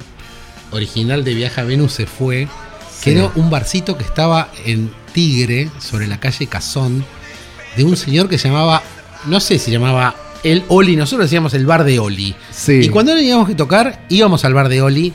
original 0.72 1.24
de 1.24 1.34
Viaja 1.34 1.62
a 1.62 1.64
Venus 1.64 1.92
se 1.92 2.06
fue. 2.06 2.48
Sí. 2.98 3.04
Que 3.04 3.12
era 3.18 3.30
un 3.34 3.50
barcito 3.50 3.96
que 3.96 4.04
estaba 4.04 4.48
en 4.64 4.90
Tigre, 5.12 5.68
sobre 5.80 6.06
la 6.06 6.20
calle 6.20 6.46
Cazón, 6.46 7.04
de 7.76 7.84
un 7.84 7.96
señor 7.96 8.28
que 8.28 8.38
se 8.38 8.48
llamaba, 8.48 8.82
no 9.26 9.40
sé 9.40 9.58
si 9.58 9.70
llamaba 9.70 10.14
el 10.42 10.64
Oli, 10.68 10.96
nosotros 10.96 11.26
decíamos 11.28 11.54
el 11.54 11.66
bar 11.66 11.84
de 11.84 11.98
Oli. 11.98 12.34
Sí. 12.50 12.80
Y 12.82 12.88
cuando 12.88 13.14
teníamos 13.14 13.46
que 13.48 13.54
tocar, 13.54 14.04
íbamos 14.08 14.44
al 14.44 14.54
bar 14.54 14.68
de 14.68 14.82
Oli. 14.82 15.12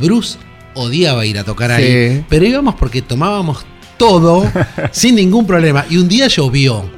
Bruce 0.00 0.38
odiaba 0.74 1.24
ir 1.26 1.38
a 1.38 1.44
tocar 1.44 1.70
Sí. 1.76 1.82
ahí, 1.82 2.24
pero 2.28 2.46
íbamos 2.46 2.74
porque 2.74 3.02
tomábamos 3.02 3.64
todo 3.98 4.50
sin 4.92 5.14
ningún 5.16 5.46
problema. 5.46 5.84
Y 5.90 5.98
un 5.98 6.08
día 6.08 6.26
llovió. 6.28 6.90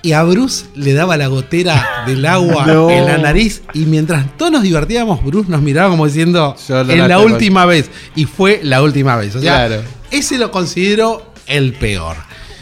Y 0.00 0.12
a 0.12 0.22
Bruce 0.22 0.66
le 0.76 0.92
daba 0.94 1.16
la 1.16 1.26
gotera 1.26 2.04
del 2.06 2.24
agua 2.24 2.66
No. 2.66 2.88
en 2.88 3.04
la 3.06 3.18
nariz. 3.18 3.62
Y 3.74 3.80
mientras 3.80 4.36
todos 4.36 4.52
nos 4.52 4.62
divertíamos, 4.62 5.22
Bruce 5.24 5.50
nos 5.50 5.60
miraba 5.60 5.90
como 5.90 6.06
diciendo: 6.06 6.54
no 6.68 6.80
Es 6.80 6.86
la 6.86 7.08
la 7.08 7.16
tengo". 7.16 7.22
última 7.24 7.64
vez. 7.66 7.90
Y 8.14 8.24
fue 8.24 8.60
la 8.62 8.80
última 8.82 9.16
vez. 9.16 9.34
O 9.34 9.40
sea, 9.40 9.66
Claro. 9.66 9.82
ese 10.10 10.38
lo 10.38 10.50
considero 10.50 11.32
el 11.46 11.72
peor. 11.72 12.16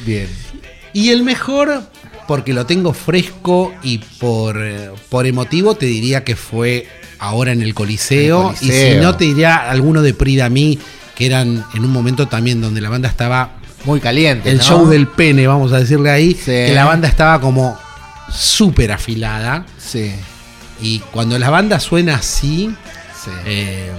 Bien. 0.04 0.28
Y 0.96 1.10
el 1.10 1.22
mejor, 1.24 1.82
porque 2.26 2.54
lo 2.54 2.64
tengo 2.64 2.94
fresco 2.94 3.74
y 3.82 3.98
por, 3.98 4.56
eh, 4.62 4.88
por 5.10 5.26
emotivo, 5.26 5.74
te 5.74 5.84
diría 5.84 6.24
que 6.24 6.36
fue 6.36 6.88
ahora 7.18 7.52
en 7.52 7.60
el 7.60 7.74
Coliseo. 7.74 8.54
El 8.62 8.66
Y 8.66 8.72
si 8.72 8.94
no, 8.96 9.14
te 9.14 9.24
diría 9.26 9.68
alguno 9.70 10.00
de 10.00 10.14
Prida 10.14 10.48
Me, 10.48 10.78
que 11.14 11.26
eran 11.26 11.66
en 11.74 11.84
un 11.84 11.90
momento 11.90 12.28
también 12.28 12.62
donde 12.62 12.80
la 12.80 12.88
banda 12.88 13.10
estaba. 13.10 13.56
Muy 13.84 14.00
caliente. 14.00 14.50
El 14.50 14.56
¿no? 14.56 14.64
show 14.64 14.86
del 14.88 15.06
pene, 15.06 15.46
vamos 15.46 15.70
a 15.72 15.80
decirle 15.80 16.08
ahí. 16.10 16.32
Sí. 16.32 16.46
Que 16.46 16.72
la 16.74 16.86
banda 16.86 17.08
estaba 17.08 17.42
como 17.42 17.78
súper 18.32 18.90
afilada. 18.90 19.66
Sí. 19.78 20.12
Y 20.80 21.00
cuando 21.12 21.38
la 21.38 21.50
banda 21.50 21.78
suena 21.78 22.14
así, 22.14 22.74
Sí. 23.22 23.30
eh, 23.44 23.90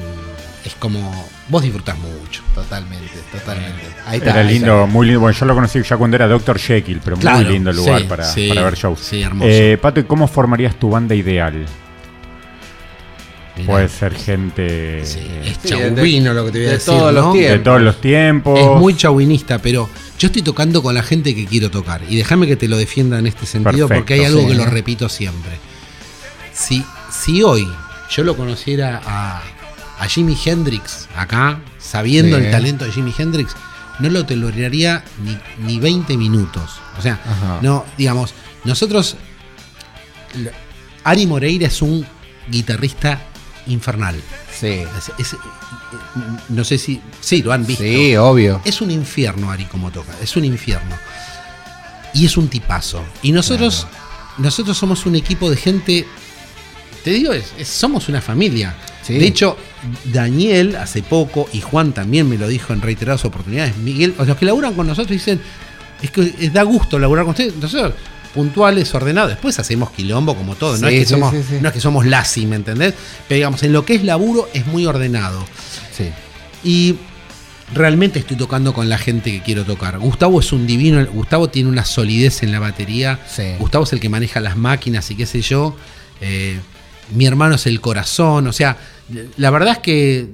es 0.65 0.73
como. 0.79 1.29
Vos 1.49 1.63
disfrutás 1.63 1.97
mucho. 1.97 2.41
totalmente, 2.53 3.09
totalmente. 3.31 3.83
Ahí 4.05 4.17
está. 4.17 4.31
Era 4.31 4.41
ahí 4.41 4.53
lindo, 4.53 4.85
muy 4.87 5.05
lindo. 5.07 5.21
Bueno, 5.21 5.37
yo 5.37 5.45
lo 5.45 5.55
conocí 5.55 5.81
ya 5.81 5.95
cuando 5.97 6.15
era 6.15 6.27
Dr. 6.27 6.59
Jekyll, 6.59 6.99
pero 7.03 7.15
Claro, 7.17 7.37
muy 7.39 7.53
lindo 7.53 7.69
el 7.69 7.77
lugar 7.77 8.01
sí, 8.01 8.07
para, 8.07 8.23
sí, 8.25 8.47
para 8.49 8.63
ver 8.63 8.75
shows. 8.75 8.99
sí, 8.99 9.21
hermoso. 9.21 9.49
Eh, 9.49 9.77
Pato, 9.81 9.99
¿y 10.01 10.03
cómo 10.03 10.27
formarías 10.27 10.75
tu 10.75 10.89
banda 10.89 11.15
ideal? 11.15 11.65
Mirá. 13.55 13.67
Puede 13.71 13.89
ser 13.89 14.13
gente 14.13 15.03
Sí, 15.03 15.19
eh, 15.19 15.41
es 15.45 15.63
chauvino 15.63 16.31
lo 16.33 16.45
que 16.45 16.51
te 16.51 16.57
voy 16.59 16.67
a 16.67 16.69
de 16.71 16.75
decir. 16.75 16.93
todos 16.93 17.11
los 17.13 17.33
tiempos. 17.33 17.51
de 17.57 17.59
todos 17.63 17.81
los 17.81 18.01
tiempos. 18.01 18.59
Es 18.59 18.67
muy 18.79 18.95
chauvinista, 18.95 19.57
pero 19.59 19.89
yo 20.19 20.27
estoy 20.27 20.43
tocando 20.43 20.83
con 20.83 20.93
la 20.93 21.01
gente 21.01 21.33
que 21.33 21.45
quiero 21.47 21.71
tocar. 21.71 22.01
Y 22.07 22.17
déjame 22.17 22.45
que 22.45 22.55
te 22.55 22.67
lo 22.67 22.77
defienda 22.77 23.17
en 23.17 23.25
este 23.25 23.45
sentido, 23.47 23.87
Perfecto, 23.87 23.95
porque 24.01 24.13
hay 24.15 24.25
algo 24.25 24.41
sí. 24.41 24.47
que 24.47 24.53
lo 24.53 24.65
repito 24.65 25.09
siempre. 25.09 25.53
Si, 26.53 26.85
si 27.09 27.41
hoy 27.41 27.67
yo 28.11 28.23
lo 28.23 28.37
conociera 28.37 29.01
a, 29.03 29.41
a 29.99 30.07
Jimi 30.07 30.37
Hendrix 30.45 31.07
acá, 31.15 31.59
sabiendo 31.79 32.37
Sí. 32.37 32.45
el 32.45 32.51
talento 32.51 32.85
de 32.85 32.91
Jimi 32.91 33.13
Hendrix, 33.17 33.53
no 33.99 34.09
lo 34.09 34.25
toleraría 34.25 35.03
ni, 35.23 35.37
ni 35.65 35.79
20 35.79 36.17
minutos. 36.17 36.71
O 36.97 37.01
sea, 37.01 37.19
Ajá. 37.25 37.59
no, 37.61 37.83
digamos, 37.97 38.33
nosotros. 38.63 39.15
Ari 41.03 41.25
Moreira 41.25 41.67
es 41.67 41.81
un 41.81 42.05
guitarrista 42.49 43.21
infernal. 43.67 44.21
Sí. 44.57 44.67
Es- 44.97 45.11
es- 45.17 45.35
no 46.49 46.63
sé 46.63 46.77
si. 46.77 47.01
Sí, 47.21 47.41
lo 47.43 47.53
han 47.53 47.65
visto. 47.65 47.83
Sí, 47.83 48.15
obvio. 48.17 48.61
Es 48.65 48.81
un 48.81 48.91
infierno, 48.91 49.51
Ari, 49.51 49.65
como 49.65 49.91
toca. 49.91 50.11
Es 50.21 50.35
un 50.35 50.45
infierno. 50.45 50.95
Y 52.13 52.25
es 52.25 52.37
un 52.37 52.47
tipazo. 52.47 53.03
Y 53.21 53.31
nosotros, 53.31 53.87
nosotros 54.37 54.77
somos 54.77 55.05
un 55.05 55.15
equipo 55.15 55.49
de 55.49 55.57
gente. 55.57 56.07
Te 57.03 57.11
digo, 57.11 57.31
es- 57.33 57.53
somos 57.67 58.09
una 58.09 58.21
familia. 58.21 58.75
Sí. 59.07 59.17
De 59.17 59.25
hecho, 59.25 59.57
Daniel 60.05 60.75
hace 60.75 61.01
poco, 61.01 61.47
y 61.53 61.61
Juan 61.61 61.93
también 61.93 62.27
me 62.29 62.37
lo 62.37 62.47
dijo 62.47 62.73
en 62.73 62.81
reiteradas 62.81 63.23
oportunidades, 63.25 63.77
Miguel, 63.77 64.13
o 64.17 64.25
los 64.25 64.37
que 64.37 64.45
laburan 64.45 64.73
con 64.73 64.85
nosotros 64.85 65.11
dicen, 65.11 65.39
es 66.01 66.11
que 66.11 66.33
es- 66.39 66.53
da 66.53 66.63
gusto 66.63 66.99
laburar 66.99 67.23
con 67.25 67.31
ustedes. 67.31 67.55
Nosotros, 67.55 67.93
puntuales, 68.33 68.93
ordenados. 68.93 69.31
Después 69.31 69.57
hacemos 69.57 69.89
quilombo 69.91 70.35
como 70.35 70.55
todo. 70.55 70.77
no, 70.77 70.87
es 70.87 70.93
que 70.93 71.05
sí, 71.05 71.11
somos, 71.11 71.33
no 71.61 71.67
es 71.69 71.73
que 71.73 71.79
somos 71.81 72.05
lazy, 72.05 72.45
¿me 72.45 72.55
entendés? 72.57 72.93
Pero 73.27 73.37
digamos, 73.37 73.63
en 73.63 73.73
lo 73.73 73.83
que 73.85 73.95
es 73.95 74.03
laburo 74.03 74.47
es 74.53 74.67
muy 74.67 74.85
ordenado. 74.85 75.43
Sí. 75.95 76.09
Y 76.63 76.97
realmente 77.73 78.19
estoy 78.19 78.37
tocando 78.37 78.73
con 78.73 78.89
la 78.89 78.97
gente 78.97 79.31
que 79.31 79.41
quiero 79.41 79.63
tocar. 79.65 79.97
Gustavo 79.99 80.39
es 80.39 80.51
un 80.51 80.67
divino, 80.67 81.03
Gustavo 81.07 81.49
tiene 81.49 81.69
una 81.69 81.83
solidez 81.85 82.43
en 82.43 82.51
la 82.51 82.59
batería. 82.59 83.19
Sí. 83.33 83.43
Gustavo 83.59 83.85
es 83.85 83.93
el 83.93 83.99
que 83.99 84.09
maneja 84.09 84.39
las 84.39 84.55
máquinas 84.57 85.09
y 85.11 85.15
qué 85.15 85.25
sé 85.25 85.41
yo. 85.41 85.75
Eh, 86.21 86.59
mi 87.15 87.25
hermano 87.25 87.55
es 87.55 87.65
el 87.65 87.81
corazón. 87.81 88.47
O 88.47 88.53
sea, 88.53 88.77
la 89.37 89.49
verdad 89.49 89.73
es 89.73 89.79
que 89.79 90.29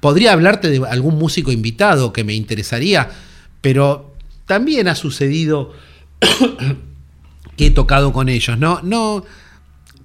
podría 0.00 0.32
hablarte 0.32 0.68
de 0.68 0.86
algún 0.88 1.18
músico 1.18 1.52
invitado 1.52 2.12
que 2.12 2.24
me 2.24 2.34
interesaría, 2.34 3.08
pero 3.60 4.14
también 4.46 4.88
ha 4.88 4.94
sucedido 4.94 5.72
que 7.56 7.66
he 7.66 7.70
tocado 7.70 8.12
con 8.12 8.28
ellos. 8.28 8.58
No, 8.58 8.80
no, 8.82 9.24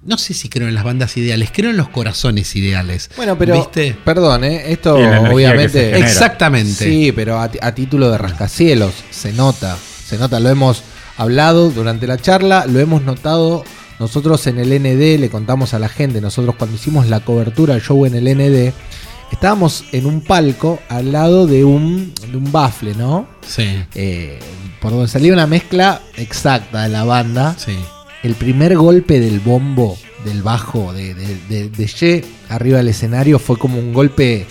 no 0.04 0.18
sé 0.18 0.34
si 0.34 0.48
creo 0.48 0.68
en 0.68 0.74
las 0.74 0.84
bandas 0.84 1.16
ideales, 1.16 1.50
creo 1.52 1.70
en 1.70 1.76
los 1.76 1.88
corazones 1.88 2.54
ideales. 2.56 3.10
Bueno, 3.16 3.38
pero 3.38 3.54
¿Viste? 3.56 3.96
perdón, 4.04 4.44
¿eh? 4.44 4.72
esto 4.72 4.94
obviamente. 4.96 5.98
Exactamente. 5.98 6.84
Sí, 6.84 7.12
pero 7.12 7.40
a 7.40 7.74
título 7.74 8.10
de 8.10 8.18
rascacielos, 8.18 8.94
se 9.10 9.32
nota, 9.32 9.76
se 10.06 10.18
nota, 10.18 10.40
lo 10.40 10.50
hemos 10.50 10.82
hablado 11.16 11.70
durante 11.70 12.06
la 12.06 12.18
charla, 12.18 12.66
lo 12.66 12.80
hemos 12.80 13.02
notado 13.02 13.64
nosotros 14.04 14.46
en 14.46 14.58
el 14.58 14.68
ND, 14.80 15.18
le 15.18 15.30
contamos 15.30 15.72
a 15.74 15.78
la 15.78 15.88
gente, 15.88 16.20
nosotros 16.20 16.54
cuando 16.58 16.76
hicimos 16.76 17.08
la 17.08 17.20
cobertura 17.20 17.74
del 17.74 17.82
show 17.82 18.04
en 18.06 18.14
el 18.14 18.24
ND, 18.36 18.72
estábamos 19.32 19.84
en 19.92 20.06
un 20.06 20.20
palco 20.20 20.78
al 20.88 21.10
lado 21.12 21.46
de 21.46 21.64
un, 21.64 22.12
de 22.30 22.36
un 22.36 22.52
bafle, 22.52 22.94
¿no? 22.94 23.26
Sí, 23.46 23.66
Eh, 23.94 24.38
por 24.80 24.90
donde 24.92 25.08
salía 25.08 25.32
una 25.32 25.46
mezcla 25.46 26.02
exacta 26.16 26.82
de 26.82 26.88
la 26.90 27.04
banda. 27.04 27.54
sí. 27.58 27.72
El 28.22 28.34
primer 28.36 28.74
golpe 28.76 29.20
del 29.20 29.38
bombo, 29.40 29.98
del 30.24 30.42
bajo, 30.42 30.92
de, 30.94 31.12
de, 31.14 31.36
de, 31.48 31.68
de 31.68 31.86
Ye 31.86 32.24
arriba 32.48 32.78
del 32.78 32.88
escenario 32.88 33.38
fue 33.38 33.58
como 33.58 33.78
un 33.78 33.92
golpe 33.92 34.46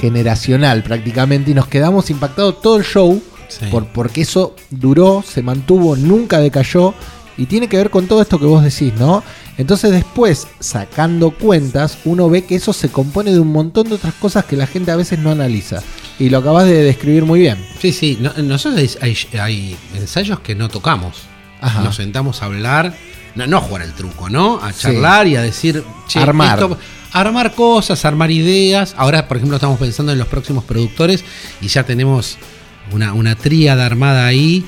generacional 0.00 0.82
prácticamente 0.84 1.50
y 1.50 1.54
nos 1.54 1.66
quedamos 1.66 2.10
impactados 2.10 2.60
todo 2.60 2.76
el 2.78 2.84
show 2.84 3.20
Sí. 3.48 3.66
por, 3.70 3.86
porque 3.86 4.22
eso 4.22 4.56
duró, 4.70 5.22
se 5.24 5.40
mantuvo, 5.40 5.94
nunca 5.94 6.40
decayó 6.40 6.94
y 7.38 7.46
tiene 7.46 7.68
que 7.68 7.76
ver 7.76 7.90
con 7.90 8.06
todo 8.06 8.22
esto 8.22 8.38
que 8.38 8.46
vos 8.46 8.62
decís, 8.64 8.92
¿no? 8.98 9.22
Entonces 9.58 9.90
después, 9.90 10.46
sacando 10.60 11.30
cuentas, 11.30 11.98
uno 12.04 12.28
ve 12.28 12.44
que 12.44 12.56
eso 12.56 12.72
se 12.72 12.88
compone 12.90 13.32
de 13.32 13.40
un 13.40 13.52
montón 13.52 13.88
de 13.88 13.94
otras 13.94 14.14
cosas 14.14 14.44
que 14.44 14.56
la 14.56 14.66
gente 14.66 14.90
a 14.90 14.96
veces 14.96 15.18
no 15.18 15.30
analiza. 15.30 15.82
Y 16.18 16.28
lo 16.30 16.38
acabas 16.38 16.64
de 16.64 16.82
describir 16.82 17.24
muy 17.24 17.40
bien. 17.40 17.58
Sí, 17.80 17.92
sí. 17.92 18.18
no- 18.20 18.32
nosotros 18.42 18.98
hay, 19.00 19.76
ensayos 19.94 20.40
que 20.40 20.54
no 20.54 20.68
tocamos. 20.68 21.16
Ajá. 21.60 21.82
Nos 21.82 21.96
sentamos 21.96 22.42
a 22.42 22.46
hablar, 22.46 22.94
no, 23.34 23.46
no 23.46 23.58
a 23.58 23.60
jugar 23.60 23.82
el 23.82 23.92
truco, 23.92 24.28
¿no? 24.28 24.58
A 24.62 24.72
Sí. 24.72 24.82
charlar 24.82 25.26
y 25.26 25.36
a 25.36 25.42
decir, 25.42 25.82
che, 26.08 26.18
Armar. 26.20 26.58
esto- 26.58 26.78
armar 27.12 27.54
cosas, 27.54 28.04
armar 28.04 28.30
ideas. 28.30 28.94
Ahora, 28.98 29.26
por 29.28 29.38
ejemplo, 29.38 29.56
estamos 29.56 29.78
pensando 29.78 30.12
en 30.12 30.18
los 30.18 30.28
próximos 30.28 30.64
productores 30.64 31.24
y 31.62 31.68
ya 31.68 31.84
tenemos 31.84 32.36
una, 32.92 33.14
una 33.14 33.34
tríada 33.36 33.86
armada 33.86 34.26
ahí 34.26 34.64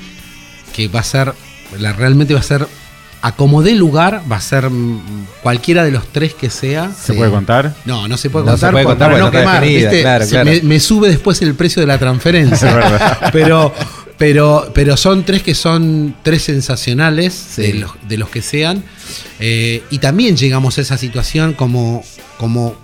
que 0.75 0.87
va 0.87 1.01
a 1.01 1.03
ser, 1.03 1.33
la, 1.77 1.93
realmente 1.93 2.33
va 2.33 2.39
a 2.39 2.43
ser, 2.43 2.67
a 3.21 3.31
como 3.33 3.61
dé 3.61 3.75
lugar, 3.75 4.23
va 4.31 4.37
a 4.37 4.41
ser 4.41 4.69
mm, 4.69 5.25
cualquiera 5.43 5.83
de 5.83 5.91
los 5.91 6.07
tres 6.07 6.33
que 6.33 6.49
sea. 6.49 6.91
¿Se 6.91 7.13
puede 7.13 7.29
contar? 7.31 7.73
No, 7.85 8.07
no 8.07 8.17
se 8.17 8.29
puede 8.29 8.45
No 8.45 8.51
se 8.53 8.61
contar, 8.67 8.71
puede 8.71 8.85
contar 8.85 9.07
para 9.11 9.19
no 9.19 9.25
porque 9.25 9.43
no 9.43 9.45
está 9.45 9.87
quemar, 9.91 10.27
claro. 10.27 10.45
Me, 10.49 10.61
me 10.61 10.79
sube 10.79 11.09
después 11.09 11.41
el 11.41 11.53
precio 11.55 11.81
de 11.81 11.87
la 11.87 11.97
transferencia. 11.97 12.69
Es 12.69 12.75
verdad. 12.75 13.29
pero, 13.33 13.73
pero, 14.17 14.71
pero 14.73 14.97
son 14.97 15.23
tres 15.23 15.43
que 15.43 15.53
son 15.55 16.15
tres 16.23 16.43
sensacionales 16.43 17.33
Sí. 17.33 17.61
de, 17.63 17.73
los, 17.75 17.91
de 18.07 18.17
los 18.17 18.29
que 18.29 18.41
sean. 18.41 18.83
Eh, 19.39 19.83
y 19.89 19.99
también 19.99 20.35
llegamos 20.37 20.77
a 20.77 20.81
esa 20.81 20.97
situación 20.97 21.53
como, 21.53 22.03
como 22.37 22.75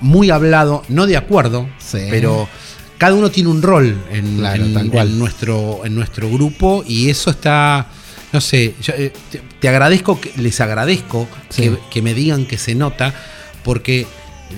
muy 0.00 0.30
hablado, 0.30 0.82
no 0.88 1.06
de 1.06 1.16
acuerdo, 1.16 1.68
Sí. 1.78 1.98
pero 2.10 2.48
cada 3.00 3.14
uno 3.14 3.30
tiene 3.30 3.48
un 3.48 3.62
rol 3.62 3.96
en, 4.12 4.36
Claro, 4.36 4.62
en- 4.64 4.74
tal 4.74 4.90
cual. 4.90 5.08
en 5.08 5.18
nuestro, 5.18 5.80
en 5.84 5.94
nuestro 5.94 6.28
grupo 6.30 6.84
y 6.86 7.08
eso 7.08 7.30
está, 7.30 7.86
no 8.32 8.40
sé, 8.42 8.74
yo, 8.82 8.92
eh, 8.94 9.10
te, 9.32 9.40
te 9.58 9.68
agradezco, 9.70 10.20
que, 10.20 10.30
les 10.36 10.60
agradezco 10.60 11.26
Sí. 11.48 11.62
que, 11.62 11.78
que 11.90 12.02
me 12.02 12.12
digan 12.12 12.44
que 12.44 12.58
se 12.58 12.74
nota, 12.74 13.14
porque 13.64 14.06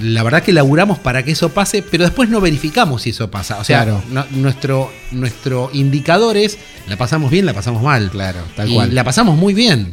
la 0.02 0.22
verdad 0.24 0.42
que 0.42 0.52
laburamos 0.52 0.98
para 0.98 1.22
que 1.22 1.30
eso 1.32 1.50
pase, 1.50 1.82
pero 1.82 2.02
después 2.04 2.28
no 2.30 2.40
verificamos 2.40 3.02
si 3.02 3.10
eso 3.10 3.30
pasa. 3.30 3.58
O 3.60 3.64
sea, 3.64 3.84
Claro. 3.84 4.02
no- 4.10 4.26
nuestro, 4.32 4.90
nuestro 5.12 5.70
indicador 5.72 6.36
es, 6.36 6.58
la 6.88 6.96
pasamos 6.96 7.30
bien, 7.30 7.46
la 7.46 7.54
pasamos 7.54 7.80
mal. 7.82 8.10
Claro, 8.10 8.40
tal 8.56 8.70
y 8.70 8.74
cual. 8.74 8.94
la 8.94 9.04
pasamos 9.04 9.36
muy 9.38 9.54
bien. 9.54 9.92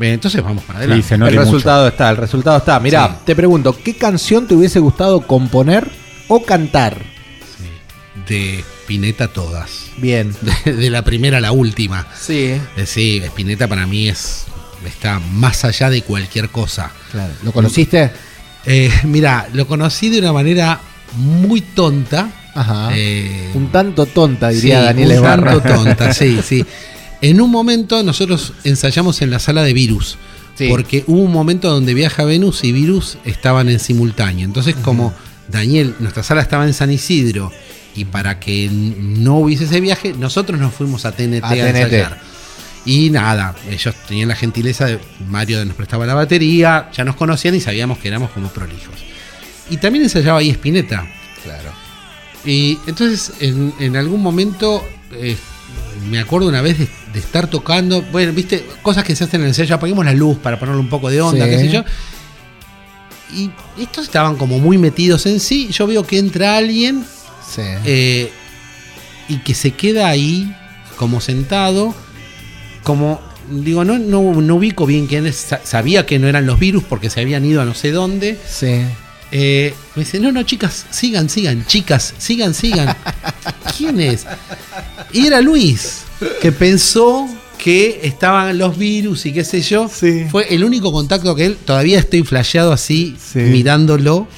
Entonces 0.00 0.42
vamos 0.42 0.62
para 0.64 0.78
adelante. 0.78 1.02
Sí, 1.02 1.08
se 1.10 1.18
nota 1.18 1.30
el 1.30 1.36
mucho. 1.36 1.44
resultado 1.46 1.88
está, 1.88 2.10
el 2.10 2.16
resultado 2.16 2.56
está. 2.58 2.78
Mirá, 2.80 3.08
Sí. 3.08 3.14
te 3.26 3.34
pregunto, 3.36 3.76
¿qué 3.82 3.94
canción 3.96 4.46
te 4.46 4.54
hubiese 4.54 4.78
gustado 4.78 5.26
componer 5.26 5.90
o 6.28 6.42
cantar? 6.44 6.96
De 8.28 8.64
Spinetta 8.82 9.28
todas. 9.28 9.86
Bien. 9.96 10.34
De, 10.64 10.74
de 10.74 10.90
la 10.90 11.02
primera 11.02 11.38
a 11.38 11.40
la 11.40 11.52
última. 11.52 12.06
Sí. 12.18 12.52
Eh, 12.76 12.86
Sí, 12.86 13.20
Spinetta 13.24 13.68
para 13.68 13.86
mí 13.86 14.08
es 14.08 14.46
está 14.86 15.18
más 15.18 15.64
allá 15.64 15.90
de 15.90 16.02
cualquier 16.02 16.48
cosa. 16.48 16.90
Claro. 17.10 17.32
¿Lo 17.42 17.52
conociste? 17.52 18.10
Eh, 18.64 18.90
mira, 19.04 19.48
lo 19.52 19.66
conocí 19.66 20.08
de 20.08 20.18
una 20.18 20.32
manera 20.32 20.80
muy 21.16 21.60
tonta. 21.60 22.30
Ajá. 22.54 22.90
Eh, 22.94 23.50
un 23.54 23.70
tanto 23.70 24.06
tonta, 24.06 24.48
diría 24.50 24.80
sí, 24.80 24.84
Daniel 24.84 25.18
un 25.18 25.22
tanto 25.22 25.60
tonta, 25.62 26.12
sí, 26.14 26.40
sí. 26.44 26.64
En 27.20 27.40
un 27.40 27.50
momento 27.50 28.02
nosotros 28.02 28.52
ensayamos 28.64 29.22
en 29.22 29.30
la 29.30 29.38
sala 29.38 29.62
de 29.62 29.72
Virus. 29.72 30.18
Sí. 30.54 30.68
Porque 30.68 31.04
hubo 31.06 31.22
un 31.22 31.32
momento 31.32 31.70
donde 31.70 31.94
Viaja 31.94 32.24
Venus 32.24 32.62
y 32.64 32.72
Virus 32.72 33.16
estaban 33.24 33.68
en 33.70 33.78
simultáneo. 33.80 34.44
Entonces, 34.44 34.74
como 34.82 35.14
Daniel, 35.48 35.94
nuestra 35.98 36.22
sala 36.22 36.42
estaba 36.42 36.66
en 36.66 36.74
San 36.74 36.90
Isidro, 36.90 37.50
y 37.94 38.04
para 38.06 38.40
que 38.40 38.68
no 38.70 39.38
hubiese 39.38 39.64
ese 39.64 39.80
viaje, 39.80 40.14
nosotros 40.14 40.58
nos 40.58 40.72
fuimos 40.74 41.04
a 41.04 41.12
TNT 41.12 41.42
a, 41.44 41.48
A 41.48 41.50
TNT. 41.54 41.66
ensayar. 41.76 42.20
Y 42.84 43.10
nada, 43.10 43.54
ellos 43.70 43.94
tenían 44.08 44.28
la 44.28 44.34
gentileza 44.34 44.86
de 44.86 44.98
Mario 45.28 45.64
nos 45.64 45.76
prestaba 45.76 46.04
la 46.04 46.14
batería, 46.14 46.90
ya 46.92 47.04
nos 47.04 47.14
conocían 47.16 47.54
y 47.54 47.60
sabíamos 47.60 47.98
que 47.98 48.08
éramos 48.08 48.30
como 48.30 48.48
prolijos. 48.48 48.94
Y 49.70 49.76
también 49.76 50.02
ensayaba 50.04 50.40
ahí 50.40 50.50
Spinetta. 50.50 51.06
Claro. 51.44 51.70
Y 52.44 52.78
entonces 52.88 53.32
en, 53.40 53.72
en 53.78 53.96
algún 53.96 54.20
momento 54.20 54.84
eh, 55.12 55.36
me 56.10 56.18
acuerdo 56.18 56.48
una 56.48 56.60
vez 56.60 56.76
de, 56.78 56.88
de 57.12 57.18
estar 57.20 57.46
tocando, 57.46 58.02
bueno, 58.10 58.32
viste, 58.32 58.66
cosas 58.82 59.04
que 59.04 59.14
se 59.14 59.24
hacen 59.24 59.40
en 59.40 59.44
el 59.44 59.48
ensayo, 59.50 59.76
apaguemos 59.76 60.04
la 60.04 60.12
luz 60.12 60.38
para 60.38 60.58
ponerle 60.58 60.80
un 60.80 60.88
poco 60.88 61.08
de 61.08 61.20
onda, 61.20 61.44
Sí. 61.44 61.50
qué 61.52 61.58
sé 61.58 61.68
yo. 61.70 61.84
Y 63.34 63.50
estos 63.80 64.04
estaban 64.06 64.36
como 64.36 64.58
muy 64.58 64.76
metidos 64.76 65.24
en 65.26 65.38
sí. 65.40 65.68
Yo 65.70 65.86
veo 65.86 66.04
que 66.04 66.18
entra 66.18 66.56
alguien 66.56 67.04
Sí. 67.54 67.62
eh, 67.84 68.30
y 69.28 69.38
que 69.38 69.54
se 69.54 69.72
queda 69.72 70.08
ahí 70.08 70.54
como 70.96 71.20
sentado, 71.20 71.94
como 72.82 73.20
digo, 73.50 73.84
no, 73.84 73.98
no, 73.98 74.40
no 74.40 74.54
ubico 74.56 74.86
bien 74.86 75.06
quién 75.06 75.26
es, 75.26 75.36
sa- 75.36 75.60
sabía 75.64 76.06
que 76.06 76.18
no 76.18 76.28
eran 76.28 76.46
los 76.46 76.58
virus 76.58 76.84
porque 76.88 77.10
se 77.10 77.20
habían 77.20 77.44
ido 77.44 77.60
a 77.60 77.64
no 77.64 77.74
sé 77.74 77.90
dónde. 77.90 78.38
sí. 78.48 78.82
Eh, 79.34 79.72
me 79.96 80.04
dice, 80.04 80.20
no, 80.20 80.30
no, 80.30 80.42
chicas, 80.42 80.84
sigan, 80.90 81.30
sigan, 81.30 81.64
chicas, 81.66 82.12
sigan, 82.18 82.52
sigan. 82.52 82.94
¿Quién 83.78 83.98
es? 83.98 84.26
Y 85.14 85.26
era 85.26 85.40
Luis, 85.40 86.02
que 86.42 86.52
pensó 86.52 87.26
que 87.56 88.00
estaban 88.02 88.58
los 88.58 88.76
virus 88.76 89.24
y 89.24 89.32
qué 89.32 89.42
sé 89.42 89.62
yo. 89.62 89.88
Sí. 89.88 90.26
Fue 90.30 90.52
el 90.54 90.62
único 90.64 90.92
contacto 90.92 91.34
que 91.34 91.46
él, 91.46 91.56
todavía 91.64 91.98
estoy 91.98 92.24
flasheado 92.24 92.72
así, 92.72 93.16
Sí. 93.32 93.38
mirándolo. 93.38 94.28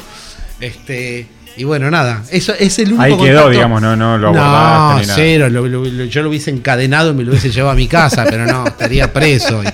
Este, 0.60 1.26
y 1.56 1.64
bueno, 1.64 1.90
nada, 1.90 2.24
eso 2.30 2.52
es 2.58 2.78
el 2.78 2.88
único 2.88 3.02
Ahí 3.02 3.12
quedó, 3.12 3.18
contacto. 3.42 3.50
digamos, 3.50 3.80
no, 3.82 3.94
no 3.96 4.18
lo 4.18 4.32
No, 4.32 4.40
abordaste 4.42 5.00
ni 5.02 5.06
nada. 5.06 5.14
cero, 5.16 5.48
lo- 5.50 5.66
lo- 5.68 5.84
lo- 5.84 6.04
yo 6.04 6.22
lo 6.22 6.28
hubiese 6.30 6.50
encadenado 6.50 7.10
y 7.10 7.14
me 7.14 7.22
lo 7.24 7.30
hubiese 7.30 7.50
llevado 7.50 7.72
a 7.72 7.76
mi 7.76 7.86
casa, 7.88 8.24
pero 8.28 8.46
no, 8.46 8.66
estaría 8.66 9.12
preso. 9.12 9.62
y- 9.62 9.66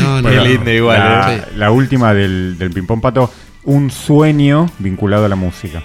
no, 0.00 0.16
no, 0.16 0.22
Bueno, 0.22 0.36
no. 0.38 0.44
lindo 0.44 0.70
igual, 0.70 0.98
La, 0.98 1.34
¿eh? 1.34 1.42
la 1.56 1.70
última 1.70 2.12
del, 2.14 2.56
del 2.58 2.70
ping-pong 2.70 3.00
pato. 3.00 3.32
un 3.64 3.90
sueño 3.90 4.70
vinculado 4.78 5.24
a 5.26 5.28
la 5.28 5.36
música. 5.36 5.82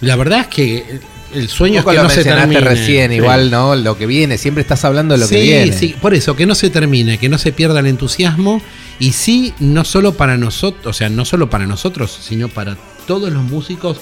La 0.00 0.16
verdad 0.16 0.40
es 0.40 0.46
que 0.48 1.00
el 1.34 1.48
sueño 1.48 1.80
es 1.80 1.84
que 1.86 1.92
lo 1.94 2.02
no 2.04 2.10
se 2.10 2.24
termine. 2.24 2.60
recién, 2.60 3.10
Sí. 3.10 3.16
igual, 3.16 3.50
¿no? 3.50 3.74
Lo 3.76 3.96
que 3.96 4.06
viene, 4.06 4.38
siempre 4.38 4.62
estás 4.62 4.84
hablando 4.84 5.14
de 5.14 5.20
lo 5.20 5.26
sí, 5.26 5.34
que 5.36 5.42
viene. 5.42 5.72
sí, 5.72 5.94
por 6.00 6.14
eso, 6.14 6.36
que 6.36 6.46
no 6.46 6.54
se 6.54 6.70
termine, 6.70 7.18
que 7.18 7.28
no 7.28 7.38
se 7.38 7.52
pierda 7.52 7.80
el 7.80 7.86
entusiasmo 7.86 8.62
y 8.98 9.12
sí, 9.12 9.54
no 9.58 9.84
solo 9.84 10.14
para 10.14 10.36
nosotros, 10.36 10.86
o 10.86 10.92
sea, 10.92 11.08
no 11.08 11.24
solo 11.24 11.48
para 11.50 11.66
nosotros, 11.66 12.16
sino 12.22 12.48
para 12.48 12.76
todos 13.06 13.32
los 13.32 13.42
músicos 13.42 13.98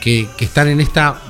que, 0.00 0.26
que 0.36 0.44
están 0.44 0.68
en 0.68 0.80
esta 0.80 1.20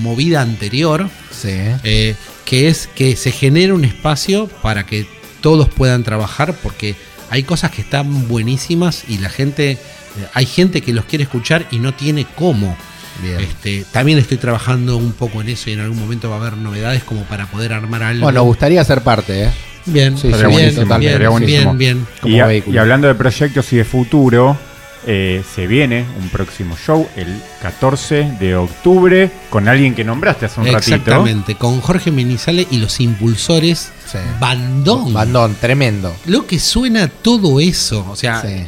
movida 0.00 0.42
anterior, 0.42 1.08
Sí. 1.30 1.50
eh, 1.84 2.14
que 2.44 2.68
es 2.68 2.88
que 2.94 3.16
se 3.16 3.32
genere 3.32 3.72
un 3.72 3.84
espacio 3.84 4.46
para 4.62 4.86
que 4.86 5.06
todos 5.40 5.68
puedan 5.68 6.04
trabajar, 6.04 6.54
porque 6.62 6.94
hay 7.30 7.42
cosas 7.42 7.70
que 7.72 7.82
están 7.82 8.28
buenísimas 8.28 9.04
y 9.08 9.18
la 9.18 9.28
gente, 9.28 9.72
eh, 9.72 9.78
hay 10.34 10.46
gente 10.46 10.80
que 10.82 10.92
los 10.92 11.04
quiere 11.06 11.24
escuchar 11.24 11.66
y 11.70 11.78
no 11.80 11.94
tiene 11.94 12.26
cómo. 12.36 12.76
Bien. 13.22 13.40
Este, 13.40 13.84
también 13.92 14.18
estoy 14.18 14.36
trabajando 14.36 14.96
un 14.96 15.12
poco 15.12 15.40
en 15.40 15.48
eso 15.48 15.70
y 15.70 15.72
en 15.74 15.80
algún 15.80 15.98
momento 15.98 16.28
va 16.30 16.36
a 16.36 16.40
haber 16.40 16.56
novedades 16.58 17.02
como 17.04 17.22
para 17.22 17.46
poder 17.46 17.72
armar 17.72 18.02
algo. 18.02 18.22
Bueno, 18.24 18.40
nos 18.40 18.46
gustaría 18.46 18.82
ser 18.84 19.02
parte, 19.02 19.44
¿eh? 19.44 19.50
Bien, 19.86 20.16
Sí, 20.18 20.28
bien, 20.28 20.34
estaría 20.34 20.48
buenísimo, 20.50 20.98
bien, 20.98 21.30
buenísimo. 21.30 21.74
bien, 21.74 21.78
bien. 21.98 22.06
Como 22.20 22.36
Y, 22.36 22.40
a- 22.40 22.46
vehículo. 22.46 22.74
y 22.74 22.78
hablando 22.78 23.06
de 23.08 23.14
proyectos 23.14 23.72
y 23.72 23.76
de 23.76 23.84
futuro, 23.84 24.56
eh, 25.08 25.44
se 25.54 25.68
viene 25.68 26.04
un 26.20 26.28
próximo 26.30 26.76
show 26.76 27.06
el 27.14 27.28
14 27.62 28.32
de 28.40 28.56
octubre 28.56 29.30
con 29.50 29.68
alguien 29.68 29.94
que 29.94 30.02
nombraste 30.02 30.46
hace 30.46 30.58
un 30.60 30.66
ratito. 30.66 30.78
Exactamente, 30.96 31.54
con 31.54 31.80
Jorge 31.80 32.10
Menizale 32.10 32.66
y 32.72 32.78
los 32.78 32.98
impulsores 32.98 33.92
Sí. 34.10 34.18
Bandón. 34.40 35.12
Bandón, 35.12 35.54
tremendo. 35.60 36.14
Lo 36.26 36.46
que 36.46 36.58
suena 36.58 37.06
todo 37.08 37.60
eso, 37.60 38.04
o 38.10 38.16
sea, 38.16 38.42
Sí. 38.42 38.66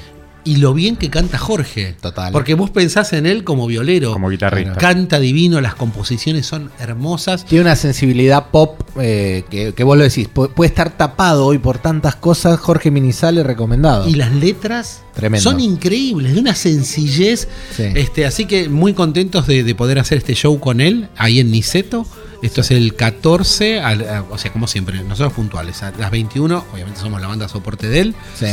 Y 0.53 0.57
lo 0.57 0.73
bien 0.75 0.97
que 0.97 1.11
canta 1.11 1.39
Jorge. 1.39 1.95
Total. 2.01 2.33
Porque 2.33 2.55
vos 2.55 2.71
pensás 2.71 3.13
en 3.13 3.27
él 3.27 3.45
como 3.45 3.67
violero. 3.67 4.13
Como 4.13 4.29
guitarrista. 4.31 4.75
Canta 4.77 5.19
divino, 5.19 5.61
las 5.61 5.75
composiciones 5.75 6.47
son 6.47 6.71
hermosas. 6.79 7.45
Tiene 7.45 7.63
una 7.63 7.77
sensibilidad 7.77 8.47
pop 8.51 8.81
eh, 9.01 9.45
que, 9.51 9.75
que 9.75 9.85
vos 9.85 9.97
lo 9.99 10.05
decís. 10.05 10.29
pu- 10.33 10.51
Puede 10.51 10.69
estar 10.69 10.97
tapado 10.97 11.47
hoy 11.47 11.59
por 11.59 11.79
tantas 11.79 12.17
cosas. 12.17 12.59
Jorge 12.59 12.91
Minizale 12.91 13.43
recomendado. 13.43 14.09
Y 14.09 14.15
las 14.15 14.33
letras 14.35 15.03
Tremendo. 15.15 15.43
son 15.51 15.61
increíbles, 15.61 16.35
de 16.35 16.41
una 16.41 16.55
sencillez. 16.55 17.49
Sí. 17.77 17.85
Este, 17.95 18.25
así 18.27 18.47
que 18.47 18.69
muy 18.69 18.95
contentos 18.95 19.47
de, 19.47 19.63
de 19.65 19.75
poder 19.75 19.99
hacer 19.99 20.19
este 20.19 20.35
show 20.35 20.59
con 20.61 20.81
él, 20.81 21.09
ahí 21.17 21.41
en 21.41 21.51
Niceto. 21.51 22.07
Esto 22.43 22.61
es 22.61 22.71
el 22.71 22.95
14, 22.95 23.81
al- 23.81 24.09
a- 24.09 24.23
o 24.31 24.39
sea, 24.39 24.53
como 24.53 24.67
siempre, 24.69 25.03
nosotros 25.03 25.33
puntuales, 25.33 25.83
a 25.83 25.93
las 25.99 26.11
21, 26.11 26.65
obviamente 26.73 27.01
somos 27.01 27.21
la 27.21 27.27
banda 27.27 27.49
soporte 27.49 27.89
de 27.89 28.01
él. 28.01 28.15
Sí. 28.39 28.47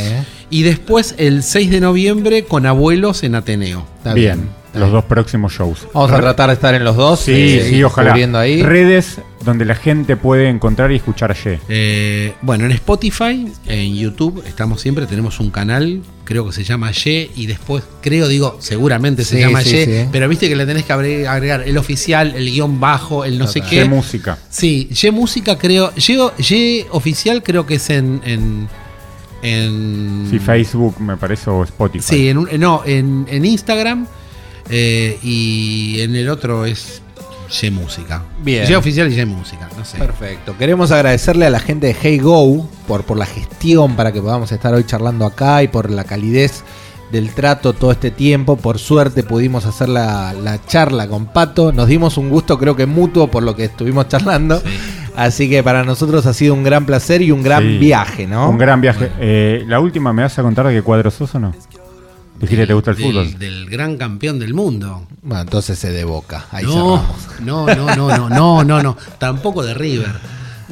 Y 0.50 0.62
después 0.62 1.14
el 1.18 1.42
6 1.42 1.70
de 1.70 1.80
noviembre 1.80 2.44
con 2.44 2.66
Abuelos 2.66 3.22
en 3.22 3.34
Ateneo. 3.36 3.86
Está 3.98 4.14
bien, 4.14 4.38
bien. 4.38 4.50
Los 4.76 4.92
dos 4.92 5.04
próximos 5.04 5.52
shows. 5.52 5.86
Vamos 5.92 6.12
a 6.12 6.20
tratar 6.20 6.48
de 6.48 6.54
estar 6.54 6.74
en 6.74 6.84
los 6.84 6.96
dos. 6.96 7.20
Sí, 7.20 7.32
eh, 7.32 7.66
sí, 7.70 7.82
ojalá. 7.82 8.14
ahí. 8.40 8.62
Redes 8.62 9.20
donde 9.44 9.64
la 9.64 9.74
gente 9.76 10.16
puede 10.16 10.48
encontrar 10.48 10.90
y 10.92 10.96
escuchar 10.96 11.30
a 11.30 11.34
Ye. 11.34 11.60
Eh, 11.68 12.34
bueno, 12.42 12.64
en 12.64 12.72
Spotify, 12.72 13.46
en 13.66 13.94
YouTube, 13.94 14.42
estamos 14.46 14.80
siempre, 14.80 15.06
tenemos 15.06 15.38
un 15.38 15.50
canal, 15.50 16.02
creo 16.24 16.44
que 16.46 16.52
se 16.52 16.64
llama 16.64 16.90
Ye, 16.90 17.30
y 17.36 17.46
después, 17.46 17.84
creo, 18.00 18.26
digo, 18.26 18.56
seguramente 18.60 19.24
se 19.24 19.36
Sí, 19.36 19.40
llama 19.42 19.62
sí, 19.62 19.70
Ye, 19.70 19.84
sí. 20.04 20.08
pero 20.10 20.28
viste 20.28 20.48
que 20.48 20.56
le 20.56 20.66
tenés 20.66 20.84
que 20.84 20.92
agre- 20.92 21.26
agregar 21.28 21.62
el 21.62 21.78
oficial, 21.78 22.34
el 22.36 22.50
guion 22.50 22.80
bajo, 22.80 23.24
el 23.24 23.38
no 23.38 23.46
sé 23.46 23.60
qué. 23.60 23.76
Ye 23.76 23.84
música. 23.88 24.36
Sí, 24.50 24.88
Ye 24.90 25.12
Música 25.12 25.56
creo, 25.56 25.94
Ye, 25.94 26.18
Ye 26.38 26.86
Oficial 26.90 27.42
creo 27.44 27.66
que 27.66 27.76
es 27.76 27.88
en... 27.90 28.20
en, 28.24 28.68
en 29.42 30.26
Sí, 30.30 30.38
Facebook 30.38 31.00
me 31.00 31.16
parece 31.16 31.50
o 31.50 31.62
Spotify. 31.62 32.04
Sí, 32.04 32.28
en 32.28 32.38
un- 32.38 32.48
no, 32.58 32.82
en, 32.84 33.26
en 33.30 33.44
Instagram 33.44 34.06
eh, 34.70 35.18
y 35.22 36.00
en 36.00 36.16
el 36.16 36.28
otro 36.28 36.64
es 36.64 37.02
Ye 37.60 37.70
Música. 37.70 38.22
Bien. 38.42 38.66
Ye 38.66 38.76
Oficial 38.76 39.10
y 39.10 39.14
Ye 39.14 39.26
Música, 39.26 39.68
no 39.78 39.84
sé. 39.84 39.98
Perfecto. 39.98 40.56
Queremos 40.58 40.90
agradecerle 40.90 41.46
a 41.46 41.50
la 41.50 41.60
gente 41.60 41.86
de 41.88 41.96
Hey 42.00 42.18
Go 42.18 42.68
por, 42.88 43.04
por 43.04 43.16
la 43.16 43.26
gestión 43.26 43.94
para 43.96 44.12
que 44.12 44.20
podamos 44.20 44.50
estar 44.52 44.74
hoy 44.74 44.84
charlando 44.84 45.24
acá 45.26 45.62
y 45.62 45.68
por 45.68 45.90
la 45.90 46.04
calidez 46.04 46.64
del 47.12 47.30
trato 47.30 47.72
todo 47.72 47.92
este 47.92 48.10
tiempo. 48.10 48.56
Por 48.56 48.78
suerte 48.80 49.22
pudimos 49.22 49.64
hacer 49.64 49.88
la, 49.88 50.32
la 50.32 50.64
charla 50.66 51.06
con 51.06 51.26
Pato. 51.26 51.72
Nos 51.72 51.86
dimos 51.86 52.16
un 52.18 52.28
gusto, 52.30 52.58
creo 52.58 52.74
que 52.74 52.86
mutuo, 52.86 53.28
por 53.28 53.44
lo 53.44 53.54
que 53.54 53.64
estuvimos 53.66 54.08
charlando. 54.08 54.58
Sí. 54.58 54.66
Así 55.14 55.48
que 55.48 55.62
para 55.62 55.82
nosotros 55.84 56.26
ha 56.26 56.34
sido 56.34 56.52
un 56.52 56.62
gran 56.64 56.84
placer 56.84 57.22
y 57.22 57.30
un 57.30 57.42
gran 57.42 57.62
Sí. 57.62 57.78
viaje, 57.78 58.26
¿no? 58.26 58.50
Un 58.50 58.58
gran 58.58 58.80
viaje. 58.82 59.10
Eh, 59.18 59.64
la 59.66 59.80
última, 59.80 60.12
¿me 60.12 60.22
vas 60.22 60.38
a 60.38 60.42
contar 60.42 60.66
de 60.66 60.74
qué 60.74 60.82
cuadro 60.82 61.10
sos 61.10 61.34
o 61.36 61.38
no? 61.38 61.54
Que 62.40 62.66
te 62.66 62.74
gusta 62.74 62.90
el 62.92 62.96
Del- 62.96 63.06
fútbol. 63.06 63.38
Del 63.38 63.70
gran 63.70 63.96
campeón 63.96 64.38
del 64.38 64.52
mundo. 64.54 65.06
Bueno, 65.22 65.42
entonces 65.42 65.78
se 65.78 65.90
de 65.90 66.04
boca. 66.04 66.46
Ahí 66.50 66.64
no, 66.64 66.98
cerramos. 67.40 67.40
no, 67.40 67.66
no, 67.66 67.96
no, 67.96 68.18
no, 68.18 68.28
no, 68.28 68.64
no, 68.64 68.82
no. 68.82 68.96
Tampoco 69.18 69.62
de 69.62 69.74
River. 69.74 70.12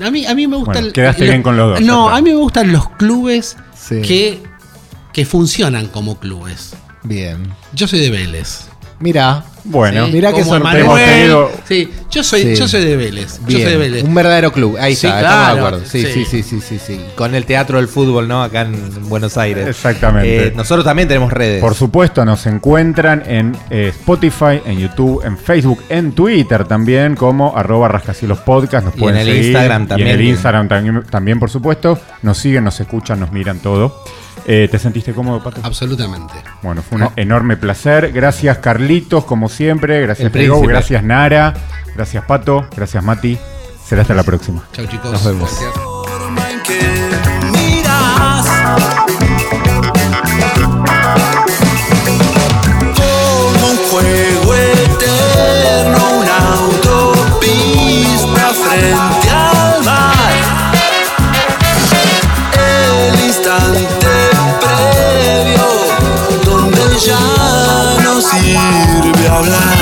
A 0.05 0.11
mí, 0.11 0.27
a 0.27 0.35
mí 0.35 0.47
me 0.47 0.57
gusta 0.57 0.73
Bueno, 0.73 0.87
el- 0.89 0.93
quedaste 0.93 1.23
el- 1.25 1.31
bien 1.31 1.43
con 1.43 1.57
los 1.57 1.71
dos, 1.71 1.81
No, 1.81 2.09
a 2.11 2.21
mí 2.21 2.31
me 2.31 2.37
gustan 2.37 2.73
los 2.73 2.89
clubes 2.91 3.57
Sí. 3.77 4.03
que, 4.03 4.43
que 5.13 5.25
funcionan 5.25 5.87
como 5.89 6.19
clubes. 6.19 6.75
Bien. 7.05 7.53
Yo 7.73 7.87
soy 7.87 8.01
de 8.01 8.11
Vélez. 8.11 8.67
Mira. 9.01 9.45
Bueno, 9.67 10.05
Sí, 10.07 10.13
Mirá 10.13 10.29
qué 10.35 10.41
como 10.43 10.57
sorpresa. 10.57 10.79
Hemos 10.79 11.01
tenido- 11.01 11.51
Sí, 11.67 11.91
yo 12.11 12.23
soy, 12.23 12.43
Sí. 12.43 12.55
yo 12.57 12.69
soy 12.69 12.85
de 12.85 12.97
Vélez. 12.99 13.41
Bien, 13.47 13.61
Yo 13.61 13.65
soy 13.65 13.73
de 13.73 13.79
Vélez. 13.79 14.05
un 14.05 14.15
verdadero 14.15 14.53
club. 14.53 14.77
Ahí 14.79 14.95
Sí, 14.95 15.07
está, 15.07 15.21
claro, 15.21 15.35
estamos 15.39 15.55
de 15.55 15.61
acuerdo. 15.79 15.87
Sí, 15.91 16.03
sí, 16.05 16.25
sí. 16.27 16.43
sí, 16.43 16.43
sí, 16.43 16.61
sí, 16.61 16.79
sí. 16.79 17.01
Con 17.17 17.35
el 17.35 17.47
teatro 17.47 17.79
del 17.79 17.89
fútbol, 17.89 18.29
¿no? 18.29 18.43
Acá 18.43 18.61
en 18.61 19.09
Buenos 19.09 19.39
Aires. 19.39 19.67
Exactamente. 19.67 20.49
Eh, 20.49 20.53
nosotros 20.55 20.85
también 20.85 21.09
tenemos 21.09 21.33
redes. 21.33 21.63
Por 21.63 21.75
supuesto, 21.75 22.27
nos 22.27 22.45
encuentran 22.47 23.23
en 23.27 23.57
eh, 23.71 23.89
Spotify, 23.89 24.61
en 24.67 24.79
YouTube, 24.81 25.25
en 25.25 25.39
Facebook, 25.39 25.83
en 25.89 26.13
Twitter 26.13 26.67
también, 26.67 27.17
como 27.17 27.57
arroba 27.57 27.89
rascacielos 27.89 28.41
podcast. 28.41 28.85
Nos 28.85 28.97
Y 28.97 29.01
pueden 29.01 29.17
en 29.17 29.23
el 29.23 29.33
seguir. 29.35 29.45
Instagram 29.47 29.81
Y 29.81 29.83
en 29.85 29.89
también. 29.89 30.09
el 30.11 30.21
Instagram 30.27 30.69
también, 30.69 31.03
también, 31.11 31.41
por 31.41 31.49
supuesto. 31.49 31.99
Nos 32.21 32.37
siguen, 32.37 32.65
nos 32.65 32.79
escuchan, 32.81 33.19
nos 33.19 33.33
miran 33.33 33.61
todo. 33.61 34.05
Eh, 34.47 34.69
¿Te 34.71 34.79
sentiste 34.79 35.13
cómodo, 35.15 35.43
Pato? 35.43 35.61
Absolutamente. 35.65 36.35
Bueno, 36.63 36.83
fue 36.83 36.97
un 36.97 37.05
No. 37.05 37.13
enorme 37.17 37.57
placer. 37.57 38.13
Gracias, 38.13 38.59
Carlitos, 38.59 39.25
como 39.25 39.49
siempre. 39.49 40.01
Gracias, 40.03 40.33
Diego. 40.33 40.61
Gracias, 40.61 41.03
Nara. 41.03 41.55
Gracias, 41.95 42.25
Pato. 42.25 42.67
Gracias, 42.77 43.03
Mati. 43.03 43.39
Será 43.87 44.03
hasta 44.03 44.15
la 44.15 44.23
próxima. 44.23 44.63
Chau, 44.73 44.87
chicos. 44.87 45.11
Nos 45.13 45.25
vemos. 45.25 45.51
Gracias. 45.51 45.75
hablar. 69.35 69.74